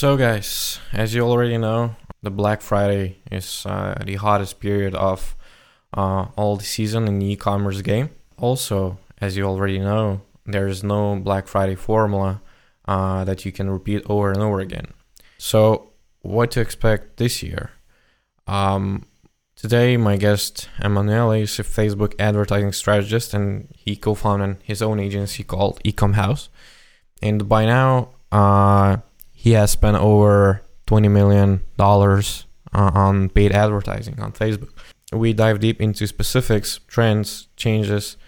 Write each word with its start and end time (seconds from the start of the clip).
So, 0.00 0.16
guys, 0.16 0.80
as 0.94 1.12
you 1.12 1.20
already 1.20 1.58
know, 1.58 1.94
the 2.22 2.30
Black 2.30 2.62
Friday 2.62 3.18
is 3.30 3.66
uh, 3.66 4.02
the 4.02 4.14
hottest 4.14 4.58
period 4.58 4.94
of 4.94 5.36
uh, 5.92 6.28
all 6.36 6.56
the 6.56 6.64
season 6.64 7.06
in 7.06 7.18
the 7.18 7.32
e-commerce 7.32 7.82
game. 7.82 8.08
Also, 8.38 8.96
as 9.20 9.36
you 9.36 9.44
already 9.44 9.78
know, 9.78 10.22
there 10.46 10.66
is 10.68 10.82
no 10.82 11.16
Black 11.16 11.46
Friday 11.46 11.74
formula 11.74 12.40
uh, 12.88 13.24
that 13.24 13.44
you 13.44 13.52
can 13.52 13.68
repeat 13.68 14.02
over 14.06 14.30
and 14.32 14.40
over 14.40 14.60
again. 14.60 14.86
So, 15.36 15.90
what 16.22 16.50
to 16.52 16.62
expect 16.62 17.18
this 17.18 17.42
year? 17.42 17.68
Um, 18.46 19.04
today, 19.54 19.98
my 19.98 20.16
guest 20.16 20.70
Emanuele 20.82 21.42
is 21.42 21.58
a 21.58 21.62
Facebook 21.62 22.14
advertising 22.18 22.72
strategist, 22.72 23.34
and 23.34 23.68
he 23.76 23.96
co-founded 23.96 24.62
his 24.62 24.80
own 24.80 24.98
agency 24.98 25.44
called 25.44 25.78
Ecom 25.84 26.14
House. 26.14 26.48
And 27.20 27.50
by 27.50 27.66
now, 27.66 28.14
uh, 28.32 28.96
he 29.40 29.52
has 29.52 29.70
spent 29.70 29.96
over 29.96 30.60
twenty 30.86 31.08
million 31.08 31.62
dollars 31.78 32.44
uh, 32.74 32.90
on 32.92 33.30
paid 33.30 33.52
advertising 33.52 34.20
on 34.20 34.32
Facebook. 34.32 34.68
We 35.14 35.32
dive 35.32 35.60
deep 35.60 35.80
into 35.80 36.06
specifics, 36.06 36.80
trends, 36.86 37.48
changes, 37.56 38.18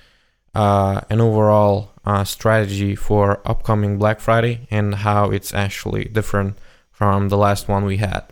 uh, 0.55 1.03
an 1.11 1.21
overall 1.21 1.93
uh, 2.07 2.25
strategy 2.25 2.97
for 2.97 3.43
upcoming 3.45 3.99
Black 3.99 4.21
Friday 4.21 4.67
and 4.71 4.95
how 4.95 5.31
it's 5.31 5.53
actually 5.53 6.05
different 6.07 6.57
from 6.91 7.29
the 7.29 7.37
last 7.37 7.69
one 7.69 7.85
we 7.85 7.99
had. 7.99 8.25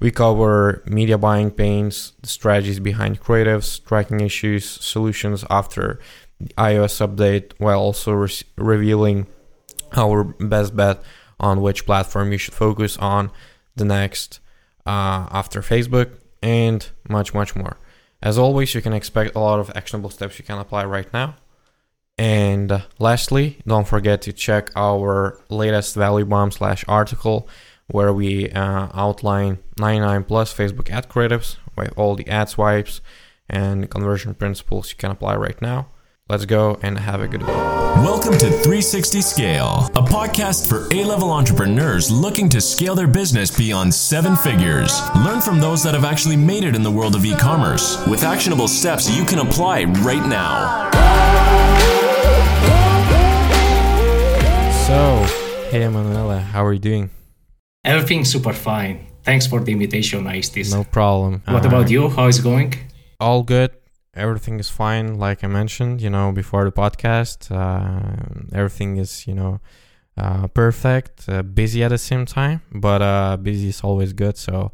We 0.00 0.10
cover 0.10 0.82
media 0.86 1.18
buying 1.18 1.50
pains, 1.50 2.14
the 2.22 2.28
strategies 2.28 2.80
behind 2.80 3.20
creatives, 3.20 3.84
tracking 3.84 4.20
issues, 4.20 4.64
solutions 4.64 5.44
after 5.50 6.00
the 6.40 6.48
iOS 6.54 7.06
update, 7.06 7.52
while 7.58 7.80
also 7.80 8.12
re- 8.12 8.42
revealing 8.56 9.26
our 9.92 10.24
best 10.24 10.74
bet 10.74 11.02
on 11.38 11.60
which 11.60 11.86
platform 11.86 12.32
you 12.32 12.38
should 12.38 12.54
focus 12.54 12.96
on 12.98 13.30
the 13.76 13.84
next 13.84 14.40
uh, 14.86 15.26
after 15.30 15.60
Facebook, 15.60 16.18
and 16.42 16.90
much, 17.08 17.34
much 17.34 17.56
more. 17.56 17.76
As 18.22 18.38
always, 18.38 18.74
you 18.74 18.80
can 18.80 18.92
expect 18.92 19.34
a 19.34 19.40
lot 19.40 19.58
of 19.58 19.70
actionable 19.74 20.10
steps 20.10 20.38
you 20.38 20.44
can 20.44 20.58
apply 20.58 20.84
right 20.84 21.12
now. 21.12 21.36
And 22.18 22.72
uh, 22.72 22.80
lastly, 22.98 23.58
don't 23.66 23.86
forget 23.86 24.22
to 24.22 24.32
check 24.32 24.70
our 24.74 25.38
latest 25.48 25.94
value 25.94 26.24
bomb 26.24 26.50
slash 26.50 26.84
article 26.88 27.48
where 27.88 28.12
we 28.12 28.50
uh, 28.50 28.88
outline 28.94 29.58
99 29.78 30.24
plus 30.24 30.54
Facebook 30.54 30.90
ad 30.90 31.08
creatives 31.08 31.56
with 31.76 31.92
all 31.96 32.16
the 32.16 32.26
ad 32.28 32.48
swipes 32.48 33.00
and 33.48 33.90
conversion 33.90 34.34
principles 34.34 34.90
you 34.90 34.96
can 34.96 35.10
apply 35.10 35.36
right 35.36 35.60
now. 35.60 35.88
Let's 36.28 36.44
go 36.44 36.76
and 36.82 36.98
have 36.98 37.20
a 37.20 37.28
good 37.28 37.42
one. 37.42 37.56
Welcome 38.02 38.32
to 38.32 38.50
360 38.50 39.20
Scale, 39.20 39.88
a 39.94 40.02
podcast 40.02 40.68
for 40.68 40.92
A 40.92 41.04
level 41.04 41.30
entrepreneurs 41.30 42.10
looking 42.10 42.48
to 42.48 42.60
scale 42.60 42.96
their 42.96 43.06
business 43.06 43.56
beyond 43.56 43.94
seven 43.94 44.34
figures. 44.34 45.00
Learn 45.24 45.40
from 45.40 45.60
those 45.60 45.84
that 45.84 45.94
have 45.94 46.04
actually 46.04 46.34
made 46.36 46.64
it 46.64 46.74
in 46.74 46.82
the 46.82 46.90
world 46.90 47.14
of 47.14 47.24
e 47.24 47.32
commerce 47.36 48.04
with 48.08 48.24
actionable 48.24 48.66
steps 48.66 49.08
you 49.08 49.24
can 49.24 49.38
apply 49.38 49.84
right 50.02 50.26
now. 50.26 50.90
So, 54.88 55.22
hey 55.70 55.84
Emanuele, 55.84 56.40
how 56.40 56.64
are 56.64 56.72
you 56.72 56.80
doing? 56.80 57.10
Everything's 57.84 58.32
super 58.32 58.52
fine. 58.52 59.06
Thanks 59.22 59.46
for 59.46 59.60
the 59.60 59.70
invitation, 59.70 60.24
Aistis. 60.24 60.72
No 60.72 60.82
problem. 60.82 61.42
What 61.46 61.64
about 61.64 61.88
you? 61.88 62.08
How 62.08 62.26
is 62.26 62.40
it 62.40 62.42
going? 62.42 62.74
all 63.20 63.42
good 63.42 63.70
everything 64.16 64.58
is 64.58 64.68
fine 64.68 65.18
like 65.18 65.44
i 65.44 65.46
mentioned 65.46 66.00
you 66.00 66.10
know 66.10 66.32
before 66.32 66.64
the 66.64 66.72
podcast. 66.72 67.50
Uh, 67.50 68.36
everything 68.52 68.96
is 68.96 69.26
you 69.26 69.34
know 69.34 69.60
uh, 70.16 70.46
perfect 70.48 71.28
uh, 71.28 71.42
busy 71.42 71.84
at 71.84 71.88
the 71.88 71.98
same 71.98 72.24
time 72.24 72.62
but 72.72 73.02
uh, 73.02 73.36
busy 73.36 73.68
is 73.68 73.82
always 73.82 74.12
good 74.12 74.36
so 74.36 74.72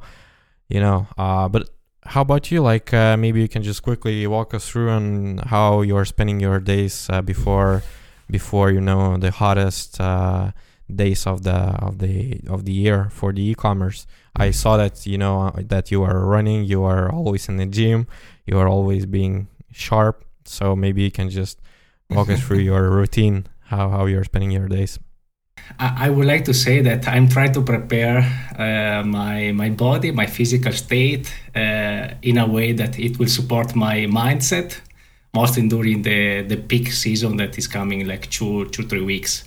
you 0.69 0.81
know 0.81 1.07
uh, 1.19 1.49
but 1.49 1.69
how 2.05 2.23
about 2.23 2.51
you? 2.51 2.61
Like 2.62 2.93
uh, 2.93 3.17
maybe 3.17 3.41
you 3.41 3.49
can 3.49 3.62
just 3.62 3.83
quickly 3.83 4.27
walk 4.27 4.55
us 4.55 4.69
through 4.69 4.91
on 4.91 5.39
how 5.39 5.83
you're 5.83 6.05
spending 6.05 6.41
your 6.41 6.59
days 6.59 7.09
uh, 7.11 7.22
before 7.22 7.83
before 8.31 8.71
you 8.71 8.81
know 8.81 9.16
the 9.16 9.31
hottest 9.31 10.00
uh, 10.00 10.53
days 10.93 11.27
of 11.27 11.43
the 11.43 11.53
of 11.53 11.99
the 11.99 12.41
of 12.49 12.65
the 12.65 12.72
year 12.72 13.09
for 13.11 13.33
the 13.33 13.43
e-commerce. 13.43 14.06
I 14.34 14.50
saw 14.50 14.77
that 14.78 15.06
you 15.06 15.19
know 15.19 15.43
uh, 15.43 15.62
that 15.66 15.91
you 15.91 16.03
are 16.03 16.27
running 16.27 16.65
you 16.65 16.83
are 16.83 17.11
always 17.11 17.49
in 17.49 17.56
the 17.56 17.66
gym 17.66 18.09
you 18.47 18.58
are 18.58 18.69
always 18.69 19.06
being 19.06 19.48
sharp. 19.70 20.25
So 20.44 20.76
maybe 20.76 21.03
you 21.03 21.10
can 21.10 21.30
just 21.30 21.60
walk 22.10 22.28
us 22.28 22.42
through 22.42 22.58
your 22.70 22.91
routine, 22.91 23.47
how, 23.64 23.88
how 23.91 24.06
you're 24.06 24.25
spending 24.25 24.50
your 24.50 24.69
days. 24.69 24.98
I, 25.78 26.10
would 26.10 26.26
like 26.26 26.44
to 26.47 26.54
say 26.54 26.80
that 26.82 27.06
I'm 27.08 27.28
trying 27.28 27.53
to 27.53 27.62
prepare 27.62 28.19
uh, 28.58 29.04
my 29.04 29.53
my 29.53 29.70
body, 29.70 30.10
my 30.10 30.26
physical 30.26 30.72
state, 30.72 31.32
uh, 31.54 32.08
in 32.22 32.38
a 32.38 32.47
way 32.47 32.72
that 32.72 32.98
it 32.98 33.19
will 33.19 33.28
support 33.28 33.75
my 33.75 34.06
mindset, 34.06 34.80
mostly 35.34 35.69
during 35.69 36.03
the 36.03 36.42
the 36.42 36.56
peak 36.56 36.92
season 36.92 37.36
that 37.36 37.56
is 37.59 37.69
coming, 37.69 38.06
like 38.06 38.28
two 38.30 38.66
two 38.70 38.82
three 38.82 39.03
weeks. 39.03 39.44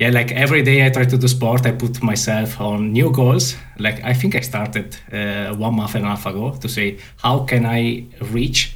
Yeah, 0.00 0.08
like 0.08 0.32
every 0.32 0.62
day 0.62 0.86
I 0.86 0.88
try 0.88 1.04
to 1.04 1.18
do 1.18 1.28
sport. 1.28 1.66
I 1.66 1.72
put 1.72 2.02
myself 2.02 2.58
on 2.58 2.90
new 2.90 3.10
goals. 3.10 3.54
Like 3.78 4.02
I 4.02 4.14
think 4.14 4.34
I 4.34 4.40
started 4.40 4.96
uh, 5.12 5.54
one 5.54 5.74
month 5.74 5.94
and 5.94 6.06
a 6.06 6.08
half 6.08 6.24
ago 6.24 6.52
to 6.52 6.68
say 6.70 6.96
how 7.18 7.40
can 7.40 7.66
I 7.66 8.06
reach 8.32 8.74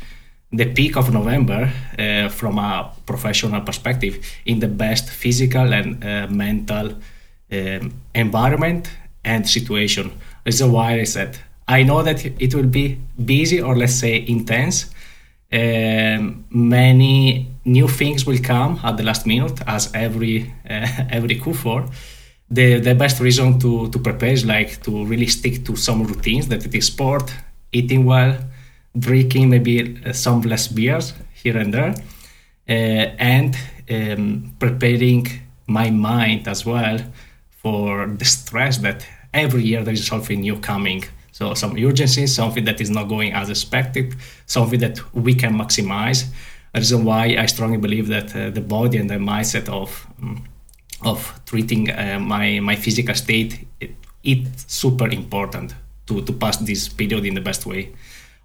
the 0.52 0.66
peak 0.66 0.98
of 0.98 1.14
November 1.14 1.72
uh, 1.98 2.28
from 2.28 2.58
a 2.58 2.92
professional 3.06 3.62
perspective 3.62 4.18
in 4.44 4.60
the 4.60 4.68
best 4.68 5.08
physical 5.08 5.72
and 5.72 6.04
uh, 6.04 6.26
mental 6.28 6.92
um, 7.50 7.94
environment 8.14 8.90
and 9.24 9.48
situation. 9.48 10.12
This 10.44 10.60
is 10.60 10.66
why 10.66 11.00
I 11.00 11.04
said 11.04 11.38
I 11.66 11.84
know 11.84 12.02
that 12.02 12.22
it 12.26 12.54
will 12.54 12.68
be 12.68 12.98
busy 13.24 13.62
or 13.62 13.74
let's 13.74 13.94
say 13.94 14.22
intense. 14.28 14.90
Um, 15.50 16.44
many 16.50 17.53
new 17.64 17.88
things 17.88 18.26
will 18.26 18.38
come 18.38 18.80
at 18.82 18.96
the 18.96 19.02
last 19.02 19.26
minute, 19.26 19.60
as 19.66 19.90
every 19.94 20.54
uh, 20.68 20.86
every 21.10 21.36
Q4. 21.40 21.90
The 22.50 22.80
the 22.80 22.94
best 22.94 23.20
reason 23.20 23.58
to 23.60 23.88
to 23.88 23.98
prepare 23.98 24.32
is 24.32 24.44
like 24.44 24.82
to 24.82 25.04
really 25.04 25.26
stick 25.26 25.64
to 25.64 25.76
some 25.76 26.04
routines 26.04 26.48
that 26.48 26.64
it 26.64 26.74
is 26.74 26.86
sport, 26.86 27.32
eating 27.72 28.04
well, 28.04 28.36
drinking 28.98 29.50
maybe 29.50 30.00
uh, 30.06 30.12
some 30.12 30.42
less 30.42 30.68
beers 30.68 31.14
here 31.42 31.56
and 31.56 31.72
there, 31.72 31.94
uh, 32.68 33.06
and 33.18 33.56
um, 33.90 34.54
preparing 34.58 35.26
my 35.66 35.90
mind 35.90 36.46
as 36.48 36.66
well 36.66 36.98
for 37.48 38.06
the 38.06 38.24
stress 38.24 38.78
that 38.78 39.06
every 39.32 39.62
year 39.62 39.82
there 39.82 39.94
is 39.94 40.06
something 40.06 40.40
new 40.40 40.58
coming. 40.58 41.02
So 41.32 41.54
some 41.54 41.76
urgency, 41.76 42.26
something 42.26 42.64
that 42.66 42.80
is 42.80 42.90
not 42.90 43.08
going 43.08 43.32
as 43.32 43.50
expected, 43.50 44.14
something 44.46 44.78
that 44.80 45.00
we 45.14 45.34
can 45.34 45.54
maximize. 45.58 46.26
The 46.74 46.80
reason 46.80 47.04
why 47.04 47.36
I 47.38 47.46
strongly 47.46 47.78
believe 47.78 48.08
that 48.08 48.34
uh, 48.34 48.50
the 48.50 48.60
body 48.60 48.98
and 48.98 49.08
the 49.08 49.14
mindset 49.14 49.68
of 49.68 50.06
um, 50.20 50.44
of 51.02 51.40
treating 51.46 51.90
uh, 51.90 52.18
my 52.20 52.60
my 52.60 52.74
physical 52.76 53.14
state 53.14 53.66
it, 53.80 53.94
it's 54.24 54.64
super 54.66 55.08
important 55.08 55.74
to 56.06 56.22
to 56.22 56.32
pass 56.32 56.56
this 56.56 56.88
period 56.88 57.24
in 57.24 57.34
the 57.34 57.40
best 57.40 57.64
way. 57.64 57.92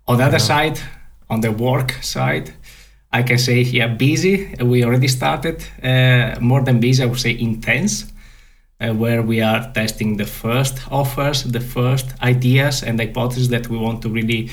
On 0.08 0.18
the 0.18 0.26
other 0.26 0.40
side, 0.40 0.80
on 1.30 1.42
the 1.42 1.52
work 1.52 1.92
side, 2.02 2.54
I 3.12 3.24
can 3.24 3.40
say 3.40 3.62
yeah, 3.62 3.88
busy. 3.88 4.54
We 4.62 4.84
already 4.84 5.08
started. 5.08 5.64
Uh, 5.84 6.40
more 6.40 6.62
than 6.62 6.80
busy, 6.80 7.04
I 7.04 7.08
would 7.08 7.20
say 7.20 7.36
intense, 7.40 8.06
uh, 8.80 8.94
where 8.94 9.24
we 9.24 9.42
are 9.42 9.72
testing 9.74 10.18
the 10.18 10.26
first 10.26 10.80
offers, 10.92 11.44
the 11.44 11.60
first 11.60 12.14
ideas 12.22 12.84
and 12.84 13.00
hypotheses 13.00 13.50
that 13.50 13.68
we 13.70 13.78
want 13.78 14.04
to 14.04 14.10
really 14.10 14.50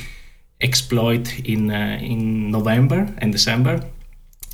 exploit 0.61 1.39
in 1.45 1.71
uh, 1.71 1.99
in 2.01 2.51
November 2.51 3.07
and 3.19 3.33
December. 3.33 3.81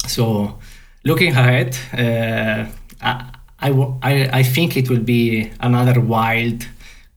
So, 0.08 0.58
looking 1.04 1.32
ahead, 1.32 1.76
uh, 1.92 2.66
I, 3.00 3.30
I, 3.60 3.68
w- 3.68 3.94
I 4.02 4.40
I 4.40 4.42
think 4.42 4.76
it 4.76 4.90
will 4.90 5.04
be 5.04 5.50
another 5.60 6.00
wild 6.00 6.66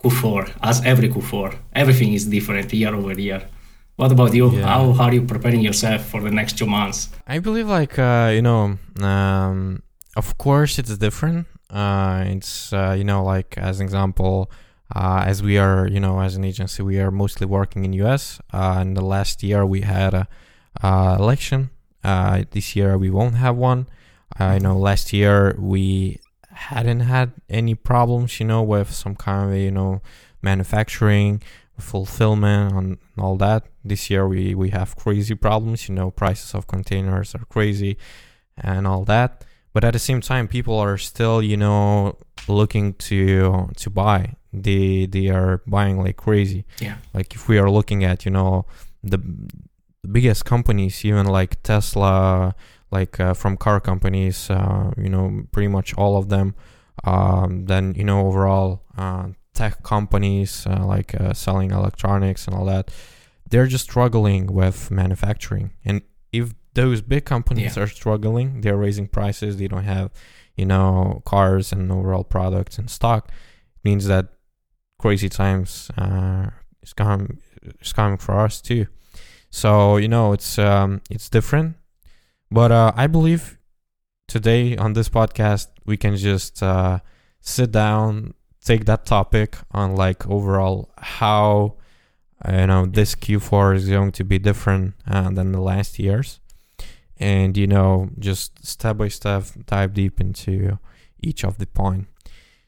Q4, 0.04 0.52
as 0.62 0.86
every 0.86 1.10
Q4. 1.10 1.56
Everything 1.74 2.14
is 2.14 2.26
different 2.26 2.72
year 2.74 2.94
over 2.94 3.14
year. 3.20 3.42
What 3.96 4.12
about 4.12 4.34
you? 4.34 4.52
Yeah. 4.52 4.66
How, 4.68 4.92
how 4.94 5.06
are 5.06 5.14
you 5.14 5.22
preparing 5.24 5.62
yourself 5.62 6.06
for 6.06 6.22
the 6.22 6.30
next 6.30 6.58
two 6.58 6.66
months? 6.66 7.10
I 7.28 7.40
believe, 7.40 7.68
like, 7.68 7.98
uh, 7.98 8.30
you 8.34 8.42
know, 8.42 8.78
um, 9.02 9.82
of 10.16 10.38
course 10.38 10.78
it's 10.78 10.98
different. 10.98 11.48
Uh, 11.70 12.24
it's, 12.28 12.72
uh, 12.74 12.94
you 12.98 13.04
know, 13.06 13.24
like, 13.24 13.58
as 13.58 13.80
an 13.80 13.86
example, 13.86 14.52
uh, 14.96 15.24
as 15.26 15.44
we 15.44 15.58
are, 15.58 15.88
you 15.88 16.00
know, 16.00 16.22
as 16.22 16.36
an 16.36 16.46
agency, 16.46 16.82
we 16.82 17.00
are 17.00 17.12
mostly 17.12 17.46
working 17.46 17.84
in 17.84 17.94
US. 17.94 18.40
Uh, 18.54 18.78
and 18.80 18.96
the 18.96 19.02
last 19.04 19.44
year 19.44 19.66
we 19.66 19.82
had 19.82 20.14
a 20.14 20.28
uh, 20.82 21.18
election. 21.20 21.70
Uh, 22.04 22.44
this 22.52 22.76
year 22.76 22.98
we 22.98 23.10
won't 23.10 23.36
have 23.36 23.58
one. 23.58 23.88
I 24.38 24.58
know, 24.60 24.78
last 24.78 25.12
year 25.12 25.56
we 25.60 26.20
hadn't 26.50 27.02
had 27.02 27.34
any 27.50 27.76
problems, 27.76 28.40
you 28.40 28.46
know, 28.46 28.64
with 28.64 28.92
some 28.94 29.16
kind 29.16 29.52
of, 29.52 29.58
you 29.58 29.72
know, 29.72 30.02
manufacturing, 30.42 31.42
fulfillment, 31.78 32.74
and 32.74 32.98
all 33.18 33.36
that. 33.38 33.66
This 33.84 34.10
year 34.10 34.28
we 34.28 34.56
we 34.56 34.70
have 34.70 34.96
crazy 34.96 35.36
problems, 35.36 35.90
you 35.90 35.96
know, 35.96 36.10
prices 36.12 36.54
of 36.56 36.68
containers 36.68 37.36
are 37.36 37.46
crazy, 37.50 37.98
and 38.58 38.88
all 38.88 39.04
that. 39.06 39.44
but 39.74 39.84
at 39.84 39.92
the 39.92 40.00
same 40.00 40.22
time, 40.22 40.48
people 40.48 40.80
are 40.80 40.98
still, 40.98 41.44
you 41.44 41.58
know, 41.58 42.16
looking 42.48 42.94
to 42.94 43.70
to 43.76 43.90
buy. 43.90 44.36
They 44.54 45.06
they 45.06 45.30
are 45.30 45.62
buying 45.68 45.98
like 46.04 46.18
crazy. 46.18 46.66
Yeah. 46.80 46.98
Like 47.14 47.36
if 47.36 47.48
we 47.50 47.58
are 47.58 47.70
looking 47.70 48.04
at, 48.04 48.26
you 48.26 48.32
know, 48.32 48.66
the, 49.04 49.18
the 50.02 50.08
biggest 50.08 50.46
companies, 50.46 51.04
even 51.04 51.26
like 51.26 51.62
Tesla, 51.64 52.56
like 52.92 53.20
uh, 53.20 53.34
from 53.34 53.58
car 53.58 53.80
companies, 53.80 54.50
uh, 54.50 54.92
you 54.98 55.10
know, 55.10 55.44
pretty 55.52 55.68
much 55.68 55.94
all 55.96 56.18
of 56.18 56.30
them. 56.30 56.56
Um, 57.04 57.66
then 57.66 57.94
you 57.96 58.04
know, 58.04 58.26
overall, 58.28 58.84
uh, 58.98 59.30
tech 59.54 59.84
companies 59.84 60.66
uh, 60.68 60.86
like 60.86 61.20
uh, 61.20 61.34
selling 61.34 61.72
electronics 61.72 62.46
and 62.48 62.56
all 62.56 62.66
that, 62.66 62.92
they're 63.50 63.68
just 63.68 63.84
struggling 63.84 64.48
with 64.48 64.90
manufacturing. 64.92 65.72
And 65.84 66.02
if 66.32 66.54
those 66.74 67.02
big 67.02 67.26
companies 67.26 67.76
Yeah. 67.78 67.84
are 67.84 67.88
struggling, 67.88 68.62
they're 68.62 68.78
raising 68.78 69.08
prices. 69.08 69.58
They 69.58 69.68
don't 69.68 69.84
have, 69.86 70.12
you 70.56 70.66
know, 70.66 71.22
cars 71.26 71.72
and 71.72 71.92
overall 71.92 72.24
products 72.24 72.78
and 72.78 72.90
stock. 72.90 73.30
It 73.30 73.86
means 73.86 74.08
that 74.08 74.28
crazy 75.00 75.30
times 75.30 75.92
uh, 75.98 76.50
is 76.82 76.94
coming 76.94 77.40
is 77.82 77.94
coming 77.94 78.18
for 78.18 78.40
us 78.40 78.62
too. 78.62 78.88
So 79.50 79.98
you 79.98 80.08
know, 80.08 80.34
it's 80.34 80.58
um, 80.60 81.02
it's 81.10 81.30
different, 81.30 81.76
but 82.52 82.72
uh, 82.72 82.92
I 82.96 83.08
believe 83.08 83.58
today 84.28 84.76
on 84.78 84.94
this 84.94 85.10
podcast 85.10 85.68
we 85.86 85.98
can 85.98 86.16
just 86.18 86.64
uh, 86.64 87.00
sit 87.40 87.72
down, 87.72 88.34
take 88.64 88.86
that 88.86 89.06
topic 89.06 89.58
on 89.72 89.96
like 89.96 90.28
overall 90.28 90.92
how 90.98 91.78
you 92.50 92.68
know 92.68 92.86
this 92.86 93.16
Q4 93.16 93.76
is 93.76 93.90
going 93.90 94.12
to 94.14 94.24
be 94.24 94.40
different 94.40 94.96
uh, 95.08 95.30
than 95.30 95.52
the 95.52 95.62
last 95.62 96.00
years, 96.00 96.40
and 97.20 97.58
you 97.58 97.68
know 97.68 98.10
just 98.20 98.66
step 98.66 98.98
by 98.98 99.08
step 99.08 99.44
dive 99.66 99.94
deep 99.94 100.20
into 100.20 100.78
each 101.22 101.44
of 101.44 101.58
the 101.58 101.66
point. 101.66 102.08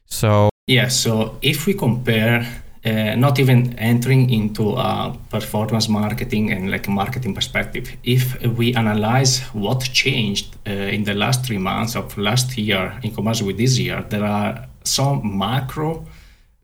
So 0.06 0.50
Yeah, 0.68 0.88
so 0.88 1.38
if 1.40 1.66
we 1.66 1.72
compare, 1.72 2.46
uh, 2.84 3.14
not 3.16 3.38
even 3.38 3.74
entering 3.78 4.28
into 4.28 4.74
uh, 4.74 5.16
performance 5.30 5.88
marketing 5.88 6.52
and 6.52 6.70
like 6.70 6.86
marketing 6.88 7.34
perspective, 7.34 7.90
if 8.04 8.38
we 8.42 8.74
analyze 8.74 9.40
what 9.54 9.80
changed 9.80 10.56
uh, 10.66 10.72
in 10.72 11.04
the 11.04 11.14
last 11.14 11.46
three 11.46 11.56
months 11.56 11.96
of 11.96 12.18
last 12.18 12.58
year 12.58 13.00
in 13.02 13.14
comparison 13.14 13.46
with 13.46 13.56
this 13.56 13.78
year, 13.78 14.04
there 14.10 14.24
are 14.24 14.66
some 14.84 15.38
macro 15.38 16.04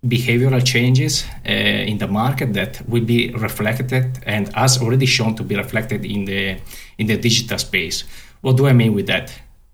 behavioral 0.06 0.62
changes 0.64 1.24
uh, 1.46 1.50
in 1.50 1.98
the 1.98 2.06
market 2.06 2.52
that 2.52 2.86
will 2.88 3.04
be 3.04 3.30
reflected 3.32 4.18
and 4.26 4.50
as 4.54 4.80
already 4.80 5.06
shown 5.06 5.34
to 5.34 5.42
be 5.42 5.56
reflected 5.56 6.04
in 6.04 6.24
the 6.24 6.56
in 6.98 7.06
the 7.06 7.16
digital 7.16 7.58
space. 7.58 8.04
What 8.42 8.56
do 8.56 8.66
I 8.66 8.72
mean 8.72 8.94
with 8.94 9.06
that? 9.06 9.32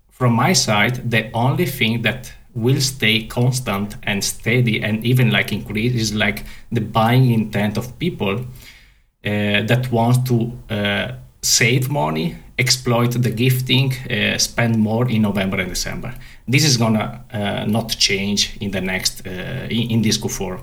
From 0.09 0.33
my 0.33 0.53
side, 0.53 1.09
the 1.09 1.29
only 1.33 1.65
thing 1.65 2.03
that 2.03 2.31
will 2.53 2.81
stay 2.81 3.23
constant 3.23 3.95
and 4.03 4.23
steady 4.23 4.81
and 4.81 5.05
even 5.05 5.31
like 5.31 5.51
increase 5.51 5.95
is 5.95 6.13
like 6.13 6.43
the 6.71 6.81
buying 6.81 7.31
intent 7.31 7.77
of 7.77 7.97
people 7.99 8.39
uh, 9.25 9.61
that 9.63 9.89
want 9.91 10.25
to 10.27 10.51
uh, 10.69 11.11
save 11.41 11.89
money, 11.89 12.35
exploit 12.61 13.11
the 13.21 13.31
gifting, 13.31 13.93
uh, 14.09 14.37
spend 14.37 14.77
more 14.77 15.09
in 15.09 15.21
November 15.23 15.59
and 15.59 15.69
December. 15.69 16.13
This 16.47 16.63
is 16.63 16.77
gonna 16.77 17.23
uh, 17.33 17.65
not 17.65 17.89
change 17.97 18.57
in 18.61 18.71
the 18.71 18.81
next 18.81 19.27
uh, 19.27 19.67
in, 19.69 19.91
in 19.91 20.01
this 20.01 20.17
Q4. 20.17 20.61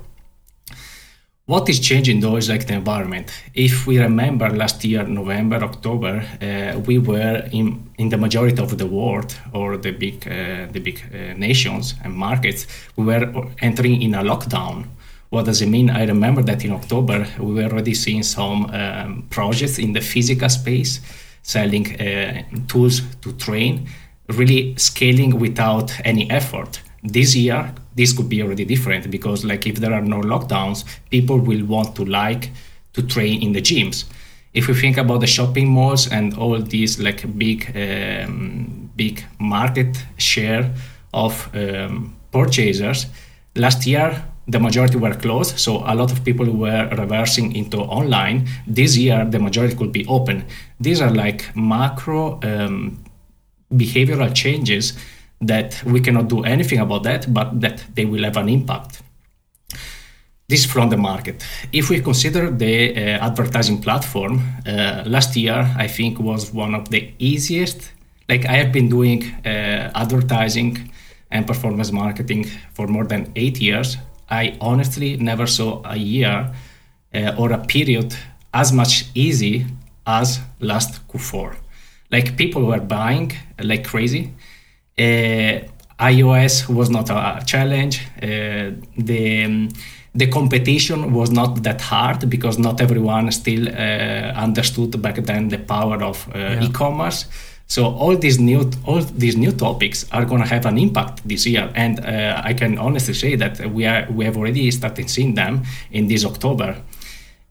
What 1.48 1.66
is 1.70 1.80
changing 1.80 2.20
though 2.20 2.36
is 2.36 2.50
like 2.50 2.66
the 2.66 2.74
environment. 2.74 3.32
If 3.54 3.86
we 3.86 3.98
remember 3.98 4.50
last 4.50 4.84
year, 4.84 5.04
November, 5.04 5.56
October, 5.64 6.22
uh, 6.42 6.78
we 6.80 6.98
were 6.98 7.48
in, 7.52 7.88
in 7.96 8.10
the 8.10 8.18
majority 8.18 8.60
of 8.62 8.76
the 8.76 8.84
world 8.84 9.34
or 9.54 9.78
the 9.78 9.92
big 9.92 10.28
uh, 10.28 10.66
the 10.74 10.80
big 10.80 10.98
uh, 11.00 11.32
nations 11.38 11.94
and 12.04 12.12
markets, 12.12 12.66
we 12.96 13.04
were 13.06 13.24
entering 13.62 14.02
in 14.02 14.14
a 14.14 14.22
lockdown. 14.22 14.84
What 15.30 15.46
does 15.46 15.62
it 15.62 15.68
mean? 15.68 15.88
I 15.88 16.04
remember 16.04 16.42
that 16.42 16.64
in 16.66 16.72
October 16.72 17.26
we 17.38 17.54
were 17.54 17.70
already 17.70 17.94
seeing 17.94 18.24
some 18.24 18.66
um, 18.66 19.26
projects 19.30 19.78
in 19.78 19.94
the 19.94 20.02
physical 20.02 20.50
space, 20.50 21.00
selling 21.42 22.00
uh, 22.00 22.42
tools 22.66 23.02
to 23.22 23.32
train, 23.32 23.88
really 24.28 24.74
scaling 24.76 25.38
without 25.38 25.92
any 26.04 26.30
effort. 26.30 26.80
This 27.02 27.34
year 27.34 27.74
this 27.94 28.12
could 28.12 28.28
be 28.28 28.42
already 28.42 28.64
different 28.64 29.10
because 29.10 29.44
like 29.44 29.66
if 29.66 29.76
there 29.76 29.92
are 29.92 30.02
no 30.02 30.20
lockdowns 30.20 30.84
people 31.10 31.38
will 31.38 31.64
want 31.64 31.96
to 31.96 32.04
like 32.04 32.50
to 32.92 33.02
train 33.02 33.42
in 33.42 33.52
the 33.52 33.60
gyms. 33.60 34.04
If 34.54 34.68
we 34.68 34.74
think 34.74 34.96
about 34.96 35.20
the 35.20 35.26
shopping 35.26 35.68
malls 35.68 36.10
and 36.10 36.34
all 36.34 36.58
these 36.60 36.98
like 36.98 37.38
big 37.38 37.60
um, 37.76 38.90
big 38.96 39.24
market 39.38 39.96
share 40.16 40.74
of 41.12 41.48
um, 41.54 42.16
purchasers 42.32 43.06
last 43.54 43.86
year 43.86 44.24
the 44.48 44.58
majority 44.58 44.96
were 44.96 45.14
closed 45.14 45.58
so 45.58 45.78
a 45.86 45.94
lot 45.94 46.10
of 46.10 46.24
people 46.24 46.50
were 46.50 46.88
reversing 46.96 47.54
into 47.54 47.78
online 47.78 48.46
this 48.66 48.96
year 48.96 49.24
the 49.24 49.38
majority 49.38 49.74
could 49.76 49.92
be 49.92 50.04
open 50.06 50.44
these 50.80 51.00
are 51.00 51.10
like 51.10 51.54
macro 51.54 52.40
um, 52.42 52.98
behavioral 53.72 54.34
changes 54.34 54.94
that 55.40 55.82
we 55.84 56.00
cannot 56.00 56.28
do 56.28 56.44
anything 56.44 56.80
about 56.80 57.04
that, 57.04 57.32
but 57.32 57.60
that 57.60 57.84
they 57.94 58.04
will 58.04 58.24
have 58.24 58.36
an 58.36 58.48
impact. 58.48 59.02
This 60.48 60.64
from 60.64 60.88
the 60.88 60.96
market. 60.96 61.44
If 61.72 61.90
we 61.90 62.00
consider 62.00 62.50
the 62.50 62.96
uh, 62.96 63.26
advertising 63.26 63.82
platform, 63.82 64.40
uh, 64.66 65.04
last 65.06 65.36
year 65.36 65.74
I 65.76 65.86
think 65.88 66.18
was 66.18 66.52
one 66.52 66.74
of 66.74 66.88
the 66.88 67.12
easiest. 67.18 67.92
Like 68.28 68.46
I 68.46 68.52
have 68.52 68.72
been 68.72 68.88
doing 68.88 69.24
uh, 69.44 69.90
advertising 69.94 70.90
and 71.30 71.46
performance 71.46 71.92
marketing 71.92 72.46
for 72.72 72.86
more 72.86 73.04
than 73.04 73.30
eight 73.36 73.60
years. 73.60 73.98
I 74.30 74.56
honestly 74.60 75.16
never 75.16 75.46
saw 75.46 75.82
a 75.84 75.96
year 75.96 76.50
uh, 77.14 77.34
or 77.38 77.52
a 77.52 77.58
period 77.58 78.14
as 78.52 78.72
much 78.72 79.04
easy 79.14 79.66
as 80.06 80.40
last 80.60 81.06
Q4. 81.08 81.56
Like 82.10 82.36
people 82.36 82.62
were 82.64 82.80
buying 82.80 83.32
like 83.62 83.84
crazy 83.84 84.32
uh, 84.98 85.60
iOS 86.00 86.68
was 86.68 86.90
not 86.90 87.10
a 87.10 87.42
challenge. 87.44 88.00
Uh, 88.22 88.70
the 88.96 89.44
um, 89.44 89.68
the 90.14 90.26
competition 90.26 91.12
was 91.12 91.30
not 91.30 91.62
that 91.62 91.80
hard 91.80 92.28
because 92.30 92.58
not 92.58 92.80
everyone 92.80 93.30
still 93.30 93.68
uh, 93.68 94.32
understood 94.46 95.00
back 95.02 95.16
then 95.24 95.48
the 95.48 95.58
power 95.58 96.02
of 96.02 96.26
uh, 96.34 96.38
Yeah. 96.38 96.64
e-commerce. 96.64 97.26
So 97.68 97.84
all 97.84 98.16
these 98.16 98.38
new 98.40 98.70
all 98.86 99.02
these 99.02 99.36
new 99.36 99.52
topics 99.52 100.06
are 100.10 100.24
going 100.24 100.40
to 100.40 100.48
have 100.48 100.64
an 100.64 100.78
impact 100.78 101.28
this 101.28 101.46
year, 101.46 101.70
and 101.74 102.00
uh, 102.00 102.40
I 102.42 102.54
can 102.54 102.78
honestly 102.78 103.12
say 103.12 103.36
that 103.36 103.60
we 103.72 103.84
are 103.84 104.06
we 104.10 104.24
have 104.24 104.38
already 104.38 104.70
started 104.70 105.10
seeing 105.10 105.34
them 105.34 105.64
in 105.90 106.08
this 106.08 106.24
October. 106.24 106.76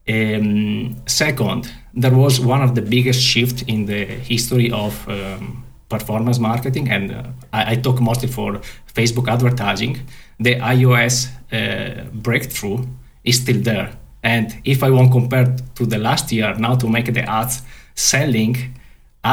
Um, 0.08 0.96
second, 1.06 1.70
there 1.94 2.14
was 2.14 2.40
one 2.40 2.62
of 2.62 2.74
the 2.74 2.82
biggest 2.82 3.20
shifts 3.22 3.62
in 3.68 3.86
the 3.86 4.04
history 4.04 4.72
of 4.72 5.08
um, 5.08 5.64
performance 5.88 6.40
marketing, 6.40 6.90
and 6.90 7.12
uh, 7.12 7.22
I, 7.52 7.72
I 7.72 7.76
talk 7.76 8.00
mostly 8.00 8.28
for 8.28 8.60
Facebook 8.92 9.28
advertising. 9.28 10.00
The 10.40 10.56
iOS 10.56 11.28
uh, 11.52 12.10
breakthrough 12.12 12.86
is 13.22 13.36
still 13.36 13.60
there, 13.62 13.96
and 14.24 14.52
if 14.64 14.82
I 14.82 14.90
want 14.90 15.12
compare 15.12 15.54
to 15.76 15.86
the 15.86 15.98
last 15.98 16.32
year, 16.32 16.56
now 16.58 16.74
to 16.74 16.88
make 16.88 17.14
the 17.14 17.22
ads 17.22 17.62
selling 17.94 18.74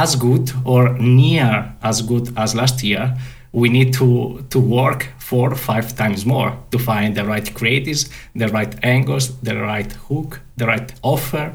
as 0.04 0.16
good 0.16 0.52
or 0.66 0.82
near 1.00 1.74
as 1.82 2.02
good 2.02 2.26
as 2.38 2.54
last 2.54 2.84
year, 2.84 3.16
we 3.52 3.70
need 3.70 3.94
to 3.94 4.44
to 4.50 4.60
work 4.60 5.02
four 5.30 5.56
five 5.56 5.88
times 5.96 6.26
more 6.26 6.52
to 6.72 6.78
find 6.78 7.16
the 7.16 7.24
right 7.24 7.48
creatives, 7.60 8.02
the 8.42 8.48
right 8.58 8.74
angles, 8.84 9.26
the 9.42 9.56
right 9.56 9.92
hook, 10.08 10.42
the 10.58 10.66
right 10.66 10.90
offer. 11.02 11.54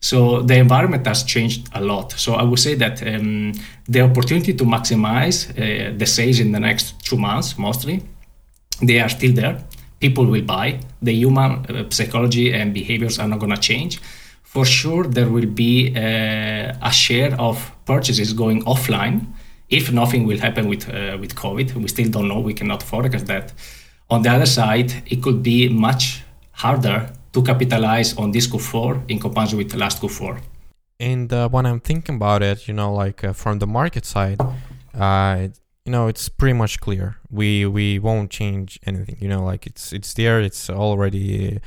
So 0.00 0.42
the 0.42 0.54
environment 0.54 1.06
has 1.06 1.24
changed 1.24 1.68
a 1.72 1.80
lot. 1.80 2.12
So 2.12 2.34
I 2.34 2.44
would 2.48 2.60
say 2.60 2.74
that 2.76 3.02
um, 3.02 3.52
the 3.88 4.02
opportunity 4.02 4.52
to 4.54 4.64
maximize 4.64 5.36
uh, 5.50 5.98
the 5.98 6.06
sales 6.06 6.38
in 6.38 6.52
the 6.52 6.60
next 6.60 6.84
two 7.08 7.16
months, 7.16 7.58
mostly, 7.58 8.02
they 8.80 9.00
are 9.00 9.08
still 9.08 9.34
there. 9.34 9.56
People 9.98 10.26
will 10.26 10.46
buy. 10.56 10.78
The 11.02 11.12
human 11.12 11.50
uh, 11.66 11.90
psychology 11.90 12.52
and 12.52 12.72
behaviors 12.72 13.18
are 13.18 13.28
not 13.28 13.40
going 13.40 13.54
to 13.54 13.60
change. 13.60 13.98
For 14.54 14.64
sure, 14.64 15.04
there 15.04 15.28
will 15.28 15.50
be 15.64 15.92
uh, 15.94 16.88
a 16.90 16.90
share 16.90 17.34
of 17.38 17.70
purchases 17.84 18.32
going 18.32 18.64
offline 18.64 19.26
if 19.68 19.92
nothing 19.92 20.26
will 20.26 20.38
happen 20.38 20.68
with 20.68 20.88
uh, 20.88 21.18
with 21.20 21.34
COVID. 21.34 21.74
We 21.74 21.88
still 21.88 22.08
don't 22.08 22.28
know. 22.28 22.40
We 22.40 22.54
cannot 22.54 22.82
forecast 22.82 23.26
that. 23.26 23.52
On 24.08 24.22
the 24.22 24.30
other 24.30 24.46
side, 24.46 24.90
it 25.12 25.22
could 25.22 25.42
be 25.42 25.68
much 25.68 26.22
harder 26.52 27.12
to 27.34 27.42
capitalize 27.42 28.16
on 28.16 28.30
this 28.30 28.46
Q4 28.46 29.10
in 29.10 29.18
comparison 29.20 29.58
with 29.58 29.70
the 29.70 29.76
last 29.76 30.00
Q4. 30.00 30.40
And 30.98 31.30
uh, 31.30 31.50
when 31.50 31.66
I'm 31.66 31.80
thinking 31.80 32.14
about 32.16 32.42
it, 32.42 32.66
you 32.66 32.72
know, 32.72 32.90
like 32.94 33.22
uh, 33.22 33.34
from 33.34 33.58
the 33.58 33.66
market 33.66 34.06
side, 34.06 34.40
uh, 34.94 35.48
you 35.84 35.92
know, 35.92 36.08
it's 36.08 36.30
pretty 36.30 36.54
much 36.54 36.80
clear. 36.80 37.18
We 37.30 37.66
we 37.66 37.98
won't 37.98 38.30
change 38.30 38.80
anything. 38.86 39.18
You 39.20 39.28
know, 39.28 39.44
like 39.44 39.66
it's 39.66 39.92
it's 39.92 40.14
there. 40.14 40.40
It's 40.40 40.70
already 40.70 41.60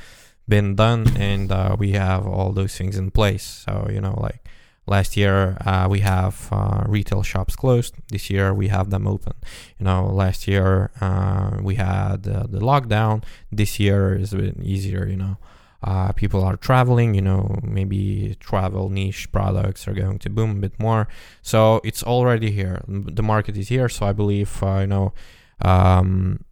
been 0.48 0.74
done, 0.74 1.16
and 1.16 1.50
uh, 1.50 1.76
we 1.78 1.92
have 1.92 2.26
all 2.26 2.52
those 2.52 2.76
things 2.76 2.96
in 2.96 3.10
place. 3.10 3.64
So 3.66 3.88
you 3.90 4.00
know, 4.00 4.18
like 4.20 4.42
last 4.86 5.16
year 5.16 5.56
uh, 5.64 5.86
we 5.88 6.00
have 6.00 6.48
uh, 6.50 6.84
retail 6.86 7.22
shops 7.22 7.56
closed. 7.56 7.94
This 8.08 8.30
year 8.30 8.52
we 8.52 8.68
have 8.68 8.90
them 8.90 9.06
open. 9.06 9.34
You 9.78 9.84
know 9.84 10.06
last 10.06 10.48
year 10.48 10.90
uh, 11.00 11.58
we 11.62 11.76
had 11.76 12.24
the 12.24 12.60
lockdown. 12.60 13.24
This 13.50 13.78
year 13.78 14.14
is 14.16 14.32
a 14.32 14.36
bit 14.36 14.56
easier 14.60 15.06
you 15.06 15.16
know. 15.16 15.36
Uh, 15.84 16.12
people 16.12 16.44
are 16.44 16.56
traveling 16.56 17.12
you 17.12 17.20
know 17.20 17.58
maybe 17.64 18.36
travel 18.38 18.88
niche 18.88 19.30
products 19.32 19.88
are 19.88 19.94
going 19.94 20.18
to 20.18 20.30
boom 20.30 20.50
a 20.58 20.60
bit 20.60 20.78
more. 20.78 21.08
So 21.42 21.80
it's 21.84 22.02
already 22.02 22.50
here. 22.50 22.82
The 22.88 23.22
market 23.22 23.56
is 23.56 23.68
here. 23.68 23.88
So 23.88 24.06
i 24.06 24.12
believe 24.12 24.62
uh, 24.62 24.78
you 24.80 24.86
know 24.86 25.12
um, 25.60 26.44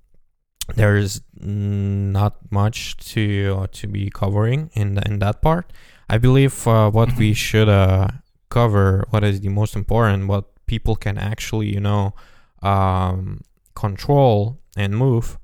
there's 0.77 1.21
not 1.41 2.37
much 2.51 2.97
to 2.99 3.59
uh, 3.59 3.67
to 3.73 3.87
be 3.87 4.11
covering 4.11 4.71
in 4.75 4.95
the, 4.95 5.03
in 5.07 5.19
that 5.19 5.43
part 5.43 5.73
I 6.11 6.19
believe 6.19 6.67
uh, 6.67 6.91
what 6.91 7.17
we 7.17 7.35
should 7.35 7.69
uh, 7.69 8.09
cover, 8.49 9.07
what 9.11 9.23
is 9.23 9.41
the 9.43 9.49
most 9.49 9.77
important, 9.77 10.27
what 10.27 10.45
people 10.67 10.97
can 10.97 11.17
actually, 11.17 11.69
you 11.69 11.79
know, 11.79 12.15
um, 12.63 13.43
control 13.77 14.59
and 14.77 14.97
move, 14.97 15.39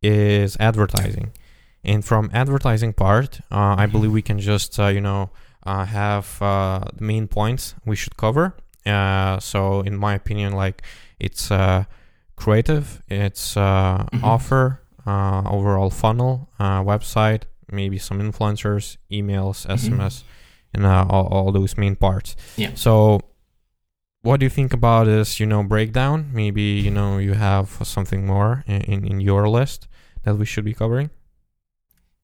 is 0.00 0.56
advertising. 0.60 1.32
And 1.82 2.04
from 2.04 2.30
advertising 2.32 2.92
part, 2.92 3.40
uh, 3.50 3.74
I 3.76 3.86
believe 3.86 4.12
we 4.12 4.22
can 4.22 4.38
just, 4.38 4.78
uh, 4.78 4.86
you 4.86 5.00
know, 5.00 5.30
uh, 5.64 5.84
have 5.86 6.40
uh, 6.40 6.84
the 6.94 7.02
main 7.02 7.26
points 7.26 7.74
we 7.84 7.96
should 7.96 8.16
cover. 8.16 8.54
so, 9.40 9.80
in 9.80 9.96
my 9.96 10.14
opinion, 10.14 10.52
like 10.52 10.82
it's 11.18 11.50
creative, 12.36 13.02
it's 13.08 13.54
mm-hmm. 13.54 14.24
offer, 14.24 14.80
overall 15.06 15.90
funnel, 15.90 16.48
website, 16.60 17.42
maybe 17.70 17.98
some 17.98 18.20
influencers, 18.20 18.96
emails, 19.10 19.66
SMS, 19.66 19.88
mm-hmm. 19.88 20.26
and 20.74 20.86
uh, 20.86 21.06
all, 21.08 21.26
all 21.26 21.52
those 21.52 21.76
main 21.76 21.96
parts. 21.96 22.36
Yeah. 22.56 22.70
So, 22.74 23.20
what 24.22 24.40
do 24.40 24.46
you 24.46 24.50
think 24.50 24.72
about 24.72 25.06
this? 25.06 25.38
You 25.40 25.46
know, 25.46 25.62
breakdown. 25.62 26.30
Maybe 26.32 26.62
you 26.62 26.90
know 26.90 27.18
you 27.18 27.34
have 27.34 27.78
something 27.84 28.26
more 28.26 28.64
in, 28.66 29.06
in 29.06 29.20
your 29.20 29.48
list 29.48 29.88
that 30.24 30.36
we 30.36 30.46
should 30.46 30.64
be 30.64 30.74
covering. 30.74 31.10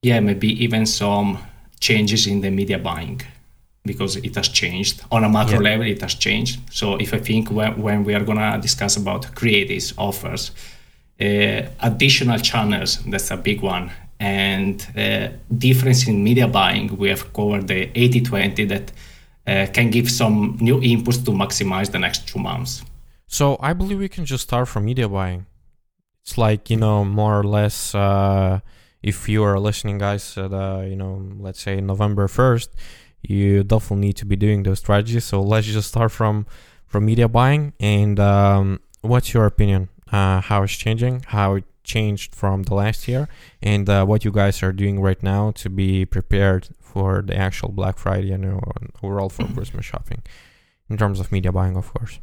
Yeah, 0.02 0.18
maybe 0.20 0.48
even 0.64 0.84
some 0.86 1.38
changes 1.78 2.26
in 2.26 2.40
the 2.40 2.50
media 2.50 2.78
buying 2.78 3.20
because 3.84 4.16
it 4.16 4.34
has 4.36 4.48
changed 4.48 5.02
on 5.10 5.24
a 5.24 5.28
macro 5.28 5.54
yeah. 5.54 5.70
level. 5.70 5.86
It 5.86 6.00
has 6.02 6.14
changed. 6.14 6.60
So 6.70 6.96
if 6.96 7.12
I 7.12 7.18
think 7.18 7.50
when, 7.50 7.80
when 7.80 8.04
we 8.04 8.14
are 8.14 8.24
gonna 8.24 8.58
discuss 8.60 8.96
about 8.96 9.22
creatives 9.34 9.92
offers, 9.96 10.52
uh, 11.20 11.68
additional 11.80 12.38
channels, 12.38 12.98
that's 13.04 13.30
a 13.30 13.36
big 13.36 13.62
one 13.62 13.90
and 14.22 14.86
uh, 14.96 15.28
difference 15.58 16.06
in 16.06 16.22
media 16.22 16.46
buying, 16.46 16.96
we 16.96 17.08
have 17.08 17.32
covered 17.32 17.66
the 17.66 17.88
80-20 17.88 18.68
that 18.68 18.92
uh, 19.46 19.66
can 19.72 19.90
give 19.90 20.08
some 20.08 20.56
new 20.60 20.80
inputs 20.80 21.24
to 21.24 21.32
maximize 21.32 21.90
the 21.90 21.98
next 21.98 22.28
two 22.28 22.38
months. 22.38 22.84
So 23.26 23.56
I 23.58 23.72
believe 23.72 23.98
we 23.98 24.08
can 24.08 24.24
just 24.24 24.44
start 24.44 24.68
from 24.68 24.84
media 24.84 25.08
buying. 25.08 25.46
It's 26.22 26.38
like 26.38 26.70
you 26.70 26.76
know 26.76 27.04
more 27.04 27.40
or 27.40 27.42
less. 27.42 27.94
Uh, 27.96 28.60
if 29.02 29.28
you 29.28 29.42
are 29.42 29.58
listening, 29.58 29.98
guys, 29.98 30.38
at 30.38 30.52
uh, 30.52 30.82
you 30.86 30.94
know, 30.94 31.14
let's 31.40 31.60
say 31.60 31.80
November 31.80 32.28
first, 32.28 32.70
you 33.22 33.62
definitely 33.64 34.06
need 34.06 34.16
to 34.16 34.26
be 34.26 34.36
doing 34.36 34.62
those 34.62 34.80
strategies. 34.80 35.24
So 35.24 35.42
let's 35.42 35.66
just 35.66 35.88
start 35.88 36.12
from 36.12 36.46
from 36.86 37.06
media 37.06 37.28
buying. 37.28 37.72
And 37.80 38.20
um, 38.20 38.80
what's 39.00 39.32
your 39.32 39.46
opinion? 39.46 39.88
Uh, 40.10 40.40
how 40.40 40.62
it's 40.62 40.74
changing? 40.74 41.24
How 41.28 41.54
it 41.54 41.64
changed 41.84 42.34
from 42.34 42.62
the 42.64 42.74
last 42.74 43.08
year 43.08 43.28
and 43.60 43.88
uh, 43.88 44.04
what 44.04 44.24
you 44.24 44.30
guys 44.30 44.62
are 44.62 44.72
doing 44.72 45.00
right 45.00 45.20
now 45.22 45.50
to 45.50 45.68
be 45.68 46.04
prepared 46.04 46.68
for 46.80 47.22
the 47.22 47.36
actual 47.36 47.70
Black 47.70 47.98
Friday 47.98 48.30
and 48.32 48.44
overall 49.02 49.28
for. 49.28 49.46
Christmas 49.54 49.84
shopping 49.84 50.22
in 50.88 50.96
terms 50.96 51.18
of 51.20 51.32
media 51.32 51.52
buying, 51.52 51.76
of 51.76 51.92
course. 51.92 52.20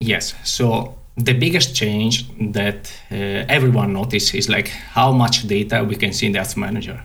Yes. 0.00 0.34
So 0.44 0.98
the 1.16 1.34
biggest 1.34 1.76
change 1.76 2.26
that 2.52 2.92
uh, 3.10 3.14
everyone 3.48 3.92
noticed 3.92 4.34
is 4.34 4.48
like 4.48 4.68
how 4.68 5.12
much 5.12 5.46
data 5.46 5.84
we 5.84 5.96
can 5.96 6.12
see 6.12 6.26
in 6.26 6.32
the 6.32 6.40
ads 6.40 6.56
manager. 6.56 7.02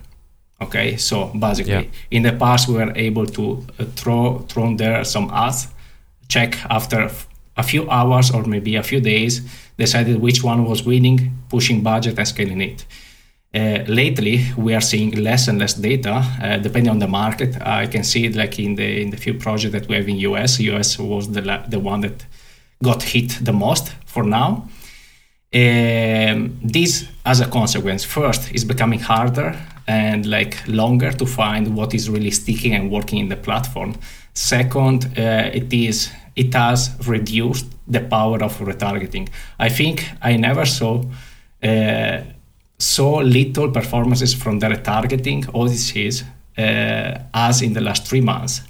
Okay, 0.61 0.95
so 0.97 1.25
basically, 1.37 1.73
yeah. 1.73 1.83
in 2.11 2.23
the 2.23 2.31
past 2.31 2.69
we 2.69 2.75
were 2.75 2.93
able 2.95 3.25
to 3.25 3.65
uh, 3.77 3.85
throw 3.95 4.39
throw 4.47 4.75
there 4.75 5.03
some 5.03 5.29
ads, 5.31 5.67
check 6.29 6.57
after 6.69 7.09
a 7.57 7.63
few 7.63 7.89
hours 7.89 8.31
or 8.31 8.43
maybe 8.43 8.75
a 8.75 8.83
few 8.83 9.01
days 9.01 9.41
decided 9.77 10.21
which 10.21 10.43
one 10.43 10.65
was 10.65 10.85
winning, 10.85 11.37
pushing 11.49 11.83
budget 11.83 12.17
and 12.17 12.27
scaling 12.27 12.61
it. 12.61 12.85
Uh, 13.53 13.83
lately, 13.87 14.45
we 14.57 14.73
are 14.73 14.81
seeing 14.81 15.11
less 15.23 15.47
and 15.47 15.59
less 15.59 15.73
data 15.73 16.23
uh, 16.41 16.57
depending 16.57 16.91
on 16.91 16.99
the 16.99 17.07
market. 17.07 17.55
I 17.61 17.87
can 17.87 18.03
see 18.03 18.25
it 18.25 18.35
like 18.35 18.57
in 18.59 18.75
the 18.75 19.01
in 19.01 19.09
the 19.09 19.17
few 19.17 19.33
projects 19.33 19.73
that 19.73 19.87
we 19.89 19.95
have 19.95 20.07
in 20.07 20.17
US. 20.17 20.59
US 20.59 20.97
was 20.99 21.31
the 21.31 21.41
the 21.67 21.79
one 21.79 22.01
that 22.01 22.25
got 22.81 23.03
hit 23.03 23.39
the 23.41 23.53
most 23.53 23.93
for 24.05 24.23
now. 24.23 24.69
Um, 25.53 26.59
this, 26.61 27.07
as 27.25 27.39
a 27.39 27.47
consequence, 27.47 28.03
first 28.03 28.51
is 28.53 28.65
becoming 28.65 28.99
harder 28.99 29.57
and 29.87 30.25
like 30.25 30.57
longer 30.67 31.11
to 31.11 31.25
find 31.25 31.75
what 31.75 31.93
is 31.93 32.09
really 32.09 32.31
sticking 32.31 32.73
and 32.73 32.91
working 32.91 33.19
in 33.19 33.29
the 33.29 33.35
platform. 33.35 33.95
Second, 34.33 35.05
uh, 35.17 35.49
it 35.53 35.71
is 35.71 36.09
it 36.35 36.53
has 36.53 36.91
reduced 37.07 37.67
the 37.87 38.01
power 38.01 38.43
of 38.43 38.57
retargeting. 38.59 39.29
I 39.57 39.69
think 39.69 40.09
I 40.21 40.35
never 40.35 40.65
saw 40.65 41.03
uh, 41.63 42.21
so 42.77 43.17
little 43.17 43.71
performances 43.71 44.33
from 44.33 44.59
the 44.59 44.67
retargeting 44.67 45.47
audiences 45.53 46.23
uh, 46.57 47.19
as 47.33 47.61
in 47.61 47.73
the 47.73 47.81
last 47.81 48.05
three 48.07 48.21
months. 48.21 48.61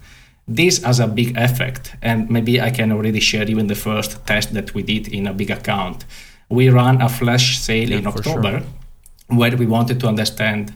This 0.48 0.84
has 0.84 1.00
a 1.00 1.08
big 1.08 1.36
effect, 1.38 1.96
and 2.04 2.30
maybe 2.30 2.62
I 2.62 2.70
can 2.70 2.92
already 2.92 3.20
share 3.20 3.50
even 3.50 3.66
the 3.66 3.76
first 3.76 4.24
test 4.28 4.54
that 4.54 4.76
we 4.76 4.84
did 4.84 5.08
in 5.08 5.26
a 5.26 5.34
big 5.34 5.50
account. 5.50 6.06
We 6.50 6.70
ran 6.70 7.02
a 7.02 7.10
flash 7.10 7.58
sale 7.58 7.90
yeah, 7.90 7.98
in 7.98 8.08
October 8.08 8.60
sure. 8.60 9.38
where 9.38 9.58
we 9.58 9.66
wanted 9.66 10.00
to 10.02 10.08
understand 10.08 10.72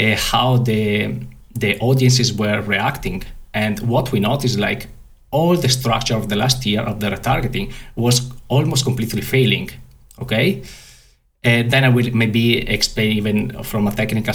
uh, 0.00 0.16
how 0.16 0.58
the 0.58 1.14
the 1.58 1.78
audiences 1.78 2.32
were 2.32 2.60
reacting, 2.62 3.22
and 3.52 3.78
what 3.80 4.10
we 4.12 4.20
noticed 4.20 4.58
like 4.58 4.88
all 5.30 5.56
the 5.56 5.68
structure 5.68 6.16
of 6.16 6.28
the 6.28 6.36
last 6.36 6.64
year 6.66 6.82
of 6.82 7.00
the 7.00 7.10
retargeting 7.10 7.72
was 7.96 8.30
almost 8.48 8.84
completely 8.84 9.22
failing. 9.22 9.70
Okay. 10.20 10.62
And 11.42 11.70
then 11.70 11.84
I 11.84 11.88
will 11.88 12.10
maybe 12.14 12.66
explain 12.68 13.16
even 13.16 13.62
from 13.64 13.86
a 13.86 13.92
technical 13.92 14.34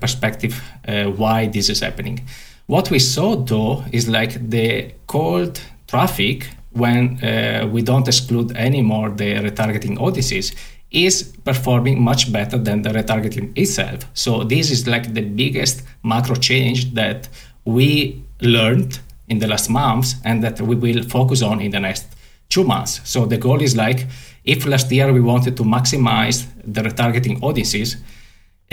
perspective 0.00 0.62
uh, 0.86 1.04
why 1.04 1.46
this 1.46 1.70
is 1.70 1.80
happening. 1.80 2.20
What 2.66 2.90
we 2.90 2.98
saw 2.98 3.36
though 3.36 3.84
is 3.92 4.08
like 4.08 4.50
the 4.50 4.92
cold 5.06 5.60
traffic 5.86 6.48
when 6.72 7.24
uh, 7.24 7.66
we 7.72 7.82
don't 7.82 8.06
exclude 8.06 8.52
anymore 8.56 9.10
the 9.10 9.34
retargeting 9.34 9.98
audiences 9.98 10.54
is 10.90 11.22
performing 11.44 12.02
much 12.02 12.32
better 12.32 12.58
than 12.58 12.82
the 12.82 12.90
retargeting 12.90 13.56
itself. 13.56 14.04
So 14.14 14.44
this 14.44 14.70
is 14.70 14.86
like 14.86 15.14
the 15.14 15.22
biggest 15.22 15.82
macro 16.02 16.34
change 16.34 16.94
that 16.94 17.28
we 17.64 18.22
learned 18.40 18.98
in 19.28 19.38
the 19.38 19.46
last 19.46 19.70
months 19.70 20.16
and 20.24 20.42
that 20.42 20.60
we 20.60 20.74
will 20.74 21.02
focus 21.04 21.42
on 21.42 21.60
in 21.60 21.70
the 21.70 21.80
next 21.80 22.06
two 22.48 22.64
months. 22.64 23.00
So 23.04 23.26
the 23.26 23.38
goal 23.38 23.62
is 23.62 23.76
like 23.76 24.06
if 24.44 24.66
last 24.66 24.90
year 24.90 25.12
we 25.12 25.20
wanted 25.20 25.56
to 25.56 25.62
maximize 25.62 26.46
the 26.64 26.82
retargeting 26.82 27.42
audiences 27.42 27.96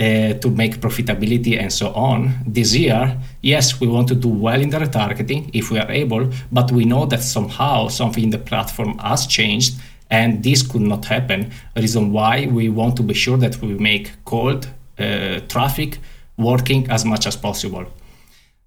uh, 0.00 0.34
to 0.34 0.50
make 0.50 0.80
profitability 0.80 1.60
and 1.60 1.72
so 1.72 1.92
on, 1.92 2.34
this 2.46 2.74
year, 2.74 3.18
yes, 3.42 3.80
we 3.80 3.86
want 3.86 4.08
to 4.08 4.14
do 4.14 4.28
well 4.28 4.60
in 4.60 4.70
the 4.70 4.78
retargeting 4.78 5.50
if 5.52 5.70
we 5.70 5.78
are 5.78 5.90
able, 5.90 6.30
but 6.52 6.70
we 6.72 6.84
know 6.84 7.04
that 7.06 7.22
somehow 7.22 7.88
something 7.88 8.24
in 8.24 8.30
the 8.30 8.38
platform 8.38 8.96
has 8.98 9.26
changed 9.26 9.74
and 10.10 10.42
this 10.42 10.62
could 10.62 10.82
not 10.82 11.04
happen. 11.04 11.50
Reason 11.76 12.12
why 12.12 12.46
we 12.46 12.68
want 12.68 12.96
to 12.96 13.02
be 13.02 13.14
sure 13.14 13.36
that 13.38 13.60
we 13.60 13.74
make 13.74 14.10
cold 14.24 14.68
uh, 14.98 15.40
traffic 15.48 15.98
working 16.36 16.90
as 16.90 17.04
much 17.04 17.26
as 17.26 17.36
possible. 17.36 17.86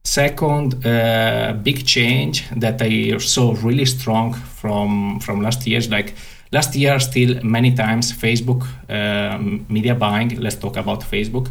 Second, 0.03 0.85
uh, 0.85 1.53
big 1.61 1.85
change 1.85 2.49
that 2.55 2.81
I 2.81 3.17
saw 3.17 3.55
really 3.61 3.85
strong 3.85 4.33
from 4.33 5.19
from 5.19 5.41
last 5.41 5.67
year 5.67 5.81
like 5.89 6.15
last 6.51 6.75
year 6.75 6.99
still 6.99 7.39
many 7.43 7.73
times 7.75 8.11
Facebook 8.11 8.65
uh, 8.89 9.37
media 9.69 9.95
buying. 9.95 10.39
Let's 10.39 10.55
talk 10.55 10.77
about 10.77 11.01
Facebook. 11.01 11.49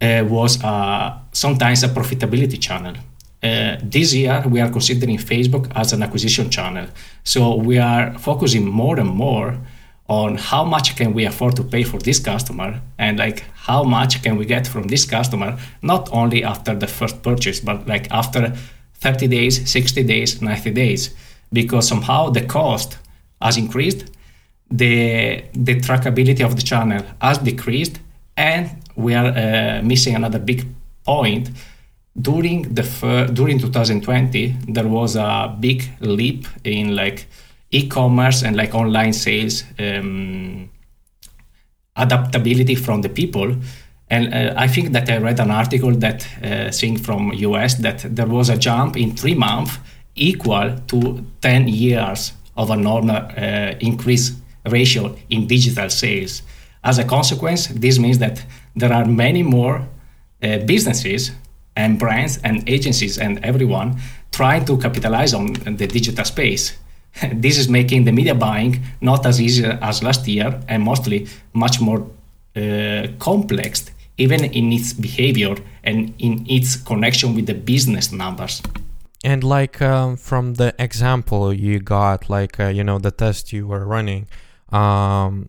Uh, 0.00 0.24
was 0.28 0.62
uh, 0.62 1.18
sometimes 1.32 1.82
a 1.82 1.88
profitability 1.88 2.60
channel. 2.60 2.94
Uh, 3.42 3.76
this 3.82 4.12
year 4.14 4.42
we 4.48 4.60
are 4.60 4.70
considering 4.70 5.16
Facebook 5.18 5.70
as 5.74 5.92
an 5.92 6.02
acquisition 6.02 6.50
channel. 6.50 6.86
So 7.24 7.54
we 7.54 7.78
are 7.78 8.18
focusing 8.18 8.66
more 8.66 8.98
and 8.98 9.10
more 9.10 9.58
on 10.08 10.36
how 10.36 10.64
much 10.64 10.96
can 10.96 11.12
we 11.12 11.24
afford 11.24 11.54
to 11.56 11.62
pay 11.62 11.82
for 11.82 11.98
this 11.98 12.18
customer 12.18 12.80
and 12.98 13.18
like 13.18 13.44
how 13.54 13.82
much 13.84 14.22
can 14.22 14.36
we 14.36 14.46
get 14.46 14.66
from 14.66 14.84
this 14.84 15.04
customer 15.04 15.58
not 15.82 16.08
only 16.12 16.42
after 16.42 16.74
the 16.74 16.86
first 16.86 17.22
purchase 17.22 17.60
but 17.60 17.86
like 17.86 18.10
after 18.10 18.54
30 18.94 19.28
days 19.28 19.70
60 19.70 20.02
days 20.04 20.40
90 20.40 20.70
days 20.70 21.14
because 21.52 21.86
somehow 21.86 22.30
the 22.30 22.40
cost 22.40 22.96
has 23.42 23.58
increased 23.58 24.06
the 24.70 25.44
the 25.52 25.78
trackability 25.80 26.44
of 26.44 26.56
the 26.56 26.62
channel 26.62 27.04
has 27.20 27.38
decreased 27.38 28.00
and 28.36 28.70
we 28.96 29.14
are 29.14 29.26
uh, 29.26 29.82
missing 29.82 30.14
another 30.14 30.38
big 30.38 30.66
point 31.04 31.50
during 32.20 32.62
the 32.74 32.82
fir- 32.82 33.28
during 33.28 33.58
2020 33.58 34.56
there 34.68 34.88
was 34.88 35.16
a 35.16 35.56
big 35.60 35.88
leap 36.00 36.46
in 36.64 36.96
like 36.96 37.26
e-commerce 37.70 38.42
and 38.42 38.56
like 38.56 38.74
online 38.74 39.12
sales 39.12 39.64
um, 39.78 40.68
adaptability 41.96 42.74
from 42.74 43.02
the 43.02 43.08
people 43.08 43.54
and 44.10 44.32
uh, 44.32 44.54
I 44.56 44.68
think 44.68 44.92
that 44.92 45.10
I 45.10 45.18
read 45.18 45.38
an 45.38 45.50
article 45.50 45.92
that 45.92 46.26
uh, 46.42 46.70
saying 46.70 46.98
from 46.98 47.32
US 47.32 47.74
that 47.76 48.04
there 48.08 48.26
was 48.26 48.48
a 48.48 48.56
jump 48.56 48.96
in 48.96 49.14
three 49.14 49.34
months 49.34 49.78
equal 50.14 50.76
to 50.88 51.24
10 51.42 51.68
years 51.68 52.32
of 52.56 52.70
a 52.70 52.76
normal 52.76 53.16
uh, 53.16 53.74
increase 53.80 54.32
ratio 54.66 55.14
in 55.30 55.46
digital 55.46 55.88
sales. 55.90 56.42
As 56.82 56.98
a 56.98 57.04
consequence, 57.04 57.68
this 57.68 57.98
means 57.98 58.18
that 58.18 58.44
there 58.74 58.92
are 58.92 59.04
many 59.04 59.42
more 59.42 59.86
uh, 60.42 60.58
businesses 60.58 61.32
and 61.78 61.98
brands 61.98 62.38
and 62.42 62.68
agencies 62.68 63.18
and 63.18 63.38
everyone 63.44 63.96
trying 64.32 64.64
to 64.66 64.76
capitalize 64.76 65.32
on 65.32 65.46
the 65.80 65.86
digital 65.86 66.24
space. 66.24 66.76
this 67.32 67.56
is 67.56 67.68
making 67.68 68.04
the 68.04 68.12
media 68.12 68.34
buying 68.34 68.82
not 69.00 69.24
as 69.24 69.40
easy 69.40 69.64
as 69.64 70.02
last 70.02 70.26
year 70.28 70.60
and 70.68 70.82
mostly 70.82 71.26
much 71.54 71.80
more 71.80 72.00
uh, 72.56 73.06
complex 73.18 73.90
even 74.18 74.44
in 74.44 74.72
its 74.72 74.92
behavior 74.92 75.54
and 75.84 76.12
in 76.18 76.44
its 76.48 76.76
connection 76.76 77.34
with 77.36 77.46
the 77.46 77.54
business 77.54 78.12
numbers. 78.12 78.60
And 79.24 79.44
like 79.44 79.80
um, 79.80 80.16
from 80.16 80.54
the 80.54 80.74
example 80.78 81.52
you 81.52 81.78
got, 81.78 82.28
like 82.28 82.58
uh, 82.58 82.68
you 82.68 82.84
know 82.84 82.98
the 82.98 83.12
test 83.12 83.52
you 83.52 83.66
were 83.66 83.84
running, 83.86 84.26
um, 84.70 85.48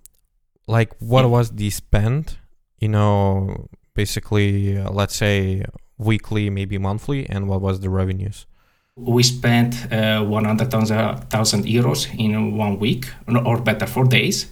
like 0.67 0.91
what 0.99 1.29
was 1.29 1.51
the 1.51 1.69
spend? 1.69 2.37
You 2.79 2.89
know, 2.89 3.69
basically, 3.95 4.77
uh, 4.77 4.91
let's 4.91 5.15
say 5.15 5.65
weekly, 5.99 6.49
maybe 6.49 6.77
monthly, 6.79 7.29
and 7.29 7.47
what 7.47 7.61
was 7.61 7.81
the 7.81 7.89
revenues? 7.89 8.47
We 8.95 9.23
spent 9.23 9.75
uh, 9.91 10.23
100,000 10.23 11.65
euros 11.65 12.07
in 12.17 12.57
one 12.57 12.79
week, 12.79 13.05
or 13.27 13.61
better, 13.61 13.85
four 13.85 14.05
days. 14.05 14.47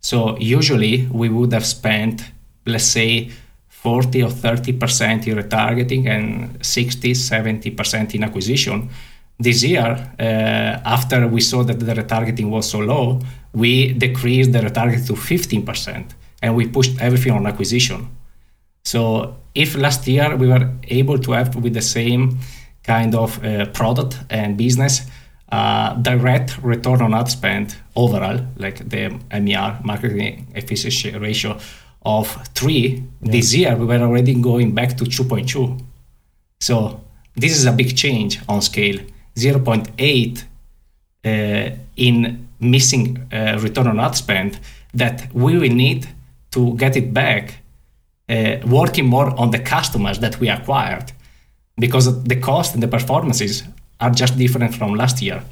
So 0.00 0.36
usually 0.38 1.06
we 1.12 1.28
would 1.28 1.52
have 1.52 1.66
spent, 1.66 2.24
let's 2.66 2.84
say, 2.84 3.30
40 3.68 4.22
or 4.22 4.28
30% 4.28 5.26
in 5.26 5.36
retargeting 5.38 6.08
and 6.08 6.64
60, 6.64 7.12
70% 7.12 8.14
in 8.14 8.24
acquisition. 8.24 8.88
This 9.38 9.64
year, 9.64 10.14
uh, 10.20 10.22
after 10.22 11.26
we 11.26 11.40
saw 11.40 11.64
that 11.64 11.80
the 11.80 11.94
retargeting 11.94 12.48
was 12.48 12.70
so 12.70 12.78
low, 12.78 13.20
we 13.52 13.92
decreased 13.92 14.52
the 14.52 14.60
retargeting 14.60 15.06
to 15.08 15.14
15% 15.14 16.10
and 16.42 16.56
we 16.56 16.68
pushed 16.68 17.00
everything 17.00 17.32
on 17.32 17.46
acquisition. 17.46 18.08
So 18.84 19.36
if 19.54 19.76
last 19.76 20.06
year 20.06 20.36
we 20.36 20.48
were 20.48 20.70
able 20.88 21.18
to 21.18 21.32
have 21.32 21.54
with 21.56 21.74
the 21.74 21.82
same 21.82 22.38
kind 22.82 23.14
of 23.14 23.42
uh, 23.44 23.66
product 23.66 24.18
and 24.30 24.56
business, 24.56 25.02
uh, 25.50 25.94
direct 25.94 26.58
return 26.62 27.02
on 27.02 27.14
ad 27.14 27.28
spend 27.28 27.76
overall, 27.94 28.40
like 28.56 28.88
the 28.88 29.10
MER, 29.30 29.78
marketing 29.84 30.46
efficiency 30.54 31.10
ratio, 31.16 31.58
of 32.04 32.28
three 32.54 33.04
yeah. 33.22 33.32
this 33.32 33.54
year, 33.54 33.76
we 33.76 33.86
were 33.86 34.00
already 34.00 34.34
going 34.34 34.74
back 34.74 34.96
to 34.96 35.04
2.2. 35.04 35.80
So 36.60 37.00
this 37.36 37.56
is 37.56 37.66
a 37.66 37.72
big 37.72 37.96
change 37.96 38.40
on 38.48 38.62
scale. 38.62 38.98
0.8 39.36 40.44
uh, 41.24 41.76
in 41.96 42.48
missing 42.60 43.28
uh, 43.32 43.58
return 43.60 43.86
on 43.86 44.00
ad 44.00 44.14
spend 44.16 44.58
that 44.94 45.32
we 45.34 45.56
will 45.58 45.74
need 45.74 46.08
to 46.50 46.74
get 46.76 46.96
it 46.96 47.14
back, 47.14 47.61
uh, 48.32 48.56
working 48.66 49.06
more 49.06 49.28
on 49.38 49.50
the 49.50 49.58
customers 49.58 50.18
that 50.18 50.40
we 50.40 50.48
acquired 50.48 51.12
because 51.76 52.06
the 52.24 52.36
cost 52.36 52.74
and 52.74 52.82
the 52.82 52.88
performances 52.88 53.62
are 54.00 54.10
just 54.10 54.36
different 54.36 54.74
from 54.74 54.94
last 54.94 55.22
year. 55.22 55.42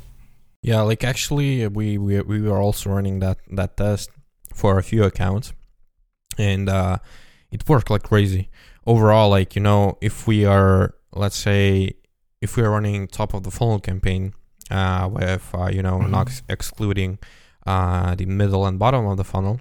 Yeah, 0.62 0.82
like 0.82 1.04
actually, 1.04 1.66
we 1.68 1.98
we, 1.98 2.20
we 2.20 2.40
were 2.42 2.58
also 2.58 2.90
running 2.90 3.20
that 3.20 3.38
that 3.52 3.76
test 3.76 4.10
for 4.54 4.78
a 4.78 4.82
few 4.82 5.04
accounts, 5.04 5.52
and 6.38 6.68
uh, 6.68 6.98
it 7.50 7.68
worked 7.68 7.90
like 7.90 8.02
crazy. 8.02 8.50
Overall, 8.86 9.30
like 9.30 9.56
you 9.56 9.62
know, 9.62 9.96
if 10.00 10.26
we 10.26 10.44
are, 10.44 10.94
let's 11.12 11.36
say, 11.36 11.92
if 12.42 12.56
we 12.56 12.62
are 12.62 12.70
running 12.70 13.08
top 13.08 13.32
of 13.32 13.42
the 13.42 13.50
funnel 13.50 13.80
campaign, 13.80 14.34
uh, 14.70 15.08
with 15.10 15.50
uh, 15.54 15.70
you 15.72 15.82
know 15.82 15.98
mm-hmm. 15.98 16.10
not 16.10 16.42
excluding 16.48 17.18
uh, 17.66 18.14
the 18.14 18.26
middle 18.26 18.66
and 18.66 18.78
bottom 18.78 19.06
of 19.06 19.16
the 19.16 19.24
funnel, 19.24 19.60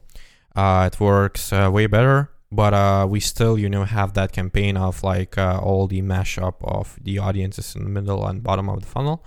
uh, 0.56 0.90
it 0.92 1.00
works 1.00 1.54
uh, 1.54 1.70
way 1.72 1.88
better. 1.88 2.30
But 2.52 2.74
uh, 2.74 3.06
we 3.08 3.20
still, 3.20 3.60
you 3.60 3.70
know, 3.70 3.84
have 3.84 4.14
that 4.14 4.32
campaign 4.32 4.76
of 4.76 5.04
like 5.04 5.38
uh, 5.38 5.60
all 5.62 5.88
the 5.88 6.02
mashup 6.02 6.56
of 6.64 6.98
the 7.02 7.20
audiences 7.20 7.76
in 7.76 7.84
the 7.84 7.90
middle 7.90 8.26
and 8.26 8.42
bottom 8.42 8.70
of 8.70 8.82
the 8.82 8.88
funnel. 8.88 9.24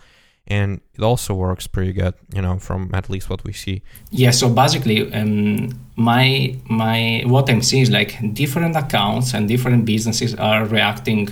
And 0.46 0.80
it 0.94 1.02
also 1.02 1.34
works 1.34 1.68
pretty 1.68 1.92
good 1.92 2.14
you 2.34 2.42
know 2.42 2.58
from 2.58 2.90
at 2.94 3.08
least 3.08 3.30
what 3.30 3.44
we 3.44 3.52
see. 3.52 3.82
Yeah 4.10 4.32
so 4.32 4.48
basically 4.48 5.12
um, 5.14 5.70
my 5.94 6.56
my 6.68 7.22
what 7.26 7.48
i'm 7.48 7.62
seeing 7.62 7.82
is 7.82 7.90
like 7.90 8.18
different 8.34 8.74
accounts 8.74 9.34
and 9.34 9.46
different 9.46 9.84
businesses 9.84 10.34
are 10.34 10.64
reacting 10.64 11.28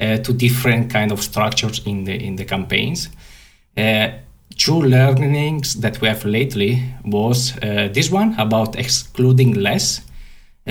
uh, 0.00 0.16
to 0.18 0.32
different 0.32 0.90
kind 0.90 1.12
of 1.12 1.22
structures 1.22 1.86
in 1.86 2.04
the 2.04 2.14
in 2.14 2.36
the 2.36 2.44
campaigns. 2.44 3.08
Uh, 3.76 4.08
two 4.56 4.80
learnings 4.82 5.80
that 5.80 6.00
we 6.00 6.08
have 6.08 6.24
lately 6.24 6.82
was 7.04 7.56
uh, 7.58 7.88
this 7.92 8.10
one 8.10 8.34
about 8.38 8.76
excluding 8.76 9.54
less 9.54 10.00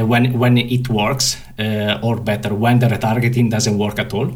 when 0.04 0.38
when 0.38 0.58
it 0.58 0.90
works 0.90 1.38
uh, 1.58 2.00
or 2.02 2.18
better 2.18 2.54
when 2.54 2.80
the 2.80 2.88
retargeting 2.88 3.50
doesn't 3.50 3.78
work 3.78 4.00
at 4.00 4.14
all 4.14 4.32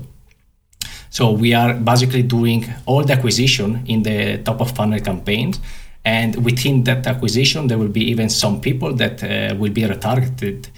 so 1.14 1.32
we 1.32 1.54
are 1.54 1.76
basically 1.76 2.24
doing 2.24 2.66
all 2.88 3.04
the 3.04 3.14
acquisition 3.14 3.84
in 3.86 4.02
the 4.02 4.40
top 4.40 4.62
of 4.62 4.72
funnel 4.72 5.00
campaigns. 5.00 5.60
And 6.04 6.44
within 6.44 6.86
that 6.86 7.06
acquisition, 7.06 7.68
there 7.68 7.78
will 7.78 7.94
be 8.00 8.04
even 8.10 8.30
some 8.30 8.60
people 8.60 8.96
that 8.96 9.24
uh, 9.24 9.54
will 9.54 9.72
be 9.72 9.84
retargeted. 9.84 10.70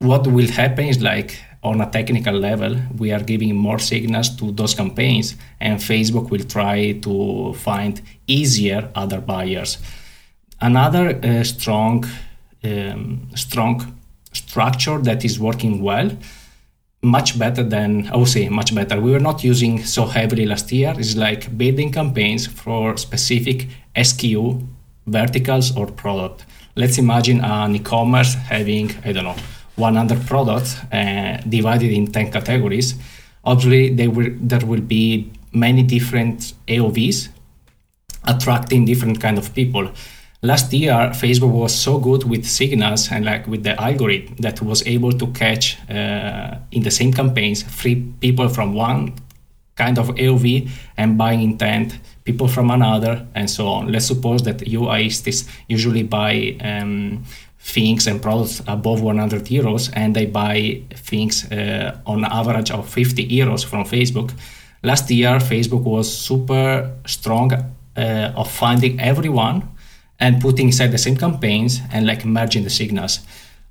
What 0.00 0.26
will 0.26 0.50
happen 0.50 0.86
is 0.86 1.00
like 1.00 1.38
on 1.62 1.80
a 1.80 1.88
technical 1.88 2.34
level, 2.34 2.76
we 2.98 3.12
are 3.12 3.22
giving 3.22 3.54
more 3.54 3.78
signals 3.78 4.30
to 4.38 4.50
those 4.50 4.74
campaigns, 4.74 5.36
and 5.60 5.78
Facebook 5.78 6.30
will 6.30 6.44
try 6.44 6.98
to 7.02 7.54
find 7.54 8.02
easier 8.26 8.90
other 8.96 9.20
buyers. 9.20 9.78
Another 10.60 11.20
uh, 11.22 11.44
strong, 11.44 12.04
um, 12.64 13.28
strong 13.34 13.98
structure 14.32 14.98
that 14.98 15.24
is 15.24 15.38
working 15.38 15.82
well 15.82 16.10
much 17.04 17.38
better 17.38 17.62
than 17.62 18.08
I 18.08 18.16
would 18.16 18.28
say 18.28 18.48
much 18.48 18.74
better. 18.74 19.00
We 19.00 19.12
were 19.12 19.20
not 19.20 19.44
using 19.44 19.84
so 19.84 20.06
heavily 20.06 20.46
last 20.46 20.72
year. 20.72 20.94
It's 20.96 21.16
like 21.16 21.56
building 21.56 21.92
campaigns 21.92 22.46
for 22.46 22.96
specific 22.96 23.68
SKU, 23.94 24.66
verticals 25.06 25.76
or 25.76 25.86
product. 25.86 26.46
Let's 26.76 26.98
imagine 26.98 27.40
an 27.44 27.76
e-commerce 27.76 28.34
having 28.34 28.90
I 29.04 29.12
don't 29.12 29.24
know 29.24 29.36
100 29.76 30.26
products 30.26 30.76
uh, 30.92 31.42
divided 31.48 31.92
in 31.92 32.06
10 32.10 32.32
categories. 32.32 32.94
Obviously, 33.44 33.94
there 33.94 34.10
will 34.10 34.30
there 34.40 34.64
will 34.66 34.80
be 34.80 35.30
many 35.52 35.82
different 35.82 36.54
AOVs 36.66 37.28
attracting 38.26 38.86
different 38.86 39.20
kind 39.20 39.36
of 39.36 39.54
people 39.54 39.90
last 40.44 40.72
year 40.72 41.10
facebook 41.14 41.50
was 41.50 41.74
so 41.74 41.98
good 41.98 42.22
with 42.24 42.44
signals 42.44 43.10
and 43.10 43.24
like 43.24 43.46
with 43.46 43.62
the 43.64 43.74
algorithm 43.80 44.36
that 44.36 44.60
was 44.60 44.86
able 44.86 45.12
to 45.12 45.26
catch 45.28 45.78
uh, 45.90 46.54
in 46.70 46.82
the 46.82 46.90
same 46.90 47.12
campaigns 47.12 47.62
free 47.62 47.96
people 48.20 48.48
from 48.48 48.74
one 48.74 49.14
kind 49.76 49.98
of 49.98 50.08
aov 50.08 50.68
and 50.96 51.16
buying 51.18 51.40
intent 51.40 51.98
people 52.24 52.48
from 52.48 52.70
another 52.70 53.26
and 53.34 53.50
so 53.50 53.66
on. 53.66 53.92
Let's 53.92 54.06
suppose 54.06 54.42
that 54.42 54.66
you 54.66 54.82
aistis 54.82 55.48
usually 55.68 56.02
buy 56.02 56.56
um, 56.60 57.24
things 57.58 58.06
and 58.06 58.20
products 58.20 58.62
above 58.66 59.02
100 59.02 59.44
euros 59.46 59.90
and 59.94 60.14
they 60.14 60.26
buy 60.26 60.82
things 60.94 61.50
uh, 61.50 61.98
on 62.06 62.24
average 62.24 62.70
of 62.70 62.88
50 62.88 63.28
euros 63.28 63.64
from 63.64 63.84
facebook. 63.84 64.32
Last 64.82 65.10
year 65.10 65.38
facebook 65.38 65.82
was 65.82 66.06
super 66.12 66.90
strong 67.06 67.52
uh, 67.96 68.32
of 68.36 68.50
finding 68.50 69.00
everyone 69.00 69.68
and 70.20 70.40
putting 70.40 70.66
inside 70.66 70.92
the 70.92 70.98
same 70.98 71.16
campaigns 71.16 71.80
and 71.92 72.06
like 72.06 72.24
merging 72.24 72.64
the 72.64 72.70
signals. 72.70 73.20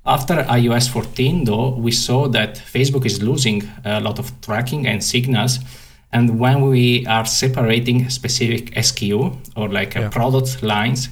After 0.06 0.34
iOS 0.44 0.90
14, 0.90 1.44
though, 1.44 1.70
we 1.70 1.90
saw 1.90 2.28
that 2.28 2.56
Facebook 2.56 3.06
is 3.06 3.22
losing 3.22 3.62
a 3.84 4.00
lot 4.00 4.18
of 4.18 4.38
tracking 4.42 4.86
and 4.86 5.02
signals. 5.02 5.58
And 6.12 6.38
when 6.38 6.68
we 6.68 7.06
are 7.06 7.24
separating 7.24 8.10
specific 8.10 8.74
SKU 8.74 9.36
or 9.56 9.68
like 9.70 9.94
yeah. 9.94 10.10
product 10.10 10.62
lines, 10.62 11.08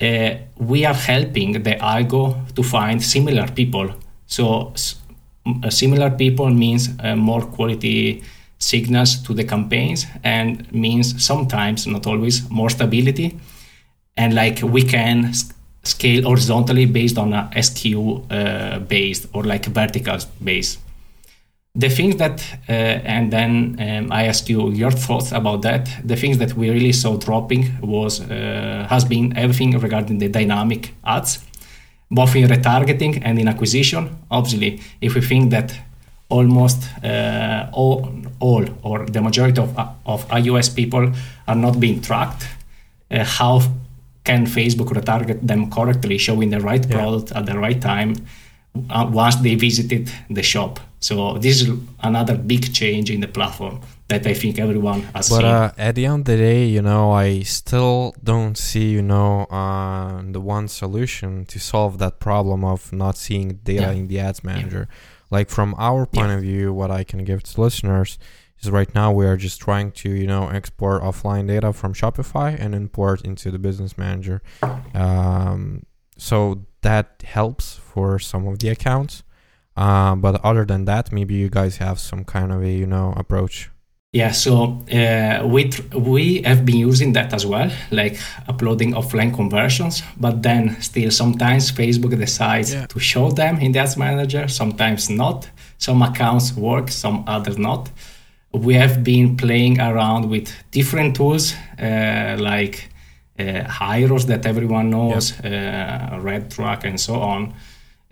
uh, 0.00 0.36
we 0.56 0.86
are 0.86 0.94
helping 0.94 1.52
the 1.62 1.74
algo 1.76 2.34
to 2.54 2.62
find 2.62 3.02
similar 3.02 3.46
people. 3.46 3.90
So, 4.26 4.72
uh, 5.46 5.70
similar 5.70 6.10
people 6.10 6.48
means 6.48 6.88
uh, 7.00 7.14
more 7.14 7.42
quality 7.42 8.24
signals 8.58 9.22
to 9.24 9.34
the 9.34 9.44
campaigns 9.44 10.06
and 10.24 10.72
means 10.72 11.22
sometimes, 11.22 11.86
not 11.86 12.06
always, 12.06 12.48
more 12.50 12.70
stability 12.70 13.38
and 14.16 14.34
like 14.34 14.62
we 14.62 14.82
can 14.82 15.32
scale 15.82 16.22
horizontally 16.22 16.86
based 16.86 17.18
on 17.18 17.32
a 17.32 17.50
SKU 17.56 18.24
uh, 18.30 18.78
based 18.80 19.26
or 19.32 19.44
like 19.44 19.66
vertical 19.66 20.18
based. 20.42 20.78
the 21.76 21.88
things 21.88 22.16
that, 22.16 22.40
uh, 22.68 22.72
and 22.72 23.32
then 23.32 23.76
um, 23.80 24.12
I 24.12 24.26
ask 24.26 24.48
you 24.48 24.70
your 24.70 24.92
thoughts 24.92 25.32
about 25.32 25.62
that. 25.62 25.88
The 26.04 26.14
things 26.14 26.38
that 26.38 26.54
we 26.54 26.70
really 26.70 26.92
saw 26.92 27.16
dropping 27.16 27.80
was 27.80 28.20
uh, 28.20 28.86
has 28.88 29.04
been 29.04 29.36
everything 29.36 29.76
regarding 29.78 30.18
the 30.18 30.28
dynamic 30.28 30.94
ads, 31.04 31.40
both 32.10 32.36
in 32.36 32.48
retargeting 32.48 33.20
and 33.24 33.40
in 33.40 33.48
acquisition. 33.48 34.16
Obviously, 34.30 34.80
if 35.00 35.16
we 35.16 35.20
think 35.20 35.50
that 35.50 35.74
almost 36.28 36.84
uh, 37.02 37.68
all, 37.72 38.08
all 38.38 38.64
or 38.82 39.06
the 39.06 39.20
majority 39.20 39.60
of, 39.60 39.76
of 40.06 40.28
iOS 40.28 40.74
people 40.74 41.12
are 41.48 41.56
not 41.56 41.80
being 41.80 42.00
tracked, 42.00 42.46
uh, 43.10 43.24
how 43.24 43.60
can 44.24 44.46
Facebook 44.46 44.88
retarget 44.88 45.46
them 45.46 45.70
correctly, 45.70 46.18
showing 46.18 46.50
the 46.50 46.60
right 46.60 46.84
yeah. 46.86 46.96
product 46.96 47.32
at 47.32 47.46
the 47.46 47.58
right 47.58 47.80
time 47.80 48.14
uh, 48.90 49.08
once 49.10 49.36
they 49.36 49.54
visited 49.54 50.10
the 50.30 50.42
shop? 50.42 50.80
So 51.00 51.36
this 51.38 51.60
is 51.60 51.70
another 52.02 52.36
big 52.36 52.72
change 52.72 53.10
in 53.10 53.20
the 53.20 53.28
platform 53.28 53.80
that 54.08 54.26
I 54.26 54.34
think 54.34 54.58
everyone 54.58 55.02
has 55.14 55.28
but, 55.28 55.36
seen. 55.36 55.44
uh, 55.44 55.72
at 55.76 55.94
the 55.94 56.06
end 56.06 56.20
of 56.20 56.24
the 56.24 56.36
day, 56.36 56.64
you 56.66 56.82
know, 56.82 57.12
I 57.12 57.40
still 57.40 58.14
don't 58.22 58.56
see, 58.56 58.90
you 58.90 59.02
know, 59.02 59.42
uh, 59.44 60.22
the 60.24 60.40
one 60.40 60.68
solution 60.68 61.44
to 61.46 61.58
solve 61.58 61.98
that 61.98 62.20
problem 62.20 62.64
of 62.64 62.92
not 62.92 63.16
seeing 63.16 63.60
data 63.64 63.82
yeah. 63.82 63.92
in 63.92 64.08
the 64.08 64.18
ads 64.18 64.42
manager. 64.42 64.88
Yeah. 64.88 64.96
Like 65.30 65.50
from 65.50 65.74
our 65.78 66.06
point 66.06 66.32
of 66.32 66.40
view, 66.42 66.72
what 66.72 66.90
I 66.90 67.04
can 67.04 67.24
give 67.24 67.42
to 67.42 67.60
listeners 67.60 68.18
is 68.64 68.70
right 68.70 68.94
now 68.94 69.12
we 69.12 69.26
are 69.26 69.36
just 69.36 69.60
trying 69.60 69.92
to, 69.92 70.10
you 70.10 70.26
know, 70.26 70.48
export 70.48 71.02
offline 71.02 71.46
data 71.48 71.72
from 71.72 71.94
Shopify 71.94 72.56
and 72.58 72.74
import 72.74 73.22
into 73.22 73.50
the 73.50 73.58
business 73.58 73.96
manager. 73.98 74.42
Um, 74.94 75.84
so 76.16 76.64
that 76.82 77.22
helps 77.24 77.76
for 77.76 78.18
some 78.18 78.46
of 78.46 78.58
the 78.58 78.68
accounts 78.68 79.24
uh, 79.76 80.14
but 80.14 80.44
other 80.44 80.64
than 80.64 80.84
that, 80.84 81.12
maybe 81.12 81.34
you 81.34 81.48
guys 81.48 81.78
have 81.78 81.98
some 81.98 82.24
kind 82.24 82.52
of 82.52 82.62
a 82.62 82.70
you 82.70 82.86
know 82.86 83.12
approach. 83.16 83.70
Yeah, 84.12 84.30
so 84.30 84.80
uh, 84.92 85.44
we 85.44 85.72
we 85.92 86.42
have 86.42 86.64
been 86.64 86.76
using 86.76 87.14
that 87.14 87.32
as 87.32 87.44
well, 87.44 87.70
like 87.90 88.16
uploading 88.46 88.92
offline 88.94 89.34
conversions. 89.34 90.04
But 90.16 90.42
then 90.42 90.80
still, 90.80 91.10
sometimes 91.10 91.72
Facebook 91.72 92.16
decides 92.16 92.72
yeah. 92.72 92.86
to 92.86 93.00
show 93.00 93.30
them 93.30 93.58
in 93.58 93.72
the 93.72 93.80
Ads 93.80 93.96
Manager, 93.96 94.46
sometimes 94.46 95.10
not. 95.10 95.50
Some 95.78 96.00
accounts 96.02 96.54
work, 96.54 96.90
some 96.90 97.24
others 97.26 97.58
not. 97.58 97.90
We 98.54 98.74
have 98.74 99.02
been 99.02 99.36
playing 99.36 99.80
around 99.80 100.30
with 100.30 100.52
different 100.70 101.16
tools 101.16 101.54
uh, 101.78 102.36
like 102.38 102.88
uh, 103.38 103.64
Hyros 103.64 104.26
that 104.26 104.46
everyone 104.46 104.90
knows, 104.90 105.32
yep. 105.42 105.44
uh, 105.44 106.16
RedTrack, 106.18 106.84
and 106.84 107.00
so 107.00 107.14
on 107.14 107.54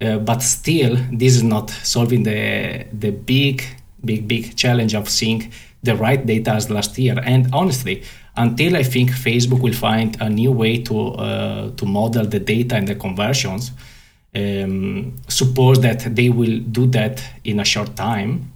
uh, 0.02 0.18
but 0.18 0.42
still, 0.42 0.96
this 1.12 1.36
is 1.36 1.42
not 1.42 1.70
solving 1.70 2.22
the 2.24 2.86
the 2.92 3.10
big, 3.10 3.62
big, 4.04 4.26
big 4.26 4.56
challenge 4.56 4.94
of 4.94 5.08
seeing 5.08 5.52
the 5.82 5.94
right 5.94 6.26
data 6.26 6.52
as 6.52 6.70
last 6.70 6.98
year. 6.98 7.20
And 7.24 7.48
honestly, 7.52 8.02
until 8.36 8.76
I 8.76 8.82
think 8.82 9.10
Facebook 9.10 9.60
will 9.60 9.74
find 9.74 10.16
a 10.20 10.28
new 10.28 10.50
way 10.50 10.82
to 10.82 10.96
uh, 10.98 11.70
to 11.76 11.86
model 11.86 12.26
the 12.26 12.40
data 12.40 12.74
and 12.74 12.88
the 12.88 12.94
conversions, 12.94 13.70
um, 14.34 15.14
suppose 15.28 15.80
that 15.80 16.14
they 16.16 16.30
will 16.30 16.58
do 16.58 16.86
that 16.86 17.22
in 17.44 17.60
a 17.60 17.64
short 17.64 17.94
time. 17.94 18.50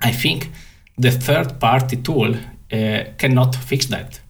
I 0.00 0.12
think 0.12 0.50
the 0.98 1.10
third 1.10 1.58
party 1.60 1.96
tool 1.96 2.34
uh, 2.34 3.04
cannot 3.18 3.54
fix 3.54 3.86
that 3.86 4.20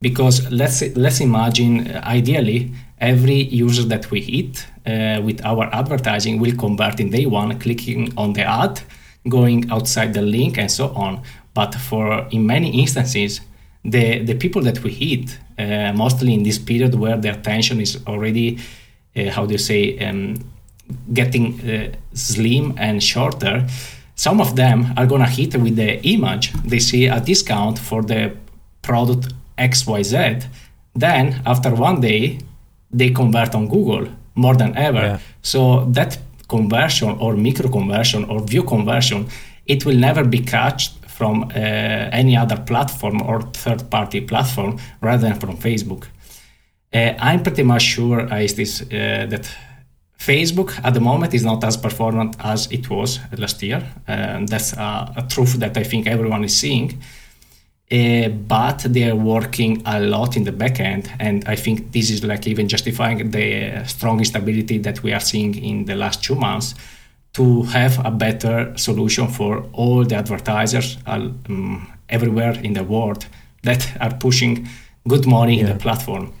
because 0.00 0.50
let's 0.50 0.82
let's 0.96 1.20
imagine 1.20 1.86
uh, 1.86 2.00
ideally 2.04 2.72
every 3.00 3.42
user 3.44 3.82
that 3.84 4.10
we 4.10 4.20
hit 4.20 4.66
uh, 4.86 5.20
with 5.22 5.44
our 5.44 5.68
advertising 5.74 6.38
will 6.38 6.56
convert 6.56 7.00
in 7.00 7.10
day 7.10 7.26
one, 7.26 7.58
clicking 7.58 8.12
on 8.16 8.32
the 8.32 8.42
ad, 8.42 8.80
going 9.28 9.70
outside 9.70 10.14
the 10.14 10.22
link, 10.22 10.58
and 10.58 10.70
so 10.70 10.88
on. 10.94 11.22
But 11.54 11.74
for 11.74 12.26
in 12.30 12.46
many 12.46 12.80
instances, 12.80 13.40
the 13.84 14.22
the 14.24 14.34
people 14.34 14.62
that 14.62 14.82
we 14.82 14.90
hit, 14.90 15.38
uh, 15.58 15.92
mostly 15.94 16.34
in 16.34 16.42
this 16.42 16.58
period 16.58 16.94
where 16.94 17.16
their 17.16 17.34
attention 17.34 17.80
is 17.80 17.98
already, 18.06 18.58
uh, 19.16 19.30
how 19.30 19.46
do 19.46 19.52
you 19.52 19.58
say, 19.58 19.98
um, 19.98 20.36
getting 21.12 21.60
uh, 21.60 21.92
slim 22.14 22.74
and 22.78 23.02
shorter. 23.02 23.66
Some 24.26 24.38
of 24.42 24.54
them 24.54 24.92
are 24.98 25.06
gonna 25.06 25.30
hit 25.38 25.54
with 25.56 25.76
the 25.76 25.92
image. 26.02 26.52
They 26.70 26.80
see 26.80 27.06
a 27.06 27.20
discount 27.20 27.78
for 27.78 28.02
the 28.02 28.32
product 28.82 29.32
X 29.56 29.86
Y 29.86 30.02
Z. 30.02 30.16
Then 30.94 31.40
after 31.46 31.70
one 31.74 32.00
day, 32.02 32.38
they 32.98 33.10
convert 33.10 33.54
on 33.54 33.68
Google 33.68 34.08
more 34.34 34.56
than 34.56 34.76
ever. 34.76 35.00
Yeah. 35.00 35.18
So 35.40 35.86
that 35.92 36.18
conversion 36.48 37.16
or 37.18 37.34
micro 37.34 37.70
conversion 37.70 38.24
or 38.24 38.40
view 38.40 38.62
conversion, 38.62 39.26
it 39.64 39.86
will 39.86 39.96
never 39.96 40.24
be 40.24 40.40
catched 40.40 40.92
from 41.06 41.44
uh, 41.44 41.48
any 42.12 42.36
other 42.36 42.58
platform 42.70 43.22
or 43.22 43.40
third 43.52 43.88
party 43.90 44.20
platform 44.20 44.78
rather 45.00 45.28
than 45.28 45.40
from 45.40 45.56
Facebook. 45.56 46.04
Uh, 46.92 47.14
I'm 47.18 47.42
pretty 47.42 47.62
much 47.62 47.82
sure 47.82 48.26
this, 48.26 48.82
uh, 48.82 49.26
that 49.30 49.50
Facebook 50.20 50.78
at 50.84 50.92
the 50.92 51.00
moment 51.00 51.32
is 51.32 51.44
not 51.44 51.64
as 51.64 51.78
performant 51.78 52.36
as 52.40 52.70
it 52.70 52.90
was 52.90 53.18
last 53.38 53.62
year. 53.62 53.82
Uh, 54.06 54.44
that's 54.44 54.74
a, 54.74 55.14
a 55.16 55.26
truth 55.28 55.54
that 55.54 55.76
I 55.78 55.82
think 55.82 56.06
everyone 56.06 56.44
is 56.44 56.54
seeing. 56.60 57.02
Uh, 57.90 58.28
but 58.28 58.86
they 58.88 59.10
are 59.10 59.16
working 59.16 59.82
a 59.84 59.98
lot 59.98 60.36
in 60.36 60.44
the 60.44 60.52
backend, 60.52 61.08
and 61.18 61.42
I 61.48 61.56
think 61.56 61.90
this 61.90 62.08
is 62.10 62.22
like 62.22 62.46
even 62.46 62.68
justifying 62.68 63.30
the 63.32 63.82
strong 63.84 64.20
instability 64.20 64.78
that 64.78 65.02
we 65.02 65.12
are 65.12 65.20
seeing 65.20 65.56
in 65.56 65.86
the 65.86 65.96
last 65.96 66.22
two 66.22 66.36
months 66.36 66.76
to 67.32 67.62
have 67.62 68.04
a 68.06 68.10
better 68.10 68.72
solution 68.76 69.26
for 69.26 69.64
all 69.72 70.04
the 70.04 70.14
advertisers 70.14 70.98
um, 71.06 71.92
everywhere 72.08 72.52
in 72.62 72.74
the 72.74 72.84
world 72.84 73.26
that 73.62 73.90
are 74.00 74.14
pushing 74.14 74.68
good 75.08 75.26
money 75.26 75.54
yeah. 75.54 75.62
in 75.62 75.72
the 75.72 75.78
platform. 75.82 76.32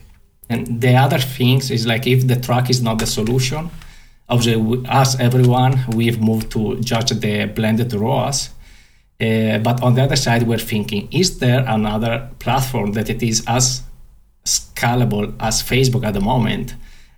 And 0.50 0.80
the 0.82 0.94
other 0.96 1.18
things 1.18 1.70
is 1.70 1.86
like 1.86 2.06
if 2.06 2.26
the 2.26 2.36
track 2.36 2.68
is 2.68 2.82
not 2.82 2.98
the 2.98 3.06
solution, 3.06 3.70
obviously, 4.28 4.84
us 4.86 5.18
everyone, 5.18 5.72
we've 5.94 6.20
moved 6.20 6.50
to 6.52 6.78
judge 6.80 7.10
the 7.10 7.46
blended 7.46 7.92
ROAS 7.94 8.50
uh, 9.20 9.58
but 9.58 9.82
on 9.82 9.94
the 9.94 10.02
other 10.02 10.16
side, 10.16 10.44
we're 10.44 10.58
thinking, 10.58 11.06
is 11.12 11.38
there 11.38 11.62
another 11.68 12.30
platform 12.38 12.92
that 12.92 13.10
it 13.10 13.22
is 13.22 13.44
as 13.46 13.82
scalable 14.46 15.34
as 15.40 15.62
Facebook 15.62 16.04
at 16.04 16.14
the 16.14 16.20
moment? 16.20 16.74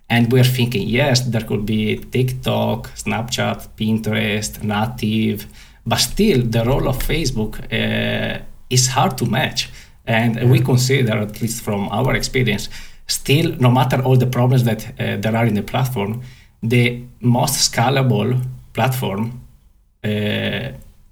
And 0.09 0.29
we're 0.31 0.43
thinking, 0.43 0.87
yes, 0.87 1.21
there 1.21 1.43
could 1.43 1.65
be 1.65 1.95
TikTok, 1.95 2.89
Snapchat, 2.95 3.69
Pinterest, 3.77 4.61
Native, 4.61 5.47
but 5.85 5.97
still 5.97 6.41
the 6.41 6.65
role 6.65 6.89
of 6.89 6.97
Facebook 6.97 7.57
uh, 7.71 8.41
is 8.69 8.89
hard 8.89 9.17
to 9.19 9.25
match. 9.25 9.69
And 10.05 10.51
we 10.51 10.59
consider, 10.59 11.13
at 11.13 11.41
least 11.41 11.63
from 11.63 11.87
our 11.87 12.13
experience, 12.15 12.67
still, 13.13 13.55
no 13.65 13.69
matter 13.69 14.01
all 14.01 14.17
the 14.17 14.31
problems 14.37 14.63
that 14.63 14.81
uh, 14.99 15.17
there 15.23 15.35
are 15.35 15.45
in 15.45 15.55
the 15.55 15.63
platform, 15.63 16.21
the 16.61 17.03
most 17.21 17.55
scalable 17.71 18.41
platform 18.73 19.21
uh, 20.03 20.67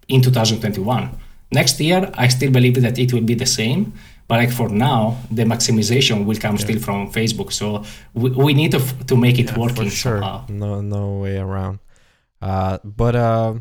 in 0.07 0.21
2021. 0.21 1.09
Next 1.51 1.79
year, 1.79 2.09
I 2.15 2.27
still 2.29 2.51
believe 2.51 2.81
that 2.81 2.97
it 2.97 3.13
will 3.13 3.27
be 3.31 3.35
the 3.35 3.45
same. 3.45 3.93
But 4.27 4.39
like 4.39 4.51
for 4.51 4.69
now, 4.69 5.17
the 5.29 5.43
maximization 5.43 6.25
will 6.25 6.37
come 6.37 6.55
yeah. 6.55 6.63
still 6.65 6.79
from 6.79 7.11
Facebook. 7.11 7.51
So 7.51 7.83
we, 8.13 8.29
we 8.29 8.53
need 8.53 8.71
to, 8.71 8.79
to 9.07 9.17
make 9.17 9.37
it 9.37 9.49
yeah, 9.51 9.59
working. 9.59 9.89
For 9.89 9.95
sure. 10.03 10.21
Somehow. 10.21 10.45
No, 10.47 10.81
no 10.81 11.17
way 11.17 11.37
around. 11.37 11.79
Uh, 12.41 12.77
but 12.83 13.15
uh, 13.15 13.55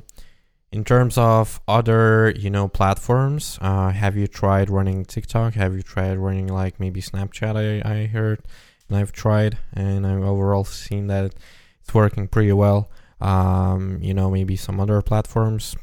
in 0.72 0.84
terms 0.84 1.18
of 1.18 1.60
other, 1.66 2.32
you 2.36 2.50
know, 2.50 2.68
platforms, 2.68 3.58
uh, 3.60 3.90
have 3.90 4.16
you 4.16 4.26
tried 4.26 4.70
running 4.70 5.04
TikTok? 5.04 5.54
Have 5.54 5.74
you 5.74 5.82
tried 5.82 6.18
running 6.18 6.46
like 6.46 6.78
maybe 6.78 7.00
Snapchat? 7.00 7.56
I, 7.56 7.88
I 7.90 8.06
heard, 8.06 8.42
and 8.88 8.96
I've 8.96 9.12
tried, 9.12 9.58
and 9.72 10.06
I've 10.06 10.22
overall 10.22 10.64
seen 10.64 11.08
that 11.08 11.34
it's 11.82 11.94
working 11.94 12.28
pretty 12.28 12.52
well. 12.52 12.90
Um, 13.20 13.98
you 14.00 14.14
know, 14.14 14.30
maybe 14.30 14.56
some 14.56 14.80
other 14.80 15.02
platforms 15.02 15.76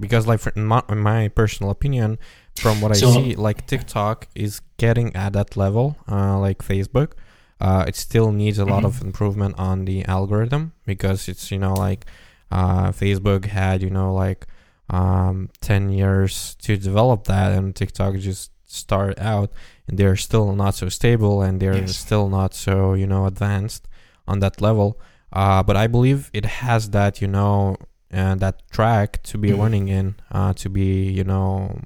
because 0.00 0.26
like 0.26 0.40
in 0.56 0.64
my, 0.64 0.82
in 0.88 0.98
my 0.98 1.28
personal 1.28 1.70
opinion 1.70 2.18
from 2.56 2.80
what 2.80 2.94
so, 2.96 3.08
i 3.08 3.12
see 3.12 3.34
like 3.34 3.66
tiktok 3.66 4.28
is 4.34 4.60
getting 4.76 5.14
at 5.16 5.32
that 5.32 5.56
level 5.56 5.96
uh, 6.08 6.38
like 6.38 6.58
facebook 6.58 7.12
uh, 7.60 7.84
it 7.88 7.96
still 7.96 8.30
needs 8.30 8.58
a 8.58 8.62
mm-hmm. 8.62 8.70
lot 8.70 8.84
of 8.84 9.02
improvement 9.02 9.54
on 9.58 9.84
the 9.84 10.04
algorithm 10.04 10.72
because 10.86 11.28
it's 11.28 11.50
you 11.50 11.58
know 11.58 11.74
like 11.74 12.06
uh, 12.50 12.90
facebook 12.90 13.46
had 13.46 13.82
you 13.82 13.90
know 13.90 14.12
like 14.14 14.46
um, 14.90 15.50
10 15.60 15.90
years 15.90 16.54
to 16.62 16.76
develop 16.76 17.24
that 17.24 17.52
and 17.52 17.74
tiktok 17.76 18.16
just 18.16 18.50
started 18.64 19.18
out 19.18 19.50
and 19.86 19.98
they're 19.98 20.16
still 20.16 20.54
not 20.54 20.74
so 20.74 20.88
stable 20.88 21.42
and 21.42 21.60
they're 21.60 21.76
yes. 21.76 21.96
still 21.96 22.28
not 22.28 22.54
so 22.54 22.94
you 22.94 23.06
know 23.06 23.26
advanced 23.26 23.88
on 24.26 24.40
that 24.40 24.60
level 24.60 25.00
uh, 25.32 25.62
but 25.62 25.76
i 25.76 25.86
believe 25.86 26.30
it 26.32 26.44
has 26.44 26.90
that 26.90 27.20
you 27.20 27.28
know 27.28 27.76
and 28.10 28.40
that 28.40 28.62
track 28.70 29.22
to 29.22 29.38
be 29.38 29.50
mm-hmm. 29.50 29.60
running 29.60 29.88
in 29.88 30.14
uh, 30.32 30.52
to 30.54 30.68
be 30.68 31.10
you 31.10 31.24
know 31.24 31.78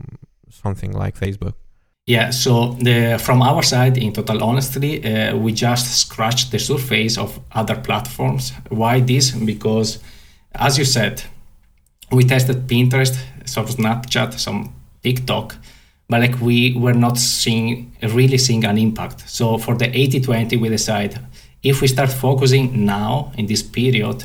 something 0.50 0.92
like 0.92 1.18
facebook 1.18 1.54
yeah 2.06 2.30
so 2.30 2.72
the, 2.80 3.18
from 3.22 3.42
our 3.42 3.62
side 3.62 3.96
in 3.96 4.12
total 4.12 4.42
honesty 4.42 5.04
uh, 5.04 5.36
we 5.36 5.52
just 5.52 5.98
scratched 5.98 6.50
the 6.50 6.58
surface 6.58 7.16
of 7.16 7.38
other 7.52 7.76
platforms 7.76 8.52
why 8.70 9.00
this 9.00 9.30
because 9.30 10.00
as 10.54 10.78
you 10.78 10.84
said 10.84 11.22
we 12.12 12.24
tested 12.24 12.66
Pinterest, 12.66 13.16
some 13.46 13.66
Snapchat, 13.66 14.38
some 14.38 14.74
TikTok, 15.02 15.56
but 16.08 16.20
like 16.20 16.40
we 16.40 16.74
were 16.74 16.92
not 16.92 17.16
seeing 17.16 17.96
really 18.02 18.38
seeing 18.38 18.64
an 18.64 18.76
impact. 18.76 19.28
So 19.28 19.56
for 19.58 19.74
the 19.74 19.86
80-20, 19.86 20.60
we 20.60 20.68
decide 20.68 21.18
if 21.62 21.80
we 21.80 21.88
start 21.88 22.10
focusing 22.10 22.84
now 22.84 23.32
in 23.38 23.46
this 23.46 23.62
period, 23.62 24.24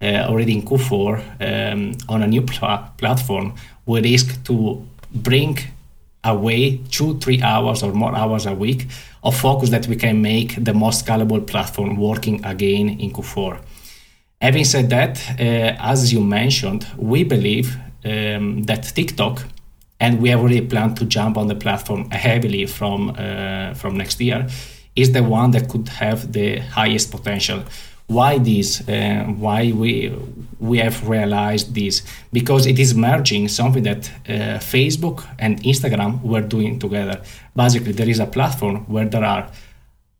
uh, 0.00 0.26
already 0.28 0.52
in 0.52 0.62
Q4, 0.62 1.72
um, 1.72 1.92
on 2.08 2.22
a 2.22 2.26
new 2.26 2.42
pl- 2.42 2.88
platform, 2.98 3.54
we 3.86 4.00
risk 4.00 4.44
to 4.44 4.86
bring 5.12 5.58
away 6.22 6.78
two, 6.90 7.18
three 7.18 7.42
hours 7.42 7.82
or 7.82 7.92
more 7.92 8.14
hours 8.14 8.46
a 8.46 8.54
week 8.54 8.86
of 9.22 9.36
focus 9.36 9.70
that 9.70 9.86
we 9.88 9.96
can 9.96 10.22
make 10.22 10.62
the 10.62 10.72
most 10.72 11.04
scalable 11.04 11.44
platform 11.46 11.96
working 11.96 12.44
again 12.44 13.00
in 13.00 13.10
Q4. 13.10 13.58
Having 14.44 14.64
said 14.64 14.90
that, 14.90 15.18
uh, 15.40 15.42
as 15.92 16.12
you 16.12 16.20
mentioned, 16.20 16.86
we 16.98 17.24
believe 17.24 17.78
um, 18.04 18.64
that 18.64 18.82
TikTok, 18.94 19.42
and 19.98 20.20
we 20.20 20.28
have 20.28 20.40
already 20.40 20.60
planned 20.60 20.98
to 20.98 21.06
jump 21.06 21.38
on 21.38 21.46
the 21.46 21.54
platform 21.54 22.10
heavily 22.10 22.66
from 22.66 23.16
uh, 23.16 23.72
from 23.72 23.96
next 23.96 24.20
year, 24.20 24.46
is 24.96 25.12
the 25.12 25.22
one 25.22 25.52
that 25.52 25.70
could 25.70 25.88
have 25.88 26.30
the 26.34 26.58
highest 26.58 27.10
potential. 27.10 27.62
Why 28.06 28.36
this? 28.36 28.86
Uh, 28.86 29.24
why 29.38 29.72
we 29.72 30.12
we 30.60 30.76
have 30.76 31.08
realized 31.08 31.74
this? 31.74 32.02
Because 32.30 32.66
it 32.66 32.78
is 32.78 32.94
merging 32.94 33.48
something 33.48 33.84
that 33.84 34.10
uh, 34.28 34.60
Facebook 34.60 35.24
and 35.38 35.62
Instagram 35.62 36.20
were 36.22 36.42
doing 36.42 36.78
together. 36.78 37.22
Basically, 37.56 37.92
there 37.92 38.10
is 38.10 38.20
a 38.20 38.26
platform 38.26 38.84
where 38.92 39.08
there 39.08 39.24
are 39.24 39.48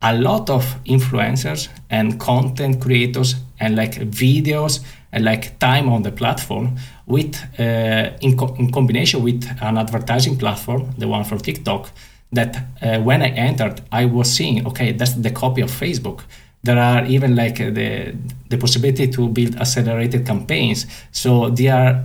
a 0.01 0.17
lot 0.17 0.49
of 0.49 0.65
influencers 0.87 1.69
and 1.91 2.19
content 2.19 2.81
creators 2.81 3.35
and 3.61 3.77
like 3.77 3.95
videos 4.11 4.81
and 5.13 5.25
like 5.25 5.59
time 5.59 5.89
on 5.89 6.03
the 6.03 6.13
platform 6.13 6.77
with 7.07 7.37
uh, 7.59 8.11
in, 8.21 8.37
co- 8.37 8.55
in 8.59 8.71
combination 8.73 9.23
with 9.23 9.45
an 9.61 9.79
advertising 9.79 10.37
platform 10.37 10.91
the 10.99 11.07
one 11.07 11.25
for 11.25 11.39
tiktok 11.39 11.91
that 12.35 12.57
uh, 12.83 13.01
when 13.01 13.23
I 13.23 13.29
entered, 13.29 13.81
I 13.91 14.05
was 14.05 14.33
seeing, 14.33 14.67
okay, 14.67 14.93
that's 14.93 15.15
the 15.15 15.31
copy 15.31 15.63
of 15.63 15.71
Facebook. 15.71 16.23
There 16.63 16.79
are 16.79 17.05
even 17.07 17.37
like 17.37 17.61
uh, 17.61 17.71
the 17.71 18.15
the 18.49 18.57
possibility 18.57 19.09
to 19.09 19.29
build 19.29 19.57
accelerated 19.57 20.27
campaigns. 20.27 20.87
So 21.13 21.51
they 21.51 21.69
are, 21.69 22.05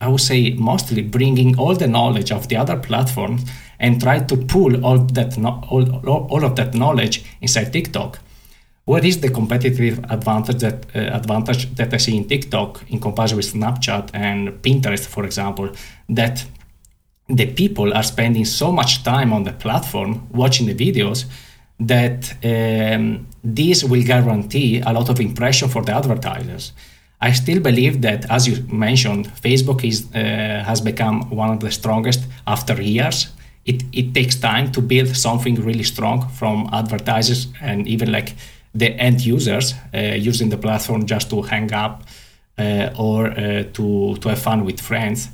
I 0.00 0.08
would 0.08 0.20
say, 0.20 0.50
mostly 0.52 1.02
bringing 1.02 1.58
all 1.58 1.74
the 1.74 1.88
knowledge 1.88 2.30
of 2.30 2.48
the 2.48 2.56
other 2.56 2.76
platforms 2.76 3.44
and 3.80 4.00
try 4.00 4.20
to 4.20 4.36
pull 4.36 4.84
all 4.84 4.98
that 4.98 5.36
no, 5.38 5.60
all, 5.70 5.84
all 6.06 6.44
of 6.44 6.54
that 6.56 6.74
knowledge 6.74 7.24
inside 7.40 7.72
TikTok. 7.72 8.20
What 8.84 9.04
is 9.04 9.20
the 9.20 9.30
competitive 9.30 10.00
advantage 10.10 10.58
that 10.58 10.86
uh, 10.94 10.98
advantage 10.98 11.72
that 11.76 11.94
I 11.94 11.98
see 11.98 12.16
in 12.16 12.26
TikTok 12.26 12.84
in 12.88 12.98
comparison 13.00 13.36
with 13.36 13.52
Snapchat 13.52 14.10
and 14.12 14.60
Pinterest, 14.62 15.06
for 15.06 15.24
example? 15.24 15.70
That 16.08 16.44
the 17.28 17.46
people 17.46 17.94
are 17.94 18.02
spending 18.02 18.44
so 18.44 18.72
much 18.72 19.04
time 19.04 19.32
on 19.32 19.44
the 19.44 19.52
platform 19.52 20.26
watching 20.32 20.66
the 20.66 20.74
videos 20.74 21.26
that 21.78 22.34
um, 22.44 23.26
this 23.44 23.84
will 23.84 24.02
guarantee 24.02 24.80
a 24.80 24.92
lot 24.92 25.08
of 25.08 25.20
impression 25.20 25.68
for 25.68 25.82
the 25.82 25.92
advertisers. 25.92 26.72
I 27.20 27.32
still 27.32 27.60
believe 27.60 28.02
that, 28.02 28.28
as 28.30 28.48
you 28.48 28.64
mentioned, 28.66 29.28
Facebook 29.40 29.84
is 29.84 30.08
uh, 30.12 30.64
has 30.66 30.80
become 30.80 31.30
one 31.30 31.50
of 31.50 31.60
the 31.60 31.70
strongest 31.70 32.20
after 32.46 32.82
years. 32.82 33.28
It, 33.64 33.84
it 33.92 34.12
takes 34.12 34.34
time 34.34 34.72
to 34.72 34.82
build 34.82 35.16
something 35.16 35.54
really 35.54 35.84
strong 35.84 36.28
from 36.30 36.68
advertisers 36.72 37.46
and 37.60 37.86
even 37.86 38.10
like 38.10 38.34
the 38.74 38.90
end 38.98 39.20
users 39.24 39.74
uh, 39.94 39.98
using 39.98 40.48
the 40.48 40.56
platform 40.56 41.06
just 41.06 41.30
to 41.30 41.42
hang 41.42 41.72
up 41.72 42.02
uh, 42.58 42.90
or 42.98 43.30
uh, 43.30 43.64
to, 43.72 44.16
to 44.16 44.28
have 44.28 44.38
fun 44.38 44.64
with 44.64 44.80
friends. 44.80 45.28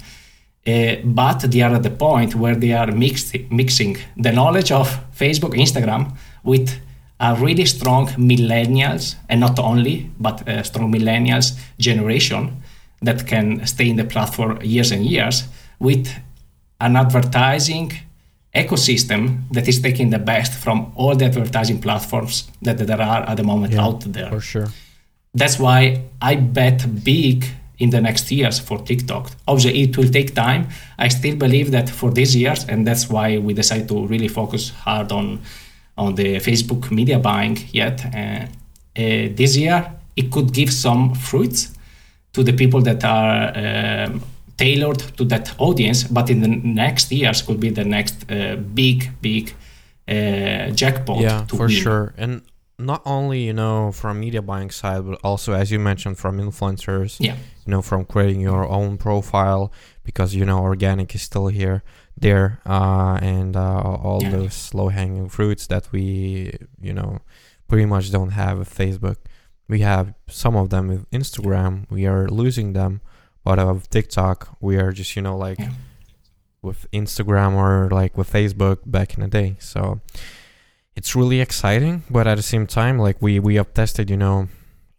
But 1.04 1.50
they 1.50 1.62
are 1.62 1.74
at 1.74 1.82
the 1.82 1.90
point 1.90 2.34
where 2.34 2.54
they 2.54 2.72
are 2.72 2.92
mixed, 2.92 3.34
mixing 3.50 3.96
the 4.18 4.32
knowledge 4.32 4.70
of 4.70 4.86
Facebook, 5.16 5.54
Instagram 5.54 6.14
with 6.44 6.78
a 7.20 7.34
really 7.36 7.64
strong 7.64 8.08
millennials, 8.08 9.16
and 9.30 9.40
not 9.40 9.58
only, 9.58 10.10
but 10.20 10.42
strong 10.66 10.92
millennials 10.92 11.58
generation 11.78 12.62
that 13.00 13.26
can 13.26 13.66
stay 13.66 13.88
in 13.88 13.96
the 13.96 14.04
platform 14.04 14.58
years 14.62 14.92
and 14.92 15.06
years 15.06 15.44
with 15.78 16.08
an 16.80 16.96
advertising 16.96 17.92
ecosystem 18.64 19.20
that 19.52 19.66
is 19.68 19.80
taking 19.80 20.10
the 20.10 20.18
best 20.18 20.52
from 20.52 20.92
all 20.96 21.14
the 21.16 21.26
advertising 21.26 21.80
platforms 21.80 22.34
that 22.62 22.78
there 22.78 23.00
are 23.00 23.22
at 23.30 23.36
the 23.36 23.44
moment 23.44 23.72
Yeah, 23.72 23.84
out 23.84 24.00
there. 24.12 24.30
For 24.30 24.40
sure. 24.40 24.68
That's 25.34 25.58
why 25.58 26.02
I 26.20 26.36
bet 26.36 27.04
big 27.04 27.44
in 27.78 27.90
the 27.90 28.00
next 28.00 28.30
years 28.32 28.58
for 28.58 28.78
TikTok. 28.78 29.30
Obviously, 29.46 29.82
it 29.82 29.96
will 29.96 30.08
take 30.08 30.34
time. 30.34 30.68
I 30.98 31.08
still 31.08 31.36
believe 31.36 31.70
that 31.70 31.88
for 31.88 32.10
these 32.10 32.34
years, 32.34 32.64
and 32.68 32.86
that's 32.86 33.08
why 33.08 33.38
we 33.38 33.54
decided 33.54 33.88
to 33.88 34.06
really 34.06 34.28
focus 34.28 34.70
hard 34.70 35.12
on 35.12 35.40
on 35.96 36.14
the 36.14 36.36
Facebook 36.36 36.90
media 36.90 37.18
buying. 37.18 37.58
Yet 37.72 38.04
uh, 38.04 38.46
uh, 38.96 39.28
this 39.34 39.56
year, 39.56 39.92
it 40.16 40.30
could 40.30 40.52
give 40.52 40.72
some 40.72 41.14
fruits 41.14 41.70
to 42.32 42.42
the 42.42 42.52
people 42.52 42.80
that 42.82 43.04
are 43.04 43.52
um, 43.56 44.22
tailored 44.58 44.98
to 45.16 45.24
that 45.24 45.54
audience. 45.58 46.04
But 46.04 46.28
in 46.30 46.40
the 46.42 46.48
next 46.48 47.10
years, 47.12 47.42
could 47.42 47.60
be 47.60 47.70
the 47.70 47.84
next 47.84 48.16
uh, 48.30 48.56
big, 48.74 49.10
big 49.22 49.54
uh, 50.08 50.70
jackpot. 50.74 51.20
yeah 51.20 51.44
to 51.48 51.56
for 51.56 51.66
win. 51.66 51.70
sure 51.82 52.14
and 52.16 52.42
not 52.78 53.02
only 53.04 53.40
you 53.44 53.52
know 53.52 53.92
from 53.92 54.20
media 54.20 54.40
buying 54.40 54.70
side 54.70 55.04
but 55.04 55.18
also 55.24 55.52
as 55.52 55.70
you 55.70 55.78
mentioned 55.78 56.16
from 56.16 56.38
influencers 56.38 57.16
Yeah. 57.20 57.34
you 57.66 57.70
know 57.72 57.82
from 57.82 58.04
creating 58.04 58.40
your 58.40 58.66
own 58.68 58.96
profile 58.98 59.70
because 60.04 60.34
you 60.34 60.44
know 60.44 60.60
organic 60.60 61.14
is 61.14 61.22
still 61.22 61.48
here 61.48 61.82
there 62.16 62.60
uh, 62.66 63.18
and 63.20 63.56
uh, 63.56 63.80
all 64.06 64.20
Yeah. 64.22 64.30
those 64.30 64.72
low 64.74 64.88
hanging 64.88 65.28
fruits 65.28 65.66
that 65.66 65.84
we 65.92 66.52
you 66.80 66.94
know 66.94 67.18
pretty 67.68 67.84
much 67.86 68.10
don't 68.12 68.30
have 68.32 68.58
with 68.58 68.72
facebook 68.74 69.16
we 69.68 69.80
have 69.80 70.14
some 70.28 70.56
of 70.56 70.70
them 70.70 70.88
with 70.88 71.02
instagram 71.10 71.84
we 71.90 72.06
are 72.06 72.28
losing 72.28 72.72
them 72.74 73.00
but 73.48 73.58
of 73.58 73.88
tiktok 73.96 74.38
we 74.60 74.74
are 74.82 74.92
just 75.00 75.10
you 75.16 75.22
know 75.26 75.36
like 75.46 75.60
with 76.66 76.80
instagram 76.92 77.52
or 77.62 77.88
like 78.00 78.12
with 78.18 78.28
facebook 78.38 78.78
back 78.96 79.08
in 79.16 79.20
the 79.24 79.28
day 79.40 79.56
so 79.58 79.80
it's 80.98 81.16
really 81.20 81.40
exciting 81.40 82.02
but 82.10 82.24
at 82.26 82.36
the 82.36 82.42
same 82.54 82.66
time 82.66 82.98
like 83.06 83.16
we 83.26 83.32
we 83.48 83.54
have 83.60 83.70
tested 83.72 84.06
you 84.10 84.16
know 84.24 84.48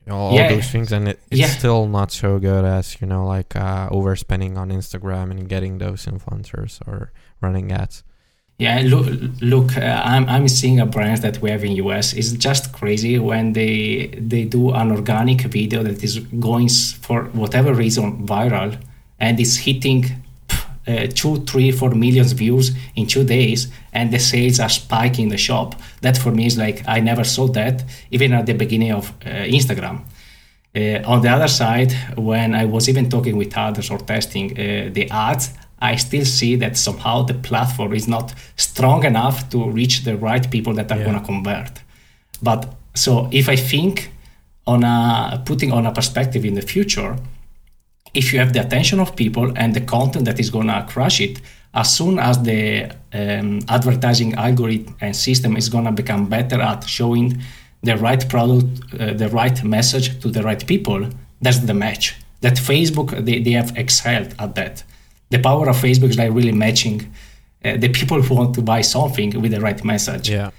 all, 0.10 0.30
all 0.32 0.36
Yeah. 0.38 0.50
those 0.54 0.68
things 0.74 0.92
and 0.96 1.04
it, 1.12 1.18
it's 1.30 1.40
Yeah. 1.42 1.48
still 1.60 1.82
not 1.98 2.10
so 2.12 2.40
good 2.40 2.66
as 2.78 2.86
you 3.00 3.08
know 3.12 3.24
like 3.36 3.52
uh 3.56 3.90
overspending 3.98 4.54
on 4.58 4.68
instagram 4.80 5.26
and 5.34 5.48
getting 5.54 5.78
those 5.78 6.02
influencers 6.14 6.74
or 6.88 7.12
running 7.44 7.72
ads 7.72 8.04
Yeah, 8.60 8.82
look, 8.84 9.08
look. 9.40 9.78
Uh, 9.78 10.02
I'm 10.04 10.28
I'm 10.28 10.50
seeing 10.50 10.82
a 10.82 10.86
brand 10.86 11.22
that 11.22 11.42
we 11.42 11.50
have 11.50 11.64
in 11.64 11.72
US. 11.78 12.12
It's 12.12 12.34
just 12.34 12.74
crazy 12.74 13.18
when 13.18 13.54
they 13.54 14.08
they 14.20 14.44
do 14.44 14.72
an 14.72 14.92
organic 14.92 15.42
video 15.44 15.82
that 15.84 16.04
is 16.04 16.20
going 16.20 16.68
for 17.02 17.24
whatever 17.32 17.74
reason 17.74 18.28
viral, 18.28 18.78
and 19.18 19.40
it's 19.40 19.56
hitting 19.56 20.06
uh, 20.86 21.08
two, 21.14 21.38
three, 21.46 21.72
four 21.72 21.92
millions 21.92 22.34
views 22.34 22.72
in 22.98 23.08
two 23.08 23.24
days, 23.24 23.70
and 23.94 24.12
the 24.12 24.20
sales 24.20 24.60
are 24.60 24.70
spiking 24.70 25.24
in 25.24 25.30
the 25.30 25.38
shop. 25.38 25.76
That 26.02 26.18
for 26.18 26.32
me 26.32 26.46
is 26.46 26.58
like 26.58 26.84
I 26.86 27.00
never 27.00 27.24
saw 27.24 27.48
that 27.54 27.86
even 28.12 28.34
at 28.34 28.46
the 28.46 28.54
beginning 28.54 28.92
of 28.92 29.10
uh, 29.26 29.30
Instagram. 29.48 30.02
Uh, 30.76 31.02
on 31.06 31.22
the 31.22 31.30
other 31.30 31.48
side, 31.48 31.94
when 32.16 32.54
I 32.54 32.66
was 32.66 32.90
even 32.90 33.10
talking 33.10 33.38
with 33.38 33.58
others 33.58 33.90
or 33.90 34.00
testing 34.00 34.52
uh, 34.52 34.90
the 34.92 35.10
ads, 35.10 35.52
I 35.82 35.96
still 35.96 36.26
see 36.26 36.56
that 36.58 36.78
somehow 36.78 37.24
the 37.24 37.34
platform 37.34 37.94
is 37.94 38.08
not 38.08 38.34
strong 38.56 39.06
enough 39.06 39.50
to 39.50 39.70
reach 39.70 40.04
the 40.04 40.16
right 40.18 40.50
people 40.50 40.74
that 40.74 40.92
are 40.92 40.98
Yeah. 40.98 41.06
going 41.06 41.20
to 41.20 41.26
convert. 41.26 41.72
But 42.42 42.74
so 42.94 43.30
if 43.32 43.48
I 43.50 43.56
think 43.56 44.12
on 44.68 44.84
a 44.84 45.42
putting 45.46 45.72
on 45.72 45.86
a 45.86 45.92
perspective 45.92 46.46
in 46.46 46.54
the 46.56 46.62
future, 46.62 47.16
if 48.14 48.34
you 48.34 48.40
have 48.40 48.54
the 48.54 48.62
attention 48.62 49.00
of 49.00 49.16
people 49.16 49.52
and 49.56 49.74
the 49.74 49.82
content 49.82 50.26
that 50.26 50.40
is 50.40 50.50
going 50.50 50.68
to 50.68 50.86
crush 50.88 51.22
it, 51.22 51.42
as 51.74 51.96
soon 51.96 52.18
as 52.20 52.42
the 52.44 52.90
um, 53.14 53.60
advertising 53.70 54.34
algorithm 54.36 54.96
and 55.02 55.16
system 55.16 55.56
is 55.56 55.70
going 55.70 55.86
to 55.86 55.92
become 55.92 56.28
better 56.28 56.60
at 56.60 56.84
showing 56.88 57.40
the 57.84 57.96
right 57.98 58.28
product, 58.28 58.66
uh, 59.00 59.14
the 59.14 59.30
right 59.30 59.64
message 59.64 60.20
to 60.22 60.30
the 60.30 60.42
right 60.44 60.66
people, 60.66 61.08
that's 61.42 61.60
the 61.60 61.74
match. 61.74 62.16
That 62.42 62.56
Facebook, 62.58 63.24
they, 63.26 63.40
they 63.40 63.52
have 63.52 63.78
excelled 63.78 64.34
at 64.40 64.56
that. 64.56 64.84
The 65.30 65.40
power 65.40 65.70
of 65.70 65.76
Facebook 65.78 66.10
is 66.10 66.18
like 66.18 66.32
really 66.34 66.52
matching 66.66 66.98
uh, 67.64 67.78
the 67.78 67.90
people 67.90 68.22
who 68.22 68.36
want 68.36 68.56
to 68.56 68.62
buy 68.62 68.82
something 68.82 69.30
with 69.42 69.52
the 69.52 69.62
right 69.68 69.84
message. 69.84 70.30
yeah 70.38 70.50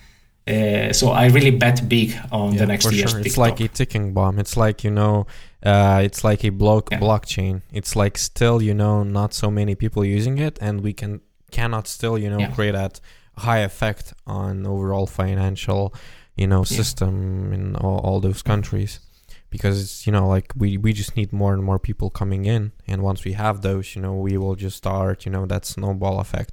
Uh, 0.47 0.93
so 0.93 1.07
I 1.23 1.27
really 1.37 1.51
bet 1.65 1.79
big 1.89 2.09
on 2.33 2.57
the 2.57 2.67
next 2.67 2.87
for 2.87 2.93
year's 2.95 3.11
sure. 3.13 3.21
It's 3.27 3.37
like 3.47 3.61
a 3.61 3.69
ticking 3.69 4.13
bomb. 4.15 4.39
It's 4.39 4.57
like 4.57 4.79
you 4.87 4.91
know, 5.01 5.27
uh, 5.73 6.01
it's 6.07 6.21
like 6.31 6.43
a 6.49 6.51
block 6.51 6.85
Yeah. 6.91 7.01
blockchain. 7.01 7.55
It's 7.73 7.95
like 8.03 8.19
still 8.19 8.59
you 8.69 8.75
know 8.75 9.05
not 9.05 9.35
so 9.35 9.51
many 9.51 9.75
people 9.75 10.03
using 10.19 10.39
it, 10.39 10.59
and 10.61 10.81
we 10.87 10.93
can 10.93 11.21
cannot 11.57 11.87
still 11.89 12.17
you 12.23 12.29
know 12.33 12.41
Yeah. 12.41 12.55
create 12.57 12.75
that 12.83 13.01
high 13.47 13.63
effect 13.71 14.07
on 14.27 14.67
overall 14.67 15.07
financial 15.07 15.81
you 16.41 16.47
know 16.47 16.63
Yeah. 16.65 16.77
system 16.81 17.53
in 17.53 17.77
all, 17.77 17.99
all 18.07 18.21
those 18.21 18.43
countries. 18.43 19.01
Because 19.51 19.83
it's 19.83 20.07
you 20.07 20.13
know 20.13 20.27
like 20.29 20.53
we 20.57 20.77
we 20.79 20.93
just 20.93 21.17
need 21.17 21.33
more 21.33 21.53
and 21.55 21.63
more 21.65 21.79
people 21.79 22.11
coming 22.11 22.45
in. 22.45 22.73
And 22.87 23.03
once 23.03 23.25
we 23.25 23.33
have 23.35 23.63
those 23.63 23.95
you 23.97 24.03
know 24.03 24.15
we 24.15 24.37
will 24.39 24.55
just 24.57 24.77
start 24.77 25.27
you 25.27 25.33
know 25.33 25.47
that 25.47 25.65
snowball 25.67 26.21
effect. 26.21 26.53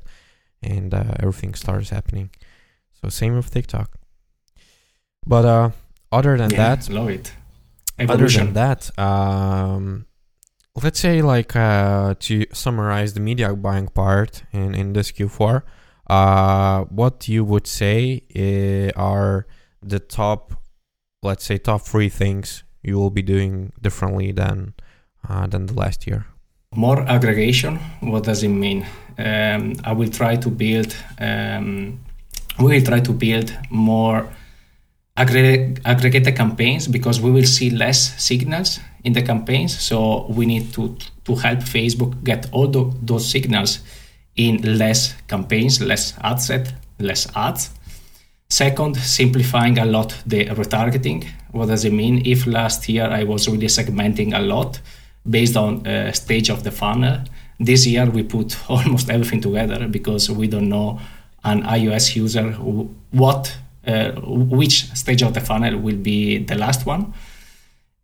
And 0.63 0.93
uh, 0.93 1.13
everything 1.19 1.53
starts 1.53 1.89
happening. 1.91 2.31
So 3.01 3.09
same 3.09 3.35
with 3.35 3.51
tiktok. 3.51 3.89
But 5.25 5.45
uh 5.45 5.69
other 6.11 6.37
than 6.37 6.49
Yeah, 6.51 6.75
that 6.75 6.89
love 6.89 7.09
it. 7.09 7.33
other 7.99 8.27
than 8.45 8.53
that 8.53 8.97
um 8.99 10.05
let's 10.83 10.99
say 10.99 11.21
like 11.21 11.55
uh 11.55 12.13
to 12.19 12.45
summarize 12.53 13.13
the 13.13 13.19
media 13.19 13.53
buying 13.55 13.87
part 13.87 14.43
in 14.53 14.73
in 14.75 14.93
this 14.93 15.11
q4 15.11 15.63
uh 16.09 16.83
what 16.85 17.27
you 17.27 17.43
would 17.43 17.67
say 17.67 18.21
uh, 18.35 18.99
are 18.99 19.45
the 19.81 19.99
top 19.99 20.53
let's 21.23 21.43
say 21.43 21.57
top 21.57 21.81
three 21.81 22.09
things 22.09 22.63
you 22.87 22.95
will 22.99 23.13
be 23.19 23.21
doing 23.21 23.71
differently 23.81 24.31
than 24.31 24.73
uh, 25.29 25.45
than 25.51 25.65
the 25.67 25.73
last 25.83 26.07
year 26.07 26.21
More 26.75 27.01
aggregation. 27.15 27.79
What 28.11 28.23
does 28.23 28.43
it 28.43 28.53
mean? 28.65 28.85
Um, 29.17 29.61
I 29.89 29.93
will 29.97 30.11
try 30.19 30.35
to 30.45 30.49
build. 30.49 30.91
Um, 31.19 31.99
we 32.59 32.65
will 32.73 32.85
try 32.85 32.99
to 32.99 33.13
build 33.13 33.47
more 33.69 34.27
aggregate, 35.15 35.79
aggregated 35.85 36.35
campaigns 36.35 36.87
because 36.87 37.21
we 37.21 37.31
will 37.31 37.45
see 37.57 37.69
less 37.69 37.99
signals 38.23 38.79
in 39.03 39.13
the 39.13 39.21
campaigns. 39.21 39.79
So 39.79 40.27
we 40.29 40.45
need 40.45 40.73
to 40.73 40.83
to 41.23 41.35
help 41.35 41.59
Facebook 41.59 42.11
get 42.23 42.47
all 42.51 42.67
tho- 42.67 42.93
those 43.01 43.25
signals 43.31 43.79
in 44.35 44.77
less 44.77 45.15
campaigns, 45.27 45.81
less 45.81 46.13
ad 46.21 46.39
set, 46.39 46.73
less 46.99 47.27
ads. 47.35 47.71
Second, 48.49 48.95
simplifying 48.97 49.77
a 49.79 49.85
lot 49.85 50.15
the 50.25 50.45
retargeting. 50.45 51.25
What 51.51 51.67
does 51.67 51.85
it 51.85 51.93
mean? 51.93 52.21
If 52.25 52.45
last 52.45 52.87
year 52.89 53.05
I 53.05 53.23
was 53.23 53.47
really 53.47 53.67
segmenting 53.67 54.37
a 54.37 54.41
lot 54.41 54.79
based 55.29 55.57
on 55.57 55.85
uh, 55.85 56.11
stage 56.11 56.49
of 56.49 56.63
the 56.63 56.71
funnel, 56.71 57.19
this 57.59 57.85
year 57.87 58.09
we 58.09 58.23
put 58.23 58.57
almost 58.69 59.09
everything 59.09 59.41
together 59.41 59.87
because 59.87 60.29
we 60.29 60.47
don't 60.47 60.69
know 60.69 60.99
an 61.43 61.63
iOS 61.63 62.15
user 62.15 62.51
what 63.11 63.57
uh, 63.87 64.11
which 64.21 64.91
stage 64.93 65.21
of 65.21 65.33
the 65.33 65.39
funnel 65.39 65.77
will 65.79 65.95
be 65.95 66.39
the 66.39 66.55
last 66.55 66.85
one. 66.85 67.13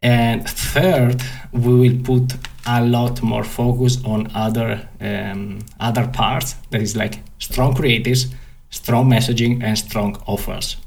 And 0.02 0.48
third, 0.48 1.22
we 1.52 1.74
will 1.74 2.04
put 2.04 2.36
a 2.66 2.84
lot 2.86 3.22
more 3.22 3.44
focus 3.44 4.04
on 4.06 4.32
other 4.34 4.88
um, 5.02 5.60
other 5.80 6.08
parts. 6.08 6.56
That 6.72 6.82
is 6.82 6.96
like 6.96 7.20
strong 7.40 7.74
creatives, 7.74 8.34
strong 8.70 9.10
messaging, 9.10 9.64
and 9.64 9.78
strong 9.78 10.22
offers, 10.26 10.78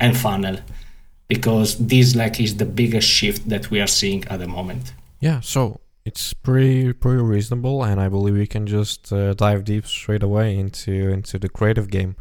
and 0.00 0.16
funnel, 0.16 0.58
because 1.28 1.76
this 1.78 2.14
like 2.14 2.38
is 2.40 2.56
the 2.56 2.64
biggest 2.64 3.08
shift 3.08 3.48
that 3.48 3.70
we 3.70 3.80
are 3.80 3.86
seeing 3.86 4.24
at 4.28 4.38
the 4.38 4.48
moment. 4.48 4.92
yeah 5.20 5.40
so 5.40 5.80
it's 6.04 6.32
pretty 6.34 6.92
pretty 6.92 7.22
reasonable 7.22 7.84
and 7.84 8.00
i 8.00 8.08
believe 8.08 8.34
we 8.34 8.46
can 8.46 8.66
just 8.66 9.12
uh, 9.12 9.32
dive 9.34 9.64
deep 9.64 9.86
straight 9.86 10.22
away 10.22 10.58
into 10.58 10.92
into 11.16 11.38
the 11.38 11.48
creative 11.48 11.88
game 11.90 12.16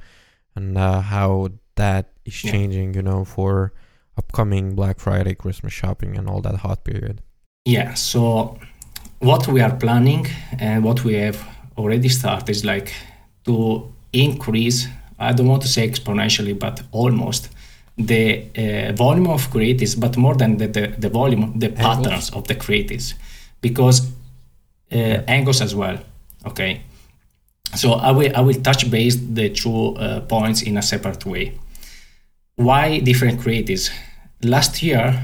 and 0.56 0.78
uh, 0.78 1.02
how 1.02 1.50
that 1.76 2.06
is 2.26 2.44
Yeah. 2.44 2.52
changing 2.52 2.94
you 2.94 3.02
know 3.02 3.26
for 3.26 3.74
upcoming 4.18 4.76
black 4.76 5.00
friday 5.00 5.34
christmas 5.34 5.74
shopping 5.74 6.16
and 6.18 6.30
all 6.30 6.42
that 6.42 6.58
hot 6.66 6.84
period 6.84 7.22
Yeah. 7.66 7.94
So 7.96 8.58
what 9.20 9.48
we 9.48 9.62
are 9.66 9.76
planning 9.86 10.24
and 10.68 10.84
what 10.84 11.00
we 11.08 11.14
have 11.26 11.38
already 11.78 12.10
started 12.10 12.50
is 12.50 12.64
like 12.74 12.90
to 13.46 13.56
increase. 14.14 14.88
I 15.20 15.34
don't 15.36 15.48
want 15.54 15.62
to 15.62 15.68
say 15.76 15.88
exponentially, 15.88 16.56
but 16.66 16.76
almost 16.92 17.50
the 17.98 18.46
uh, 18.58 18.94
volume 18.94 19.28
of 19.28 19.50
creatives, 19.52 20.00
but 20.00 20.18
more 20.18 20.36
than 20.36 20.58
the, 20.58 20.68
the, 20.68 20.88
the 20.98 21.10
volume, 21.10 21.60
the 21.60 21.70
patterns 21.70 22.30
of 22.32 22.48
the 22.48 22.56
creatives, 22.56 23.14
because 23.62 24.10
uh, 24.92 24.96
angles 25.28 25.62
as 25.62 25.76
well. 25.76 25.98
Okay. 26.46 26.82
So 27.76 27.94
I 27.94 28.12
will 28.12 28.32
I 28.36 28.42
will 28.42 28.62
touch 28.62 28.90
base 28.92 29.16
the 29.16 29.50
two 29.50 29.96
uh, 29.96 30.22
points 30.22 30.62
in 30.62 30.78
a 30.78 30.82
separate 30.82 31.26
way. 31.26 31.58
Why 32.56 33.00
different 33.00 33.40
creatives? 33.40 33.90
Last 34.44 34.84
year, 34.84 35.20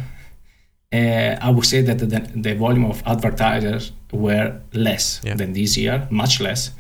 uh, 0.94 0.98
I 1.42 1.50
would 1.50 1.66
say 1.66 1.82
that 1.82 1.98
the, 2.00 2.06
the 2.42 2.56
volume 2.56 2.86
of 2.86 3.02
advertisers 3.06 3.92
were 4.14 4.60
less 4.74 5.20
Yeah. 5.24 5.36
than 5.36 5.54
this 5.54 5.76
year, 5.78 6.08
much 6.10 6.40
less. 6.40 6.72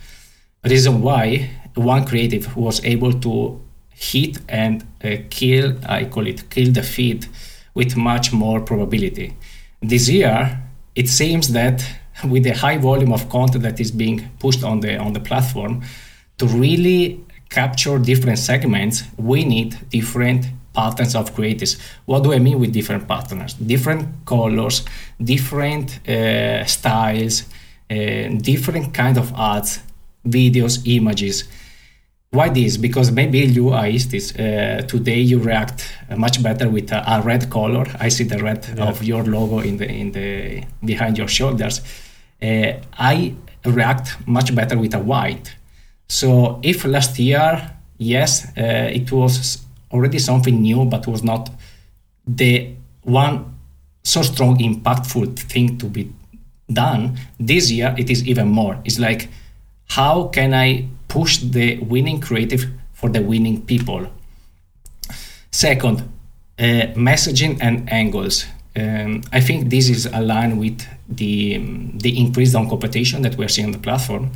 Reason 0.63 1.01
why 1.01 1.49
one 1.75 2.05
creative 2.05 2.55
was 2.55 2.83
able 2.85 3.13
to 3.21 3.59
hit 3.97 4.37
and 4.47 4.83
uh, 5.03 5.17
kill, 5.29 5.75
I 5.87 6.05
call 6.05 6.27
it 6.27 6.49
kill 6.49 6.71
the 6.71 6.83
feed 6.83 7.25
with 7.73 7.97
much 7.97 8.31
more 8.31 8.61
probability. 8.61 9.33
This 9.81 10.07
year, 10.07 10.61
it 10.95 11.09
seems 11.09 11.49
that 11.49 11.83
with 12.25 12.43
the 12.43 12.53
high 12.53 12.77
volume 12.77 13.11
of 13.11 13.27
content 13.29 13.63
that 13.63 13.79
is 13.79 13.91
being 13.91 14.29
pushed 14.39 14.63
on 14.63 14.81
the 14.81 14.97
on 14.97 15.13
the 15.13 15.19
platform, 15.19 15.81
to 16.37 16.45
really 16.45 17.23
capture 17.49 17.97
different 17.97 18.37
segments, 18.37 19.03
we 19.17 19.43
need 19.45 19.75
different 19.89 20.45
patterns 20.73 21.15
of 21.15 21.33
creatives. 21.33 21.79
What 22.05 22.23
do 22.23 22.33
I 22.33 22.39
mean 22.39 22.59
with 22.59 22.71
different 22.71 23.07
patterns? 23.07 23.53
Different 23.53 24.25
colors, 24.25 24.85
different 25.23 26.07
uh, 26.07 26.65
styles, 26.65 27.45
uh, 27.89 28.27
different 28.51 28.93
kind 28.93 29.17
of 29.17 29.33
ads, 29.33 29.79
videos, 30.25 30.81
images. 30.85 31.45
Why 32.31 32.49
this? 32.49 32.77
Because 32.77 33.11
maybe 33.11 33.39
you 33.39 33.69
are. 33.69 33.85
Aistis, 33.85 34.33
uh, 34.37 34.81
today 34.85 35.19
you 35.21 35.39
react 35.39 35.85
much 36.17 36.43
better 36.43 36.69
with 36.69 36.91
a, 36.91 37.01
a 37.07 37.21
red 37.21 37.49
color. 37.49 37.85
I 37.99 38.09
see 38.09 38.25
the 38.25 38.37
red 38.43 38.65
Yeah. 38.75 38.89
of 38.89 39.01
your 39.03 39.23
logo 39.23 39.59
in 39.59 39.77
the 39.77 39.87
in 39.89 40.11
the 40.11 40.63
behind 40.83 41.17
your 41.17 41.29
shoulders. 41.29 41.81
Uh, 42.41 42.73
I 42.99 43.33
react 43.65 44.17
much 44.27 44.53
better 44.53 44.77
with 44.77 44.93
a 44.93 44.99
white. 44.99 45.55
So 46.09 46.59
if 46.63 46.83
last 46.85 47.17
year, 47.17 47.71
yes, 47.97 48.45
uh, 48.57 48.89
it 48.99 49.11
was 49.11 49.65
already 49.91 50.19
something 50.19 50.61
new, 50.61 50.85
but 50.85 51.07
was 51.07 51.23
not 51.23 51.49
the 52.27 52.73
one 53.03 53.53
so 54.03 54.21
strong, 54.21 54.57
impactful 54.59 55.39
thing 55.39 55.77
to 55.77 55.85
be 55.85 56.11
done. 56.71 57.17
This 57.39 57.71
year, 57.71 57.95
it 57.97 58.09
is 58.09 58.25
even 58.27 58.47
more. 58.49 58.77
It's 58.83 58.99
like, 58.99 59.29
how 59.87 60.27
can 60.27 60.53
I 60.53 60.87
push 61.07 61.37
the 61.37 61.77
winning 61.79 62.19
creative 62.19 62.65
for 62.93 63.09
the 63.09 63.21
winning 63.21 63.61
people? 63.65 64.07
Second, 65.51 65.99
uh, 66.59 66.93
messaging 66.95 67.57
and 67.61 67.89
angles. 67.91 68.45
Um, 68.75 69.23
I 69.31 69.41
think 69.41 69.69
this 69.69 69.89
is 69.89 70.05
aligned 70.05 70.59
with 70.59 70.85
the 71.09 71.55
um, 71.55 71.97
the 71.97 72.17
increase 72.19 72.53
on 72.53 72.69
competition 72.69 73.21
that 73.23 73.35
we 73.35 73.45
are 73.45 73.49
seeing 73.49 73.67
on 73.67 73.71
the 73.71 73.79
platform. 73.79 74.31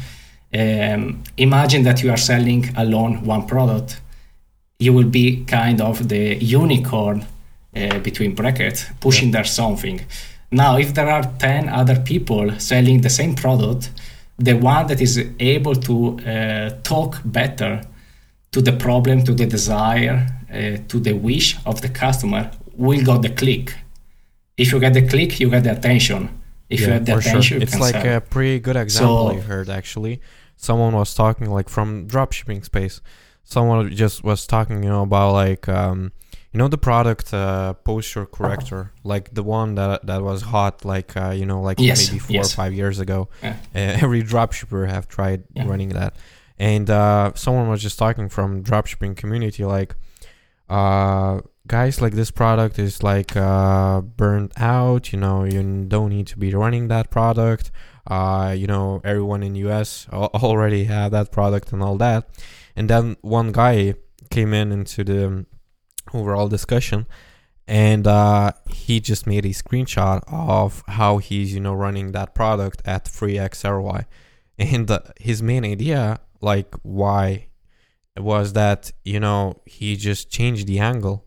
Um, 0.53 1.23
imagine 1.37 1.83
that 1.83 2.01
you 2.03 2.09
are 2.09 2.17
selling 2.17 2.75
alone 2.75 3.23
one 3.23 3.45
product, 3.45 4.01
you 4.79 4.93
will 4.93 5.07
be 5.09 5.45
kind 5.45 5.79
of 5.79 6.09
the 6.09 6.35
unicorn 6.43 7.25
uh, 7.75 7.99
between 7.99 8.35
brackets, 8.35 8.85
pushing 8.99 9.31
there 9.31 9.45
something. 9.45 10.01
Now, 10.51 10.77
if 10.77 10.93
there 10.93 11.09
are 11.09 11.23
ten 11.39 11.69
other 11.69 11.99
people 11.99 12.59
selling 12.59 13.01
the 13.01 13.09
same 13.09 13.35
product, 13.35 13.91
the 14.37 14.53
one 14.53 14.87
that 14.87 15.01
is 15.01 15.17
able 15.39 15.75
to 15.75 16.19
uh, 16.19 16.69
talk 16.83 17.21
better 17.25 17.81
to 18.51 18.61
the 18.61 18.73
problem, 18.73 19.23
to 19.23 19.33
the 19.33 19.45
desire, 19.45 20.27
uh, 20.51 20.77
to 20.87 20.99
the 20.99 21.13
wish 21.13 21.57
of 21.65 21.81
the 21.81 21.89
customer 21.89 22.51
will 22.75 23.03
got 23.03 23.21
the 23.21 23.29
click. 23.29 23.73
If 24.57 24.71
you 24.71 24.79
get 24.79 24.93
the 24.93 25.07
click, 25.07 25.39
you 25.39 25.49
get 25.49 25.63
the 25.63 25.71
attention. 25.71 26.29
If 26.69 26.81
you 26.81 26.87
have 26.91 27.05
the 27.05 27.17
attention, 27.17 27.41
sure. 27.41 27.57
you 27.57 27.63
It's 27.63 27.79
like 27.79 27.93
sell. 27.95 28.17
a 28.17 28.21
pretty 28.21 28.59
good 28.59 28.75
example 28.75 29.29
So- 29.29 29.37
I 29.37 29.39
heard 29.41 29.69
actually. 29.69 30.21
Someone 30.55 30.93
was 30.93 31.13
talking 31.15 31.49
like 31.49 31.69
from 31.69 32.07
dropshipping 32.07 32.63
space. 32.63 33.01
Someone 33.43 33.89
just 33.95 34.23
was 34.23 34.45
talking, 34.45 34.83
you 34.83 34.89
know, 34.89 35.01
about 35.01 35.33
like 35.33 35.67
um, 35.67 36.11
you 36.53 36.57
know 36.57 36.67
the 36.67 36.77
product 36.77 37.33
uh, 37.33 37.73
posture 37.85 38.25
corrector, 38.25 38.91
like 39.03 39.33
the 39.33 39.43
one 39.43 39.75
that 39.75 40.05
that 40.05 40.21
was 40.21 40.41
hot, 40.41 40.83
like 40.85 41.15
uh, 41.15 41.29
you 41.31 41.45
know, 41.45 41.61
like 41.61 41.79
Yes, 41.79 42.07
maybe 42.09 42.19
four 42.19 42.33
yes. 42.33 42.53
or 42.53 42.55
five 42.55 42.73
years 42.73 42.99
ago. 42.99 43.29
Yeah. 43.41 43.55
Uh, 43.75 43.79
every 44.03 44.21
dropshipper 44.23 44.87
have 44.89 45.07
tried 45.07 45.43
Yeah. 45.53 45.67
running 45.67 45.89
that, 45.89 46.15
and 46.59 46.89
uh, 46.89 47.31
someone 47.35 47.69
was 47.69 47.81
just 47.81 47.97
talking 47.97 48.29
from 48.29 48.63
dropshipping 48.63 49.15
community, 49.15 49.63
like 49.65 49.95
uh 50.69 51.41
guys 51.67 52.01
like 52.01 52.13
this 52.13 52.31
product 52.31 52.79
is 52.79 53.03
like 53.03 53.35
uh 53.35 53.99
burned 54.01 54.51
out 54.55 55.11
you 55.11 55.19
know 55.19 55.43
you 55.43 55.61
don't 55.87 56.09
need 56.09 56.25
to 56.27 56.37
be 56.37 56.53
running 56.55 56.87
that 56.87 57.09
product 57.09 57.71
uh 58.07 58.53
you 58.57 58.67
know 58.67 59.01
everyone 59.03 59.43
in 59.43 59.53
us 59.67 60.07
already 60.13 60.85
have 60.85 61.11
that 61.11 61.29
product 61.31 61.73
and 61.73 61.83
all 61.83 61.97
that 61.97 62.29
and 62.75 62.89
then 62.89 63.17
one 63.21 63.51
guy 63.51 63.93
came 64.29 64.53
in 64.53 64.71
into 64.71 65.03
the 65.03 65.45
overall 66.13 66.47
discussion 66.47 67.05
and 67.67 68.07
uh 68.07 68.51
he 68.69 68.99
just 68.99 69.27
made 69.27 69.45
a 69.45 69.49
screenshot 69.49 70.21
of 70.27 70.83
how 70.87 71.17
he's 71.17 71.53
you 71.53 71.59
know 71.59 71.73
running 71.73 72.11
that 72.11 72.33
product 72.33 72.81
at 72.85 73.05
3x 73.05 74.05
and 74.57 74.91
uh, 74.91 74.99
his 75.19 75.41
main 75.41 75.63
idea 75.63 76.19
like 76.41 76.73
why 76.81 77.47
was 78.17 78.53
that 78.53 78.91
you 79.03 79.19
know 79.19 79.61
he 79.65 79.95
just 79.95 80.29
changed 80.29 80.67
the 80.67 80.79
angle 80.79 81.25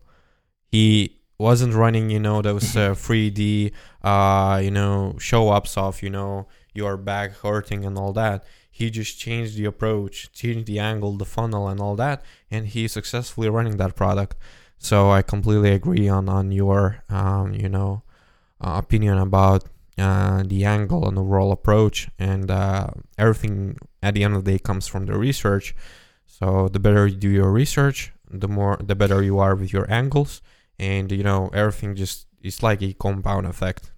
he 0.67 1.15
wasn't 1.37 1.73
running, 1.73 2.09
you 2.09 2.19
know, 2.19 2.41
those 2.41 2.75
uh, 2.75 2.91
3D, 2.91 3.71
uh, 4.03 4.59
you 4.63 4.71
know, 4.71 5.15
show 5.19 5.49
ups 5.49 5.77
of, 5.77 6.01
you 6.01 6.09
know, 6.09 6.47
your 6.73 6.97
back 6.97 7.31
hurting 7.37 7.85
and 7.85 7.97
all 7.97 8.13
that. 8.13 8.43
He 8.69 8.89
just 8.89 9.19
changed 9.19 9.57
the 9.57 9.65
approach, 9.65 10.31
changed 10.33 10.65
the 10.67 10.79
angle, 10.79 11.17
the 11.17 11.25
funnel, 11.25 11.67
and 11.67 11.79
all 11.79 11.95
that, 11.95 12.23
and 12.51 12.67
he's 12.67 12.91
successfully 12.91 13.49
running 13.49 13.77
that 13.77 13.95
product. 13.95 14.35
So 14.77 15.09
I 15.11 15.21
completely 15.21 15.71
agree 15.71 16.07
on 16.09 16.29
on 16.29 16.51
your, 16.51 17.03
um, 17.09 17.53
you 17.53 17.69
know, 17.69 18.03
uh, 18.61 18.79
opinion 18.83 19.17
about 19.17 19.65
uh, 19.97 20.43
the 20.45 20.65
angle 20.65 21.07
and 21.07 21.17
the 21.17 21.21
overall 21.21 21.51
approach, 21.51 22.09
and 22.19 22.51
uh, 22.51 22.87
everything 23.17 23.77
at 24.03 24.13
the 24.13 24.23
end 24.23 24.35
of 24.35 24.43
the 24.43 24.51
day 24.51 24.59
comes 24.59 24.87
from 24.87 25.05
the 25.05 25.17
research. 25.17 25.75
So 26.27 26.67
the 26.67 26.79
better 26.79 27.07
you 27.07 27.15
do 27.15 27.29
your 27.29 27.51
research, 27.51 28.13
the 28.29 28.47
more 28.47 28.77
the 28.83 28.95
better 28.95 29.23
you 29.23 29.39
are 29.39 29.55
with 29.55 29.71
your 29.71 29.89
angles, 29.89 30.41
and 30.77 31.11
you 31.11 31.23
know 31.23 31.49
everything 31.53 31.95
just 31.95 32.27
is 32.41 32.61
like 32.61 32.81
a 32.81 32.93
compound 32.93 33.47
effect. 33.47 33.91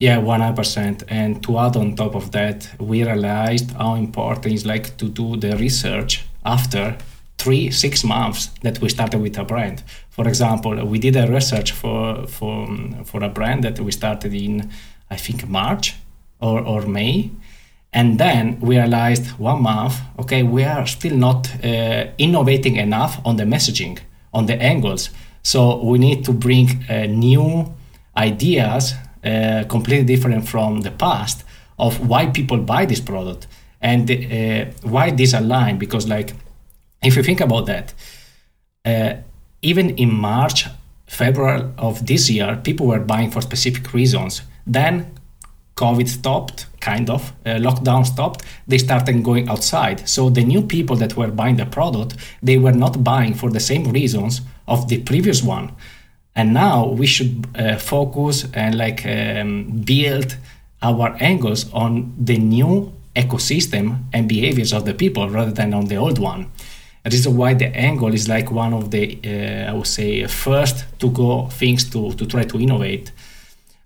Yeah, 0.00 0.18
one 0.18 0.40
hundred 0.40 0.56
percent. 0.56 1.02
And 1.08 1.42
to 1.42 1.58
add 1.58 1.76
on 1.76 1.94
top 1.94 2.14
of 2.14 2.32
that, 2.32 2.68
we 2.80 3.04
realized 3.04 3.72
how 3.72 3.94
important 3.94 4.54
it's 4.54 4.64
like 4.64 4.96
to 4.96 5.08
do 5.08 5.36
the 5.36 5.54
research 5.58 6.24
after 6.44 6.96
three 7.36 7.70
six 7.70 8.02
months 8.02 8.46
that 8.62 8.80
we 8.80 8.88
started 8.88 9.20
with 9.20 9.38
a 9.38 9.44
brand. 9.44 9.82
For 10.16 10.26
example, 10.26 10.84
we 10.86 10.98
did 10.98 11.14
a 11.16 11.26
research 11.26 11.72
for 11.72 12.26
for 12.26 12.66
for 13.04 13.22
a 13.22 13.28
brand 13.28 13.64
that 13.64 13.78
we 13.78 13.92
started 13.92 14.32
in 14.32 14.70
I 15.10 15.16
think 15.16 15.46
March 15.48 15.94
or 16.40 16.60
or 16.60 16.86
May, 16.86 17.30
and 17.92 18.18
then 18.18 18.58
we 18.60 18.78
realized 18.78 19.26
one 19.38 19.62
month, 19.62 19.94
okay, 20.18 20.42
we 20.42 20.64
are 20.64 20.86
still 20.86 21.16
not 21.16 21.48
uh, 21.62 22.06
innovating 22.16 22.76
enough 22.76 23.20
on 23.24 23.36
the 23.36 23.44
messaging, 23.44 23.98
on 24.32 24.46
the 24.46 24.54
angles. 24.62 25.10
So 25.42 25.84
we 25.84 25.98
need 25.98 26.24
to 26.24 26.32
bring 26.32 26.84
uh, 26.88 27.06
new 27.06 27.74
ideas 28.16 28.94
uh, 29.24 29.64
completely 29.68 30.04
different 30.04 30.48
from 30.48 30.80
the 30.80 30.90
past 30.90 31.44
of 31.78 32.08
why 32.08 32.26
people 32.26 32.58
buy 32.58 32.86
this 32.86 33.00
product 33.00 33.46
and 33.80 34.10
uh, 34.10 34.64
why 34.82 35.10
this 35.10 35.34
align 35.34 35.78
because 35.78 36.08
like 36.08 36.32
if 37.02 37.16
you 37.16 37.22
think 37.22 37.40
about 37.40 37.66
that 37.66 37.92
uh, 38.86 39.14
even 39.70 39.90
in 39.96 40.10
march 40.12 40.66
february 41.06 41.62
of 41.78 42.06
this 42.06 42.30
year 42.30 42.60
people 42.62 42.86
were 42.86 43.00
buying 43.00 43.30
for 43.30 43.40
specific 43.40 43.92
reasons. 43.92 44.42
Then 44.66 44.92
covid 45.76 46.08
stopped 46.08 46.66
kind 46.80 47.10
of 47.10 47.32
uh, 47.44 47.58
lockdown 47.66 48.04
stopped 48.06 48.42
they 48.66 48.78
started 48.78 49.22
going 49.22 49.48
outside. 49.48 50.08
So 50.08 50.30
the 50.30 50.44
new 50.44 50.62
people 50.62 50.96
that 50.96 51.16
were 51.16 51.32
buying 51.40 51.56
the 51.56 51.66
product 51.66 52.16
they 52.42 52.58
were 52.58 52.76
not 52.84 53.04
buying 53.04 53.34
for 53.34 53.50
the 53.50 53.60
same 53.60 53.84
reasons 53.92 54.40
of 54.66 54.88
the 54.88 54.98
previous 55.02 55.42
one. 55.42 55.72
And 56.34 56.52
now 56.52 56.88
we 57.00 57.06
should 57.06 57.46
uh, 57.54 57.78
focus 57.78 58.46
and 58.52 58.76
like 58.76 59.06
um, 59.06 59.82
build 59.84 60.36
our 60.82 61.16
angles 61.20 61.72
on 61.72 62.14
the 62.18 62.36
new 62.36 62.92
ecosystem 63.14 63.84
and 64.12 64.28
behaviors 64.28 64.72
of 64.72 64.84
the 64.84 64.92
people 64.92 65.30
rather 65.30 65.52
than 65.52 65.72
on 65.72 65.86
the 65.86 65.96
old 65.96 66.18
one 66.18 66.50
and 67.06 67.12
this 67.12 67.24
why 67.28 67.54
the 67.54 67.68
angle 67.76 68.12
is 68.12 68.28
like 68.28 68.50
one 68.50 68.72
of 68.74 68.90
the 68.90 69.04
uh, 69.24 69.70
i 69.70 69.72
would 69.72 69.86
say 69.86 70.26
first 70.26 70.84
to 70.98 71.08
go 71.10 71.46
things 71.60 71.88
to, 71.88 72.12
to 72.14 72.26
try 72.26 72.42
to 72.42 72.58
innovate 72.58 73.12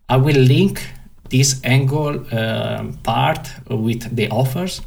i 0.08 0.16
will 0.16 0.40
link 0.56 0.82
this 1.28 1.60
angle 1.62 2.24
uh, 2.32 2.82
part 3.02 3.50
with 3.68 4.16
the 4.16 4.26
offers 4.30 4.80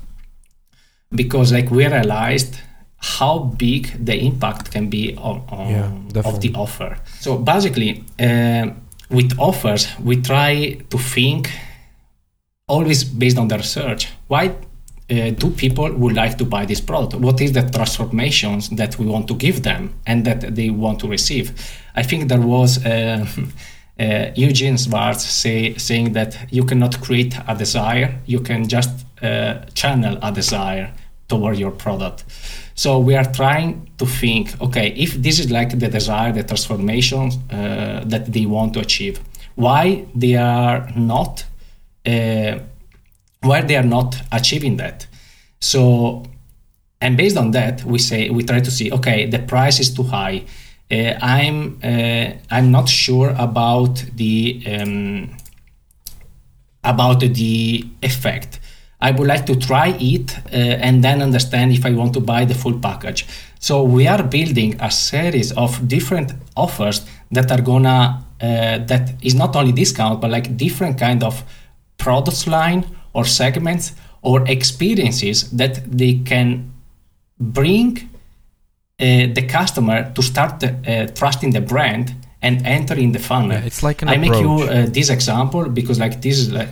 because 1.12 1.54
like 1.54 1.70
we 1.70 1.86
realized 1.86 2.58
how 2.98 3.38
big 3.40 3.82
the 4.04 4.16
impact 4.16 4.72
can 4.72 4.90
be 4.90 5.16
on, 5.18 5.44
on 5.50 5.70
Yeah, 5.70 6.22
of 6.24 6.40
the 6.40 6.54
offer. 6.56 6.98
So 7.20 7.38
basically, 7.38 8.04
uh, 8.18 8.70
with 9.10 9.38
offers, 9.38 9.88
we 10.00 10.22
try 10.22 10.78
to 10.90 10.98
think 10.98 11.52
always 12.66 13.04
based 13.04 13.38
on 13.38 13.50
the 13.50 13.58
research. 13.58 14.08
Why 14.28 14.56
uh, 15.10 15.32
do 15.32 15.49
people 15.51 15.91
would 15.93 16.14
like 16.14 16.38
to 16.38 16.45
buy 16.45 16.66
this 16.66 16.82
product? 16.82 17.22
What 17.22 17.41
is 17.41 17.51
the 17.51 17.64
transformations 17.64 18.70
that 18.70 18.97
we 18.97 19.06
want 19.06 19.28
to 19.28 19.36
give 19.36 19.64
them 19.64 19.93
and 20.06 20.26
that 20.26 20.56
they 20.56 20.70
want 20.70 20.99
to 21.01 21.08
receive? 21.08 21.51
I 21.95 22.04
think 22.04 22.30
there 22.30 22.41
was. 22.41 22.84
Uh, 22.86 23.26
uh, 23.99 24.32
Eugene 24.36 24.78
Schwartz 24.78 25.24
say, 25.24 25.76
saying 25.76 26.14
that 26.14 26.51
you 26.51 26.64
cannot 26.64 26.99
create 27.01 27.38
a 27.47 27.56
desire, 27.56 28.20
you 28.26 28.39
can 28.39 28.68
just 28.68 29.06
uh, 29.22 29.66
channel 29.74 30.18
a 30.22 30.32
desire 30.32 30.91
toward 31.28 31.58
your 31.58 31.72
product. 31.72 32.24
So 32.76 32.99
we 32.99 33.16
are 33.16 33.32
trying 33.32 33.89
to 33.99 34.06
think, 34.06 34.60
okay, 34.62 34.88
if 34.95 35.14
this 35.14 35.39
is 35.39 35.51
like 35.51 35.78
the 35.78 35.88
desire, 35.88 36.32
the 36.32 36.43
transformation 36.43 37.32
uh, 37.51 38.04
that 38.06 38.32
they 38.34 38.45
want 38.45 38.74
to 38.74 38.80
achieve, 38.80 39.20
why 39.56 40.06
they 40.16 40.36
are 40.36 40.89
not, 40.95 41.45
why 43.44 43.62
they 43.62 43.76
are 43.76 43.84
not 43.98 44.16
achieving 44.32 44.78
that? 44.78 45.08
So, 45.60 46.24
and 47.00 47.16
based 47.18 47.38
on 47.38 47.52
that, 47.52 47.84
we 47.84 48.00
say 48.00 48.30
we 48.30 48.44
try 48.44 48.60
to 48.60 48.72
see, 48.72 48.91
okay, 48.91 49.26
the 49.26 49.39
price 49.39 49.80
is 49.80 49.94
too 49.94 50.04
high. 50.04 50.46
Uh, 50.91 51.18
I'm 51.22 51.80
uh, 51.84 52.34
I'm 52.52 52.72
not 52.72 52.89
sure 52.89 53.34
about 53.38 54.04
the 54.16 54.64
um, 54.68 55.38
about 56.84 57.22
the 57.22 57.86
effect. 58.02 58.60
I 59.00 59.12
would 59.12 59.28
like 59.28 59.46
to 59.48 59.56
try 59.56 59.89
it 60.00 60.38
uh, 60.38 60.86
and 60.86 61.04
then 61.04 61.22
understand 61.22 61.74
if 61.74 61.86
I 61.86 61.91
want 61.91 62.14
to 62.14 62.22
buy 62.22 62.46
the 62.46 62.54
full 62.54 62.80
package. 62.80 63.26
So 63.60 63.84
we 63.84 64.08
are 64.08 64.24
building 64.24 64.80
a 64.80 64.91
series 64.91 65.52
of 65.54 65.88
different 65.88 66.34
offers 66.56 67.06
that 67.32 67.52
are 67.52 67.62
gonna 67.62 68.26
uh, 68.41 68.78
that 68.89 69.14
is 69.22 69.36
not 69.36 69.56
only 69.56 69.72
discount 69.72 70.22
but 70.22 70.30
like 70.30 70.56
different 70.58 70.98
kind 71.00 71.24
of 71.24 71.44
products 71.98 72.48
line 72.48 72.86
or 73.14 73.26
segments 73.26 73.93
or 74.22 74.43
experiences 74.47 75.49
that 75.51 75.82
they 75.97 76.16
can 76.26 76.72
bring 77.39 77.97
uh, 78.99 79.34
the 79.34 79.45
customer 79.47 80.11
to 80.14 80.22
start 80.22 80.64
uh, 80.64 81.07
trusting 81.07 81.51
the 81.51 81.61
brand 81.61 82.14
and 82.41 82.66
enter 82.66 82.95
in 82.95 83.11
the 83.11 83.20
funnel. 83.20 83.51
Yeah, 83.51 83.66
it's 83.66 83.84
like 83.84 84.01
an 84.01 84.09
I 84.09 84.18
make 84.18 84.36
you 84.36 84.53
uh, 84.64 84.86
this 84.89 85.09
example 85.09 85.70
because 85.70 85.99
like 85.99 86.22
this 86.22 86.38
is 86.39 86.51
like 86.51 86.70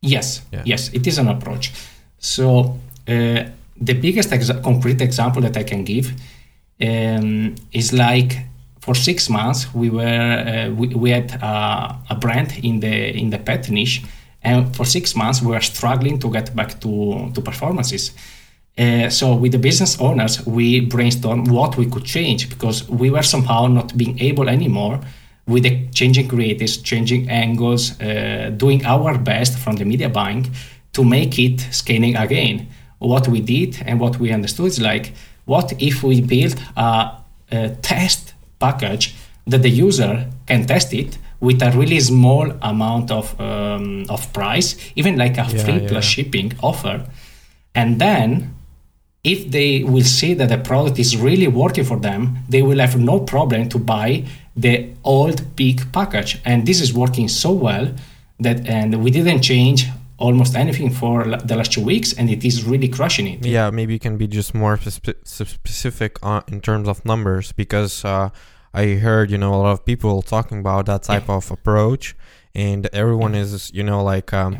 yes 0.00 0.42
Yeah. 0.52 0.62
yes 0.64 0.90
it 0.92 1.06
is 1.06 1.18
an 1.18 1.28
approach. 1.28 1.72
So 2.18 2.78
uh, 3.08 3.44
the 3.80 3.94
biggest 3.94 4.30
exa- 4.30 4.62
concrete 4.62 5.00
example 5.00 5.42
that 5.42 5.56
I 5.56 5.64
can 5.64 5.84
give 5.84 6.12
um, 6.80 7.54
is 7.72 7.92
like 7.92 8.38
for 8.80 8.94
six 8.94 9.28
months 9.28 9.74
we 9.74 9.90
were 9.90 10.02
uh, 10.68 10.70
we, 10.74 10.88
we 10.88 11.10
had 11.10 11.42
uh, 11.42 11.92
a 12.10 12.14
brand 12.14 12.52
in 12.62 12.80
the 12.80 13.16
in 13.16 13.30
the 13.30 13.38
pet 13.38 13.70
niche 13.70 14.02
and 14.46 14.74
for 14.76 14.84
six 14.84 15.14
months 15.16 15.42
we 15.42 15.48
were 15.48 15.60
struggling 15.60 16.18
to 16.20 16.30
get 16.30 16.54
back 16.54 16.80
to 16.80 17.30
to 17.34 17.40
performances. 17.40 18.12
Uh, 18.78 19.08
so 19.08 19.34
with 19.42 19.52
the 19.52 19.58
business 19.58 19.92
owners 20.00 20.34
we 20.46 20.66
brainstormed 20.94 21.48
what 21.48 21.76
we 21.76 21.86
could 21.92 22.04
change 22.04 22.48
because 22.54 22.88
we 22.88 23.08
were 23.10 23.26
somehow 23.34 23.66
not 23.66 23.96
being 23.96 24.18
able 24.28 24.48
anymore 24.48 25.00
with 25.52 25.62
the 25.62 25.74
changing 25.98 26.28
creatives 26.28 26.74
changing 26.90 27.22
angles 27.44 27.82
uh, 28.00 28.50
doing 28.56 28.84
our 28.84 29.18
best 29.18 29.58
from 29.58 29.76
the 29.76 29.84
media 29.84 30.08
buying 30.08 30.44
to 30.92 31.04
make 31.04 31.38
it 31.38 31.58
scaling 31.70 32.16
again. 32.16 32.68
What 32.98 33.28
we 33.28 33.40
did 33.40 33.82
and 33.86 34.00
what 34.00 34.18
we 34.20 34.32
understood 34.32 34.66
is 34.66 34.80
like 34.80 35.12
what 35.46 35.72
if 35.78 36.02
we 36.02 36.20
build 36.20 36.54
a, 36.76 36.88
a 37.50 37.70
test 37.82 38.34
package 38.58 39.14
that 39.46 39.62
the 39.62 39.70
user 39.86 40.12
can 40.46 40.66
test 40.66 40.92
it 40.92 41.18
with 41.40 41.62
a 41.62 41.70
really 41.72 42.00
small 42.00 42.50
amount 42.62 43.10
of 43.10 43.38
um, 43.40 44.06
of 44.08 44.32
price 44.32 44.76
even 44.96 45.16
like 45.16 45.36
a 45.38 45.46
Yeah, 45.48 45.64
free 45.64 45.80
yeah. 45.80 45.88
plus 45.88 46.04
shipping 46.04 46.52
offer. 46.62 47.04
And 47.74 47.98
then 48.00 48.54
if 49.24 49.50
they 49.50 49.82
will 49.84 50.04
see 50.04 50.34
that 50.34 50.48
the 50.48 50.58
product 50.58 50.98
is 50.98 51.16
really 51.16 51.48
working 51.48 51.84
for 51.84 51.98
them 51.98 52.38
they 52.48 52.62
will 52.62 52.78
have 52.78 52.98
no 52.98 53.20
problem 53.20 53.68
to 53.68 53.78
buy 53.78 54.24
the 54.56 54.88
old 55.04 55.54
big 55.56 55.92
package. 55.92 56.40
And 56.44 56.66
this 56.66 56.80
is 56.80 56.94
working 56.94 57.28
so 57.28 57.52
well 57.52 57.86
that 58.40 58.66
and 58.66 59.02
we 59.04 59.10
didn't 59.10 59.42
change 59.42 59.86
almost 60.18 60.54
anything 60.56 60.90
for 60.90 61.24
the 61.24 61.56
last 61.56 61.72
two 61.72 61.84
weeks 61.84 62.14
and 62.14 62.30
it 62.30 62.42
is 62.42 62.64
really 62.64 62.88
crushing 62.88 63.26
it. 63.26 63.44
Yeah 63.44 63.70
maybe 63.70 63.92
you 63.92 63.98
can 63.98 64.16
be 64.16 64.26
just 64.26 64.54
more 64.54 64.78
spe- 64.78 65.20
specific 65.24 66.12
on, 66.22 66.42
in 66.48 66.60
terms 66.60 66.88
of 66.88 67.04
numbers 67.04 67.52
because 67.52 68.04
uh, 68.04 68.30
i 68.76 68.94
heard 69.06 69.30
you 69.30 69.38
know 69.38 69.52
a 69.54 69.60
lot 69.64 69.72
of 69.72 69.84
people 69.84 70.22
talking 70.22 70.58
about 70.60 70.86
that 70.86 71.02
type 71.02 71.28
of 71.28 71.50
approach 71.50 72.14
and 72.54 72.88
everyone 72.92 73.34
is 73.34 73.70
you 73.74 73.82
know 73.82 74.02
like 74.02 74.32
um, 74.32 74.58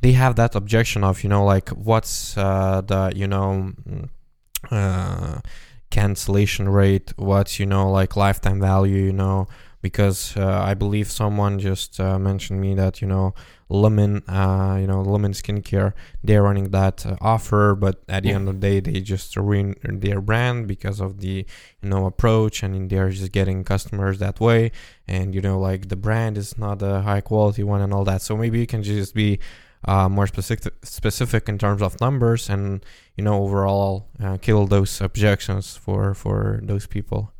they 0.00 0.12
have 0.12 0.36
that 0.36 0.54
objection 0.54 1.02
of 1.04 1.22
you 1.22 1.28
know 1.28 1.44
like 1.44 1.68
what's 1.70 2.36
uh, 2.38 2.80
the 2.80 3.12
you 3.14 3.26
know 3.26 3.72
mm, 3.88 4.08
uh, 4.70 5.40
cancellation 5.90 6.68
rate? 6.68 7.12
What's 7.16 7.58
you 7.58 7.66
know 7.66 7.90
like 7.90 8.16
lifetime 8.16 8.60
value 8.60 9.02
you 9.04 9.12
know? 9.12 9.48
Because 9.82 10.36
uh, 10.36 10.62
I 10.70 10.74
believe 10.74 11.10
someone 11.10 11.58
just 11.58 12.00
uh, 12.00 12.18
mentioned 12.18 12.60
me 12.60 12.74
that 12.74 13.00
you 13.00 13.06
know 13.06 13.34
Lemon, 13.68 14.22
uh, 14.28 14.76
you 14.80 14.86
know 14.86 15.02
Lemon 15.02 15.32
Skincare, 15.32 15.92
they're 16.22 16.42
running 16.42 16.70
that 16.70 17.04
uh, 17.04 17.16
offer, 17.20 17.74
but 17.74 18.02
at 18.08 18.22
the 18.22 18.28
Yeah. 18.28 18.36
end 18.36 18.48
of 18.48 18.60
the 18.60 18.60
day, 18.68 18.80
they 18.80 19.00
just 19.00 19.36
ruin 19.36 19.74
their 19.82 20.20
brand 20.20 20.68
because 20.68 21.00
of 21.00 21.20
the 21.20 21.44
you 21.82 21.88
know 21.88 22.06
approach, 22.06 22.62
and 22.62 22.88
they're 22.90 23.10
just 23.10 23.32
getting 23.32 23.64
customers 23.64 24.18
that 24.20 24.38
way, 24.40 24.70
and 25.08 25.34
you 25.34 25.40
know 25.40 25.58
like 25.58 25.88
the 25.88 25.96
brand 25.96 26.38
is 26.38 26.56
not 26.56 26.80
a 26.82 27.00
high 27.02 27.20
quality 27.20 27.64
one 27.64 27.80
and 27.82 27.92
all 27.92 28.04
that. 28.04 28.22
So 28.22 28.36
maybe 28.36 28.60
you 28.60 28.66
can 28.66 28.82
just 28.84 29.14
be 29.14 29.40
uh, 29.84 30.08
more 30.08 30.26
specific 30.26 30.72
specific 30.84 31.48
in 31.48 31.58
terms 31.58 31.82
of 31.82 32.00
numbers 32.00 32.48
and 32.48 32.84
you 33.16 33.24
know 33.24 33.42
overall 33.42 34.08
uh, 34.22 34.36
kill 34.38 34.66
those 34.66 35.00
objections 35.00 35.76
for 35.76 36.14
for 36.14 36.60
those 36.62 36.86
people. 36.86 37.32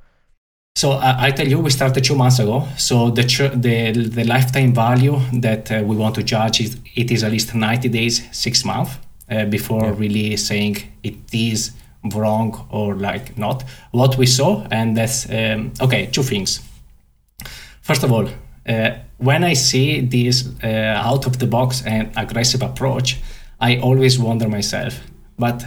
So 0.76 0.90
uh, 0.92 1.16
I 1.18 1.30
tell 1.30 1.48
you, 1.48 1.58
we 1.58 1.70
started 1.70 2.04
two 2.04 2.14
months 2.14 2.38
ago. 2.38 2.68
So 2.76 3.10
the 3.10 3.22
the 3.66 3.92
the 4.18 4.24
lifetime 4.24 4.74
value 4.74 5.18
that 5.40 5.70
uh, 5.72 5.82
we 5.88 5.96
want 5.96 6.14
to 6.16 6.22
judge 6.22 6.60
is 6.60 6.76
it 6.94 7.10
is 7.10 7.22
at 7.24 7.32
least 7.32 7.54
ninety 7.54 7.88
days, 7.88 8.22
six 8.30 8.62
months 8.64 8.90
uh, 9.30 9.46
before 9.46 9.84
Yeah. 9.86 9.98
really 9.98 10.36
saying 10.36 10.76
it 11.02 11.14
is 11.32 11.70
wrong 12.14 12.66
or 12.70 12.94
like 12.94 13.38
not. 13.38 13.64
What 13.92 14.18
we 14.18 14.26
saw, 14.26 14.66
and 14.70 14.94
that's 14.96 15.26
um, 15.30 15.72
okay. 15.80 16.06
Two 16.12 16.22
things. 16.22 16.60
First 17.80 18.04
of 18.04 18.12
all, 18.12 18.28
uh, 18.68 18.90
when 19.18 19.44
I 19.44 19.54
see 19.54 20.02
this 20.02 20.44
uh, 20.62 21.10
out 21.10 21.26
of 21.26 21.38
the 21.38 21.46
box 21.46 21.82
and 21.86 22.10
aggressive 22.16 22.62
approach, 22.62 23.16
I 23.60 23.78
always 23.78 24.18
wonder 24.18 24.48
myself, 24.48 25.00
but 25.38 25.64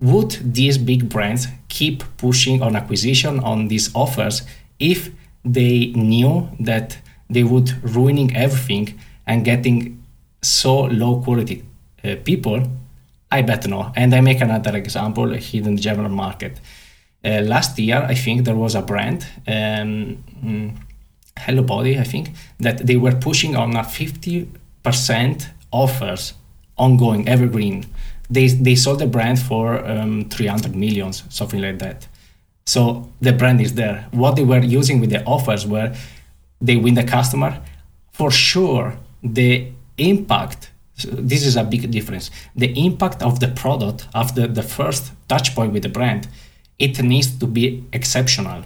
would 0.00 0.30
these 0.54 0.78
big 0.78 1.08
brands 1.08 1.48
keep 1.68 2.02
pushing 2.16 2.62
on 2.62 2.76
acquisition 2.76 3.40
on 3.40 3.68
these 3.68 3.94
offers 3.94 4.42
if 4.78 5.10
they 5.44 5.86
knew 5.94 6.48
that 6.60 6.98
they 7.30 7.42
would 7.42 7.70
ruining 7.94 8.34
everything 8.36 8.98
and 9.26 9.44
getting 9.44 10.02
so 10.42 10.82
low 10.82 11.20
quality 11.22 11.64
uh, 12.04 12.16
people? 12.24 12.62
I 13.30 13.42
bet 13.42 13.66
no. 13.66 13.92
And 13.96 14.14
I 14.14 14.20
make 14.20 14.40
another 14.40 14.76
example 14.76 15.32
here 15.32 15.66
in 15.66 16.12
market. 16.12 16.60
Uh, 17.24 17.40
last 17.40 17.78
year, 17.78 18.04
I 18.06 18.14
think 18.14 18.44
there 18.44 18.54
was 18.54 18.74
a 18.74 18.82
brand, 18.82 19.26
um, 19.48 20.22
mm, 20.44 20.76
Hello 21.38 21.62
Body, 21.62 21.98
I 21.98 22.04
think, 22.04 22.30
that 22.60 22.86
they 22.86 22.96
were 22.96 23.14
pushing 23.14 23.56
on 23.56 23.74
a 23.76 23.82
50% 23.82 25.46
offers 25.72 26.34
ongoing, 26.76 27.26
evergreen. 27.26 27.86
They, 28.30 28.48
they 28.48 28.74
sold 28.74 29.00
the 29.00 29.06
brand 29.06 29.38
for 29.38 29.84
um, 29.86 30.28
300 30.30 30.74
millions, 30.74 31.24
something 31.28 31.60
like 31.60 31.78
that. 31.78 32.08
So 32.66 33.10
the 33.20 33.32
brand 33.32 33.60
is 33.60 33.74
there. 33.74 34.08
What 34.10 34.36
they 34.36 34.44
were 34.44 34.60
using 34.62 35.00
with 35.00 35.10
the 35.10 35.24
offers 35.24 35.66
were 35.66 35.94
they 36.60 36.76
win 36.76 36.94
the 36.94 37.04
customer. 37.04 37.60
For 38.12 38.30
sure, 38.30 38.96
the 39.22 39.68
impact, 39.98 40.70
so 40.94 41.10
this 41.10 41.44
is 41.44 41.56
a 41.56 41.64
big 41.64 41.90
difference. 41.90 42.30
The 42.56 42.72
impact 42.86 43.22
of 43.22 43.40
the 43.40 43.48
product 43.48 44.08
after 44.14 44.46
the 44.46 44.62
first 44.62 45.12
touch 45.28 45.54
point 45.54 45.72
with 45.72 45.82
the 45.82 45.88
brand, 45.88 46.28
it 46.78 47.02
needs 47.02 47.38
to 47.38 47.46
be 47.46 47.84
exceptional. 47.92 48.64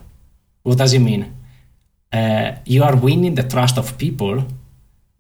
What 0.63 0.79
does 0.79 0.93
it 0.93 1.01
mean? 1.01 1.35
Uh, 2.13 2.53
you 2.65 2.83
are 2.85 2.97
winning 2.97 3.35
the 3.35 3.43
trust 3.43 3.79
of 3.79 3.99
people 3.99 4.45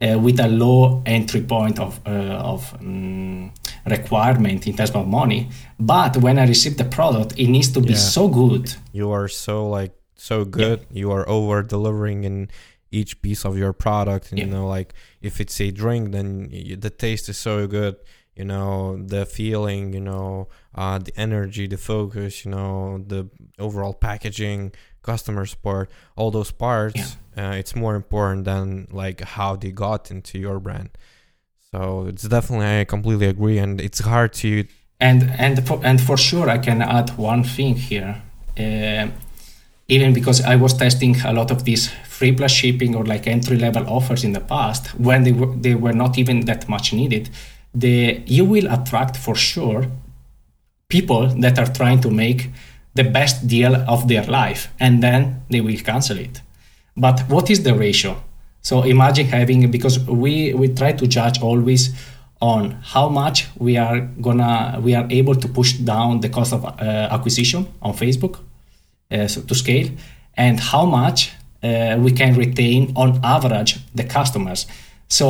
uh, 0.01 0.19
with 0.19 0.39
a 0.41 0.49
low 0.49 1.03
entry 1.07 1.43
point 1.43 1.79
of, 1.79 2.01
uh, 2.07 2.11
of 2.11 2.73
um, 2.81 3.53
requirement 3.87 4.67
in 4.67 4.77
terms 4.77 4.91
of 4.91 5.07
money. 5.07 5.49
But 5.79 6.17
when 6.19 6.39
I 6.39 6.47
receive 6.47 6.77
the 6.77 6.85
product, 6.85 7.35
it 7.39 7.49
needs 7.49 7.71
to 7.73 7.81
be 7.81 7.91
Yeah. 7.95 7.99
so 7.99 8.29
good. 8.29 8.75
You 8.93 9.11
are 9.11 9.29
so 9.29 9.69
like 9.69 9.93
so 10.15 10.45
good. 10.45 10.87
You 10.91 11.11
are 11.13 11.29
over 11.29 11.63
delivering 11.63 12.25
in 12.25 12.49
each 12.91 13.21
piece 13.23 13.45
of 13.45 13.57
your 13.59 13.73
product, 13.73 14.31
and 14.31 14.39
you 14.39 14.47
know 14.47 14.67
like 14.67 14.95
if 15.21 15.41
it's 15.41 15.61
a 15.61 15.71
drink, 15.71 16.13
then 16.13 16.49
the 16.79 16.91
taste 16.91 17.29
is 17.29 17.39
so 17.39 17.67
good. 17.67 17.97
You 18.35 18.45
know 18.45 18.97
the 19.05 19.27
feeling, 19.27 19.93
you 19.93 20.01
know 20.01 20.49
uh, 20.75 20.99
the 20.99 21.13
energy, 21.19 21.67
the 21.67 21.77
focus, 21.77 22.45
you 22.45 22.51
know 22.51 22.99
the 23.07 23.29
overall 23.59 23.95
packaging, 23.95 24.73
customer 25.13 25.45
support, 25.55 25.87
all 26.19 26.31
those 26.39 26.53
parts. 26.67 27.17
Uh, 27.41 27.55
it's 27.61 27.75
more 27.85 27.95
important 28.03 28.45
than 28.45 28.89
like 29.03 29.21
how 29.37 29.51
they 29.63 29.73
got 29.87 30.11
into 30.11 30.35
your 30.47 30.59
brand. 30.67 30.91
So 31.71 31.79
it's 32.11 32.27
definitely 32.37 32.81
I 32.81 32.85
completely 32.85 33.29
agree, 33.35 33.59
and 33.65 33.81
it's 33.87 34.01
hard 34.13 34.31
to 34.43 34.49
And 35.01 35.21
and 35.45 35.55
for, 35.67 35.79
and 35.89 35.99
for 36.09 36.17
sure, 36.29 36.47
I 36.57 36.59
can 36.59 36.79
add 36.83 37.09
one 37.33 37.45
thing 37.57 37.75
here. 37.91 38.13
Uh, 38.59 39.07
even 39.97 40.13
because 40.13 40.39
I 40.53 40.57
was 40.57 40.73
testing 40.75 41.15
a 41.25 41.33
lot 41.33 41.51
of 41.51 41.59
these 41.69 41.85
free 42.17 42.33
plus 42.39 42.53
shipping 42.61 42.97
or 42.99 43.05
like 43.13 43.31
entry 43.31 43.57
level 43.67 43.85
offers 43.97 44.23
in 44.25 44.33
the 44.33 44.45
past, 44.55 44.83
when 44.99 45.21
they 45.25 45.35
were 45.41 45.53
they 45.65 45.75
were 45.85 45.97
not 46.03 46.19
even 46.19 46.37
that 46.47 46.69
much 46.69 46.93
needed, 46.93 47.25
the 47.85 48.23
you 48.27 48.45
will 48.53 48.67
attract 48.77 49.17
for 49.17 49.35
sure 49.53 49.83
people 50.89 51.23
that 51.43 51.59
are 51.59 51.71
trying 51.81 52.01
to 52.01 52.11
make 52.11 52.41
the 53.01 53.05
best 53.19 53.37
deal 53.55 53.75
of 53.95 54.01
their 54.11 54.25
life, 54.41 54.63
and 54.85 55.03
then 55.07 55.21
they 55.51 55.61
will 55.67 55.81
cancel 55.91 56.19
it. 56.27 56.35
But 56.97 57.17
what 57.33 57.51
is 57.51 57.59
the 57.63 57.75
ratio? 57.87 58.13
So 58.69 58.75
imagine 58.95 59.27
having 59.39 59.61
because 59.71 59.97
we 60.23 60.33
we 60.61 60.67
try 60.81 60.93
to 61.01 61.07
judge 61.17 61.37
always 61.49 61.83
on 62.41 62.63
how 62.95 63.07
much 63.23 63.37
we 63.67 63.73
are 63.87 63.99
gonna 64.27 64.79
we 64.87 64.93
are 64.99 65.07
able 65.21 65.35
to 65.45 65.49
push 65.59 65.73
down 65.93 66.21
the 66.21 66.29
cost 66.37 66.53
of 66.53 66.65
uh, 66.65 66.71
acquisition 67.17 67.61
on 67.87 67.93
Facebook 68.03 68.35
uh, 69.13 69.27
so 69.33 69.41
to 69.49 69.55
scale 69.55 69.89
and 70.37 70.61
how 70.61 70.85
much 71.01 71.19
uh, 71.63 71.97
we 72.05 72.11
can 72.21 72.33
retain 72.45 72.93
on 72.97 73.09
average 73.25 73.73
the 73.95 74.05
customers. 74.05 74.67
So 75.09 75.27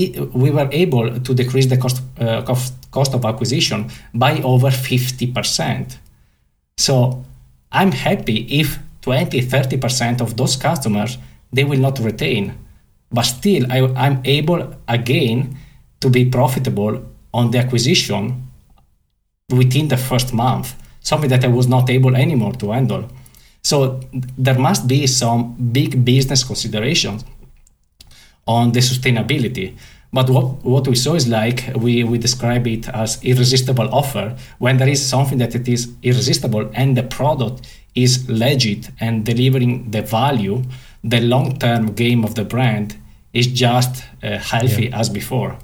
i- 0.00 0.12
we 0.42 0.50
were 0.50 0.68
able 0.72 1.06
to 1.26 1.34
decrease 1.34 1.66
the 1.72 1.76
cost, 1.76 2.02
uh, 2.20 2.42
cost, 2.42 2.74
cost 2.90 3.14
of 3.14 3.24
acquisition 3.24 3.90
by 4.14 4.32
over 4.42 4.70
50%. 4.70 5.98
So 6.76 7.24
I'm 7.70 7.92
happy 7.92 8.46
if 8.60 8.78
20, 9.02 9.40
30% 9.42 10.20
of 10.20 10.36
those 10.36 10.56
customers 10.56 11.18
they 11.52 11.64
will 11.64 11.78
not 11.78 11.98
retain. 11.98 12.54
But 13.10 13.22
still 13.22 13.70
I, 13.70 13.80
I'm 13.96 14.20
able 14.24 14.74
again 14.88 15.58
to 16.00 16.08
be 16.08 16.24
profitable 16.24 17.04
on 17.34 17.50
the 17.50 17.58
acquisition 17.58 18.48
within 19.50 19.88
the 19.88 19.96
first 19.96 20.32
month, 20.32 20.74
something 21.00 21.28
that 21.30 21.44
I 21.44 21.48
was 21.48 21.68
not 21.68 21.90
able 21.90 22.16
anymore 22.16 22.52
to 22.54 22.72
handle. 22.72 23.08
So 23.62 24.00
there 24.36 24.58
must 24.58 24.88
be 24.88 25.06
some 25.06 25.54
big 25.72 26.04
business 26.04 26.42
considerations 26.42 27.24
on 28.46 28.72
the 28.72 28.80
sustainability. 28.80 29.76
But 30.12 30.28
what, 30.28 30.62
what 30.62 30.86
we 30.86 30.94
saw 30.94 31.14
is 31.14 31.26
like 31.26 31.70
we, 31.74 32.04
we 32.04 32.18
describe 32.18 32.66
it 32.66 32.88
as 32.88 33.22
irresistible 33.24 33.88
offer 33.94 34.36
when 34.58 34.76
there 34.76 34.88
is 34.88 35.04
something 35.04 35.38
that 35.38 35.54
it 35.54 35.66
is 35.68 35.90
irresistible 36.02 36.70
and 36.74 36.96
the 36.96 37.02
product 37.02 37.66
is 37.94 38.28
legit 38.28 38.90
and 39.00 39.24
delivering 39.24 39.90
the 39.90 40.02
value, 40.02 40.62
the 41.02 41.20
long-term 41.20 41.94
game 41.94 42.24
of 42.24 42.34
the 42.34 42.44
brand 42.44 42.96
is 43.32 43.46
just 43.46 44.04
uh, 44.22 44.38
healthy 44.38 44.92
as 44.92 45.08
before. 45.08 45.56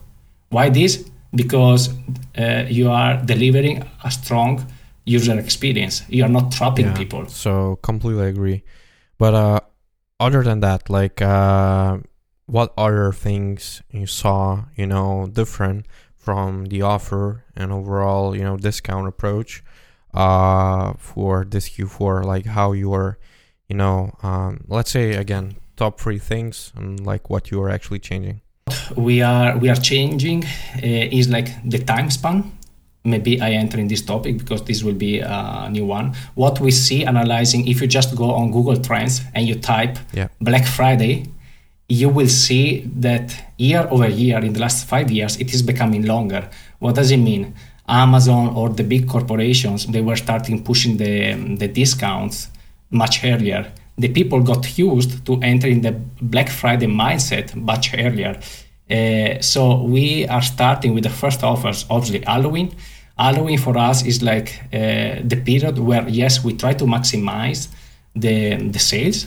Why 0.48 0.70
this? 0.70 1.04
Because 1.34 1.90
uh, 2.38 2.64
you 2.68 2.90
are 2.90 3.20
delivering 3.22 3.84
a 4.02 4.10
strong 4.10 4.66
user 5.04 5.38
experience. 5.38 6.02
You 6.08 6.24
are 6.24 6.28
not 6.28 6.52
trapping 6.52 6.86
Yeah, 6.86 6.96
people. 6.96 7.26
So 7.26 7.76
completely 7.82 8.28
agree. 8.28 8.62
But 9.18 9.34
uh, 9.34 9.60
other 10.20 10.42
than 10.42 10.60
that, 10.60 10.88
like, 10.88 11.20
uh, 11.20 11.98
what 12.48 12.72
other 12.76 13.12
things 13.12 13.82
you 13.90 14.06
saw, 14.06 14.64
you 14.74 14.86
know, 14.86 15.28
different 15.30 15.86
from 16.16 16.64
the 16.66 16.80
offer 16.82 17.44
and 17.54 17.70
overall, 17.72 18.34
you 18.36 18.42
know, 18.42 18.56
discount 18.56 19.06
approach, 19.06 19.62
uh, 20.14 20.94
for 20.98 21.44
this 21.44 21.68
Q4? 21.68 22.24
Like, 22.24 22.46
how 22.46 22.72
you 22.72 22.92
are, 22.94 23.18
you 23.68 23.76
know, 23.76 24.12
um, 24.22 24.64
let's 24.66 24.90
say 24.90 25.12
again, 25.14 25.56
top 25.76 26.00
three 26.00 26.18
things 26.18 26.72
and 26.74 27.04
like 27.06 27.30
what 27.30 27.50
you 27.50 27.62
are 27.62 27.70
actually 27.70 28.00
changing. 28.00 28.40
we 28.96 29.22
are 29.22 29.56
we 29.62 29.68
are 29.70 29.80
changing 29.92 30.44
uh, 30.82 31.18
is 31.18 31.28
like 31.30 31.48
the 31.64 31.78
time 31.78 32.10
span 32.10 32.36
maybe 33.04 33.40
i 33.40 33.50
enter 33.62 33.78
in 33.78 33.88
this 33.88 34.02
topic 34.02 34.36
because 34.38 34.62
this 34.64 34.82
will 34.84 34.98
be 35.08 35.20
a 35.20 35.68
new 35.70 35.86
one 35.86 36.12
what 36.34 36.60
we 36.60 36.70
see 36.70 37.00
analyzing 37.06 37.66
if 37.66 37.80
you 37.80 37.86
just 37.86 38.14
go 38.16 38.30
on 38.30 38.50
google 38.50 38.76
trends 38.76 39.22
and 39.34 39.46
you 39.48 39.54
type 39.54 39.96
Yeah. 40.12 40.28
black 40.40 40.66
friday 40.66 41.14
you 41.88 42.08
will 42.08 42.28
see 42.28 42.80
that 42.96 43.34
year 43.56 43.86
over 43.90 44.08
year 44.08 44.38
in 44.38 44.52
the 44.52 44.60
last 44.60 44.86
five 44.86 45.10
years 45.10 45.36
it 45.38 45.54
is 45.54 45.62
becoming 45.62 46.04
longer 46.04 46.48
what 46.80 46.94
does 46.94 47.10
it 47.10 47.16
mean 47.16 47.54
amazon 47.88 48.48
or 48.54 48.68
the 48.68 48.84
big 48.84 49.08
corporations 49.08 49.86
they 49.86 50.02
were 50.02 50.16
starting 50.16 50.62
pushing 50.62 50.98
the, 50.98 51.34
the 51.56 51.68
discounts 51.68 52.48
much 52.90 53.24
earlier 53.24 53.72
the 53.98 54.08
people 54.08 54.40
got 54.40 54.78
used 54.78 55.26
to 55.26 55.40
entering 55.42 55.82
the 55.82 55.92
Black 56.22 56.48
Friday 56.48 56.86
mindset 56.86 57.54
much 57.54 57.94
earlier. 57.94 58.38
Uh, 58.90 59.40
so 59.40 59.82
we 59.82 60.26
are 60.28 60.40
starting 60.40 60.94
with 60.94 61.04
the 61.04 61.10
first 61.10 61.42
offers, 61.42 61.84
obviously 61.90 62.24
Halloween. 62.24 62.74
Halloween 63.18 63.58
for 63.58 63.76
us 63.76 64.06
is 64.06 64.22
like 64.22 64.60
uh, 64.72 65.20
the 65.24 65.42
period 65.44 65.78
where 65.78 66.08
yes, 66.08 66.44
we 66.44 66.54
try 66.54 66.72
to 66.74 66.84
maximize 66.84 67.68
the 68.14 68.56
the 68.56 68.78
sales, 68.78 69.26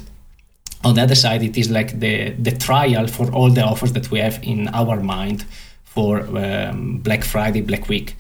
On 0.84 0.96
the 0.96 1.02
other 1.02 1.16
side, 1.16 1.44
it 1.44 1.58
is 1.58 1.70
like 1.70 2.00
the, 2.00 2.32
the 2.32 2.52
trial 2.52 3.08
for 3.08 3.32
all 3.32 3.50
the 3.50 3.64
offers 3.64 3.94
that 3.94 4.10
we 4.10 4.20
have 4.20 4.40
in 4.44 4.68
our 4.70 5.00
mind 5.00 5.46
for 5.84 6.22
um, 6.38 6.98
Black 7.00 7.24
Friday, 7.24 7.62
Black 7.62 7.88
Week. 7.88 8.16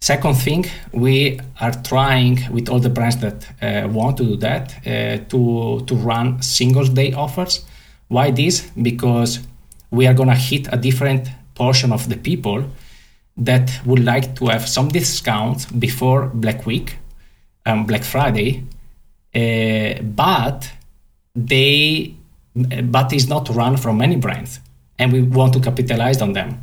Second 0.00 0.34
thing, 0.34 0.66
we 0.92 1.40
are 1.60 1.72
trying 1.82 2.38
with 2.52 2.68
all 2.68 2.78
the 2.78 2.90
brands 2.90 3.16
that 3.16 3.46
uh, 3.62 3.88
want 3.88 4.18
to 4.18 4.24
do 4.24 4.36
that 4.36 4.74
uh, 4.86 5.24
to 5.30 5.84
to 5.86 5.94
run 5.96 6.40
Singles 6.42 6.90
Day 6.90 7.12
offers. 7.12 7.64
Why 8.08 8.30
this? 8.30 8.70
Because 8.80 9.40
we 9.90 10.06
are 10.06 10.14
gonna 10.14 10.36
hit 10.36 10.68
a 10.72 10.76
different 10.76 11.28
portion 11.54 11.92
of 11.92 12.08
the 12.08 12.16
people 12.16 12.64
that 13.38 13.70
would 13.84 14.04
like 14.04 14.36
to 14.36 14.46
have 14.46 14.68
some 14.68 14.88
discounts 14.88 15.66
before 15.66 16.26
Black 16.26 16.66
Week, 16.66 16.98
um, 17.64 17.86
Black 17.86 18.04
Friday, 18.04 18.64
uh, 19.34 20.02
but 20.02 20.70
they 21.36 22.14
but 22.54 23.12
it's 23.12 23.28
not 23.28 23.48
run 23.50 23.76
from 23.76 23.98
many 23.98 24.16
brands, 24.16 24.60
and 24.98 25.12
we 25.12 25.20
want 25.22 25.52
to 25.52 25.60
capitalize 25.60 26.22
on 26.22 26.32
them. 26.32 26.62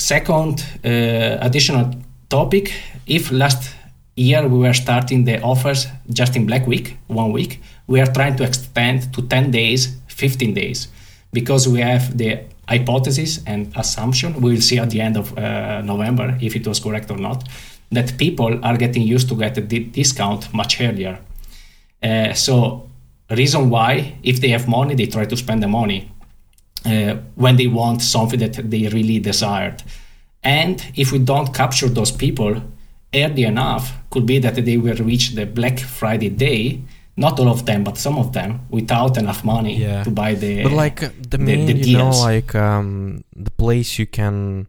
Second, 0.00 0.64
uh, 0.84 1.38
additional 1.40 1.90
topic: 2.28 2.72
if 3.06 3.30
last 3.30 3.74
year 4.16 4.46
we 4.46 4.58
were 4.58 4.74
starting 4.74 5.24
the 5.24 5.40
offers 5.42 5.86
just 6.10 6.36
in 6.36 6.46
Black 6.46 6.66
Week, 6.66 6.96
one 7.06 7.32
week, 7.32 7.60
we 7.86 8.00
are 8.00 8.06
trying 8.06 8.36
to 8.36 8.44
extend 8.44 9.12
to 9.14 9.22
10 9.22 9.50
days, 9.50 9.96
15 10.08 10.54
days, 10.54 10.88
because 11.32 11.68
we 11.68 11.80
have 11.80 12.16
the 12.16 12.40
hypothesis 12.68 13.40
and 13.46 13.72
assumption. 13.76 14.40
We 14.40 14.52
will 14.52 14.60
see 14.60 14.78
at 14.78 14.90
the 14.90 15.00
end 15.00 15.16
of 15.16 15.36
uh, 15.36 15.82
November 15.82 16.38
if 16.40 16.56
it 16.56 16.66
was 16.66 16.80
correct 16.80 17.10
or 17.10 17.18
not. 17.18 17.48
That 17.90 18.16
people 18.16 18.58
are 18.64 18.76
getting 18.78 19.02
used 19.02 19.28
to 19.28 19.34
get 19.34 19.58
a 19.58 19.60
discount 19.60 20.52
much 20.54 20.80
earlier. 20.80 21.18
Uh, 22.02 22.32
so, 22.32 22.88
reason 23.36 23.70
why, 23.70 24.18
if 24.22 24.40
they 24.40 24.48
have 24.48 24.68
money, 24.68 24.94
they 24.94 25.06
try 25.06 25.24
to 25.24 25.36
spend 25.36 25.62
the 25.62 25.68
money 25.68 26.10
uh, 26.84 27.16
when 27.34 27.56
they 27.56 27.66
want 27.66 28.02
something 28.02 28.38
that 28.40 28.70
they 28.70 28.88
really 28.88 29.18
desired. 29.18 29.82
And 30.42 30.84
if 30.96 31.12
we 31.12 31.18
don't 31.18 31.54
capture 31.54 31.88
those 31.88 32.10
people 32.10 32.62
early 33.14 33.44
enough, 33.44 33.92
could 34.10 34.26
be 34.26 34.38
that 34.40 34.56
they 34.56 34.76
will 34.76 34.96
reach 34.96 35.30
the 35.30 35.46
Black 35.46 35.78
Friday 35.78 36.28
day 36.28 36.82
not 37.16 37.38
all 37.38 37.48
of 37.48 37.66
them, 37.66 37.84
but 37.84 37.98
some 37.98 38.18
of 38.18 38.32
them, 38.32 38.60
without 38.70 39.18
enough 39.18 39.44
money 39.44 39.76
yeah. 39.76 40.02
to 40.02 40.10
buy 40.10 40.34
the. 40.34 40.62
But 40.62 40.72
like 40.72 41.00
the 41.30 41.38
main, 41.38 41.66
the, 41.66 41.74
the 41.74 41.88
you 41.90 41.98
know, 41.98 42.10
like 42.10 42.54
um, 42.54 43.24
the 43.36 43.50
place 43.50 43.98
you 43.98 44.06
can 44.06 44.66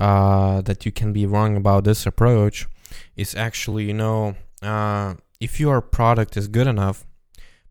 uh, 0.00 0.62
that 0.62 0.86
you 0.86 0.92
can 0.92 1.12
be 1.12 1.26
wrong 1.26 1.56
about 1.56 1.84
this 1.84 2.06
approach 2.06 2.66
is 3.16 3.34
actually, 3.34 3.84
you 3.84 3.94
know, 3.94 4.34
uh, 4.62 5.14
if 5.40 5.60
your 5.60 5.80
product 5.80 6.36
is 6.36 6.48
good 6.48 6.66
enough, 6.66 7.04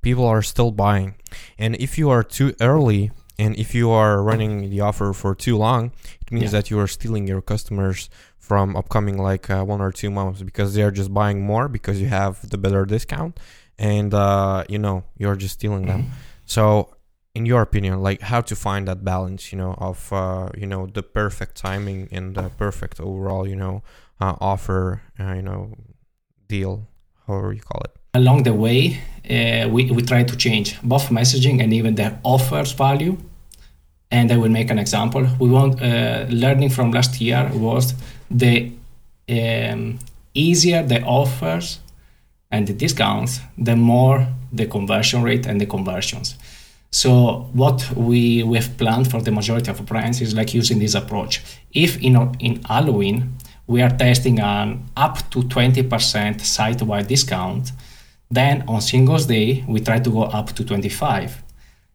people 0.01 0.25
are 0.25 0.41
still 0.41 0.71
buying, 0.71 1.15
and 1.57 1.75
if 1.75 1.97
you 1.97 2.09
are 2.09 2.23
too 2.23 2.55
early. 2.61 3.11
And 3.39 3.55
if 3.57 3.73
you 3.73 3.89
are 3.89 4.21
running 4.21 4.69
the 4.69 4.81
offer 4.81 5.13
for 5.13 5.33
too 5.33 5.57
long, 5.57 5.93
it 6.21 6.31
means 6.31 6.53
yeah. 6.53 6.59
that 6.59 6.69
you 6.69 6.79
are 6.79 6.85
stealing 6.85 7.25
your 7.25 7.41
customers 7.41 8.07
from 8.37 8.75
upcoming 8.75 9.17
like 9.17 9.49
uh, 9.49 9.63
one 9.63 9.81
or 9.81 9.91
two 9.91 10.11
months 10.11 10.43
because 10.43 10.75
they 10.75 10.83
are 10.83 10.91
just 10.91 11.11
buying 11.11 11.41
more 11.41 11.67
because 11.67 11.99
you 11.99 12.07
have 12.07 12.47
the 12.49 12.57
better 12.57 12.85
discount 12.85 13.39
and 13.79 14.13
uh, 14.13 14.63
you 14.67 14.77
know 14.77 15.03
you're 15.17 15.35
just 15.35 15.53
stealing 15.53 15.87
them. 15.87 16.03
Mm-hmm. 16.03 16.13
So, 16.45 16.95
in 17.33 17.45
your 17.45 17.61
opinion, 17.61 18.01
like 18.01 18.21
how 18.21 18.41
to 18.41 18.55
find 18.55 18.87
that 18.87 19.03
balance, 19.03 19.51
you 19.51 19.57
know, 19.57 19.73
of 19.77 20.11
uh, 20.11 20.49
you 20.57 20.67
know 20.67 20.85
the 20.85 21.01
perfect 21.01 21.55
timing 21.55 22.09
and 22.11 22.35
the 22.35 22.49
perfect 22.49 22.99
overall, 22.99 23.47
you 23.47 23.55
know, 23.55 23.83
uh, 24.19 24.35
offer, 24.39 25.01
uh, 25.19 25.33
you 25.33 25.41
know, 25.41 25.73
deal, 26.47 26.87
however 27.27 27.53
you 27.53 27.61
call 27.61 27.81
it. 27.85 28.00
Along 28.13 28.43
the 28.43 28.53
way, 28.53 28.99
uh, 29.29 29.69
we 29.69 29.91
we 29.91 30.01
try 30.01 30.23
to 30.23 30.35
change 30.35 30.81
both 30.81 31.09
messaging 31.09 31.61
and 31.63 31.73
even 31.73 31.95
the 31.95 32.17
offers 32.23 32.73
value. 32.73 33.17
And 34.09 34.29
I 34.31 34.37
will 34.37 34.51
make 34.51 34.69
an 34.69 34.79
example. 34.79 35.25
We 35.39 35.49
want 35.49 35.81
uh, 35.81 36.25
learning 36.29 36.71
from 36.71 36.91
last 36.91 37.21
year 37.21 37.49
was 37.53 37.93
the 38.29 38.71
um, 39.29 39.99
easier 40.33 40.83
the 40.83 41.01
offers 41.03 41.79
and 42.51 42.67
the 42.67 42.73
discounts, 42.73 43.39
the 43.57 43.75
more 43.75 44.27
the 44.51 44.65
conversion 44.65 45.23
rate 45.23 45.45
and 45.45 45.59
the 45.61 45.65
conversions. 45.65 46.35
So 46.91 47.49
what 47.53 47.89
we, 47.95 48.43
we 48.43 48.57
have 48.57 48.77
planned 48.77 49.09
for 49.09 49.21
the 49.21 49.31
majority 49.31 49.71
of 49.71 49.85
brands 49.85 50.19
is 50.19 50.35
like 50.35 50.53
using 50.53 50.79
this 50.79 50.93
approach. 50.93 51.41
If 51.71 51.97
in, 52.01 52.15
in 52.39 52.61
Halloween 52.63 53.37
we 53.67 53.81
are 53.81 53.89
testing 53.89 54.39
an 54.39 54.89
up 54.97 55.29
to 55.31 55.39
20% 55.43 56.41
site-wide 56.41 57.07
discount, 57.07 57.71
then 58.31 58.63
on 58.67 58.81
Singles 58.81 59.25
Day 59.25 59.63
we 59.67 59.79
try 59.79 59.99
to 59.99 60.09
go 60.09 60.23
up 60.23 60.53
to 60.53 60.63
25. 60.63 61.43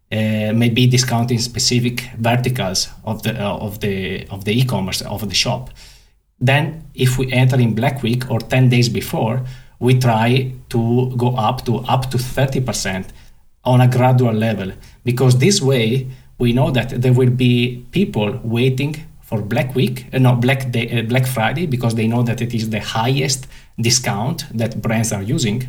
Uh, 0.09 0.53
maybe 0.55 0.87
discounting 0.87 1.37
specific 1.37 2.09
verticals 2.17 2.87
of 3.03 3.23
the 3.23 3.33
uh, 3.43 3.57
of 3.57 3.81
the 3.81 4.25
of 4.27 4.45
the 4.45 4.57
e-commerce 4.57 5.01
of 5.01 5.27
the 5.27 5.35
shop. 5.35 5.69
Then, 6.39 6.83
if 6.93 7.17
we 7.17 7.31
enter 7.33 7.59
in 7.59 7.73
Black 7.73 8.03
Week 8.03 8.29
or 8.29 8.39
10 8.39 8.69
days 8.69 8.89
before, 8.89 9.43
we 9.79 9.99
try 9.99 10.53
to 10.69 11.11
go 11.17 11.35
up 11.35 11.65
to 11.65 11.77
up 11.79 12.09
to 12.11 12.17
30% 12.17 13.07
on 13.65 13.81
a 13.81 13.87
gradual 13.87 14.33
level 14.33 14.71
because 15.03 15.39
this 15.39 15.61
way 15.61 16.07
we 16.37 16.53
know 16.53 16.71
that 16.71 17.01
there 17.01 17.13
will 17.13 17.29
be 17.29 17.85
people 17.91 18.39
waiting 18.43 18.95
for 19.21 19.41
Black 19.41 19.75
Week, 19.75 20.05
uh, 20.13 20.19
no 20.19 20.35
Black 20.35 20.71
Day, 20.71 20.99
uh, 20.99 21.01
Black 21.01 21.25
Friday 21.25 21.65
because 21.65 21.95
they 21.95 22.07
know 22.07 22.23
that 22.23 22.41
it 22.41 22.53
is 22.53 22.69
the 22.69 22.79
highest 22.79 23.47
discount 23.79 24.45
that 24.53 24.81
brands 24.81 25.11
are 25.11 25.21
using. 25.21 25.67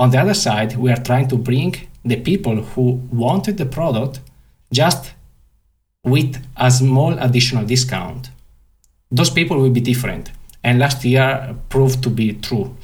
On 0.00 0.08
the 0.08 0.18
other 0.18 0.32
side, 0.32 0.76
we 0.76 0.90
are 0.90 0.96
trying 0.96 1.28
to 1.28 1.36
bring 1.36 1.76
the 2.06 2.16
people 2.16 2.56
who 2.62 3.02
wanted 3.12 3.58
the 3.58 3.66
product 3.66 4.20
just 4.72 5.12
with 6.02 6.42
a 6.56 6.70
small 6.70 7.12
additional 7.18 7.66
discount. 7.66 8.30
Those 9.10 9.28
people 9.28 9.58
will 9.58 9.74
be 9.80 9.82
different, 9.82 10.30
and 10.64 10.78
last 10.78 11.04
year 11.04 11.54
proved 11.68 12.02
to 12.04 12.08
be 12.08 12.32
true. 12.32 12.74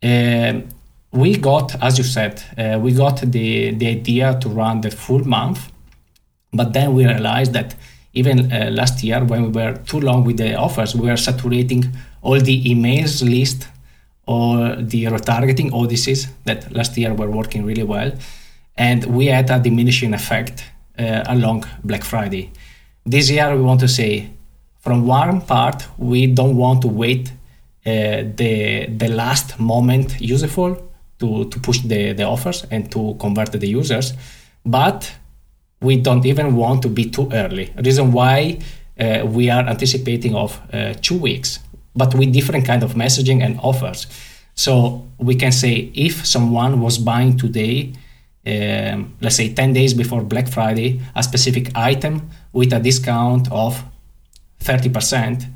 Um, 0.00 0.68
we 1.10 1.36
got, 1.36 1.74
as 1.82 1.98
you 1.98 2.04
said, 2.04 2.40
uh, 2.56 2.78
we 2.78 2.92
got 2.92 3.20
the, 3.22 3.72
the 3.72 3.88
idea 3.88 4.38
to 4.40 4.48
run 4.48 4.80
the 4.80 4.92
full 4.92 5.26
month, 5.26 5.72
but 6.52 6.72
then 6.72 6.94
we 6.94 7.04
realized 7.04 7.52
that 7.54 7.74
even 8.12 8.52
uh, 8.52 8.70
last 8.70 9.02
year 9.02 9.24
when 9.24 9.42
we 9.42 9.48
were 9.48 9.74
too 9.86 9.98
long 9.98 10.22
with 10.22 10.36
the 10.36 10.54
offers, 10.54 10.94
we 10.94 11.08
were 11.10 11.16
saturating 11.16 11.84
all 12.22 12.38
the 12.38 12.64
emails 12.64 13.28
list 13.28 13.66
or 14.26 14.76
the 14.76 15.04
retargeting 15.04 15.72
audiences 15.72 16.28
that 16.44 16.72
last 16.72 16.96
year 16.96 17.14
were 17.14 17.30
working 17.30 17.64
really 17.64 17.82
well. 17.82 18.12
And 18.76 19.04
we 19.04 19.26
had 19.26 19.50
a 19.50 19.58
diminishing 19.58 20.14
effect 20.14 20.64
uh, 20.98 21.22
along 21.26 21.64
Black 21.84 22.04
Friday. 22.04 22.50
This 23.04 23.30
year, 23.30 23.54
we 23.54 23.62
want 23.62 23.80
to 23.80 23.88
say, 23.88 24.30
from 24.80 25.06
one 25.06 25.40
part, 25.42 25.86
we 25.98 26.26
don't 26.26 26.56
want 26.56 26.82
to 26.82 26.88
wait 26.88 27.32
uh, 27.86 28.24
the 28.36 28.86
the 28.96 29.08
last 29.08 29.60
moment 29.60 30.18
useful 30.18 30.76
to, 31.18 31.44
to 31.50 31.60
push 31.60 31.80
the, 31.80 32.12
the 32.12 32.24
offers 32.24 32.64
and 32.70 32.90
to 32.90 33.14
convert 33.20 33.52
the 33.52 33.68
users 33.68 34.14
but 34.64 35.12
we 35.80 35.96
don't 35.96 36.24
even 36.24 36.56
want 36.56 36.82
to 36.82 36.88
be 36.88 37.04
too 37.10 37.28
early 37.32 37.70
reason 37.76 38.10
why 38.12 38.58
uh, 38.98 39.22
we 39.26 39.50
are 39.50 39.68
anticipating 39.68 40.34
of 40.34 40.60
uh, 40.72 40.94
two 41.02 41.18
weeks 41.18 41.58
but 41.94 42.14
with 42.14 42.32
different 42.32 42.64
kind 42.64 42.82
of 42.82 42.94
messaging 42.94 43.42
and 43.42 43.58
offers 43.60 44.06
so 44.54 45.06
we 45.18 45.34
can 45.34 45.52
say 45.52 45.90
if 45.94 46.26
someone 46.26 46.80
was 46.80 46.98
buying 46.98 47.36
today 47.36 47.92
um, 48.46 49.14
let's 49.20 49.36
say 49.36 49.52
10 49.52 49.72
days 49.72 49.94
before 49.94 50.22
black 50.22 50.48
friday 50.48 51.00
a 51.14 51.22
specific 51.22 51.70
item 51.74 52.28
with 52.52 52.72
a 52.72 52.80
discount 52.80 53.50
of 53.50 53.82
30% 54.60 55.46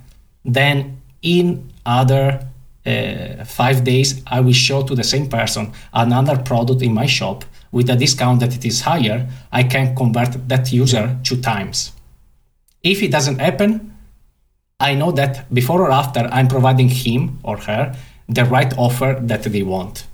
then 0.44 1.00
in 1.22 1.70
other 1.84 2.48
uh, 2.88 3.44
five 3.44 3.84
days, 3.84 4.22
I 4.26 4.40
will 4.40 4.52
show 4.52 4.82
to 4.82 4.94
the 4.94 5.04
same 5.04 5.28
person 5.28 5.72
another 5.92 6.38
product 6.38 6.82
in 6.82 6.94
my 6.94 7.06
shop 7.06 7.44
with 7.70 7.90
a 7.90 7.96
discount 7.96 8.40
that 8.40 8.54
it 8.54 8.64
is 8.64 8.80
higher. 8.80 9.28
I 9.52 9.64
can 9.64 9.94
convert 9.94 10.48
that 10.48 10.72
user 10.72 11.18
two 11.22 11.40
times. 11.40 11.92
If 12.82 13.02
it 13.02 13.10
doesn't 13.10 13.40
happen, 13.40 13.94
I 14.80 14.94
know 14.94 15.10
that 15.12 15.52
before 15.52 15.82
or 15.82 15.90
after 15.90 16.20
I'm 16.30 16.46
providing 16.46 16.88
him 16.88 17.40
or 17.42 17.56
her 17.58 17.96
the 18.28 18.44
right 18.44 18.72
offer 18.78 19.18
that 19.22 19.42
they 19.42 19.62
want 19.62 20.06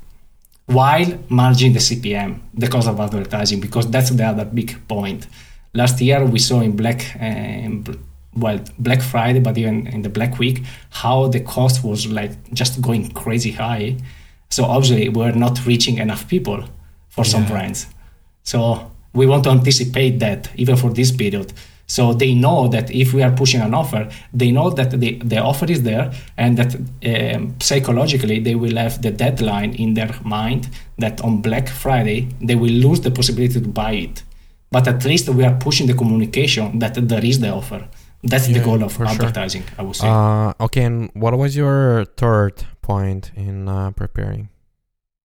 while 0.66 1.18
managing 1.28 1.74
the 1.74 1.78
CPM, 1.78 2.40
the 2.54 2.68
cost 2.68 2.88
of 2.88 2.98
advertising, 2.98 3.60
because 3.60 3.90
that's 3.90 4.08
the 4.08 4.24
other 4.24 4.46
big 4.46 4.88
point. 4.88 5.26
Last 5.74 6.00
year 6.00 6.24
we 6.24 6.38
saw 6.38 6.60
in 6.60 6.76
Black 6.76 7.14
uh, 7.20 7.92
well 8.36 8.60
black 8.78 9.00
friday 9.00 9.38
but 9.38 9.56
even 9.56 9.86
in 9.86 10.02
the 10.02 10.08
black 10.08 10.40
week 10.40 10.64
how 10.90 11.28
the 11.28 11.38
cost 11.38 11.84
was 11.84 12.08
like 12.08 12.32
just 12.52 12.80
going 12.80 13.10
crazy 13.10 13.52
high. 13.52 13.96
So 14.50 14.64
obviously 14.64 15.08
we're 15.08 15.32
not 15.32 15.64
reaching 15.66 15.98
enough 15.98 16.28
people 16.28 16.64
for 17.10 17.24
some 17.24 17.46
brands. 17.46 17.86
So 18.42 18.90
we 19.12 19.26
want 19.26 19.44
to 19.44 19.50
anticipate 19.50 20.18
that 20.20 20.50
even 20.56 20.76
for 20.76 20.90
this 20.90 21.12
period 21.12 21.52
So 21.86 22.14
they 22.14 22.34
know 22.34 22.68
that 22.68 22.90
if 22.90 23.12
we 23.12 23.22
are 23.22 23.30
pushing 23.30 23.60
an 23.60 23.74
offer, 23.74 24.08
they 24.32 24.50
know 24.50 24.70
that 24.70 24.90
the, 24.98 25.16
the 25.18 25.38
offer 25.38 25.66
is 25.70 25.82
there 25.82 26.12
and 26.38 26.56
that 26.56 26.74
um, 27.34 27.54
psychologically 27.60 28.40
they 28.40 28.54
will 28.54 28.76
have 28.76 29.02
the 29.02 29.10
deadline 29.10 29.74
in 29.74 29.94
their 29.94 30.10
mind 30.24 30.68
that 30.98 31.20
on 31.20 31.42
Black 31.42 31.68
Friday 31.68 32.28
they 32.40 32.54
will 32.54 32.72
lose 32.72 33.00
the 33.00 33.10
possibility 33.10 33.60
to 33.60 33.68
buy 33.68 33.92
it. 33.92 34.22
But 34.70 34.88
at 34.88 35.04
least 35.04 35.28
we 35.28 35.44
are 35.44 35.54
pushing 35.54 35.86
the 35.86 35.94
communication 35.94 36.78
that 36.78 36.94
there 37.08 37.24
is 37.24 37.38
the 37.40 37.50
offer. 37.50 37.86
That's 38.22 38.48
Yeah, 38.48 38.58
the 38.58 38.64
goal 38.64 38.82
of 38.82 38.92
for 38.92 39.06
sure. 39.06 39.14
advertising, 39.14 39.64
I 39.78 39.82
would 39.82 39.96
say. 39.96 40.08
Uh, 40.08 40.54
okay, 40.60 40.84
and 40.84 41.10
what 41.12 41.36
was 41.36 41.54
your 41.54 42.06
third 42.16 42.64
point 42.80 43.30
in 43.36 43.68
uh, 43.68 43.90
preparing? 43.90 44.48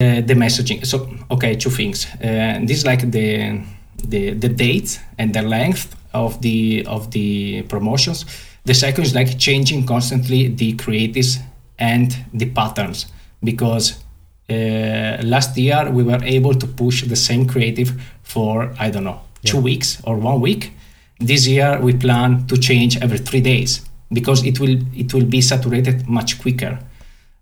Uh, 0.01 0.21
the 0.21 0.33
messaging. 0.33 0.85
So, 0.85 1.09
okay, 1.31 1.55
two 1.55 1.69
things. 1.69 2.05
Uh, 2.21 2.59
this 2.65 2.79
is 2.79 2.85
like 2.85 3.09
the 3.11 3.61
the 4.07 4.31
the 4.33 4.49
date 4.49 4.99
and 5.17 5.33
the 5.33 5.41
length 5.41 5.95
of 6.13 6.41
the 6.41 6.85
of 6.85 7.11
the 7.11 7.63
promotions. 7.63 8.25
The 8.65 8.73
second 8.73 9.05
is 9.05 9.15
like 9.15 9.39
changing 9.39 9.85
constantly 9.85 10.47
the 10.47 10.73
creatives 10.73 11.39
and 11.77 12.15
the 12.33 12.49
patterns 12.49 13.07
because 13.43 14.03
uh, 14.49 15.17
last 15.23 15.57
year 15.57 15.89
we 15.91 16.03
were 16.03 16.23
able 16.23 16.53
to 16.53 16.67
push 16.67 17.03
the 17.03 17.15
same 17.15 17.47
creative 17.47 17.93
for 18.23 18.73
I 18.79 18.89
don't 18.89 19.03
know 19.03 19.21
two 19.45 19.59
weeks 19.59 20.01
or 20.03 20.17
one 20.17 20.41
week. 20.41 20.73
This 21.19 21.47
year 21.47 21.79
we 21.81 21.93
plan 21.93 22.47
to 22.47 22.57
change 22.57 22.97
every 23.01 23.19
three 23.19 23.41
days 23.41 23.81
because 24.11 24.45
it 24.45 24.59
will 24.59 24.77
it 24.95 25.13
will 25.13 25.25
be 25.25 25.41
saturated 25.41 26.07
much 26.07 26.41
quicker 26.41 26.79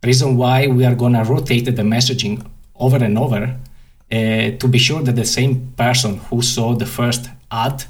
reason 0.03 0.37
why 0.37 0.67
we 0.67 0.85
are 0.85 0.95
going 0.95 1.13
to 1.13 1.23
rotate 1.23 1.65
the 1.65 1.81
messaging 1.81 2.45
over 2.75 2.97
and 2.97 3.17
over 3.17 3.43
uh, 4.11 4.51
to 4.61 4.67
be 4.67 4.77
sure 4.77 5.01
that 5.01 5.15
the 5.15 5.25
same 5.25 5.73
person 5.75 6.17
who 6.29 6.41
saw 6.41 6.73
the 6.73 6.85
first 6.85 7.29
ad 7.51 7.83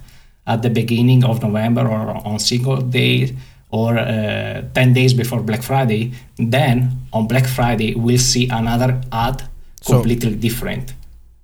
at 0.47 0.61
the 0.61 0.69
beginning 0.69 1.23
of 1.23 1.43
November 1.43 1.81
or 1.87 2.03
on 2.25 2.39
single 2.39 2.77
day 2.77 3.35
or 3.69 3.97
uh, 3.97 4.61
10 4.73 4.93
days 4.93 5.13
before 5.13 5.41
Black 5.41 5.61
Friday, 5.61 6.13
then 6.37 6.89
on 7.13 7.27
Black 7.27 7.45
Friday 7.45 7.93
we'll 7.95 8.17
see 8.17 8.47
another 8.49 9.01
ad 9.11 9.43
So- 9.81 9.93
completely 9.93 10.35
different. 10.35 10.93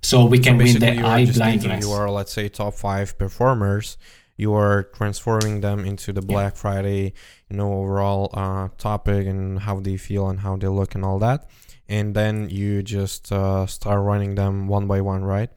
So 0.02 0.26
we 0.26 0.38
can 0.38 0.58
win 0.58 0.66
Basically, 0.66 0.88
the 0.90 0.94
you 0.96 1.06
are 1.06 1.14
eye 1.16 1.24
blindness. 1.26 1.86
your, 1.86 2.10
let's 2.10 2.32
say, 2.32 2.48
top 2.50 2.74
five 2.74 3.16
performers. 3.18 3.96
You 4.36 4.52
are 4.52 4.82
transforming 4.82 5.60
them 5.62 5.84
into 5.86 6.12
the 6.12 6.20
Black 6.20 6.56
Friday, 6.56 7.14
you 7.48 7.56
know, 7.56 7.72
overall 7.72 8.28
uh, 8.34 8.68
topic 8.76 9.26
and 9.26 9.60
how 9.60 9.80
they 9.80 9.96
feel 9.96 10.28
and 10.28 10.40
how 10.40 10.56
they 10.56 10.68
look 10.68 10.94
and 10.94 11.04
all 11.06 11.18
that. 11.20 11.48
And 11.88 12.14
then 12.14 12.50
you 12.50 12.82
just 12.82 13.32
uh, 13.32 13.64
start 13.66 14.02
running 14.02 14.34
them 14.34 14.68
one 14.68 14.86
by 14.86 15.00
one, 15.00 15.24
right? 15.24 15.50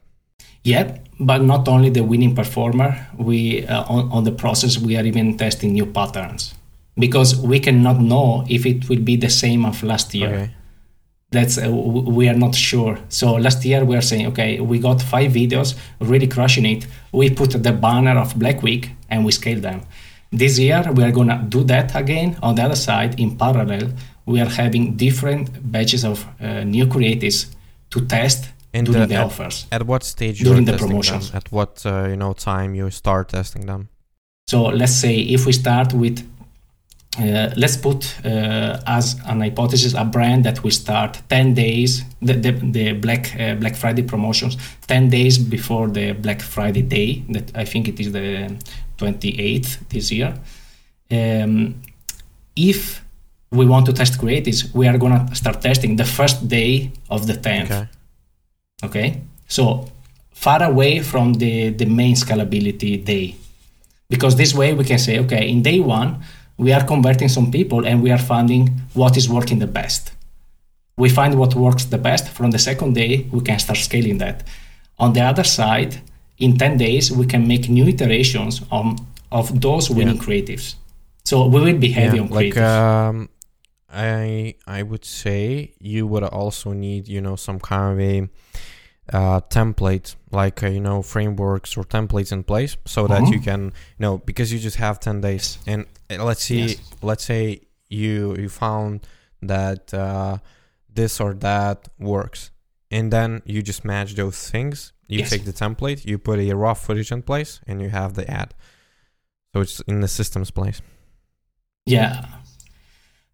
Yep, 0.68 1.08
but 1.20 1.42
not 1.42 1.66
only 1.68 1.90
the 1.90 2.04
winning 2.04 2.34
performer. 2.34 2.90
We 3.16 3.66
uh, 3.66 3.84
on, 3.94 4.10
on 4.12 4.24
the 4.24 4.32
process 4.32 4.78
we 4.78 4.96
are 4.98 5.04
even 5.04 5.36
testing 5.36 5.72
new 5.72 5.86
patterns 5.86 6.54
because 6.96 7.36
we 7.36 7.58
cannot 7.60 7.98
know 8.00 8.44
if 8.48 8.66
it 8.66 8.88
will 8.88 9.00
be 9.00 9.16
the 9.16 9.30
same 9.30 9.64
of 9.64 9.82
last 9.82 10.14
year. 10.14 10.34
Okay. 10.34 10.50
That's 11.30 11.58
uh, 11.58 11.70
we 11.70 12.28
are 12.28 12.38
not 12.44 12.54
sure. 12.54 12.98
So 13.08 13.34
last 13.34 13.64
year 13.64 13.84
we 13.84 13.96
are 13.96 14.06
saying, 14.10 14.26
okay, 14.28 14.60
we 14.60 14.78
got 14.78 15.00
five 15.02 15.32
videos, 15.32 15.76
really 16.00 16.26
crushing 16.26 16.66
it. 16.66 16.86
We 17.12 17.30
put 17.30 17.50
the 17.62 17.72
banner 17.72 18.16
of 18.18 18.38
Black 18.38 18.62
Week 18.62 18.90
and 19.10 19.24
we 19.24 19.32
scale 19.32 19.60
them. 19.60 19.82
This 20.30 20.58
year 20.58 20.82
we 20.92 21.02
are 21.02 21.12
gonna 21.12 21.44
do 21.48 21.64
that 21.64 21.94
again. 21.94 22.36
On 22.42 22.54
the 22.54 22.62
other 22.62 22.76
side, 22.76 23.18
in 23.20 23.36
parallel, 23.36 23.92
we 24.26 24.40
are 24.40 24.52
having 24.62 24.96
different 24.96 25.50
batches 25.72 26.04
of 26.04 26.26
uh, 26.40 26.64
new 26.64 26.86
creatives 26.86 27.46
to 27.90 28.04
test 28.06 28.50
During 28.84 29.02
uh, 29.02 29.06
the 29.06 29.14
at, 29.14 29.26
offers. 29.26 29.66
at 29.70 29.82
what 29.86 30.02
stage 30.04 30.40
During 30.40 30.64
the 30.64 30.72
testing 30.72 30.88
promotions. 30.88 31.30
them? 31.30 31.36
At 31.36 31.52
what 31.52 31.84
uh, 31.86 32.08
you 32.08 32.16
know 32.16 32.32
time 32.32 32.74
you 32.74 32.90
start 32.90 33.28
testing 33.28 33.66
them? 33.66 33.88
So 34.48 34.62
let's 34.62 34.94
say 34.94 35.14
if 35.18 35.44
we 35.44 35.52
start 35.52 35.92
with, 35.92 36.26
uh, 37.20 37.50
let's 37.56 37.76
put 37.76 38.16
uh, 38.24 38.80
as 38.86 39.16
an 39.26 39.40
hypothesis 39.40 39.92
a 39.92 40.04
brand 40.06 40.44
that 40.44 40.64
will 40.64 40.70
start 40.70 41.20
10 41.28 41.52
days, 41.52 42.02
the, 42.22 42.32
the, 42.32 42.52
the 42.52 42.92
Black, 42.92 43.38
uh, 43.38 43.56
Black 43.56 43.76
Friday 43.76 44.02
promotions, 44.02 44.56
10 44.86 45.10
days 45.10 45.36
before 45.36 45.88
the 45.88 46.12
Black 46.12 46.40
Friday 46.40 46.80
day, 46.80 47.22
that 47.28 47.54
I 47.54 47.66
think 47.66 47.88
it 47.88 48.00
is 48.00 48.12
the 48.12 48.56
28th 48.96 49.86
this 49.90 50.10
year. 50.10 50.32
Um, 51.10 51.82
if 52.56 53.04
we 53.50 53.66
want 53.66 53.84
to 53.84 53.92
test 53.92 54.18
creatives, 54.18 54.72
we 54.74 54.88
are 54.88 54.96
going 54.96 55.26
to 55.26 55.34
start 55.34 55.60
testing 55.60 55.96
the 55.96 56.06
first 56.06 56.48
day 56.48 56.90
of 57.10 57.26
the 57.26 57.34
10th 57.34 57.64
Okay. 57.70 57.88
Okay? 58.84 59.22
So 59.48 59.86
far 60.32 60.62
away 60.62 61.00
from 61.00 61.34
the 61.34 61.70
the 61.70 61.86
main 61.86 62.14
scalability 62.14 63.04
day. 63.04 63.34
Because 64.08 64.36
this 64.36 64.54
way 64.54 64.72
we 64.74 64.84
can 64.84 64.98
say 64.98 65.18
okay 65.18 65.48
in 65.48 65.62
day 65.62 65.80
one 65.80 66.10
we 66.56 66.72
are 66.72 66.84
converting 66.84 67.28
some 67.28 67.50
people 67.50 67.86
and 67.86 68.02
we 68.02 68.10
are 68.10 68.18
finding 68.34 68.68
what 68.94 69.16
is 69.16 69.28
working 69.28 69.58
the 69.60 69.66
best. 69.66 70.12
We 70.96 71.08
find 71.08 71.36
what 71.38 71.54
works 71.54 71.84
the 71.84 71.98
best. 71.98 72.28
From 72.28 72.50
the 72.50 72.58
second 72.58 72.94
day 72.94 73.26
we 73.30 73.40
can 73.40 73.58
start 73.58 73.78
scaling 73.78 74.18
that. 74.18 74.42
On 74.98 75.12
the 75.12 75.20
other 75.22 75.44
side 75.44 76.00
in 76.38 76.56
10 76.58 76.76
days 76.78 77.12
we 77.12 77.26
can 77.26 77.46
make 77.46 77.68
new 77.68 77.86
iterations 77.86 78.62
on, 78.70 78.96
of 79.30 79.60
those 79.60 79.88
winning 79.90 80.18
creatives. 80.18 80.74
So 81.24 81.46
we 81.46 81.60
will 81.60 81.78
be 81.78 81.90
heavy 81.92 82.16
Yeah, 82.16 82.22
on 82.24 82.28
like 82.30 82.54
creatives. 82.54 83.08
um, 83.08 83.28
I 83.90 84.54
I 84.66 84.82
would 84.82 85.04
say 85.04 85.74
you 85.80 86.06
would 86.06 86.22
also 86.24 86.72
need 86.72 87.08
you 87.08 87.20
know 87.20 87.36
some 87.36 87.58
kind 87.58 87.92
of 87.92 88.00
a 88.00 88.28
uh, 89.16 89.40
template 89.48 90.14
like 90.30 90.62
uh, 90.62 90.66
you 90.68 90.80
know 90.80 91.00
frameworks 91.02 91.76
or 91.76 91.84
templates 91.84 92.30
in 92.30 92.44
place 92.44 92.76
so 92.84 93.06
that 93.06 93.30
you 93.32 93.40
can 93.40 93.64
you 93.64 93.72
know 94.00 94.18
because 94.18 94.52
you 94.52 94.58
just 94.58 94.76
have 94.76 95.00
10 95.00 95.20
days. 95.22 95.58
And 95.66 95.86
uh, 96.10 96.22
let's 96.24 96.42
see 96.42 96.60
Yes. 96.68 96.82
let's 97.02 97.24
say 97.24 97.60
you 97.88 98.36
you 98.36 98.48
found 98.50 99.06
that 99.40 99.94
uh, 99.94 100.38
this 100.92 101.20
or 101.20 101.32
that 101.34 101.88
works. 101.98 102.50
And 102.90 103.10
then 103.10 103.42
you 103.44 103.62
just 103.62 103.84
match 103.84 104.14
those 104.14 104.50
things. 104.50 104.92
You 105.08 105.20
Yes. 105.20 105.30
take 105.30 105.44
the 105.46 105.52
template 105.54 106.04
you 106.04 106.18
put 106.18 106.38
a 106.38 106.52
raw 106.52 106.74
footage 106.74 107.10
in 107.10 107.22
place 107.22 107.60
and 107.66 107.80
you 107.80 107.88
have 107.88 108.12
the 108.14 108.30
ad. 108.30 108.52
So 109.54 109.62
it's 109.62 109.80
in 109.88 110.00
the 110.00 110.08
systems 110.08 110.50
place. 110.50 110.82
Yeah, 111.86 112.26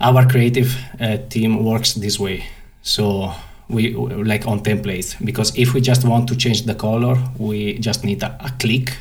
our 0.00 0.26
creative 0.26 0.76
uh, 1.00 1.18
team 1.28 1.64
works 1.64 1.94
this 1.94 2.18
way. 2.18 2.44
So 2.82 3.32
we 3.68 3.94
like 3.94 4.46
on 4.46 4.60
templates 4.60 5.16
because 5.24 5.56
if 5.56 5.74
we 5.74 5.80
just 5.80 6.04
want 6.04 6.28
to 6.28 6.36
change 6.36 6.62
the 6.62 6.74
color, 6.74 7.16
we 7.38 7.78
just 7.78 8.04
need 8.04 8.22
a, 8.22 8.36
a 8.44 8.50
click, 8.58 8.96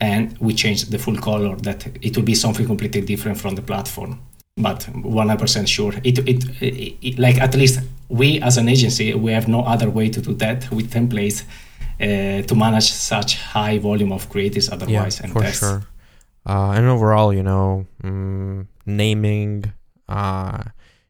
and 0.00 0.36
we 0.38 0.54
change 0.54 0.86
the 0.86 0.98
full 0.98 1.16
color. 1.16 1.56
That 1.56 1.86
it 2.02 2.16
will 2.16 2.24
be 2.24 2.34
something 2.34 2.66
completely 2.66 3.00
different 3.02 3.38
from 3.38 3.54
the 3.54 3.62
platform. 3.62 4.20
But 4.58 4.80
100% 4.80 5.68
sure, 5.68 5.92
it, 6.02 6.18
it, 6.20 6.62
it, 6.62 6.96
it 7.02 7.18
like 7.18 7.38
at 7.38 7.54
least 7.54 7.80
we 8.08 8.40
as 8.40 8.56
an 8.56 8.68
agency 8.68 9.12
we 9.12 9.32
have 9.32 9.48
no 9.48 9.60
other 9.62 9.90
way 9.90 10.08
to 10.08 10.20
do 10.20 10.32
that 10.34 10.70
with 10.70 10.90
templates 10.90 11.42
uh, 12.00 12.42
to 12.42 12.54
manage 12.54 12.90
such 12.90 13.36
high 13.36 13.78
volume 13.78 14.12
of 14.12 14.30
creatives 14.30 14.72
otherwise 14.72 15.20
and 15.20 15.32
for 15.32 15.42
tests. 15.42 15.60
sure. 15.60 15.82
Uh, 16.46 16.70
and 16.70 16.86
overall, 16.86 17.34
you 17.34 17.42
know, 17.42 17.86
mm, 18.02 18.66
naming, 18.86 19.64
uh, 20.08 20.62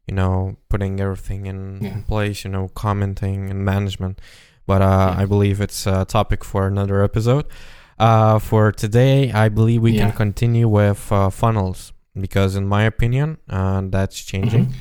you 0.06 0.14
know, 0.14 0.56
putting 0.68 1.00
everything 1.00 1.46
in, 1.46 1.80
Yeah. 1.82 1.94
in 1.94 2.02
place, 2.02 2.44
you 2.44 2.50
know, 2.50 2.68
commenting 2.74 3.50
and 3.50 3.64
management. 3.64 4.20
But 4.66 4.82
uh, 4.82 5.12
Yeah. 5.14 5.22
I 5.22 5.24
believe 5.26 5.60
it's 5.60 5.86
a 5.86 6.04
topic 6.04 6.44
for 6.44 6.66
another 6.66 7.02
episode. 7.02 7.46
Uh, 7.98 8.38
for 8.38 8.72
today, 8.72 9.32
I 9.32 9.48
believe 9.48 9.80
we 9.82 9.96
can 9.96 10.12
continue 10.12 10.68
with 10.68 11.10
uh, 11.10 11.30
funnels 11.30 11.92
because, 12.18 12.54
in 12.54 12.66
my 12.66 12.82
opinion, 12.84 13.38
uh, 13.48 13.82
that's 13.86 14.22
changing. 14.22 14.66
Mhm. 14.66 14.72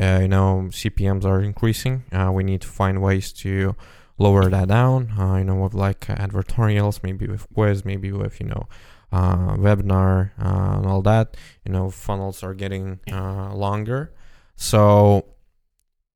Uh, 0.00 0.20
you 0.22 0.28
know, 0.28 0.68
CPMS 0.72 1.24
are 1.26 1.40
increasing. 1.42 2.04
Uh, 2.10 2.30
we 2.32 2.42
need 2.44 2.62
to 2.62 2.68
find 2.68 3.02
ways 3.02 3.30
to 3.44 3.76
lower 4.18 4.48
that 4.48 4.68
down. 4.68 5.12
Uh, 5.18 5.36
you 5.36 5.44
know, 5.44 5.56
with 5.56 5.74
like 5.74 6.00
advertorials, 6.06 7.02
maybe 7.02 7.26
with 7.26 7.46
quiz, 7.52 7.84
maybe 7.84 8.10
with 8.10 8.40
you 8.40 8.46
know, 8.46 8.66
uh, 9.12 9.54
webinar 9.56 10.30
uh, 10.38 10.78
and 10.78 10.86
all 10.86 11.02
that. 11.02 11.36
You 11.64 11.72
know, 11.72 11.90
funnels 11.90 12.42
are 12.42 12.54
getting 12.54 13.00
uh, 13.10 13.54
longer. 13.54 14.12
So, 14.56 15.26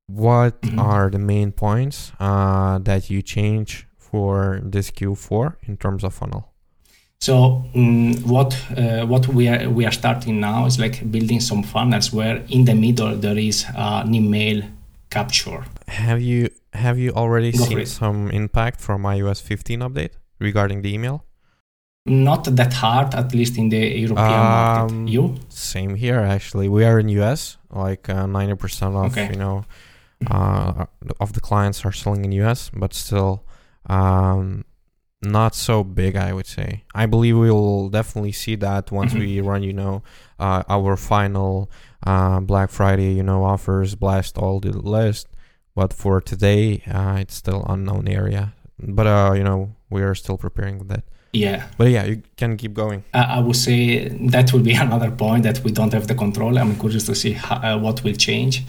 what 0.07 0.57
are 0.77 1.09
the 1.09 1.19
main 1.19 1.51
points 1.51 2.11
uh, 2.19 2.79
that 2.79 3.09
you 3.09 3.21
change 3.21 3.87
for 3.97 4.61
this 4.63 4.91
Q4 4.91 5.55
in 5.67 5.77
terms 5.77 6.03
of 6.03 6.13
funnel? 6.13 6.53
So 7.19 7.63
mm, 7.73 8.23
what 8.25 8.55
uh, 8.77 9.05
what 9.05 9.27
we 9.27 9.47
are 9.47 9.69
we 9.69 9.85
are 9.85 9.91
starting 9.91 10.39
now 10.39 10.65
is 10.65 10.79
like 10.79 11.09
building 11.11 11.39
some 11.39 11.63
funnels 11.63 12.13
where 12.13 12.43
in 12.49 12.65
the 12.65 12.75
middle 12.75 13.15
there 13.15 13.37
is 13.37 13.65
uh, 13.75 14.03
an 14.05 14.13
email 14.13 14.61
capture. 15.09 15.65
Have 15.87 16.21
you 16.21 16.49
have 16.73 16.99
you 16.99 17.11
already 17.13 17.51
Go 17.51 17.65
seen 17.65 17.85
some 17.85 18.29
impact 18.29 18.79
from 18.79 19.03
iOS 19.03 19.41
15 19.41 19.79
update 19.79 20.11
regarding 20.39 20.83
the 20.83 20.93
email? 20.93 21.25
Not 22.07 22.43
that 22.55 22.73
hard, 22.73 23.13
at 23.15 23.33
least 23.33 23.57
in 23.57 23.69
the 23.69 23.77
European 23.99 24.39
Um, 24.39 24.49
market. 24.49 25.11
You? 25.11 25.35
Same 25.49 25.95
here, 25.95 26.19
actually. 26.19 26.69
We 26.69 26.85
are 26.85 26.99
in 26.99 27.09
US. 27.09 27.57
Like 27.69 28.07
uh, 28.09 28.25
ninety 28.27 28.55
percent 28.55 28.95
of 28.95 29.11
Okay. 29.11 29.29
you 29.33 29.37
know 29.37 29.63
uh, 30.31 30.85
of 31.19 31.33
the 31.33 31.41
clients 31.41 31.83
are 31.85 31.91
selling 31.91 32.23
in 32.25 32.31
US, 32.43 32.71
but 32.73 32.93
still, 32.93 33.43
um, 33.87 34.63
not 35.21 35.53
so 35.53 35.83
big, 35.83 36.15
I 36.15 36.31
would 36.33 36.45
say. 36.47 36.83
I 36.95 37.05
believe 37.07 37.37
we 37.37 37.51
will 37.51 37.89
definitely 37.89 38.31
see 38.31 38.55
that 38.55 38.91
once 38.91 39.13
Mhm. 39.13 39.19
we 39.19 39.41
run, 39.41 39.63
you 39.63 39.73
know, 39.73 40.01
uh, 40.39 40.63
our 40.69 40.95
final 40.95 41.69
uh, 42.05 42.39
Black 42.39 42.69
Friday, 42.69 43.11
you 43.13 43.23
know, 43.23 43.43
offers, 43.43 43.95
blast 43.95 44.37
all 44.37 44.59
the 44.59 44.71
list. 44.71 45.27
But 45.75 45.91
for 45.93 46.21
today, 46.21 46.81
uh, 46.91 47.17
it's 47.21 47.35
still 47.35 47.65
unknown 47.67 48.07
area. 48.07 48.53
But 48.79 49.07
uh, 49.07 49.33
you 49.37 49.43
know, 49.43 49.75
we 49.89 50.01
are 50.03 50.15
still 50.15 50.37
preparing 50.37 50.87
that. 50.87 51.03
Yeah, 51.33 51.63
But 51.77 51.89
yeah, 51.89 52.05
you 52.05 52.21
can 52.37 52.57
keep 52.57 52.73
going. 52.73 53.03
I 53.13 53.21
I 53.37 53.39
would 53.39 53.55
say 53.55 54.07
that 54.31 54.51
will 54.53 54.63
be 54.63 54.73
another 54.85 55.11
point 55.11 55.43
that 55.43 55.63
we 55.63 55.71
don't 55.71 55.93
have 55.93 56.07
the 56.07 56.15
control. 56.15 56.57
I'm 56.57 56.75
curious 56.79 57.05
to 57.05 57.15
see 57.15 57.33
how, 57.33 57.55
uh, 57.57 57.77
what 57.77 58.03
will 58.03 58.15
change. 58.15 58.63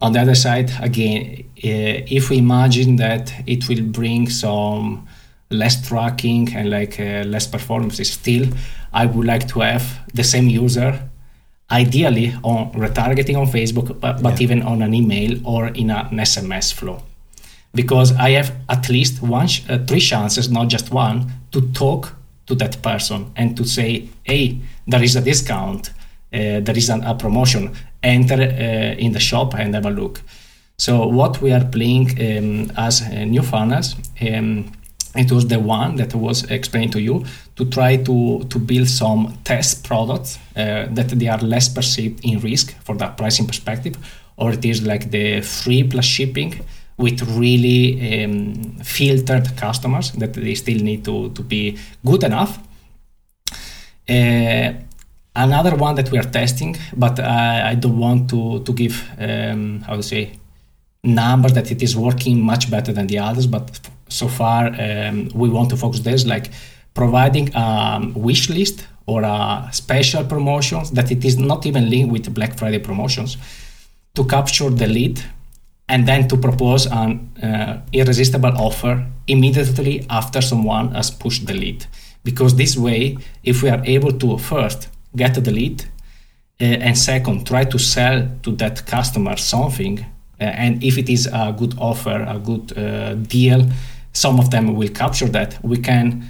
On 0.00 0.12
the 0.12 0.20
other 0.20 0.34
side, 0.34 0.70
again, 0.80 1.22
uh, 1.64 2.16
if 2.18 2.28
we 2.30 2.36
imagine 2.38 2.96
that 2.96 3.32
it 3.46 3.68
will 3.68 3.82
bring 3.82 4.28
some 4.30 5.06
less 5.50 5.86
tracking 5.88 6.52
and 6.56 6.70
like 6.70 6.98
uh, 6.98 7.22
less 7.34 7.46
performance, 7.46 8.00
still, 8.08 8.46
I 8.92 9.06
would 9.06 9.26
like 9.26 9.46
to 9.48 9.60
have 9.60 9.84
the 10.14 10.24
same 10.24 10.48
user, 10.48 10.90
ideally 11.70 12.34
on 12.42 12.72
retargeting 12.72 13.36
on 13.38 13.46
Facebook, 13.46 14.00
but, 14.00 14.20
but 14.22 14.32
Yeah. 14.40 14.44
even 14.44 14.62
on 14.62 14.82
an 14.82 14.92
email 14.94 15.38
or 15.46 15.68
in 15.68 15.90
an 15.90 16.18
SMS 16.18 16.72
flow 16.72 17.02
because 17.74 18.12
I 18.12 18.30
have 18.32 18.52
at 18.68 18.88
least 18.90 19.22
one, 19.22 19.46
sh- 19.46 19.62
uh, 19.68 19.78
three 19.86 20.00
chances, 20.00 20.50
not 20.50 20.68
just 20.68 20.90
one, 20.92 21.32
to 21.52 21.60
talk 21.72 22.14
to 22.46 22.54
that 22.56 22.82
person 22.82 23.32
and 23.36 23.56
to 23.56 23.64
say, 23.64 24.08
"Hey, 24.24 24.58
there 24.86 25.02
is 25.02 25.16
a 25.16 25.20
discount, 25.20 25.90
uh, 26.32 26.60
there 26.60 26.76
is 26.76 26.90
an, 26.90 27.02
a 27.04 27.14
promotion. 27.14 27.70
Enter 28.02 28.34
uh, 28.34 29.04
in 29.04 29.12
the 29.12 29.20
shop 29.20 29.54
and 29.54 29.74
have 29.74 29.86
a 29.86 29.90
look." 29.90 30.20
So 30.76 31.06
what 31.06 31.40
we 31.40 31.52
are 31.52 31.64
playing 31.64 32.10
um, 32.20 32.72
as 32.76 33.02
uh, 33.02 33.24
new 33.24 33.42
funnels, 33.42 33.94
um, 34.20 34.72
it 35.14 35.30
was 35.30 35.46
the 35.46 35.60
one 35.60 35.96
that 35.96 36.14
was 36.14 36.44
explained 36.50 36.92
to 36.92 37.00
you 37.00 37.24
to 37.56 37.64
try 37.66 37.96
to 37.96 38.44
to 38.48 38.58
build 38.58 38.88
some 38.88 39.38
test 39.44 39.84
products 39.84 40.38
uh, 40.56 40.86
that 40.90 41.08
they 41.18 41.28
are 41.28 41.38
less 41.38 41.68
perceived 41.68 42.24
in 42.24 42.40
risk 42.40 42.74
for 42.84 42.96
that 42.96 43.16
pricing 43.16 43.46
perspective, 43.46 43.96
or 44.36 44.52
it 44.52 44.64
is 44.64 44.82
like 44.82 45.10
the 45.10 45.40
free 45.42 45.84
plus 45.84 46.04
shipping 46.04 46.54
with 46.96 47.22
really 47.36 48.24
um, 48.24 48.54
filtered 48.82 49.56
customers 49.56 50.12
that 50.12 50.34
they 50.34 50.54
still 50.54 50.78
need 50.78 51.04
to, 51.04 51.30
to 51.30 51.42
be 51.42 51.78
good 52.04 52.22
enough. 52.24 52.58
Uh, 54.08 54.72
another 55.34 55.74
one 55.76 55.94
that 55.94 56.10
we 56.10 56.18
are 56.18 56.30
testing, 56.30 56.76
but 56.96 57.18
I, 57.18 57.70
I 57.70 57.74
don't 57.74 57.98
want 57.98 58.30
to, 58.30 58.60
to 58.60 58.72
give, 58.72 59.08
um, 59.18 59.80
how 59.80 59.96
to 59.96 60.02
say, 60.02 60.38
numbers 61.04 61.52
that 61.54 61.70
it 61.70 61.82
is 61.82 61.96
working 61.96 62.40
much 62.40 62.70
better 62.70 62.92
than 62.92 63.06
the 63.06 63.18
others, 63.18 63.46
but 63.46 63.80
so 64.08 64.28
far 64.28 64.66
um, 64.78 65.28
we 65.34 65.48
want 65.48 65.70
to 65.70 65.76
focus 65.76 66.00
this 66.00 66.26
like 66.26 66.50
providing 66.94 67.50
a 67.54 68.12
wish 68.14 68.48
list 68.50 68.86
or 69.06 69.22
a 69.22 69.68
special 69.72 70.24
promotions 70.24 70.90
that 70.92 71.10
it 71.10 71.24
is 71.24 71.38
not 71.38 71.66
even 71.66 71.90
linked 71.90 72.12
with 72.12 72.32
Black 72.34 72.56
Friday 72.58 72.78
promotions 72.78 73.36
to 74.14 74.24
capture 74.24 74.70
the 74.70 74.86
lead 74.86 75.20
and 75.88 76.06
then 76.06 76.28
to 76.28 76.36
propose 76.36 76.86
an 76.86 77.30
uh, 77.42 77.80
irresistible 77.92 78.52
offer 78.56 79.06
immediately 79.26 80.06
after 80.08 80.40
someone 80.40 80.94
has 80.94 81.10
pushed 81.10 81.46
the 81.46 81.54
lead. 81.54 81.86
Because 82.24 82.56
this 82.56 82.76
way, 82.76 83.18
if 83.42 83.62
we 83.62 83.68
are 83.70 83.82
able 83.84 84.12
to 84.12 84.38
first 84.38 84.88
get 85.16 85.34
the 85.34 85.50
lead, 85.50 85.84
uh, 86.60 86.64
and 86.64 86.96
second, 86.96 87.46
try 87.46 87.64
to 87.64 87.78
sell 87.78 88.28
to 88.42 88.52
that 88.52 88.86
customer 88.86 89.36
something, 89.36 89.98
uh, 90.40 90.44
and 90.44 90.82
if 90.82 90.96
it 90.98 91.08
is 91.08 91.26
a 91.32 91.52
good 91.58 91.74
offer, 91.78 92.24
a 92.28 92.38
good 92.38 92.72
uh, 92.78 93.14
deal, 93.14 93.66
some 94.12 94.38
of 94.38 94.50
them 94.50 94.74
will 94.74 94.88
capture 94.88 95.28
that. 95.28 95.58
We 95.64 95.78
can, 95.78 96.24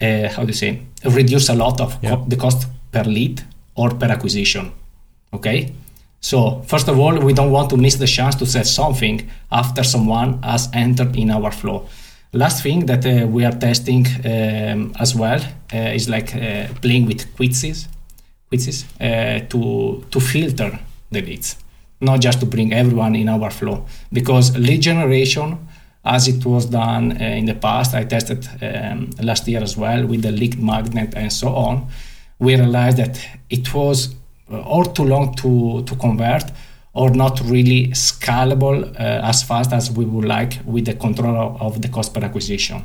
uh, 0.00 0.28
how 0.28 0.42
do 0.42 0.48
you 0.48 0.52
say, 0.54 0.80
reduce 1.04 1.48
a 1.50 1.54
lot 1.54 1.80
of 1.80 1.98
Yeah. 2.02 2.10
co- 2.16 2.24
the 2.28 2.36
cost 2.36 2.66
per 2.92 3.04
lead 3.04 3.42
or 3.74 3.90
per 3.90 4.06
acquisition. 4.06 4.72
Okay. 5.32 5.72
So 6.20 6.62
first 6.66 6.88
of 6.88 6.98
all, 6.98 7.18
we 7.18 7.32
don't 7.32 7.50
want 7.50 7.70
to 7.70 7.76
miss 7.76 7.96
the 7.96 8.06
chance 8.06 8.34
to 8.36 8.46
sell 8.46 8.64
something 8.64 9.28
after 9.50 9.84
someone 9.84 10.42
has 10.42 10.68
entered 10.72 11.16
in 11.16 11.30
our 11.30 11.50
flow. 11.50 11.86
Last 12.32 12.62
thing 12.62 12.86
that 12.86 13.06
uh, 13.06 13.26
we 13.26 13.44
are 13.44 13.52
testing 13.52 14.06
um, 14.24 14.92
as 14.98 15.14
well 15.14 15.40
uh, 15.72 15.76
is 15.94 16.08
like 16.08 16.34
uh, 16.34 16.66
playing 16.82 17.06
with 17.06 17.34
quizzes, 17.36 17.88
quizzes 18.48 18.84
uh, 19.00 19.40
to 19.48 20.04
to 20.10 20.20
filter 20.20 20.78
the 21.10 21.22
leads, 21.22 21.56
not 22.00 22.20
just 22.20 22.40
to 22.40 22.46
bring 22.46 22.72
everyone 22.72 23.14
in 23.14 23.28
our 23.28 23.50
flow. 23.50 23.86
Because 24.12 24.56
lead 24.58 24.82
generation, 24.82 25.56
as 26.04 26.28
it 26.28 26.44
was 26.44 26.66
done 26.66 27.12
uh, 27.12 27.24
in 27.24 27.46
the 27.46 27.54
past, 27.54 27.94
I 27.94 28.04
tested 28.04 28.48
um, 28.60 29.10
last 29.22 29.48
year 29.48 29.62
as 29.62 29.76
well 29.76 30.06
with 30.06 30.22
the 30.22 30.32
lead 30.32 30.60
magnet 30.62 31.14
and 31.16 31.32
so 31.32 31.48
on. 31.48 31.86
We 32.38 32.56
realized 32.56 32.98
that 32.98 33.24
it 33.48 33.72
was 33.72 34.14
or 34.50 34.84
too 34.84 35.04
long 35.04 35.34
to, 35.36 35.82
to 35.84 35.96
convert 35.96 36.44
or 36.94 37.10
not 37.10 37.40
really 37.40 37.88
scalable 37.88 38.84
uh, 38.98 39.20
as 39.30 39.42
fast 39.42 39.72
as 39.72 39.90
we 39.90 40.04
would 40.04 40.24
like 40.24 40.58
with 40.64 40.86
the 40.86 40.94
control 40.94 41.56
of, 41.60 41.82
the 41.82 41.88
cost 41.88 42.14
per 42.14 42.20
acquisition. 42.24 42.82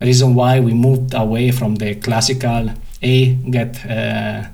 Reason 0.00 0.34
why 0.34 0.60
we 0.60 0.74
moved 0.74 1.14
away 1.14 1.50
from 1.52 1.76
the 1.76 1.94
classical 1.94 2.70
a 3.00 3.34
get 3.34 3.76
uh, 3.86 4.44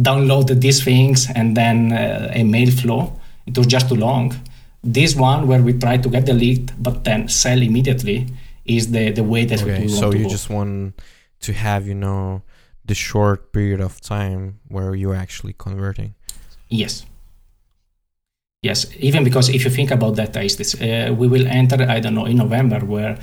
download 0.00 0.60
these 0.60 0.82
things 0.82 1.28
and 1.34 1.56
then 1.56 1.92
uh, 1.92 2.30
a 2.32 2.42
mail 2.44 2.70
flow. 2.70 3.20
It 3.46 3.56
was 3.58 3.66
just 3.66 3.88
too 3.88 3.96
long. 3.96 4.34
This 4.82 5.14
one 5.14 5.46
where 5.46 5.62
we 5.62 5.72
try 5.74 5.98
to 5.98 6.08
get 6.08 6.24
the 6.26 6.32
lead 6.32 6.72
but 6.82 7.04
then 7.04 7.28
sell 7.28 7.60
immediately 7.60 8.26
is 8.64 8.90
the, 8.90 9.10
the 9.10 9.24
way 9.24 9.44
that 9.44 9.62
Okay, 9.62 9.80
we 9.80 9.86
want 9.86 9.90
so 9.90 10.10
to 10.10 10.18
you 10.18 10.24
go. 10.24 10.30
just 10.30 10.48
want 10.50 11.00
to 11.40 11.52
have, 11.52 11.86
you 11.86 11.94
know, 11.94 12.42
the 12.88 12.94
short 12.94 13.52
period 13.52 13.80
of 13.80 14.00
time 14.00 14.58
where 14.68 14.94
you're 14.94 15.14
actually 15.14 15.54
converting. 15.56 16.14
Yes. 16.68 17.06
Yes, 18.62 18.86
even 18.98 19.22
because 19.22 19.48
if 19.48 19.64
you 19.64 19.70
think 19.70 19.92
about 19.92 20.16
that, 20.16 20.36
is 20.36 20.56
this 20.56 20.74
uh, 20.74 21.14
we 21.16 21.28
will 21.28 21.46
enter, 21.46 21.80
I 21.88 22.00
don't 22.00 22.14
know, 22.14 22.26
in 22.26 22.36
November 22.36 22.80
where 22.80 23.16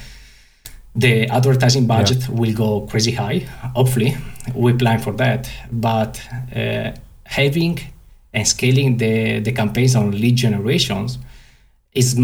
the 0.96 1.28
advertising 1.28 1.88
budget 1.88 2.30
will 2.30 2.54
go 2.54 2.88
crazy 2.88 3.12
high. 3.12 3.40
Hopefully, 3.76 4.16
we 4.54 4.72
plan 4.74 5.00
for 5.00 5.12
that. 5.14 5.50
But 5.70 6.22
uh, 6.56 6.92
having 7.26 7.80
and 8.34 8.48
scaling 8.48 8.98
the, 8.98 9.40
the 9.40 9.52
campaigns 9.52 9.96
on 9.96 10.12
lead 10.12 10.38
generations 10.38 11.18
is 11.92 12.18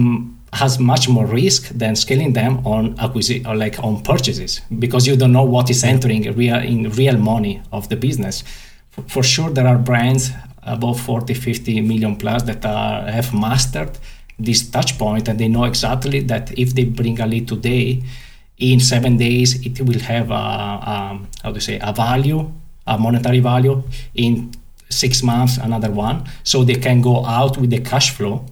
has 0.53 0.79
much 0.79 1.07
more 1.07 1.25
risk 1.25 1.69
than 1.69 1.95
scaling 1.95 2.33
them 2.33 2.65
on 2.65 2.99
acquisition 2.99 3.45
or 3.47 3.55
like 3.55 3.79
on 3.79 4.03
purchases 4.03 4.61
because 4.79 5.07
you 5.07 5.15
don't 5.15 5.31
know 5.31 5.43
what 5.43 5.69
is 5.69 5.83
entering 5.83 6.23
real 6.33 6.57
in 6.57 6.89
real 6.91 7.17
money 7.17 7.61
of 7.71 7.87
the 7.89 7.95
business. 7.95 8.43
For, 8.89 9.01
for 9.03 9.23
sure, 9.23 9.49
there 9.49 9.67
are 9.67 9.77
brands 9.77 10.31
above 10.63 10.99
40, 10.99 11.33
50 11.33 11.81
million 11.81 12.15
plus 12.17 12.43
that 12.43 12.65
are, 12.65 13.09
have 13.09 13.33
mastered 13.33 13.97
this 14.37 14.69
touch 14.69 14.97
point 14.97 15.27
and 15.27 15.39
they 15.39 15.47
know 15.47 15.63
exactly 15.63 16.19
that 16.21 16.57
if 16.59 16.75
they 16.75 16.83
bring 16.83 17.19
a 17.19 17.27
lead 17.27 17.47
today, 17.47 18.03
in 18.57 18.79
seven 18.79 19.17
days 19.17 19.65
it 19.65 19.81
will 19.81 19.99
have 19.99 20.29
a, 20.31 20.33
a 20.33 21.19
how 21.43 21.51
to 21.51 21.61
say 21.61 21.79
a 21.81 21.93
value, 21.93 22.51
a 22.85 22.97
monetary 22.97 23.39
value. 23.39 23.81
In 24.15 24.51
six 24.89 25.23
months, 25.23 25.57
another 25.57 25.89
one, 25.89 26.29
so 26.43 26.65
they 26.65 26.75
can 26.75 27.01
go 27.01 27.25
out 27.25 27.57
with 27.57 27.69
the 27.69 27.79
cash 27.79 28.11
flow 28.11 28.45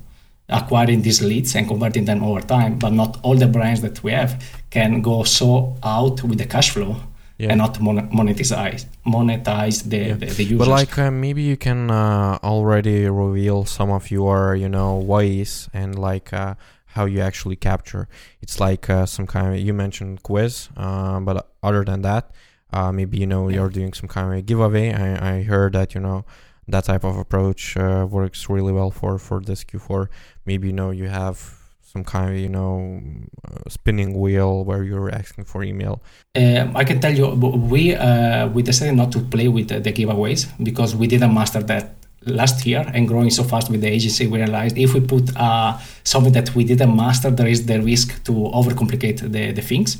acquiring 0.50 1.02
these 1.02 1.22
leads 1.22 1.56
and 1.56 1.68
converting 1.68 2.06
them 2.06 2.24
over 2.24 2.42
time. 2.42 2.78
But 2.80 2.94
not 2.94 3.20
all 3.24 3.36
the 3.36 3.48
brands 3.48 3.82
that 3.82 4.04
we 4.04 4.12
have 4.12 4.44
can 4.70 5.02
go 5.02 5.24
so 5.24 5.76
out 5.84 6.24
with 6.24 6.38
the 6.40 6.46
cash 6.46 6.70
flow 6.72 6.96
Yeah. 7.38 7.52
and 7.52 7.58
not 7.60 7.80
mon- 7.82 8.10
monetize 8.12 8.86
monetize 9.06 9.84
the, 9.90 9.98
Yeah. 9.98 10.14
the, 10.16 10.26
the 10.26 10.44
users. 10.44 10.58
But 10.60 10.68
like 10.68 10.98
uh, 10.98 11.12
maybe 11.12 11.42
you 11.42 11.58
can 11.58 11.90
uh, 11.92 12.38
already 12.44 13.08
reveal 13.10 13.66
some 13.66 13.92
of 13.92 14.12
your 14.12 14.56
you 14.56 14.70
know 14.70 14.98
ways 14.98 15.70
and 15.74 15.98
like 15.98 16.34
uh, 16.34 16.56
how 16.96 17.06
you 17.06 17.22
actually 17.22 17.56
capture. 17.56 18.08
It's 18.42 18.60
like 18.60 18.90
uh, 18.90 19.06
some 19.06 19.28
kind 19.28 19.54
of 19.54 19.60
you 19.60 19.74
mentioned 19.74 20.24
quiz, 20.24 20.70
uh, 20.76 21.20
but 21.22 21.48
other 21.64 21.84
than 21.86 22.02
that, 22.02 22.32
uh, 22.74 22.92
maybe 22.92 23.18
you 23.18 23.28
know 23.28 23.48
Yeah. 23.48 23.56
you're 23.56 23.70
doing 23.80 23.94
some 23.94 24.10
kind 24.10 24.34
of 24.38 24.46
giveaway. 24.46 24.94
I, 24.94 25.38
I 25.38 25.44
heard 25.44 25.74
that 25.74 25.94
you 25.96 26.02
know 26.02 26.26
that 26.72 26.86
type 26.86 27.04
of 27.04 27.18
approach 27.18 27.78
uh, 27.78 28.08
works 28.10 28.50
really 28.50 28.72
well 28.72 28.92
for 28.92 29.18
for 29.18 29.40
this 29.42 29.64
Q4. 29.64 30.08
Maybe 30.46 30.68
you 30.68 30.74
know 30.74 30.92
you 30.92 31.08
have 31.08 31.60
some 31.82 32.04
kind 32.04 32.30
of 32.32 32.38
you 32.40 32.50
know 32.50 33.02
uh, 33.48 33.70
spinning 33.70 34.20
wheel 34.20 34.64
where 34.64 34.84
you're 34.84 35.12
asking 35.14 35.46
for 35.46 35.64
email. 35.64 36.02
Um, 36.36 36.76
I 36.76 36.84
can 36.84 37.00
tell 37.00 37.14
you, 37.14 37.28
we 37.28 37.96
uh, 37.96 38.48
we 38.50 38.62
decided 38.62 38.96
not 38.96 39.12
to 39.14 39.20
play 39.20 39.48
with 39.48 39.70
the, 39.70 39.80
the 39.80 39.92
giveaways 39.92 40.48
because 40.64 40.96
we 40.96 41.08
didn't 41.08 41.34
master 41.34 41.64
that 41.64 41.96
last 42.26 42.66
year. 42.66 42.90
And 42.94 43.08
growing 43.08 43.30
so 43.30 43.44
fast 43.44 43.70
with 43.72 43.82
the 43.82 43.88
agency, 43.88 44.28
we 44.28 44.40
realized 44.40 44.78
if 44.78 44.94
we 44.94 45.02
put 45.02 45.36
uh, 45.36 45.78
something 46.04 46.34
that 46.34 46.54
we 46.56 46.64
didn't 46.64 46.96
master, 46.96 47.32
there 47.32 47.48
is 47.48 47.66
the 47.66 47.82
risk 47.82 48.24
to 48.26 48.32
overcomplicate 48.32 49.20
the, 49.32 49.52
the 49.52 49.62
things. 49.62 49.98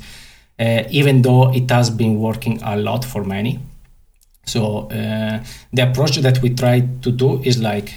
Uh, 0.58 0.84
even 0.90 1.22
though 1.22 1.50
it 1.54 1.70
has 1.70 1.88
been 1.88 2.20
working 2.20 2.60
a 2.62 2.76
lot 2.76 3.04
for 3.04 3.24
many. 3.24 3.58
So 4.44 4.88
uh, 4.88 5.42
the 5.72 5.82
approach 5.90 6.16
that 6.16 6.42
we 6.42 6.50
try 6.50 6.80
to 7.02 7.10
do 7.10 7.40
is 7.42 7.60
like 7.60 7.92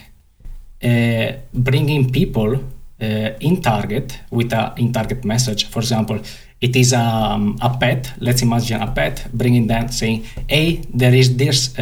uh, 0.83 1.33
bringing 1.53 2.11
people 2.11 2.55
uh, 3.01 3.05
in 3.39 3.61
target 3.61 4.19
with 4.31 4.53
a 4.53 4.73
in 4.77 4.93
target 4.93 5.25
message. 5.25 5.69
For 5.69 5.79
example, 5.79 6.19
it 6.61 6.75
is 6.75 6.93
um, 6.93 7.57
a 7.61 7.75
pet. 7.77 8.13
Let's 8.19 8.41
imagine 8.41 8.81
a 8.81 8.91
pet 8.91 9.27
bringing 9.33 9.67
them 9.67 9.89
saying, 9.89 10.25
"Hey, 10.47 10.81
there 10.93 11.13
is 11.13 11.35
this 11.37 11.73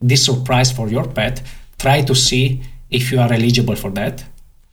this 0.00 0.24
surprise 0.24 0.72
for 0.72 0.88
your 0.88 1.06
pet. 1.06 1.42
Try 1.78 2.02
to 2.02 2.14
see 2.14 2.60
if 2.90 3.12
you 3.12 3.20
are 3.20 3.32
eligible 3.32 3.76
for 3.76 3.90
that. 3.92 4.24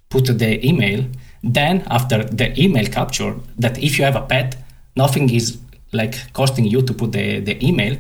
Put 0.10 0.38
the 0.38 0.66
email. 0.66 1.06
Then 1.44 1.84
after 1.88 2.24
the 2.24 2.60
email 2.60 2.86
capture, 2.88 3.36
that 3.60 3.78
if 3.78 4.00
you 4.00 4.06
have 4.06 4.16
a 4.16 4.22
pet, 4.22 4.56
nothing 4.96 5.30
is 5.30 5.58
like 5.92 6.34
costing 6.34 6.66
you 6.66 6.82
to 6.82 6.94
put 6.94 7.12
the 7.12 7.40
the 7.40 7.64
email. 7.66 7.98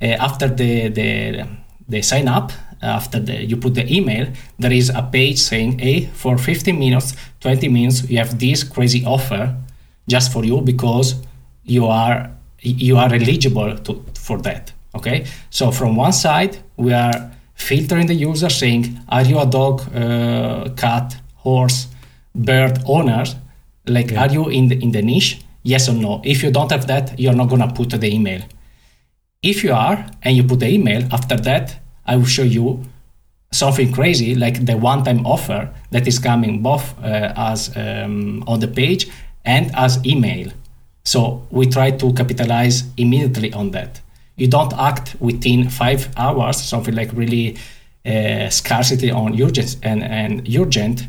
Uh, 0.00 0.06
after 0.06 0.48
the 0.48 0.88
the 0.88 1.46
the 1.88 2.02
sign 2.02 2.28
up, 2.28 2.52
after 2.82 3.20
the, 3.20 3.44
you 3.44 3.56
put 3.56 3.74
the 3.74 3.86
email, 3.92 4.26
there 4.58 4.72
is 4.72 4.90
a 4.90 5.02
page 5.02 5.38
saying, 5.38 5.78
"Hey, 5.78 6.06
for 6.14 6.36
15 6.36 6.78
minutes, 6.78 7.14
20 7.40 7.68
minutes, 7.68 8.10
you 8.10 8.18
have 8.18 8.38
this 8.38 8.64
crazy 8.64 9.04
offer." 9.04 9.56
just 10.08 10.32
for 10.32 10.44
you 10.44 10.60
because 10.60 11.14
you 11.64 11.86
are 11.86 12.30
you 12.60 12.96
are 12.96 13.12
eligible 13.12 13.76
to, 13.78 14.04
for 14.14 14.38
that. 14.38 14.72
Okay? 14.94 15.26
So 15.50 15.70
from 15.70 15.96
one 15.96 16.12
side 16.12 16.58
we 16.76 16.92
are 16.92 17.32
filtering 17.54 18.06
the 18.06 18.14
user 18.14 18.48
saying 18.48 18.98
are 19.08 19.22
you 19.22 19.38
a 19.38 19.46
dog 19.46 19.80
uh, 19.94 20.70
cat 20.76 21.16
horse 21.36 21.88
bird 22.34 22.78
owner 22.86 23.24
like 23.86 24.10
yeah. 24.10 24.22
are 24.22 24.32
you 24.32 24.48
in 24.48 24.68
the 24.68 24.82
in 24.82 24.92
the 24.92 25.02
niche? 25.02 25.40
Yes 25.62 25.88
or 25.88 25.94
no. 25.94 26.22
If 26.24 26.42
you 26.42 26.50
don't 26.50 26.70
have 26.70 26.86
that 26.86 27.18
you're 27.18 27.34
not 27.34 27.48
going 27.48 27.62
to 27.62 27.72
put 27.74 27.90
the 27.90 28.12
email 28.12 28.42
if 29.42 29.62
you 29.64 29.72
are 29.72 30.06
and 30.22 30.36
you 30.36 30.42
put 30.42 30.60
the 30.60 30.68
email 30.68 31.02
after 31.12 31.36
that 31.36 31.80
i 32.06 32.16
will 32.16 32.24
show 32.24 32.42
you 32.42 32.84
something 33.52 33.92
crazy 33.92 34.34
like 34.34 34.66
the 34.66 34.76
one-time 34.76 35.24
offer 35.26 35.72
that 35.90 36.06
is 36.06 36.18
coming 36.18 36.62
both 36.62 36.94
uh, 37.02 37.32
as 37.36 37.74
um, 37.76 38.44
on 38.46 38.60
the 38.60 38.68
page 38.68 39.08
and 39.44 39.70
as 39.74 40.04
email. 40.04 40.52
So 41.04 41.46
we 41.50 41.66
try 41.66 41.92
to 41.92 42.12
capitalize 42.12 42.84
immediately 42.96 43.52
on 43.52 43.70
that. 43.70 44.00
You 44.36 44.48
don't 44.48 44.72
act 44.74 45.16
within 45.20 45.70
five 45.70 46.12
hours, 46.16 46.60
something 46.60 46.94
like 46.94 47.12
really 47.12 47.56
uh, 48.04 48.50
scarcity 48.50 49.10
on 49.10 49.40
urgent 49.40 49.76
and, 49.82 50.02
and 50.02 50.46
urgent. 50.54 51.06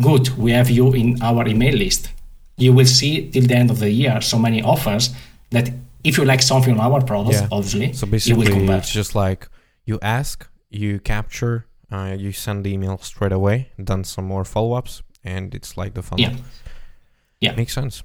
Good, 0.00 0.30
we 0.38 0.52
have 0.52 0.70
you 0.70 0.92
in 0.94 1.20
our 1.20 1.46
email 1.46 1.74
list. 1.74 2.10
You 2.56 2.72
will 2.72 2.86
see 2.86 3.30
till 3.30 3.46
the 3.46 3.56
end 3.56 3.70
of 3.70 3.80
the 3.80 3.90
year 3.90 4.20
so 4.20 4.38
many 4.38 4.62
offers 4.62 5.10
that 5.50 5.70
if 6.04 6.18
you 6.18 6.24
like 6.24 6.42
something 6.42 6.78
on 6.78 6.92
our 6.92 7.02
products, 7.04 7.40
yeah. 7.40 7.48
obviously, 7.50 7.92
so 7.92 8.06
basically, 8.06 8.66
it's 8.68 8.92
just 8.92 9.14
like 9.14 9.48
you 9.84 9.98
ask, 10.02 10.48
you 10.68 11.00
capture, 11.00 11.66
uh, 11.90 12.14
you 12.18 12.32
send 12.32 12.64
the 12.64 12.72
email 12.72 12.98
straight 12.98 13.32
away, 13.32 13.70
then 13.78 14.04
some 14.04 14.24
more 14.24 14.44
follow 14.44 14.72
ups, 14.74 15.02
and 15.24 15.54
it's 15.54 15.76
like 15.76 15.94
the 15.94 16.02
funnel. 16.02 16.24
Yeah. 16.24 16.36
Yeah, 17.40 17.54
makes 17.54 17.72
sense. 17.72 18.02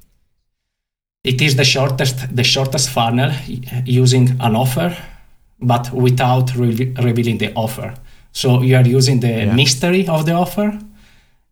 It 1.24 1.42
is 1.42 1.56
the 1.56 1.66
shortest 1.66 2.36
the 2.36 2.44
shortest 2.44 2.90
funnel 2.90 3.32
using 3.86 4.38
an 4.40 4.56
offer, 4.56 4.96
but 5.60 5.92
without 5.92 6.56
re- 6.56 6.94
revealing 7.02 7.38
the 7.40 7.52
offer. 7.56 7.94
So 8.32 8.62
you 8.62 8.76
are 8.76 8.88
using 8.88 9.22
the 9.22 9.28
yeah. 9.28 9.56
mystery 9.56 10.08
of 10.08 10.26
the 10.26 10.34
offer 10.34 10.78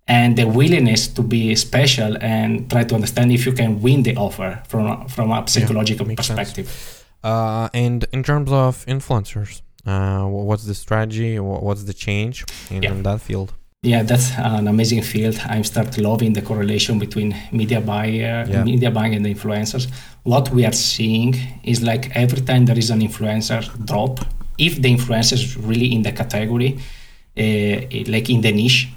and 0.08 0.38
the 0.38 0.45
willingness 0.45 1.08
to 1.08 1.22
be 1.22 1.56
special 1.56 2.18
and 2.22 2.70
try 2.70 2.84
to 2.84 2.95
understand 2.95 3.32
if 3.32 3.45
you 3.45 3.54
can 3.54 3.82
win 3.82 4.04
the 4.04 4.16
offer 4.16 4.62
from 4.68 5.08
from 5.08 5.32
a 5.32 5.47
psychological 5.47 6.08
yeah, 6.08 6.16
perspective. 6.16 7.06
Uh, 7.24 7.70
and 7.74 8.06
in 8.12 8.22
terms 8.24 8.51
of 8.51 8.86
influencers, 8.86 9.62
uh, 9.86 10.26
what's 10.26 10.66
the 10.66 10.76
strategy? 10.76 11.39
What's 11.39 11.84
the 11.84 11.93
change 11.93 12.45
in, 12.70 12.84
yeah. 12.84 12.91
in 12.91 13.04
that 13.04 13.22
field? 13.22 13.54
yeah, 13.84 14.01
that's 14.01 14.32
an 14.38 14.70
amazing 14.70 15.01
field. 15.01 15.38
I 15.45 15.62
start 15.62 15.97
loving 15.97 16.32
the 16.32 16.41
correlation 16.41 16.99
between 16.99 17.36
media 17.51 17.82
buyer, 17.82 18.45
yeah. 18.47 18.64
media 18.64 18.89
buying, 18.89 19.14
and 19.14 19.26
the 19.26 19.34
influencers. 19.34 19.91
What 20.24 20.49
we 20.51 20.66
are 20.66 20.72
seeing 20.72 21.36
is 21.66 21.84
like 21.84 22.16
every 22.16 22.39
time 22.41 22.66
there 22.66 22.78
is 22.78 22.89
an 22.89 23.01
influencer 23.01 23.62
drop, 23.86 24.22
if 24.58 24.82
the 24.82 24.95
influencer 24.95 25.34
is 25.34 25.58
really 25.58 25.93
in 25.93 26.01
the 26.01 26.14
category, 26.14 26.80
uh, 27.38 28.10
like 28.10 28.30
in 28.30 28.39
the 28.39 28.54
niche, 28.54 28.88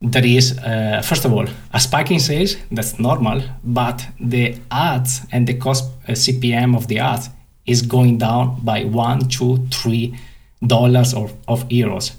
there 0.00 0.24
is 0.24 0.58
uh, 0.58 1.02
first 1.04 1.24
of 1.24 1.32
all 1.32 1.46
a 1.72 1.80
spike 1.80 2.10
in 2.10 2.20
sales. 2.20 2.56
That's 2.70 2.98
normal, 2.98 3.42
but 3.62 4.06
the 4.18 4.56
ads 4.70 5.26
and 5.30 5.46
the 5.46 5.54
cost 5.54 5.84
uh, 6.08 6.12
CPM 6.12 6.74
of 6.76 6.86
the 6.88 6.98
ads 6.98 7.28
is 7.66 7.82
going 7.82 8.18
down 8.18 8.60
by 8.62 8.84
one, 8.84 9.28
two, 9.28 9.58
three 9.70 10.18
dollars 10.66 11.14
or 11.14 11.30
of 11.48 11.68
euros. 11.68 12.12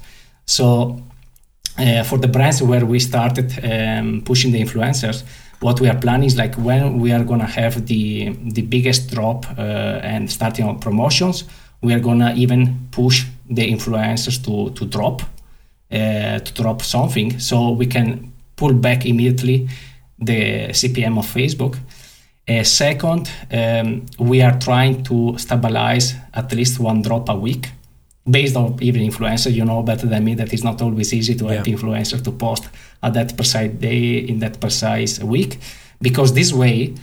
So 0.46 1.02
uh, 1.78 2.04
for 2.04 2.18
the 2.18 2.28
brands 2.28 2.62
where 2.62 2.86
we 2.86 3.00
started 3.00 3.52
um, 3.64 4.22
pushing 4.24 4.52
the 4.52 4.60
influencers, 4.60 5.24
what 5.60 5.80
we 5.80 5.88
are 5.88 5.98
planning 5.98 6.26
is 6.26 6.36
like 6.36 6.54
when 6.56 7.00
we 7.00 7.12
are 7.12 7.24
gonna 7.24 7.46
have 7.46 7.86
the 7.86 8.30
the 8.52 8.62
biggest 8.62 9.10
drop 9.10 9.44
uh, 9.58 9.60
and 10.02 10.30
starting 10.30 10.66
on 10.66 10.78
promotions, 10.78 11.44
we 11.82 11.92
are 11.92 12.00
gonna 12.00 12.32
even 12.36 12.88
push 12.92 13.24
the 13.50 13.68
influencers 13.72 14.38
to 14.44 14.70
to 14.74 14.86
drop 14.86 15.22
to 15.92 16.52
drop 16.54 16.82
something, 16.82 17.38
so 17.38 17.70
we 17.70 17.86
can 17.86 18.32
pull 18.56 18.74
back 18.74 19.06
immediately 19.06 19.68
the 20.18 20.68
CPM 20.70 21.18
of 21.18 21.26
Facebook. 21.26 21.78
Uh, 22.48 22.64
second, 22.64 23.30
um, 23.52 24.04
we 24.18 24.42
are 24.42 24.58
trying 24.58 25.02
to 25.04 25.36
stabilize 25.38 26.14
at 26.34 26.52
least 26.52 26.80
one 26.80 27.02
drop 27.02 27.28
a 27.28 27.34
week 27.34 27.68
based 28.28 28.56
on 28.56 28.78
even 28.80 29.02
influencer, 29.02 29.52
you 29.52 29.64
know 29.64 29.82
better 29.82 30.06
than 30.06 30.24
me 30.24 30.34
that 30.34 30.52
it's 30.52 30.64
not 30.64 30.80
always 30.80 31.12
easy 31.12 31.34
to 31.34 31.44
yeah. 31.46 31.54
have 31.54 31.66
influencers 31.66 32.22
to 32.22 32.32
post 32.32 32.68
at 33.02 33.14
that 33.14 33.36
precise 33.36 33.70
day 33.72 34.18
in 34.18 34.38
that 34.38 34.60
precise 34.60 35.18
week, 35.20 35.58
because 36.00 36.32
this 36.32 36.52
way, 36.52 36.94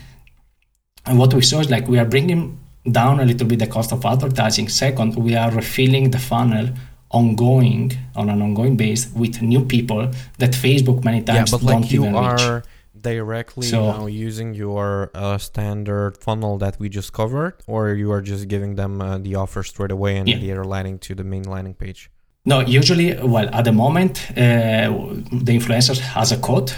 and 1.05 1.17
what 1.17 1.33
we 1.33 1.41
saw 1.41 1.59
is 1.59 1.69
like 1.69 1.87
we 1.87 1.99
are 1.99 2.05
bringing 2.05 2.57
down 2.89 3.19
a 3.19 3.25
little 3.25 3.47
bit 3.47 3.59
the 3.59 3.67
cost 3.67 3.91
of 3.91 4.05
advertising. 4.05 4.69
Second, 4.69 5.15
we 5.15 5.35
are 5.35 5.51
refilling 5.51 6.11
the 6.11 6.19
funnel 6.19 6.69
ongoing 7.12 7.91
on 8.16 8.30
an 8.30 8.41
ongoing 8.41 8.76
base 8.78 9.10
with 9.16 9.41
new 9.41 9.64
people 9.66 10.10
that 10.38 10.51
Facebook 10.51 11.03
many 11.03 11.22
times 11.22 11.51
yeah, 11.51 11.57
but 11.57 11.66
don't 11.66 11.82
like 11.82 11.91
you 11.91 12.01
even 12.03 12.16
are 12.16 12.55
reach 12.57 12.66
directly 13.01 13.68
So- 13.68 13.91
now 13.91 14.05
using 14.07 14.53
your 14.53 15.10
uh, 15.16 15.38
standard 15.38 16.18
funnel 16.18 16.57
that 16.57 16.80
we 16.80 16.89
just 16.89 17.14
covered, 17.14 17.53
or 17.68 17.93
you 17.93 18.12
are 18.12 18.22
just 18.22 18.47
giving 18.47 18.76
them 18.76 19.01
uh, 19.01 19.18
the 19.18 19.36
offer 19.36 19.64
straight 19.64 19.91
away 19.91 20.18
and 20.18 20.28
Yeah. 20.28 20.39
they 20.39 20.51
are 20.51 20.66
landing 20.66 20.99
to 20.99 21.16
the 21.16 21.24
main 21.24 21.43
landing 21.43 21.76
page? 21.76 22.10
No, 22.45 22.60
usually, 22.62 23.14
well, 23.16 23.47
at 23.53 23.64
the 23.66 23.72
moment, 23.72 24.14
uh, 24.32 24.36
the 25.45 25.53
influencer 25.57 25.97
has 25.99 26.32
a 26.32 26.38
code, 26.38 26.72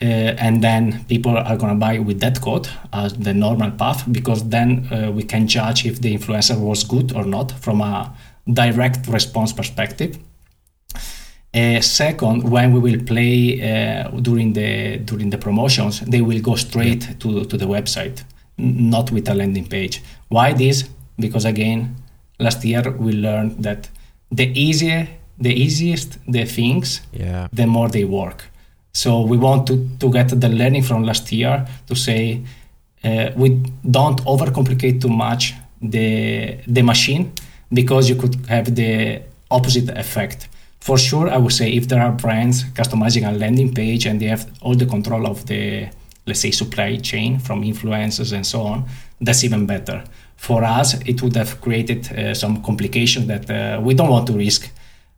uh, 0.00 0.04
and 0.04 0.62
then 0.62 1.04
people 1.08 1.36
are 1.36 1.56
going 1.56 1.72
to 1.72 1.78
buy 1.78 1.98
with 1.98 2.20
that 2.20 2.40
code 2.40 2.68
as 2.92 3.12
the 3.14 3.32
normal 3.32 3.70
path 3.70 4.04
because 4.10 4.48
then 4.48 4.88
uh, 4.90 5.10
we 5.12 5.22
can 5.22 5.46
judge 5.46 5.86
if 5.86 6.00
the 6.00 6.14
influencer 6.16 6.58
was 6.58 6.82
good 6.84 7.12
or 7.14 7.24
not 7.24 7.52
from 7.52 7.80
a 7.80 8.12
direct 8.46 9.06
response 9.08 9.52
perspective. 9.52 10.18
Uh, 11.54 11.80
second, 11.82 12.50
when 12.50 12.72
we 12.72 12.80
will 12.80 13.00
play 13.04 13.60
uh, 13.60 14.08
during 14.22 14.54
the 14.54 14.98
during 15.04 15.30
the 15.30 15.38
promotions, 15.38 16.00
they 16.00 16.22
will 16.22 16.40
go 16.40 16.54
straight 16.56 17.20
to 17.20 17.44
to 17.44 17.56
the 17.58 17.66
website, 17.66 18.24
not 18.56 19.10
with 19.10 19.28
a 19.28 19.34
landing 19.34 19.66
page. 19.68 20.02
Why 20.28 20.54
this? 20.54 20.84
Because 21.18 21.44
again, 21.48 21.94
last 22.38 22.64
year 22.64 22.82
we 22.98 23.12
learned 23.12 23.62
that 23.62 23.90
the 24.30 24.46
easier 24.58 25.06
the 25.38 25.50
easiest 25.52 26.18
the 26.32 26.44
things, 26.46 27.00
Yeah. 27.12 27.48
the 27.52 27.66
more 27.66 27.88
they 27.90 28.04
work. 28.04 28.48
So 28.92 29.20
we 29.22 29.36
want 29.36 29.66
to, 29.66 29.88
to 29.98 30.10
get 30.10 30.28
the 30.40 30.48
learning 30.48 30.84
from 30.84 31.02
last 31.04 31.32
year 31.32 31.66
to 31.86 31.94
say 31.94 32.40
uh, 33.04 33.30
we 33.36 33.48
don't 33.90 34.20
overcomplicate 34.24 35.00
too 35.00 35.08
much 35.08 35.54
the 35.82 36.56
the 36.66 36.82
machine 36.82 37.32
because 37.72 38.08
you 38.08 38.16
could 38.16 38.34
have 38.46 38.74
the 38.74 39.22
opposite 39.50 39.88
effect. 39.90 40.48
For 40.80 40.98
sure, 40.98 41.28
I 41.30 41.36
would 41.36 41.52
say 41.52 41.70
if 41.70 41.88
there 41.88 42.02
are 42.02 42.12
brands 42.12 42.64
customizing 42.64 43.28
a 43.28 43.32
landing 43.32 43.72
page 43.72 44.06
and 44.06 44.20
they 44.20 44.26
have 44.26 44.50
all 44.60 44.74
the 44.74 44.86
control 44.86 45.26
of 45.26 45.46
the 45.46 45.88
let's 46.26 46.40
say 46.40 46.50
supply 46.50 46.96
chain 46.96 47.38
from 47.38 47.62
influencers 47.62 48.32
and 48.32 48.46
so 48.46 48.62
on, 48.62 48.84
that's 49.20 49.44
even 49.44 49.66
better. 49.66 50.04
For 50.36 50.64
us, 50.64 50.94
it 51.06 51.22
would 51.22 51.36
have 51.36 51.60
created 51.60 52.12
uh, 52.12 52.34
some 52.34 52.62
complication 52.62 53.26
that 53.28 53.50
uh, 53.50 53.80
we 53.80 53.94
don't 53.94 54.10
want 54.10 54.26
to 54.28 54.32
risk 54.32 54.70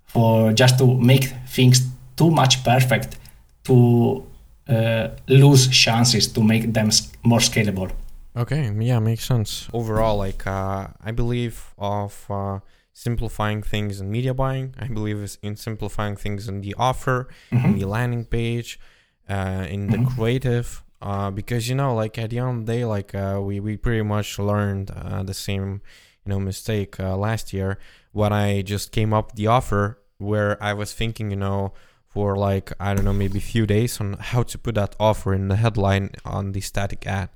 for 0.07 0.53
just 0.53 0.79
to 0.79 0.87
make 1.01 1.25
things 1.49 1.87
too 2.17 2.31
much 2.31 2.63
perfect 2.65 3.17
to 3.65 4.25
uh, 4.69 5.09
lose 5.29 5.69
chances 5.69 6.29
to 6.29 6.43
make 6.43 6.73
them 6.73 6.91
more 7.23 7.41
scalable. 7.41 7.91
Okay, 8.37 8.69
yeah, 8.81 8.99
makes 8.99 9.25
sense. 9.25 9.69
Overall, 9.73 10.17
like 10.17 10.45
uh, 10.47 10.89
I 11.01 11.13
believe 11.13 11.73
of 11.79 12.27
uh, 12.29 12.59
simplifying 12.93 13.63
things 13.63 14.01
in 14.01 14.11
media 14.11 14.35
buying. 14.35 14.75
I 14.79 14.89
believe 14.89 15.19
is 15.19 15.39
in 15.41 15.55
simplifying 15.55 16.17
things 16.17 16.49
in 16.49 16.61
the 16.61 16.75
offer, 16.77 17.29
in 17.53 17.79
the 17.79 17.85
landing 17.85 18.25
page, 18.25 18.81
uh, 19.29 19.67
in 19.69 19.87
the 19.87 20.05
creative. 20.17 20.83
Uh, 21.01 21.31
because 21.31 21.69
you 21.69 21.77
know, 21.77 21.95
like 21.95 22.19
at 22.19 22.31
the 22.31 22.39
end 22.39 22.49
of 22.61 22.67
the 22.67 22.73
day, 22.73 22.85
like 22.85 23.15
uh, 23.15 23.39
we 23.41 23.61
we 23.61 23.77
pretty 23.77 24.03
much 24.03 24.39
learned 24.39 24.91
uh, 24.91 25.23
the 25.23 25.35
same, 25.35 25.81
you 26.25 26.31
know, 26.31 26.41
mistake 26.41 26.99
uh, 26.99 27.17
last 27.17 27.53
year 27.53 27.79
when 28.11 28.33
I 28.33 28.63
just 28.63 28.91
came 28.91 29.13
up 29.13 29.37
the 29.37 29.47
offer 29.47 29.99
where 30.19 30.61
I 30.63 30.73
was 30.73 30.93
thinking, 30.93 31.31
you 31.31 31.37
know, 31.37 31.73
for 32.09 32.37
like 32.37 32.73
I 32.81 32.95
don't 32.95 33.05
know 33.05 33.13
maybe 33.13 33.39
a 33.39 33.43
few 33.43 33.65
days 33.65 34.01
on 34.01 34.15
how 34.15 34.43
to 34.43 34.59
put 34.59 34.75
that 34.75 34.97
offer 34.99 35.35
in 35.35 35.47
the 35.49 35.57
headline 35.57 36.11
on 36.25 36.53
the 36.53 36.61
static 36.61 37.07
ad 37.07 37.29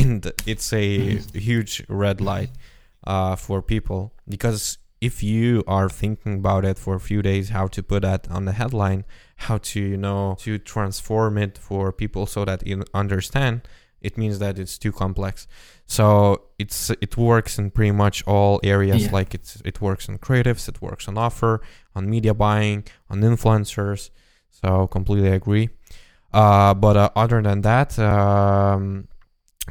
and 0.00 0.32
it's 0.46 0.72
a 0.72 1.18
huge 1.34 1.84
red 1.88 2.20
light 2.20 2.50
uh, 3.04 3.36
for 3.36 3.62
people. 3.62 4.12
Because 4.28 4.78
if 5.00 5.22
you 5.22 5.62
are 5.66 5.88
thinking 5.88 6.34
about 6.34 6.64
it 6.64 6.78
for 6.78 6.94
a 6.94 7.00
few 7.00 7.20
days 7.20 7.50
how 7.50 7.66
to 7.66 7.82
put 7.82 8.00
that 8.00 8.26
on 8.30 8.46
the 8.46 8.52
headline 8.52 9.04
how 9.36 9.58
to 9.58 9.78
you 9.78 9.96
know 9.96 10.34
to 10.38 10.56
transform 10.56 11.36
it 11.36 11.58
for 11.58 11.92
people 11.92 12.24
so 12.24 12.46
that 12.46 12.66
you 12.66 12.82
understand 12.94 13.60
it 14.00 14.16
means 14.16 14.38
that 14.38 14.58
it's 14.58 14.78
too 14.78 14.92
complex. 14.92 15.48
So 15.86 16.42
it's 16.58 16.90
it 16.90 17.16
works 17.16 17.58
in 17.58 17.70
pretty 17.70 17.92
much 17.92 18.22
all 18.26 18.60
areas. 18.62 19.06
Yeah. 19.06 19.12
like 19.12 19.34
it's 19.34 19.60
it 19.64 19.80
works 19.80 20.08
on 20.08 20.18
creatives 20.18 20.68
it 20.68 20.80
works 20.82 21.08
on 21.08 21.18
offer 21.18 21.60
on 21.94 22.08
media 22.08 22.34
buying 22.34 22.84
on 23.10 23.20
influencers. 23.20 24.10
So 24.50 24.86
completely 24.86 25.30
agree. 25.30 25.70
Uh, 26.32 26.74
but 26.74 26.96
uh, 26.96 27.10
other 27.16 27.40
than 27.42 27.62
that 27.62 27.98
um, 27.98 29.08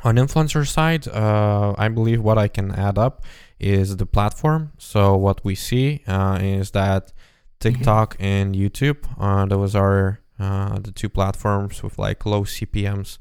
on 0.04 0.16
influencer 0.16 0.68
side 0.68 1.08
uh, 1.08 1.74
i 1.78 1.88
believe 1.88 2.22
what 2.22 2.38
i 2.38 2.48
can 2.48 2.72
add 2.72 2.98
up 2.98 3.24
is 3.58 3.96
the 3.96 4.06
platform. 4.06 4.74
So 4.78 5.16
what 5.16 5.46
we 5.46 5.56
see 5.56 6.02
uh, 6.08 6.38
is 6.42 6.72
that 6.72 7.14
tiktok 7.62 8.18
and 8.20 8.54
youtube 8.54 9.00
uh, 9.18 9.46
those 9.46 9.74
are 9.76 10.20
uh, 10.40 10.78
the 10.80 10.92
two 10.92 11.08
platforms 11.10 11.82
with 11.82 11.98
like 11.98 12.26
low 12.26 12.44
cpms 12.44 13.18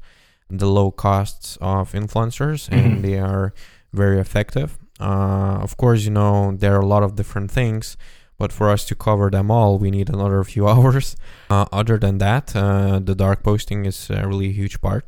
the 0.49 0.67
low 0.67 0.91
costs 0.91 1.57
of 1.61 1.93
influencers 1.93 2.69
Mhm. 2.69 2.85
and 2.85 3.03
they 3.03 3.17
are 3.17 3.53
very 3.93 4.19
effective. 4.19 4.77
Uh, 4.99 5.57
of 5.67 5.77
course 5.77 6.03
you 6.03 6.11
know 6.11 6.53
there 6.61 6.75
are 6.75 6.81
a 6.81 6.85
lot 6.95 7.01
of 7.03 7.15
different 7.15 7.49
things 7.49 7.95
but 8.37 8.51
for 8.51 8.69
us 8.69 8.83
to 8.85 8.93
cover 8.95 9.29
them 9.31 9.49
all 9.49 9.77
we 9.79 9.89
need 9.89 10.09
another 10.09 10.43
few 10.53 10.67
hours. 10.67 11.15
Uh, 11.49 11.65
other 11.71 11.97
than 11.97 12.17
that 12.17 12.53
uh, 12.55 12.99
the 12.99 13.15
dark 13.15 13.41
posting 13.41 13.85
is 13.85 14.09
a 14.09 14.27
really 14.27 14.51
huge 14.51 14.81
part. 14.81 15.05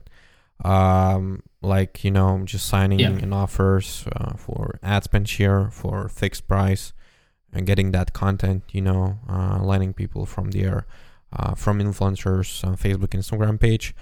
Um, 0.64 1.44
like 1.62 2.04
you 2.04 2.12
know 2.12 2.42
just 2.46 2.66
signing 2.68 3.00
Yeah. 3.00 3.18
in 3.18 3.34
offers 3.34 4.06
uh, 4.16 4.34
for 4.38 4.80
ad 4.84 5.04
spend 5.06 5.28
share 5.28 5.70
for 5.72 6.08
fixed 6.10 6.48
price 6.48 6.94
and 7.52 7.66
getting 7.66 7.92
that 7.92 8.14
content 8.14 8.64
you 8.72 8.82
know 8.82 9.18
uh, 9.28 9.60
letting 9.64 9.94
people 9.94 10.26
from 10.26 10.52
there 10.52 10.86
uh, 11.34 11.56
from 11.56 11.80
influencers 11.80 12.64
on 12.64 12.78
facebook 12.78 13.10
instagram 13.18 13.60
page 13.60 13.96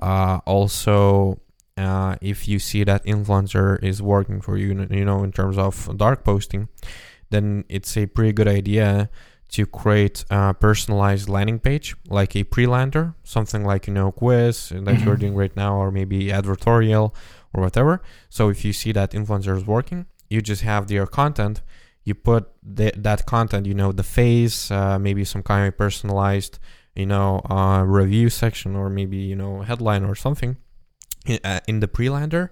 uh, 0.00 0.40
also 0.46 1.38
uh, 1.76 2.16
if 2.20 2.48
you 2.48 2.58
see 2.58 2.82
that 2.84 3.04
influencer 3.04 3.82
is 3.82 4.00
working 4.00 4.40
for 4.40 4.56
you 4.56 4.68
you 4.90 5.04
know 5.04 5.22
in 5.22 5.32
terms 5.32 5.58
of 5.58 5.94
dark 5.98 6.24
posting 6.24 6.68
then 7.30 7.64
it's 7.68 7.96
a 7.96 8.06
pretty 8.06 8.32
good 8.32 8.48
idea 8.48 9.08
to 9.52 9.66
create 9.66 10.24
a 10.30 10.54
personalized 10.66 11.28
landing 11.28 11.58
page 11.68 11.94
like 12.08 12.32
a 12.34 12.42
pre-lander 12.44 13.04
something 13.22 13.62
like 13.70 13.86
you 13.88 13.94
know 13.98 14.10
quiz 14.10 14.70
that 14.86 14.96
you're 15.04 15.16
Mhm. 15.16 15.20
doing 15.24 15.34
right 15.42 15.54
now 15.64 15.72
or 15.82 15.90
maybe 15.90 16.18
advertorial 16.40 17.14
or 17.54 17.60
whatever. 17.64 17.94
So 18.36 18.42
if 18.54 18.64
you 18.64 18.72
see 18.72 18.92
that 18.92 19.10
influencer 19.18 19.54
is 19.56 19.64
working 19.66 20.06
you 20.34 20.40
just 20.40 20.62
have 20.62 20.82
their 20.88 21.06
content. 21.06 21.56
You 22.04 22.14
put 22.14 22.42
the, 22.78 22.88
that 22.96 23.20
content 23.26 23.64
you 23.70 23.74
know 23.80 23.92
the 23.92 24.02
face 24.20 24.70
uh, 24.78 24.98
maybe 25.06 25.22
some 25.24 25.42
kind 25.42 25.64
of 25.68 25.76
personalized 25.84 26.54
you 27.00 27.06
know 27.12 27.30
uh, 27.56 27.82
review 28.00 28.28
section 28.42 28.70
or 28.80 28.86
maybe 28.98 29.18
you 29.30 29.36
know 29.42 29.52
headline 29.68 30.04
or 30.10 30.14
something 30.14 30.52
in, 31.32 31.38
uh, 31.44 31.60
in 31.70 31.76
the 31.80 31.88
pre-lander 31.96 32.44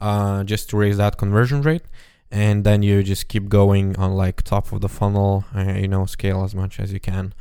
uh, 0.00 0.42
just 0.44 0.70
to 0.70 0.76
raise 0.76 0.96
that 0.96 1.18
conversion 1.18 1.60
rate 1.62 1.82
and 2.30 2.64
then 2.64 2.82
you 2.82 3.02
just 3.02 3.28
keep 3.28 3.48
going 3.48 3.96
on 3.96 4.12
like 4.12 4.42
top 4.42 4.72
of 4.72 4.80
the 4.80 4.88
funnel 4.88 5.44
uh, 5.54 5.72
you 5.72 5.88
know 5.88 6.06
scale 6.06 6.44
as 6.44 6.54
much 6.54 6.78
as 6.80 6.92
you 6.92 7.00
can. 7.00 7.34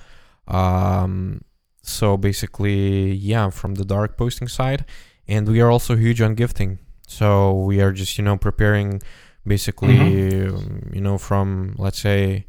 Um, 0.48 1.42
so 1.82 2.18
basically 2.18 3.12
yeah 3.14 3.50
from 3.50 3.76
the 3.76 3.86
dark 3.86 4.18
posting 4.18 4.48
side 4.48 4.86
and 5.28 5.48
we 5.48 5.62
are 5.62 5.70
also 5.70 5.96
huge 5.96 6.22
on 6.22 6.36
gifting. 6.36 6.80
So 7.08 7.54
we 7.54 7.82
are 7.82 7.92
just 7.92 8.18
you 8.18 8.24
know 8.24 8.38
preparing 8.38 9.02
basically 9.46 10.48
um, 10.48 10.90
you 10.94 11.02
know 11.02 11.18
from 11.18 11.76
let's 11.78 12.00
say 12.00 12.46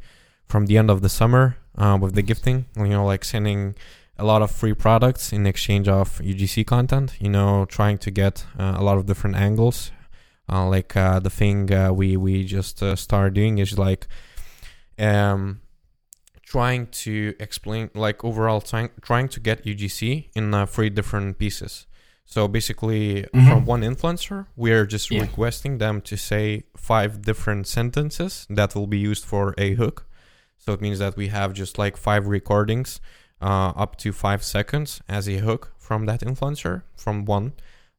from 0.47 0.65
the 0.65 0.77
end 0.77 0.89
of 0.89 1.01
the 1.01 1.09
summer 1.09 1.57
uh, 1.77 1.97
with 1.99 2.15
the 2.15 2.21
gifting 2.21 2.65
you 2.75 2.89
know 2.89 3.05
like 3.05 3.23
sending 3.23 3.75
a 4.17 4.25
lot 4.25 4.41
of 4.41 4.51
free 4.51 4.73
products 4.73 5.31
in 5.31 5.47
exchange 5.47 5.87
of 5.87 6.19
UGC 6.19 6.65
content 6.67 7.15
you 7.19 7.29
know 7.29 7.65
trying 7.65 7.97
to 7.99 8.11
get 8.11 8.45
uh, 8.59 8.75
a 8.77 8.83
lot 8.83 8.97
of 8.97 9.05
different 9.05 9.35
angles 9.35 9.91
uh, 10.51 10.67
like 10.67 10.95
uh, 10.97 11.19
the 11.19 11.29
thing 11.29 11.71
uh, 11.73 11.91
we 11.93 12.17
we 12.17 12.43
just 12.43 12.83
uh, 12.83 12.95
started 12.95 13.33
doing 13.33 13.57
is 13.59 13.77
like 13.77 14.07
um 14.99 15.61
trying 16.43 16.87
to 16.87 17.33
explain 17.39 17.89
like 17.93 18.23
overall 18.25 18.61
trying 18.61 18.89
trying 19.01 19.27
to 19.29 19.39
get 19.39 19.63
UGC 19.65 20.29
in 20.35 20.53
uh, 20.53 20.65
three 20.65 20.89
different 20.89 21.37
pieces. 21.37 21.87
So 22.25 22.47
basically, 22.47 23.25
Mhm. 23.33 23.47
from 23.47 23.65
one 23.65 23.81
influencer, 23.81 24.45
we 24.55 24.71
are 24.71 24.85
just 24.85 25.11
Yeah. 25.11 25.21
requesting 25.21 25.77
them 25.79 26.01
to 26.01 26.15
say 26.17 26.63
five 26.77 27.21
different 27.21 27.67
sentences 27.67 28.45
that 28.49 28.73
will 28.75 28.87
be 28.87 28.97
used 28.99 29.25
for 29.25 29.53
a 29.57 29.73
hook. 29.75 30.05
So 30.57 30.73
it 30.73 30.81
means 30.81 30.99
that 30.99 31.17
we 31.17 31.27
have 31.29 31.53
just 31.53 31.77
like 31.77 31.97
five 31.97 32.27
recordings, 32.27 32.99
uh, 33.41 33.71
up 33.75 33.95
to 33.97 34.11
five 34.13 34.43
seconds 34.43 35.01
as 35.09 35.27
a 35.27 35.37
hook 35.37 35.73
from 35.77 36.05
that 36.05 36.21
influencer 36.21 36.83
from 36.95 37.25
one. 37.25 37.51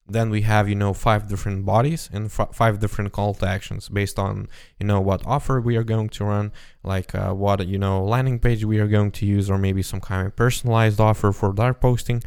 Then 0.09 0.31
we 0.31 0.43
have 0.43 0.69
you 0.69 0.75
know 0.75 0.93
five 0.93 1.29
different 1.29 1.65
bodies 1.65 2.11
and 2.13 2.27
f- 2.27 2.55
five 2.55 2.81
different 2.81 3.13
call 3.13 3.35
to 3.35 3.47
actions 3.47 3.89
based 3.89 4.19
on 4.19 4.49
you 4.79 4.87
know 4.87 5.01
what 5.01 5.25
offer 5.27 5.61
we 5.61 5.77
are 5.77 5.85
going 5.85 6.09
to 6.11 6.25
run, 6.25 6.53
like 6.83 7.15
uh, 7.15 7.33
what 7.33 7.67
you 7.67 7.79
know 7.79 8.05
landing 8.05 8.39
page 8.39 8.65
we 8.65 8.79
are 8.79 8.89
going 8.89 9.13
to 9.13 9.27
use, 9.27 9.49
or 9.49 9.59
maybe 9.59 9.83
some 9.83 10.01
kind 10.01 10.27
of 10.27 10.37
personalized 10.37 11.01
offer 11.01 11.33
for 11.33 11.53
dark 11.53 11.81
posting. 11.81 12.23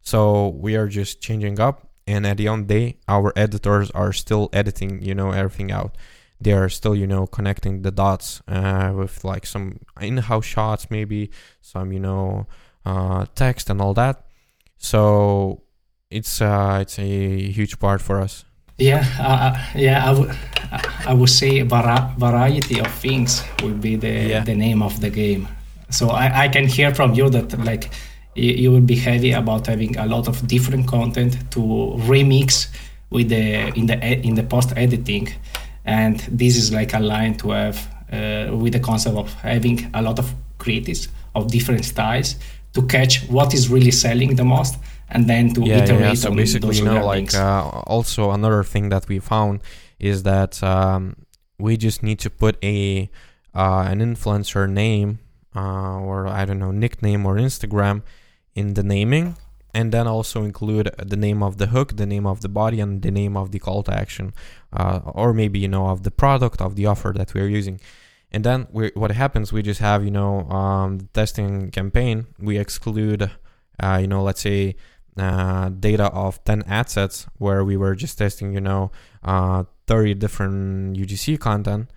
So 0.00 0.48
we 0.48 0.76
are 0.76 0.86
just 0.86 1.20
changing 1.20 1.58
up, 1.58 1.88
and 2.06 2.26
at 2.26 2.36
the 2.36 2.46
end 2.46 2.68
day, 2.68 2.98
our 3.08 3.32
editors 3.36 3.90
are 3.90 4.12
still 4.12 4.48
editing, 4.52 5.02
you 5.02 5.14
know, 5.14 5.32
everything 5.32 5.72
out. 5.72 5.96
They 6.40 6.52
are 6.52 6.68
still, 6.68 6.94
you 6.94 7.06
know, 7.06 7.26
connecting 7.26 7.82
the 7.82 7.90
dots 7.90 8.42
uh, 8.46 8.92
with 8.94 9.24
like 9.24 9.46
some 9.46 9.80
in-house 10.00 10.44
shots, 10.44 10.90
maybe 10.90 11.30
some, 11.60 11.92
you 11.92 11.98
know, 11.98 12.46
uh, 12.84 13.26
text 13.34 13.68
and 13.70 13.80
all 13.80 13.94
that. 13.94 14.26
So 14.76 15.62
it's 16.10 16.40
uh, 16.40 16.78
it's 16.82 16.98
a 16.98 17.02
huge 17.52 17.78
part 17.78 18.00
for 18.00 18.20
us. 18.20 18.44
Yeah, 18.78 19.04
uh, 19.18 19.56
yeah, 19.74 20.04
I 20.08 20.12
would, 20.12 20.36
I 21.06 21.14
would 21.14 21.30
say 21.30 21.62
vari- 21.62 22.12
variety 22.18 22.78
of 22.80 22.88
things 22.92 23.42
would 23.62 23.80
be 23.80 23.96
the 23.96 24.08
Yeah. 24.28 24.44
the 24.44 24.54
name 24.54 24.82
of 24.82 25.00
the 25.00 25.10
game. 25.10 25.48
So 25.90 26.08
I, 26.10 26.44
I 26.44 26.48
can 26.48 26.66
hear 26.66 26.94
from 26.94 27.14
you 27.14 27.30
that 27.30 27.58
like 27.64 27.90
you, 28.34 28.52
you 28.52 28.70
will 28.72 28.82
be 28.86 28.96
heavy 28.96 29.32
about 29.32 29.66
having 29.66 29.96
a 29.96 30.06
lot 30.06 30.28
of 30.28 30.46
different 30.46 30.86
content 30.86 31.50
to 31.52 31.60
remix 32.06 32.68
with 33.10 33.28
the 33.28 33.68
in 33.78 33.86
the 33.86 34.02
ed- 34.04 34.24
in 34.24 34.34
the 34.34 34.42
post 34.42 34.72
editing, 34.76 35.28
and 35.84 36.18
this 36.30 36.56
is 36.56 36.70
like 36.72 36.92
aligned 36.94 37.38
to 37.40 37.50
have 37.50 37.78
uh, 38.12 38.54
with 38.56 38.72
the 38.74 38.80
concept 38.80 39.16
of 39.16 39.32
having 39.34 39.90
a 39.94 40.02
lot 40.02 40.18
of 40.18 40.32
creatives 40.58 41.08
of 41.34 41.50
different 41.50 41.84
styles 41.84 42.36
to 42.74 42.82
catch 42.82 43.24
what 43.28 43.54
is 43.54 43.68
really 43.70 43.90
selling 43.90 44.36
the 44.36 44.44
most 44.44 44.76
and 45.08 45.28
then 45.28 45.54
to 45.54 45.62
yeah, 45.62 45.84
iterate 45.84 46.00
yeah. 46.00 46.14
So 46.14 46.30
on 46.30 46.36
basically, 46.36 46.68
those 46.68 46.78
you 46.80 46.84
know, 46.84 47.06
learnings. 47.06 47.34
like 47.34 47.42
uh, 47.42 47.68
also 47.86 48.30
another 48.30 48.64
thing 48.64 48.88
that 48.90 49.08
we 49.08 49.18
found 49.18 49.62
is 49.98 50.22
that 50.24 50.62
um, 50.62 51.16
we 51.58 51.76
just 51.76 52.02
need 52.02 52.18
to 52.20 52.30
put 52.30 52.56
a 52.62 53.10
uh, 53.54 53.86
an 53.88 54.00
influencer 54.00 54.68
name 54.68 55.20
uh, 55.56 55.98
or 56.00 56.26
I 56.26 56.44
don't 56.44 56.58
know 56.58 56.70
nickname 56.70 57.24
or 57.24 57.36
Instagram 57.36 58.02
in 58.54 58.74
the 58.74 58.82
naming, 58.82 59.36
and 59.74 59.92
then 59.92 60.06
also 60.06 60.42
include 60.42 60.90
the 60.98 61.16
name 61.16 61.42
of 61.42 61.56
the 61.58 61.68
hook, 61.68 61.96
the 61.96 62.06
name 62.06 62.26
of 62.26 62.40
the 62.40 62.48
body, 62.48 62.80
and 62.80 63.02
the 63.02 63.10
name 63.10 63.36
of 63.36 63.52
the 63.52 63.58
call 63.58 63.82
to 63.84 63.94
action, 63.94 64.34
uh, 64.72 65.00
or 65.04 65.32
maybe 65.32 65.58
you 65.58 65.68
know 65.68 65.88
of 65.88 66.02
the 66.02 66.10
product 66.10 66.60
of 66.60 66.76
the 66.76 66.86
offer 66.86 67.12
that 67.16 67.32
we're 67.34 67.48
using. 67.48 67.80
And 68.32 68.44
then 68.44 68.66
we, 68.70 68.90
what 68.94 69.12
happens? 69.12 69.52
We 69.52 69.62
just 69.62 69.80
have 69.80 70.04
you 70.04 70.10
know 70.10 70.40
um, 70.50 70.98
the 70.98 71.06
testing 71.06 71.70
campaign. 71.70 72.26
We 72.38 72.58
exclude, 72.58 73.30
uh, 73.80 73.98
you 74.00 74.08
know, 74.08 74.22
let's 74.22 74.42
say 74.42 74.76
uh, 75.16 75.68
data 75.70 76.04
of 76.12 76.42
10 76.44 76.62
ad 76.66 76.88
sets 76.90 77.26
where 77.38 77.64
we 77.64 77.76
were 77.76 77.94
just 77.94 78.18
testing, 78.18 78.52
you 78.52 78.60
know, 78.60 78.90
uh, 79.24 79.64
30 79.86 80.14
different 80.14 80.96
UGC 80.96 81.38
content. 81.40 81.90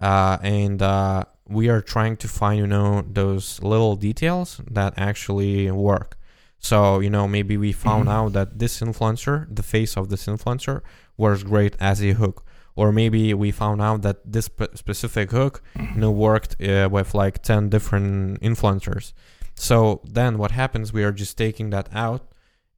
Uh, 0.00 0.38
and 0.42 0.82
uh, 0.82 1.24
we 1.48 1.68
are 1.68 1.80
trying 1.80 2.16
to 2.16 2.28
find, 2.28 2.58
you 2.58 2.66
know, 2.66 3.02
those 3.12 3.62
little 3.62 3.94
details 3.96 4.60
that 4.70 4.94
actually 4.96 5.70
work. 5.70 6.16
So, 6.58 7.00
you 7.00 7.10
know, 7.10 7.26
maybe 7.26 7.56
we 7.56 7.72
found 7.72 8.08
Mhm. 8.08 8.12
out 8.12 8.32
that 8.34 8.58
this 8.58 8.80
influencer, 8.80 9.46
the 9.54 9.62
face 9.64 9.96
of 9.96 10.08
this 10.08 10.26
influencer, 10.26 10.80
works 11.16 11.42
great 11.42 11.76
as 11.80 12.00
a 12.02 12.12
hook. 12.12 12.44
Or 12.74 12.90
maybe 12.92 13.34
we 13.34 13.50
found 13.50 13.82
out 13.82 14.02
that 14.02 14.18
this 14.24 14.46
spe- 14.46 14.74
specific 14.76 15.30
hook, 15.32 15.60
you 15.76 16.00
know, 16.00 16.10
worked 16.10 16.56
uh, 16.62 16.88
with 16.90 17.14
like 17.14 17.42
10 17.42 17.68
different 17.68 18.40
influencers. 18.40 19.12
So 19.54 20.00
then 20.04 20.38
what 20.38 20.52
happens, 20.52 20.92
we 20.92 21.04
are 21.04 21.12
just 21.12 21.36
taking 21.36 21.70
that 21.70 21.88
out 21.92 22.22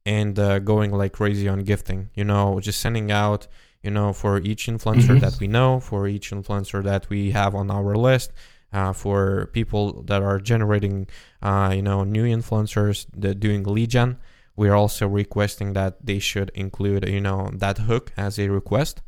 and 0.05 0.37
uh, 0.39 0.59
going 0.59 0.91
like 0.91 1.13
crazy 1.13 1.47
on 1.47 1.59
gifting, 1.63 2.09
you 2.13 2.23
know, 2.23 2.59
just 2.59 2.79
sending 2.79 3.11
out, 3.11 3.47
you 3.83 3.91
know, 3.91 4.13
for 4.13 4.39
each 4.39 4.67
influencer 4.67 5.15
Mhm. 5.15 5.21
that 5.21 5.39
we 5.39 5.47
know, 5.47 5.79
for 5.79 6.07
each 6.07 6.31
influencer 6.31 6.83
that 6.83 7.09
we 7.09 7.31
have 7.31 7.55
on 7.55 7.71
our 7.71 7.95
list, 7.95 8.31
uh, 8.73 8.93
for 8.93 9.47
people 9.53 10.03
that 10.03 10.21
are 10.21 10.39
generating, 10.39 11.07
uh, 11.41 11.71
you 11.75 11.81
know, 11.81 12.03
new 12.03 12.25
influencers 12.25 13.05
that 13.17 13.39
doing 13.39 13.63
lead 13.63 13.89
gen. 13.91 14.17
we're 14.57 14.73
also 14.83 15.05
requesting 15.05 15.73
that 15.73 15.93
they 16.09 16.17
should 16.17 16.49
include 16.55 17.03
you 17.09 17.19
know 17.19 17.49
that 17.63 17.77
hook 17.89 18.05
as 18.15 18.39
a 18.39 18.47
request 18.47 19.01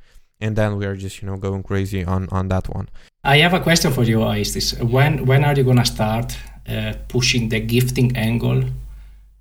and 0.43 0.57
then 0.57 0.75
we 0.77 0.85
are 0.85 0.97
just 1.05 1.21
you 1.21 1.25
know 1.29 1.37
going 1.37 1.63
crazy 1.63 2.03
on 2.03 2.27
on 2.37 2.49
that 2.49 2.65
one 2.79 2.87
i 3.23 3.37
have 3.45 3.53
a 3.53 3.61
question 3.67 3.89
for 3.97 4.03
you 4.03 4.17
Aistis. 4.19 4.67
when 4.95 5.11
when 5.29 5.41
are 5.47 5.55
you 5.59 5.63
gonna 5.63 5.85
start 5.97 6.27
uh, 6.67 6.91
pushing 7.07 7.43
the 7.53 7.61
gifting 7.61 8.09
angle 8.17 8.59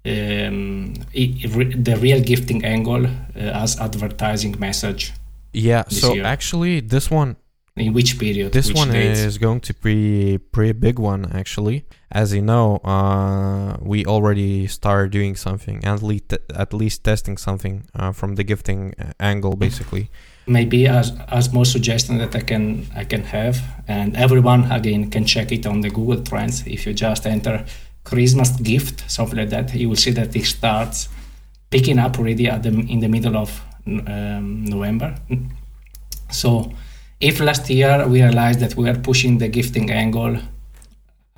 um, 0.07 0.95
the 1.12 1.99
real 2.01 2.20
gifting 2.20 2.65
angle 2.65 3.07
uh, 3.07 3.62
as 3.62 3.78
advertising 3.81 4.55
message 4.59 5.12
yeah 5.53 5.85
so 5.89 6.15
year? 6.15 6.24
actually 6.24 6.81
this 6.81 7.11
one 7.11 7.37
in 7.77 7.93
which 7.93 8.19
period 8.19 8.53
this 8.53 8.69
which 8.69 8.77
one 8.77 8.91
dates? 8.91 9.20
is 9.20 9.37
going 9.39 9.61
to 9.61 9.74
be 9.74 10.39
pretty 10.53 10.73
big 10.73 10.99
one 10.99 11.31
actually 11.33 11.85
as 12.11 12.33
you 12.33 12.41
know 12.41 12.77
uh, 12.85 13.77
we 13.81 14.05
already 14.05 14.66
started 14.66 15.11
doing 15.11 15.35
something 15.35 15.85
at 15.85 16.03
least 16.03 16.33
at 16.55 16.73
least 16.73 17.05
testing 17.05 17.37
something 17.37 17.85
uh, 17.95 18.12
from 18.12 18.37
the 18.37 18.45
gifting 18.45 18.95
uh, 18.99 19.12
angle 19.20 19.57
basically 19.57 20.11
maybe 20.47 20.87
as 20.87 21.12
as 21.28 21.53
more 21.53 21.65
suggestion 21.65 22.19
that 22.19 22.35
i 22.37 22.41
can 22.41 22.87
i 22.95 23.05
can 23.05 23.24
have 23.24 23.61
and 23.89 24.16
everyone 24.16 24.70
again 24.70 25.11
can 25.11 25.24
check 25.24 25.51
it 25.51 25.66
on 25.66 25.81
the 25.81 25.91
google 25.91 26.23
trends 26.23 26.65
if 26.66 26.87
you 26.87 26.95
just 26.95 27.27
enter 27.27 27.65
christmas 28.11 28.51
gift 28.70 28.97
something 29.11 29.39
like 29.39 29.51
that 29.51 29.74
you 29.74 29.89
will 29.91 30.03
see 30.05 30.12
that 30.12 30.31
it 30.41 30.47
starts 30.59 31.09
picking 31.70 31.99
up 31.99 32.19
already 32.19 32.47
at 32.49 32.62
the 32.62 32.73
in 32.95 32.99
the 33.05 33.09
middle 33.09 33.37
of 33.37 33.51
um, 33.87 34.65
november 34.65 35.11
so 36.31 36.73
if 37.20 37.41
last 37.41 37.70
year 37.70 38.07
we 38.07 38.23
realized 38.23 38.61
that 38.61 38.77
we 38.77 38.89
are 38.89 38.99
pushing 38.99 39.39
the 39.39 39.49
gifting 39.49 39.91
angle 39.91 40.37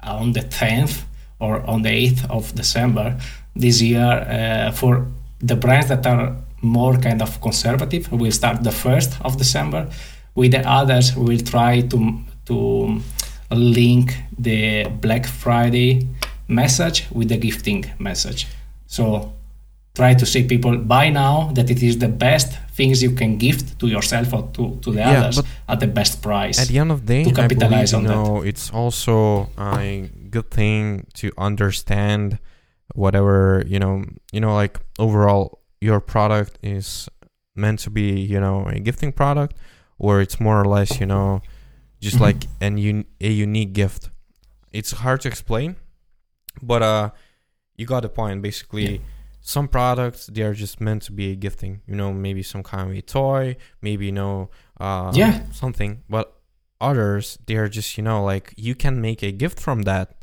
on 0.03 0.33
the 0.33 0.41
10th 0.41 1.05
or 1.39 1.61
on 1.71 1.83
the 1.83 1.89
8th 1.89 2.31
of 2.31 2.55
December, 2.55 3.17
this 3.55 3.81
year 3.81 4.01
uh, 4.01 4.73
for 4.73 5.07
the 5.41 5.55
brands 5.55 5.89
that 5.89 6.05
are 6.07 6.37
more 6.63 6.97
kind 6.97 7.23
of 7.23 7.41
conservative, 7.41 8.11
we'll 8.11 8.33
start 8.33 8.65
the 8.65 8.71
1st 8.71 9.25
of 9.25 9.37
December. 9.37 9.89
With 10.35 10.53
the 10.53 10.69
others, 10.69 11.15
we'll 11.17 11.39
try 11.39 11.83
to, 11.83 12.19
to 12.47 13.01
link 13.53 14.17
the 14.37 14.85
Black 15.01 15.27
Friday 15.27 16.09
message 16.49 17.07
with 17.13 17.29
the 17.29 17.37
gifting 17.37 17.85
message. 17.99 18.47
So 18.87 19.33
try 19.95 20.15
to 20.15 20.27
say 20.27 20.45
people 20.45 20.77
buy 20.79 21.11
now 21.11 21.51
that 21.55 21.71
it 21.71 21.83
is 21.83 21.99
the 21.99 22.09
best 22.09 22.59
things 22.73 23.03
you 23.03 23.13
can 23.13 23.37
gift 23.37 23.79
to 23.81 23.87
yourself 23.89 24.33
or 24.33 24.49
to, 24.55 24.79
to 24.83 24.93
the 24.93 25.01
yeah, 25.01 25.19
others 25.19 25.43
at 25.69 25.81
the 25.81 25.87
best 25.87 26.23
price. 26.23 26.59
At 26.59 26.69
the 26.69 26.79
end 26.79 26.91
of 26.91 27.07
the 27.07 27.15
day, 27.15 27.25
to 27.25 27.33
capitalize 27.33 27.93
I 27.93 27.99
believe, 27.99 28.11
on 28.11 28.17
you 28.17 28.25
know, 28.25 28.41
that. 28.41 28.49
it's 28.49 28.71
also 28.71 29.51
a 29.59 30.09
good 30.31 30.51
thing 30.51 31.07
to 31.15 31.33
understand 31.37 32.39
whatever 32.95 33.65
you 33.67 33.79
know. 33.79 34.05
You 34.33 34.41
know, 34.41 34.55
like 34.55 34.81
overall, 34.99 35.61
your 35.81 36.01
product 36.01 36.59
is 36.63 37.09
meant 37.55 37.81
to 37.81 37.91
be, 37.91 38.21
you 38.21 38.41
know, 38.41 38.67
a 38.67 38.79
gifting 38.79 39.13
product, 39.13 39.57
or 39.99 40.21
it's 40.21 40.41
more 40.41 40.61
or 40.61 40.65
less, 40.65 41.01
you 41.01 41.07
know, 41.07 41.43
just 42.01 42.17
mm-hmm. 42.17 42.25
like 42.25 42.45
an 42.61 42.79
un- 42.79 43.05
a 43.21 43.31
unique 43.31 43.73
gift. 43.73 44.11
It's 44.73 44.93
hard 44.93 45.21
to 45.23 45.29
explain, 45.29 45.77
but 46.63 46.83
uh, 46.83 47.11
you 47.77 47.87
got 47.87 48.01
the 48.01 48.09
point. 48.09 48.43
Basically. 48.43 48.93
Yeah. 48.93 48.99
some 49.41 49.69
products 49.69 50.27
they 50.27 50.43
are 50.43 50.53
just 50.53 50.81
meant 50.81 51.01
to 51.01 51.13
be 51.13 51.31
a 51.31 51.35
gifting 51.35 51.81
you 51.87 51.95
know 51.95 52.13
maybe 52.13 52.43
some 52.43 52.63
kind 52.63 52.91
of 52.91 52.95
a 52.95 53.01
toy 53.01 53.57
maybe 53.81 54.05
you 54.07 54.13
know 54.13 54.51
uh, 54.81 55.11
yeah. 55.15 55.45
something. 55.53 56.03
But 56.09 56.35
others 56.81 57.39
they 57.47 57.57
are 57.57 57.69
just 57.69 57.97
you 57.97 58.05
know 58.05 58.23
like 58.23 58.53
you 58.57 58.75
can 58.75 59.01
make 59.01 59.23
a 59.23 59.33
gift 59.33 59.59
from 59.59 59.83
that 59.83 60.15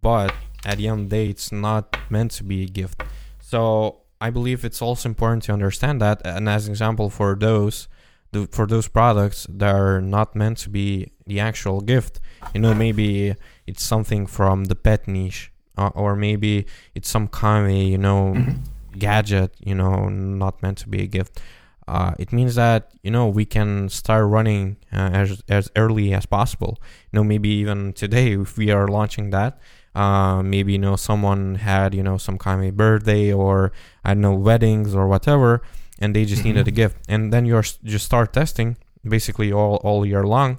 but 0.00 0.32
at 0.64 0.78
the 0.78 0.88
end 0.88 1.00
of 1.00 1.10
the 1.10 1.16
day 1.16 1.26
it's 1.30 1.52
not 1.52 1.96
meant 2.08 2.30
to 2.30 2.44
be 2.44 2.64
a 2.64 2.66
gift. 2.66 3.02
So 3.40 4.02
i 4.20 4.30
believe 4.30 4.64
it's 4.64 4.80
also 4.80 5.08
important 5.08 5.42
to 5.42 5.52
understand 5.52 6.00
that 6.00 6.22
and 6.24 6.48
as 6.48 6.66
an 6.66 6.72
example 6.72 7.10
for 7.10 7.34
those 7.34 7.86
the, 8.32 8.48
for 8.50 8.66
those 8.66 8.88
products 8.88 9.46
that 9.48 9.74
are 9.74 10.00
not 10.00 10.34
meant 10.34 10.58
to 10.58 10.70
be 10.70 11.12
the 11.26 11.40
actual 11.40 11.80
gift. 11.80 12.20
You 12.54 12.60
know 12.60 12.74
maybe 12.74 13.34
it's 13.66 13.82
something 13.82 14.26
from 14.26 14.64
the 14.64 14.74
pet 14.74 15.08
niche 15.08 15.52
uh, 15.76 15.90
or 15.94 16.16
maybe 16.16 16.66
it's 16.94 17.08
some 17.08 17.28
kind 17.28 17.66
of 17.66 17.72
a, 17.72 17.76
you 17.76 17.98
know 17.98 18.34
mm-hmm. 18.34 18.98
gadget 18.98 19.54
you 19.60 19.74
know 19.74 20.08
not 20.08 20.62
meant 20.62 20.78
to 20.78 20.88
be 20.88 21.02
a 21.02 21.06
gift 21.06 21.40
uh, 21.88 22.12
it 22.18 22.32
means 22.32 22.56
that 22.56 22.90
you 23.02 23.10
know 23.10 23.28
we 23.28 23.44
can 23.44 23.88
start 23.88 24.26
running 24.26 24.76
uh, 24.92 25.10
as 25.12 25.42
as 25.48 25.70
early 25.76 26.12
as 26.12 26.26
possible 26.26 26.78
you 27.12 27.18
know 27.18 27.24
maybe 27.24 27.48
even 27.48 27.92
today 27.92 28.32
if 28.32 28.56
we 28.56 28.70
are 28.70 28.88
launching 28.88 29.30
that 29.30 29.58
uh, 29.94 30.42
maybe 30.42 30.72
you 30.72 30.78
know 30.78 30.96
someone 30.96 31.54
had 31.54 31.94
you 31.94 32.02
know 32.02 32.18
some 32.18 32.38
kind 32.38 32.66
of 32.66 32.76
birthday 32.76 33.32
or 33.32 33.72
I 34.04 34.14
don't 34.14 34.20
know 34.20 34.34
weddings 34.34 34.94
or 34.94 35.06
whatever 35.06 35.62
and 35.98 36.14
they 36.14 36.24
just 36.24 36.40
mm-hmm. 36.40 36.48
needed 36.48 36.68
a 36.68 36.72
gift 36.72 36.98
and 37.08 37.32
then 37.32 37.46
you 37.46 37.60
just 37.62 38.04
start 38.04 38.32
testing 38.32 38.76
basically 39.04 39.52
all 39.52 39.76
all 39.76 40.04
year 40.04 40.24
long 40.24 40.58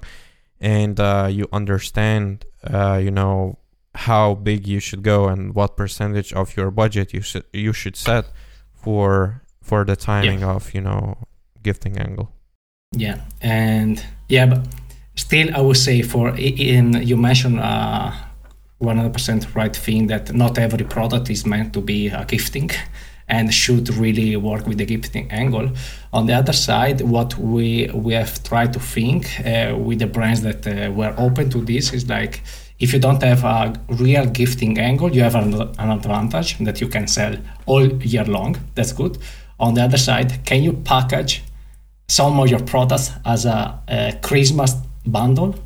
and 0.60 0.98
uh, 0.98 1.28
you 1.30 1.46
understand 1.52 2.44
uh, 2.64 2.98
you 3.02 3.10
know 3.10 3.58
how 4.06 4.34
big 4.34 4.66
you 4.66 4.80
should 4.80 5.02
go 5.02 5.26
and 5.28 5.54
what 5.54 5.76
percentage 5.76 6.32
of 6.32 6.56
your 6.56 6.70
budget 6.70 7.12
you 7.12 7.20
should 7.20 7.44
you 7.52 7.72
should 7.72 7.96
set 7.96 8.24
for 8.72 9.42
for 9.60 9.84
the 9.84 9.96
timing 9.96 10.40
yeah. 10.40 10.54
of 10.54 10.72
you 10.72 10.80
know 10.80 11.18
gifting 11.62 11.98
angle 11.98 12.32
yeah 12.92 13.18
and 13.40 14.04
yeah 14.28 14.46
but 14.46 14.60
still 15.16 15.48
i 15.54 15.60
would 15.60 15.76
say 15.76 16.00
for 16.00 16.32
in 16.36 16.94
you 17.02 17.16
mentioned 17.16 17.58
uh 17.60 18.12
100% 18.80 19.56
right 19.56 19.74
thing 19.74 20.06
that 20.06 20.32
not 20.32 20.56
every 20.56 20.84
product 20.84 21.28
is 21.30 21.44
meant 21.44 21.72
to 21.72 21.80
be 21.80 22.06
a 22.08 22.24
gifting 22.24 22.70
and 23.28 23.52
should 23.52 23.92
really 23.94 24.36
work 24.36 24.66
with 24.66 24.78
the 24.78 24.86
gifting 24.86 25.30
angle. 25.30 25.70
On 26.12 26.26
the 26.26 26.32
other 26.32 26.52
side, 26.52 27.00
what 27.00 27.36
we 27.36 27.90
we 27.92 28.14
have 28.14 28.42
tried 28.42 28.72
to 28.72 28.80
think 28.80 29.26
uh, 29.40 29.76
with 29.76 29.98
the 29.98 30.06
brands 30.06 30.42
that 30.42 30.66
uh, 30.66 30.90
were 30.92 31.14
open 31.18 31.50
to 31.50 31.60
this 31.60 31.92
is 31.92 32.08
like 32.08 32.42
if 32.78 32.92
you 32.92 32.98
don't 32.98 33.22
have 33.22 33.44
a 33.44 33.74
real 33.88 34.26
gifting 34.26 34.78
angle, 34.78 35.14
you 35.14 35.22
have 35.22 35.34
an, 35.34 35.54
an 35.78 35.90
advantage 35.90 36.58
that 36.58 36.80
you 36.80 36.88
can 36.88 37.06
sell 37.08 37.36
all 37.66 37.86
year 38.02 38.24
long. 38.24 38.56
That's 38.74 38.92
good. 38.92 39.18
On 39.58 39.74
the 39.74 39.82
other 39.82 39.98
side, 39.98 40.44
can 40.44 40.62
you 40.62 40.72
package 40.72 41.42
some 42.06 42.38
of 42.38 42.48
your 42.48 42.60
products 42.60 43.10
as 43.24 43.44
a, 43.46 43.80
a 43.88 44.18
Christmas 44.22 44.74
bundle? 45.04 45.56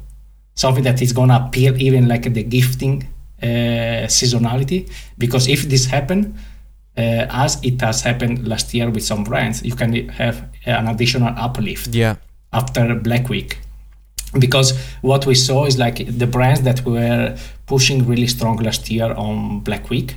Something 0.54 0.84
that 0.84 1.02
is 1.02 1.12
gonna 1.12 1.44
appeal 1.46 1.80
even 1.80 2.08
like 2.08 2.32
the 2.32 2.42
gifting 2.42 3.08
uh, 3.42 4.06
seasonality. 4.06 4.90
Because 5.18 5.48
if 5.48 5.62
this 5.64 5.86
happen, 5.86 6.38
uh, 6.96 7.26
as 7.30 7.62
it 7.62 7.80
has 7.80 8.02
happened 8.02 8.48
last 8.48 8.72
year 8.72 8.88
with 8.88 9.04
some 9.04 9.24
brands, 9.24 9.62
you 9.62 9.74
can 9.74 10.08
have 10.08 10.48
an 10.64 10.88
additional 10.88 11.34
uplift. 11.36 11.88
Yeah. 11.88 12.16
After 12.52 12.94
Black 12.94 13.28
Week 13.28 13.58
because 14.38 14.78
what 15.02 15.26
we 15.26 15.34
saw 15.34 15.66
is 15.66 15.78
like 15.78 16.18
the 16.18 16.26
brands 16.26 16.62
that 16.62 16.84
were 16.84 17.36
pushing 17.66 18.06
really 18.06 18.26
strong 18.26 18.56
last 18.56 18.90
year 18.90 19.12
on 19.12 19.60
Black 19.60 19.90
Week, 19.90 20.16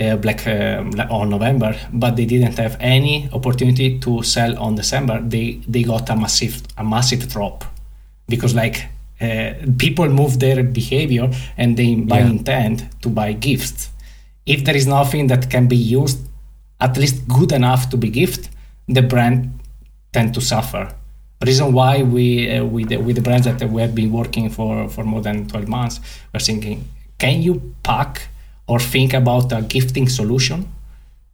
uh, 0.00 0.16
Black 0.16 0.46
uh, 0.46 0.82
on 1.10 1.30
November, 1.30 1.76
but 1.92 2.16
they 2.16 2.24
didn't 2.24 2.58
have 2.58 2.76
any 2.80 3.28
opportunity 3.32 3.98
to 4.00 4.22
sell 4.22 4.58
on 4.58 4.74
December. 4.74 5.20
They 5.20 5.60
they 5.68 5.82
got 5.82 6.10
a 6.10 6.16
massive 6.16 6.62
a 6.76 6.84
massive 6.84 7.28
drop 7.28 7.64
because 8.28 8.54
like 8.54 8.86
uh, 9.20 9.54
people 9.78 10.08
move 10.08 10.40
their 10.40 10.64
behavior 10.64 11.30
and 11.56 11.76
they 11.76 11.94
buy 11.94 12.18
yeah. 12.18 12.30
intent 12.30 13.02
to 13.02 13.08
buy 13.08 13.32
gifts. 13.32 13.90
If 14.46 14.64
there 14.64 14.76
is 14.76 14.86
nothing 14.86 15.28
that 15.28 15.48
can 15.48 15.68
be 15.68 15.76
used, 15.76 16.18
at 16.80 16.96
least 16.96 17.26
good 17.28 17.52
enough 17.52 17.88
to 17.90 17.96
be 17.96 18.10
gift, 18.10 18.50
the 18.88 19.00
brand 19.00 19.60
tend 20.12 20.34
to 20.34 20.40
suffer 20.40 20.92
reason 21.44 21.72
why 21.72 22.02
we 22.02 22.50
uh, 22.50 22.64
with 22.64 22.88
the, 22.88 22.96
with 22.96 23.16
the 23.16 23.22
brands 23.22 23.46
that 23.46 23.62
we 23.70 23.80
have 23.80 23.94
been 23.94 24.12
working 24.12 24.48
for 24.50 24.88
for 24.88 25.04
more 25.04 25.22
than 25.22 25.46
12 25.46 25.68
months 25.68 26.00
we're 26.32 26.40
thinking 26.40 26.84
can 27.18 27.42
you 27.42 27.74
pack 27.82 28.28
or 28.66 28.78
think 28.80 29.14
about 29.14 29.52
a 29.52 29.62
gifting 29.62 30.08
solution 30.08 30.68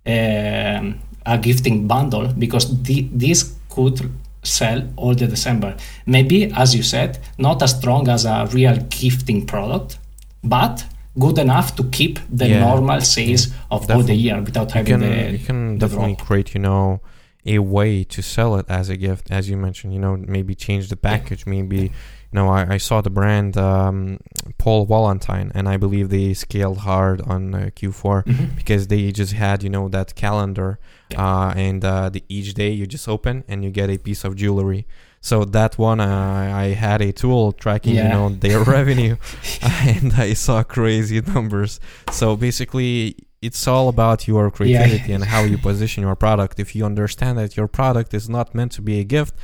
um, 0.07 0.99
a 1.27 1.39
gifting 1.41 1.87
bundle 1.87 2.29
because 2.39 2.83
the, 2.83 3.09
this 3.13 3.55
could 3.69 4.11
sell 4.43 4.83
all 4.97 5.15
the 5.15 5.27
december 5.27 5.77
maybe 6.07 6.51
as 6.53 6.75
you 6.75 6.83
said 6.83 7.19
not 7.39 7.63
as 7.63 7.77
strong 7.79 8.09
as 8.09 8.25
a 8.25 8.49
real 8.53 8.77
gifting 8.89 9.47
product 9.47 9.99
but 10.43 10.85
good 11.19 11.39
enough 11.39 11.77
to 11.77 11.85
keep 11.85 12.19
the 12.31 12.49
yeah. 12.49 12.61
normal 12.61 13.01
sales 13.01 13.49
yeah. 13.49 13.55
of 13.71 13.81
definitely. 13.83 13.95
all 13.95 14.07
the 14.07 14.15
year 14.15 14.41
without 14.41 14.71
having 14.73 14.95
you 14.95 15.09
can, 15.09 15.27
the 15.27 15.33
you 15.33 15.45
can 15.45 15.79
definitely 15.79 16.15
drop. 16.15 16.27
create 16.27 16.55
you 16.55 16.61
know 16.61 17.01
a 17.47 17.59
way 17.59 18.05
to 18.05 18.23
sell 18.23 18.57
it 18.57 18.67
as 18.69 18.89
a 18.89 18.97
gift, 18.97 19.31
as 19.31 19.49
you 19.49 19.57
mentioned. 19.57 19.93
You 19.95 20.01
know, 20.01 20.17
maybe 20.17 20.55
change 20.55 20.89
the 20.89 20.97
package. 20.97 21.47
Maybe, 21.47 21.77
you 21.79 21.91
know, 22.33 22.49
I, 22.49 22.75
I 22.75 22.77
saw 22.79 23.01
the 23.01 23.11
brand 23.11 23.57
um, 23.57 24.19
Paul 24.59 24.87
Valentine, 24.87 25.51
and 25.55 25.69
I 25.69 25.77
believe 25.77 26.11
they 26.11 26.35
scaled 26.35 26.79
hard 26.79 27.21
on 27.23 27.55
uh, 27.55 27.59
Q4 27.75 28.25
mm-hmm. 28.25 28.57
because 28.57 28.89
they 28.89 29.11
just 29.13 29.33
had 29.33 29.63
you 29.63 29.71
know 29.71 29.89
that 29.89 30.15
calendar, 30.15 30.79
uh, 31.17 31.53
and 31.57 31.85
uh, 31.85 32.11
the, 32.11 32.23
each 32.29 32.55
day 32.55 32.71
you 32.71 32.87
just 32.87 33.09
open 33.09 33.45
and 33.49 33.65
you 33.65 33.71
get 33.71 33.91
a 33.91 33.99
piece 33.99 34.25
of 34.25 34.37
jewelry. 34.37 34.87
So 35.23 35.45
that 35.45 35.77
one, 35.77 36.01
uh, 36.01 36.53
I 36.55 36.69
had 36.69 37.03
a 37.03 37.13
tool 37.13 37.53
tracking, 37.53 37.97
yeah. 37.97 38.05
you 38.05 38.09
know, 38.09 38.29
their 38.31 38.61
revenue, 38.77 39.17
and 39.63 40.15
I 40.15 40.33
saw 40.33 40.63
crazy 40.63 41.21
numbers. 41.35 41.79
So 42.11 42.37
basically, 42.37 43.17
it's 43.43 43.67
all 43.67 43.89
about 43.89 44.29
your 44.29 44.51
creativity 44.51 45.09
yeah. 45.09 45.15
and 45.15 45.25
how 45.25 45.43
you 45.43 45.59
position 45.71 46.03
your 46.03 46.17
product. 46.17 46.61
If 46.61 46.75
you 46.75 46.85
understand 46.85 47.39
that 47.39 47.57
your 47.57 47.69
product 47.69 48.13
is 48.15 48.29
not 48.29 48.55
meant 48.55 48.73
to 48.73 48.83
be 48.83 49.01
a 49.01 49.05
gift, 49.05 49.35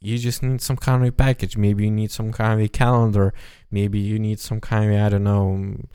you 0.00 0.18
just 0.18 0.42
need 0.42 0.60
some 0.60 0.76
kind 0.76 1.02
of 1.02 1.08
a 1.08 1.12
package. 1.12 1.56
Maybe 1.56 1.84
you 1.84 1.90
need 1.90 2.10
some 2.10 2.32
kind 2.32 2.60
of 2.60 2.64
a 2.64 2.68
calendar. 2.68 3.32
Maybe 3.70 3.98
you 3.98 4.18
need 4.18 4.40
some 4.40 4.60
kind 4.60 4.92
of 4.92 5.00
I 5.00 5.08
don't 5.08 5.24
know. 5.24 5.56
Mm, 5.58 5.86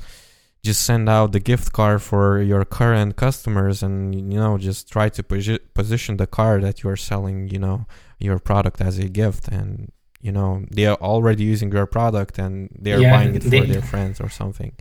just 0.64 0.84
send 0.84 1.10
out 1.10 1.32
the 1.32 1.40
gift 1.40 1.74
card 1.74 2.04
for 2.04 2.40
your 2.40 2.64
current 2.66 3.16
customers, 3.16 3.82
and 3.82 4.14
you 4.14 4.40
know, 4.40 4.60
just 4.60 4.92
try 4.92 5.10
to 5.10 5.24
posi- 5.24 5.60
position 5.74 6.18
the 6.18 6.28
card 6.28 6.62
that 6.64 6.84
you 6.84 6.90
are 6.90 6.96
selling. 6.96 7.50
You 7.50 7.60
know, 7.60 7.86
your 8.20 8.38
product 8.38 8.80
as 8.80 9.00
a 9.00 9.10
gift, 9.10 9.48
and 9.48 9.92
you 10.22 10.32
know 10.32 10.64
they 10.70 10.86
are 10.86 10.98
already 10.98 11.44
using 11.44 11.72
your 11.72 11.86
product 11.88 12.38
and 12.38 12.70
they 12.80 12.94
are 12.94 13.00
yeah, 13.00 13.12
buying 13.12 13.36
it 13.36 13.42
they, 13.42 13.62
for 13.62 13.68
their 13.68 13.82
friends 13.82 14.22
or 14.22 14.30
something 14.30 14.72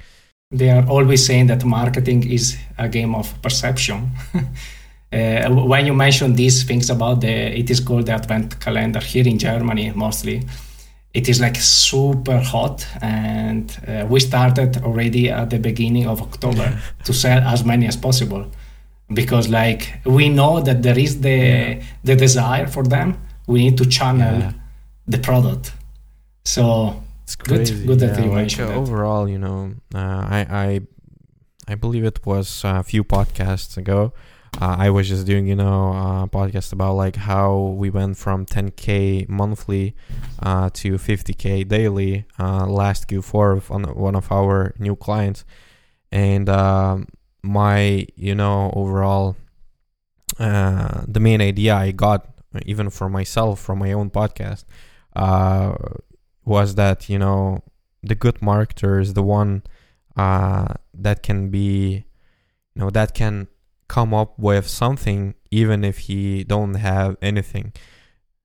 they 0.51 0.71
are 0.71 0.85
always 0.89 1.25
saying 1.25 1.47
that 1.47 1.65
marketing 1.65 2.29
is 2.31 2.59
a 2.79 2.89
game 2.89 3.15
of 3.15 3.41
perception 3.43 4.11
uh, 5.13 5.49
when 5.49 5.87
you 5.87 5.95
mention 5.95 6.35
these 6.35 6.65
things 6.65 6.91
about 6.91 7.21
the 7.21 7.59
it 7.59 7.71
is 7.71 7.81
called 7.81 8.07
the 8.07 8.13
advent 8.13 8.59
calendar 8.61 9.01
here 9.01 9.27
in 9.27 9.39
germany 9.39 9.93
mostly 9.95 10.43
it 11.13 11.29
is 11.29 11.41
like 11.41 11.57
super 11.57 12.39
hot 12.39 12.87
and 13.03 13.79
uh, 13.89 14.07
we 14.09 14.21
started 14.21 14.77
already 14.83 15.29
at 15.31 15.51
the 15.51 15.59
beginning 15.59 16.07
of 16.07 16.21
october 16.21 16.81
to 17.05 17.13
sell 17.13 17.39
as 17.43 17.65
many 17.65 17.87
as 17.87 17.97
possible 17.97 18.45
because 19.13 19.49
like 19.49 20.01
we 20.05 20.29
know 20.29 20.61
that 20.61 20.83
there 20.83 20.99
is 20.99 21.21
the 21.21 21.39
yeah. 21.39 21.83
the 22.05 22.17
desire 22.17 22.67
for 22.67 22.85
them 22.85 23.17
we 23.47 23.59
need 23.65 23.77
to 23.77 23.87
channel 23.87 24.41
yeah 24.41 24.53
the 25.11 25.19
product. 25.19 25.73
So 26.45 27.03
it's 27.31 27.37
crazy. 27.37 27.75
good, 27.75 27.87
good 27.87 27.99
that 28.01 28.19
you 28.19 28.27
like, 28.27 28.35
mentioned 28.35 28.73
Overall, 28.73 29.29
you 29.29 29.39
know, 29.39 29.75
uh, 29.95 29.99
I 29.99 30.47
I 30.51 30.81
I 31.69 31.75
believe 31.77 32.05
it 32.05 32.25
was 32.27 32.63
a 32.65 32.83
few 32.83 33.05
podcasts 33.05 33.77
ago. 33.77 34.13
Uh, 34.61 34.75
I 34.79 34.91
was 34.91 35.09
just 35.09 35.27
doing, 35.27 35.47
you 35.47 35.55
know, 35.55 35.93
a 35.93 36.29
podcast 36.29 36.73
about 36.73 36.95
like 36.95 37.15
how 37.15 37.77
we 37.79 37.89
went 37.89 38.17
from 38.17 38.45
10k 38.47 39.29
monthly 39.29 39.95
uh, 40.43 40.71
to 40.73 40.95
50k 40.95 41.69
daily 41.69 42.25
uh, 42.37 42.67
last 42.67 43.07
Q4 43.07 43.71
on 43.71 43.85
one 43.95 44.17
of 44.17 44.33
our 44.33 44.75
new 44.81 44.97
clients, 44.97 45.45
and 46.11 46.49
um, 46.49 47.07
my, 47.45 48.07
you 48.17 48.35
know, 48.35 48.73
overall, 48.75 49.37
uh, 50.41 51.03
the 51.07 51.21
main 51.21 51.41
idea 51.41 51.77
I 51.77 51.93
got 51.93 52.27
even 52.67 52.91
for 52.91 53.09
myself 53.09 53.61
from 53.61 53.79
my 53.79 53.93
own 53.93 54.11
podcast 54.11 54.65
uh, 55.15 55.75
was 56.51 56.75
that 56.75 57.09
you 57.09 57.19
know 57.25 57.63
the 58.03 58.17
good 58.17 58.39
marketer 58.41 59.01
is 59.01 59.15
the 59.15 59.23
one 59.23 59.63
uh, 60.17 60.75
that 60.93 61.23
can 61.23 61.49
be 61.49 62.05
you 62.75 62.81
know 62.81 62.91
that 62.91 63.15
can 63.15 63.47
come 63.87 64.13
up 64.13 64.37
with 64.39 64.67
something 64.67 65.35
even 65.53 65.85
if 65.85 65.97
he 66.09 66.43
don't 66.45 66.75
have 66.75 67.17
anything 67.23 67.73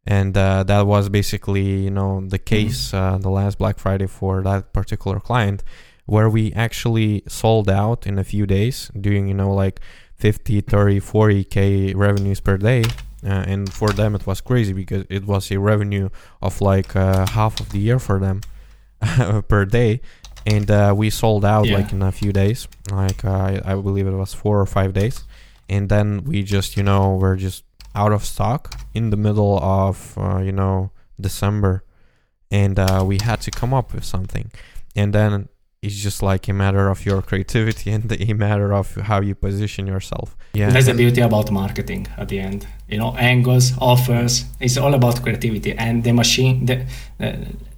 and 0.06 0.38
uh, 0.38 0.64
that 0.64 0.86
was 0.86 1.10
basically 1.10 1.84
you 1.86 1.90
know 1.90 2.22
the 2.22 2.38
mm-hmm. 2.38 2.56
case 2.56 2.92
mm-hmm. 2.92 3.16
uh, 3.16 3.18
the 3.18 3.30
last 3.30 3.58
black 3.58 3.80
friday 3.80 4.08
for 4.08 4.44
that 4.44 4.72
particular 4.72 5.20
client 5.20 5.64
where 6.06 6.30
we 6.30 6.54
actually 6.54 7.24
sold 7.28 7.68
out 7.68 8.06
in 8.06 8.20
a 8.20 8.24
few 8.24 8.46
days 8.46 8.92
doing 9.08 9.28
you 9.28 9.34
know 9.34 9.52
like 9.52 9.80
50 10.14 10.62
30 10.62 11.00
40k 11.00 11.96
revenues 11.96 12.40
per 12.40 12.58
day 12.58 12.84
and 13.26 13.72
for 13.72 13.90
them 13.90 14.16
it 14.16 14.26
was 14.28 14.42
crazy 14.42 14.74
because 14.74 15.06
it 15.10 15.26
was 15.26 15.52
a 15.52 15.60
revenue 15.60 16.10
of 16.42 16.62
like 16.62 16.96
uh, 16.96 17.26
half 17.28 17.60
of 17.60 17.70
the 17.70 17.80
year 17.80 18.00
for 18.00 18.20
them 18.20 18.42
per 19.48 19.66
day 19.66 20.02
and 20.46 20.70
uh, 20.70 20.94
we 20.96 21.10
sold 21.10 21.44
out 21.44 21.66
yeah. 21.66 21.78
like 21.78 21.92
in 21.92 22.02
a 22.02 22.12
few 22.12 22.32
days 22.32 22.68
like 22.92 23.26
uh, 23.26 23.60
I 23.66 23.74
believe 23.76 24.08
it 24.08 24.12
was 24.12 24.34
four 24.34 24.60
or 24.60 24.66
five 24.66 24.94
days 24.94 25.24
and 25.70 25.90
then 25.90 26.24
we 26.24 26.44
just 26.44 26.78
you 26.78 26.84
know 26.84 27.16
were 27.16 27.36
just 27.36 27.64
out 27.96 28.12
of 28.12 28.24
stock 28.26 28.80
in 28.94 29.10
the 29.10 29.18
middle 29.18 29.60
of 29.60 30.18
uh, 30.18 30.40
you 30.40 30.52
know 30.52 30.92
december 31.20 31.84
and 32.52 32.78
uh, 32.78 33.04
we 33.06 33.18
had 33.22 33.42
to 33.42 33.52
come 33.52 33.74
up 33.74 33.94
with 33.94 34.04
something 34.04 34.52
and 34.96 35.14
then 35.14 35.50
it's 35.86 35.96
just 35.96 36.24
like 36.24 36.48
a 36.48 36.54
matter 36.54 36.90
of 36.90 37.06
your 37.06 37.22
creativity 37.22 37.92
and 37.96 38.12
a 38.12 38.34
matter 38.34 38.74
of 38.74 38.96
how 39.10 39.22
you 39.22 39.36
position 39.36 39.86
yourself. 39.88 40.36
Yeah, 40.54 40.72
that's 40.72 40.88
the 40.88 40.94
beauty 40.94 41.22
about 41.22 41.52
marketing 41.52 42.08
at 42.18 42.30
the 42.30 42.40
end. 42.40 42.68
You 42.88 42.98
know, 43.00 43.16
angles, 43.18 43.74
offers. 43.80 44.46
It's 44.60 44.78
all 44.78 44.94
about 44.94 45.22
creativity, 45.22 45.74
and 45.74 46.04
the 46.04 46.12
machine, 46.12 46.66
the, 46.66 46.86
uh, 47.20 47.34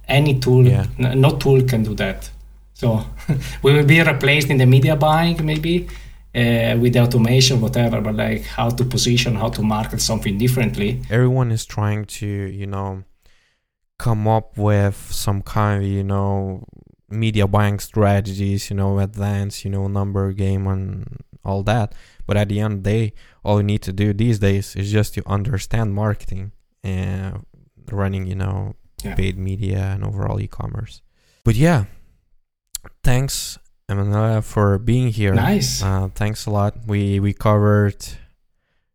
any 0.06 0.38
tool, 0.38 0.66
yeah. 0.66 0.86
n- 0.98 1.20
no 1.20 1.36
tool 1.36 1.62
can 1.62 1.82
do 1.82 1.94
that. 1.94 2.30
So 2.74 3.04
we 3.62 3.72
will 3.72 3.86
be 3.86 4.00
replaced 4.02 4.50
in 4.50 4.58
the 4.58 4.66
media 4.66 4.96
buying 4.96 5.44
maybe. 5.44 5.88
Uh, 6.34 6.76
with 6.78 6.92
the 6.92 7.00
automation, 7.00 7.58
whatever, 7.60 8.00
but 8.02 8.14
like 8.14 8.44
how 8.44 8.68
to 8.68 8.84
position, 8.84 9.34
how 9.34 9.48
to 9.48 9.62
market 9.62 10.00
something 10.00 10.36
differently. 10.36 11.02
Everyone 11.10 11.50
is 11.50 11.64
trying 11.64 12.04
to, 12.04 12.26
you 12.26 12.66
know, 12.66 13.02
come 13.98 14.28
up 14.28 14.56
with 14.56 14.94
some 15.10 15.42
kind 15.42 15.82
of, 15.82 15.88
you 15.88 16.04
know, 16.04 16.64
media 17.08 17.46
buying 17.46 17.78
strategies, 17.78 18.70
you 18.70 18.76
know, 18.76 18.98
advance, 18.98 19.64
you 19.64 19.70
know, 19.70 19.88
number 19.88 20.32
game 20.32 20.66
and 20.66 21.17
all 21.48 21.62
that. 21.64 21.94
But 22.26 22.36
at 22.36 22.48
the 22.48 22.60
end 22.60 22.72
of 22.74 22.82
the 22.84 22.90
day, 22.90 23.12
all 23.42 23.56
you 23.60 23.66
need 23.72 23.82
to 23.88 23.92
do 23.92 24.12
these 24.12 24.38
days 24.38 24.76
is 24.76 24.92
just 24.92 25.14
to 25.14 25.22
understand 25.26 25.94
marketing 25.94 26.52
and 26.84 27.44
running, 27.90 28.26
you 28.26 28.34
know, 28.34 28.74
yeah. 29.02 29.14
paid 29.14 29.38
media 29.38 29.80
and 29.94 30.04
overall 30.04 30.38
e-commerce. 30.40 31.00
But 31.44 31.54
yeah, 31.54 31.86
thanks, 33.02 33.58
Emanuela, 33.88 34.42
for 34.42 34.78
being 34.78 35.08
here. 35.08 35.34
Nice. 35.34 35.82
Uh, 35.82 36.08
thanks 36.14 36.46
a 36.46 36.50
lot. 36.50 36.72
We 36.86 37.20
we 37.20 37.32
covered. 37.32 37.96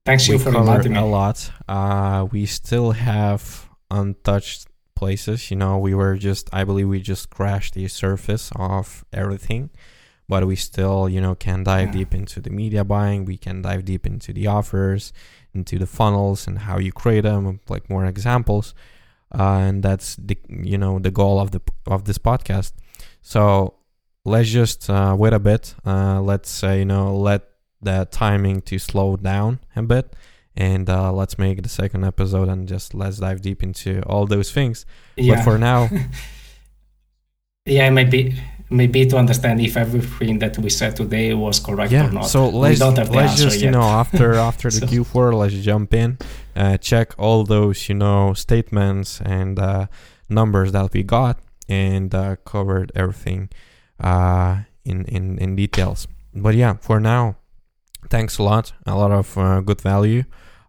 Thanks 0.05 0.27
we 0.27 0.35
you 0.35 0.39
for 0.39 0.55
inviting 0.55 0.93
me. 0.93 0.99
A 0.99 1.05
lot. 1.05 1.51
Uh, 1.67 2.27
we 2.31 2.45
still 2.45 2.91
have 2.91 3.69
untouched 3.89 4.67
places. 4.95 5.49
You 5.49 5.57
know, 5.57 5.77
we 5.77 5.93
were 5.95 6.15
just, 6.17 6.49
I 6.53 6.63
believe 6.63 6.89
we 6.89 7.01
just 7.01 7.29
crashed 7.29 7.73
the 7.73 7.87
surface 7.87 8.51
of 8.55 9.05
everything, 9.11 9.69
but 10.27 10.45
we 10.47 10.55
still, 10.55 11.09
you 11.09 11.21
know, 11.21 11.35
can 11.35 11.63
dive 11.63 11.87
yeah. 11.87 11.99
deep 11.99 12.13
into 12.13 12.39
the 12.39 12.49
media 12.49 12.83
buying. 12.83 13.25
We 13.25 13.37
can 13.37 13.61
dive 13.61 13.85
deep 13.85 14.05
into 14.05 14.33
the 14.33 14.47
offers, 14.47 15.13
into 15.53 15.77
the 15.77 15.87
funnels 15.87 16.47
and 16.47 16.59
how 16.59 16.79
you 16.79 16.91
create 16.91 17.21
them, 17.21 17.59
like 17.69 17.89
more 17.89 18.05
examples. 18.05 18.73
Uh, 19.37 19.57
and 19.57 19.83
that's 19.83 20.15
the, 20.15 20.37
you 20.47 20.77
know, 20.77 20.99
the 20.99 21.11
goal 21.11 21.39
of 21.39 21.51
the 21.51 21.61
of 21.87 22.05
this 22.05 22.17
podcast. 22.17 22.73
So 23.21 23.75
let's 24.25 24.49
just 24.49 24.89
uh, 24.89 25.15
wait 25.17 25.33
a 25.33 25.39
bit. 25.39 25.75
Uh, 25.85 26.21
let's 26.21 26.49
say, 26.49 26.79
you 26.79 26.85
know, 26.85 27.15
let 27.15 27.49
the 27.81 28.07
timing 28.11 28.61
to 28.61 28.79
slow 28.79 29.17
down 29.17 29.59
a 29.75 29.81
bit 29.83 30.15
and 30.55 30.89
uh, 30.89 31.11
let's 31.11 31.37
make 31.37 31.61
the 31.61 31.69
second 31.69 32.03
episode 32.03 32.47
and 32.47 32.67
just 32.67 32.93
let's 32.93 33.17
dive 33.17 33.41
deep 33.41 33.63
into 33.63 34.01
all 34.03 34.25
those 34.25 34.51
things. 34.51 34.85
Yeah. 35.15 35.35
But 35.35 35.43
for 35.43 35.57
now, 35.57 35.89
yeah, 37.65 37.89
maybe 37.89 38.39
maybe 38.73 39.05
to 39.05 39.17
understand 39.17 39.61
if 39.61 39.77
everything 39.77 40.39
that 40.39 40.57
we 40.57 40.69
said 40.69 40.95
today 40.95 41.33
was 41.33 41.59
correct 41.59 41.91
yeah, 41.91 42.07
or 42.07 42.11
not. 42.11 42.25
So 42.25 42.49
let's 42.49 42.81
let's 42.81 43.41
just 43.41 43.59
yet. 43.59 43.65
you 43.65 43.71
know 43.71 43.81
after 43.81 44.33
after 44.49 44.69
the 44.69 44.87
so. 44.87 44.87
Q4, 44.87 45.33
let's 45.33 45.53
jump 45.53 45.93
in, 45.93 46.17
uh, 46.55 46.77
check 46.77 47.13
all 47.17 47.43
those 47.43 47.87
you 47.89 47.95
know 47.95 48.33
statements 48.33 49.21
and 49.21 49.59
uh, 49.59 49.87
numbers 50.29 50.71
that 50.71 50.93
we 50.93 51.03
got, 51.03 51.39
and 51.69 52.13
uh, 52.13 52.35
covered 52.45 52.91
everything 52.95 53.49
uh, 53.99 54.63
in 54.83 55.05
in 55.05 55.37
in 55.37 55.55
details. 55.55 56.07
But 56.33 56.55
yeah, 56.55 56.73
for 56.81 56.99
now, 56.99 57.37
thanks 58.09 58.37
a 58.37 58.43
lot. 58.43 58.73
A 58.85 58.95
lot 58.95 59.11
of 59.11 59.37
uh, 59.37 59.61
good 59.61 59.81
value 59.81 60.23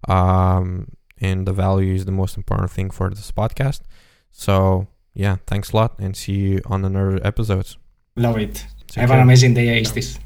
um, 0.09 0.89
and 1.21 1.47
the 1.47 1.53
value 1.53 1.95
is 1.95 2.05
the 2.05 2.13
most 2.13 2.37
important 2.37 2.71
thing 2.71 2.91
for 2.91 3.11
this 3.11 3.31
podcast. 3.31 3.81
So 4.31 4.89
yeah, 5.15 5.37
thanks 5.47 5.73
a 5.73 5.77
lot, 5.77 5.99
and 5.99 6.17
see 6.17 6.33
you 6.33 6.61
on 6.67 6.85
another 6.85 7.21
episodes. 7.25 7.79
Love 8.17 8.39
it. 8.39 8.55
Take 8.87 9.01
Have 9.01 9.09
care. 9.09 9.17
an 9.19 9.23
amazing 9.23 9.55
day, 9.55 9.81
Aistis. 9.81 10.19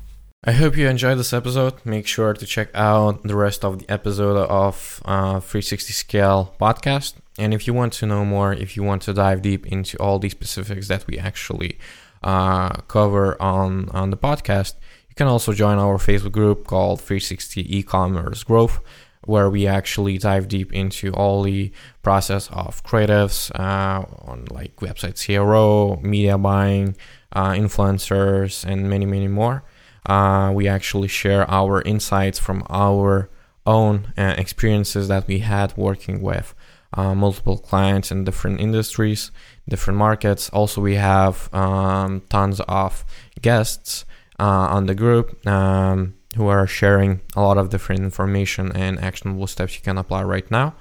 I 0.45 0.53
hope 0.53 0.77
you 0.77 0.89
enjoyed 0.89 1.19
this 1.19 1.33
episode. 1.33 1.75
Make 1.85 2.07
sure 2.07 2.33
to 2.35 2.47
check 2.47 2.69
out 2.75 3.23
the 3.23 3.35
rest 3.35 3.65
of 3.65 3.79
the 3.81 3.91
episode 3.91 4.37
of 4.37 5.03
uh, 5.05 5.41
360 5.41 5.93
Scale 5.93 6.55
podcast. 6.61 7.15
And 7.39 7.55
if 7.55 7.67
you 7.67 7.75
want 7.75 7.93
to 7.95 8.07
know 8.07 8.25
more, 8.25 8.53
if 8.53 8.77
you 8.77 8.83
want 8.83 9.03
to 9.03 9.15
dive 9.15 9.43
deep 9.43 9.67
into 9.67 9.97
all 9.99 10.19
the 10.19 10.29
specifics 10.29 10.89
that 10.89 11.07
we 11.07 11.19
actually 11.19 11.79
uh, 12.23 12.71
cover 12.89 13.41
on 13.41 13.89
on 13.91 14.11
the 14.11 14.17
podcast, 14.17 14.75
you 15.09 15.15
can 15.15 15.27
also 15.27 15.53
join 15.53 15.79
our 15.79 15.99
Facebook 15.99 16.33
group 16.33 16.67
called 16.67 17.01
360 17.01 17.79
E-commerce 17.79 18.45
Growth 18.45 18.81
where 19.25 19.51
we 19.51 19.67
actually 19.67 20.19
dive 20.19 20.49
deep 20.49 20.73
into 20.73 21.13
all 21.13 21.43
the 21.43 21.73
process 22.03 22.49
of 22.49 22.83
creatives 22.85 23.51
uh, 23.59 24.05
on 24.23 24.47
like 24.51 24.77
website 24.77 25.17
CRO, 25.25 26.01
media 26.03 26.39
buying, 26.39 26.97
uh, 27.33 27.51
influencers, 27.51 28.65
and 28.65 28.89
many, 28.89 29.07
many 29.07 29.29
more. 29.29 29.65
Uh, 30.07 30.51
we 30.55 30.67
actually 30.67 31.09
share 31.09 31.49
our 31.51 31.83
insights 31.83 32.39
from 32.39 32.63
our 32.71 33.29
own 33.67 34.13
uh, 34.17 34.35
experiences 34.39 35.09
that 35.09 35.27
we 35.27 35.41
had 35.41 35.77
working 35.77 36.23
with 36.23 36.55
uh, 36.95 37.15
multiple 37.15 37.59
clients 37.59 38.11
in 38.11 38.25
different 38.25 38.61
industries, 38.61 39.31
different 39.69 39.99
markets. 39.99 40.49
Also, 40.51 40.81
we 40.81 40.95
have 40.95 41.53
um, 41.55 42.23
tons 42.31 42.61
of 42.61 43.05
guests 43.43 44.05
uh, 44.41 44.45
on 44.45 44.87
the 44.87 44.95
group. 44.95 45.47
Um, 45.47 46.15
who 46.39 46.47
are 46.47 46.67
sharing 46.69 47.21
a 47.35 47.43
lot 47.43 47.59
of 47.59 47.69
different 47.69 48.01
information 48.01 48.71
and 48.75 48.99
actionable 49.01 49.49
steps 49.49 49.75
you 49.75 49.83
can 49.83 49.99
apply 49.99 50.23
right 50.23 50.49
now. 50.51 50.73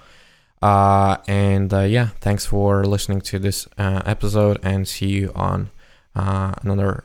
Uh, 0.62 1.18
and 1.28 1.74
uh, 1.74 1.82
yeah, 1.82 2.10
thanks 2.22 2.46
for 2.46 2.86
listening 2.86 3.22
to 3.22 3.40
this 3.40 3.68
uh, 3.78 4.02
episode 4.06 4.60
and 4.62 4.88
see 4.88 5.08
you 5.08 5.32
on 5.36 5.72
uh, 6.16 6.54
another 6.62 7.04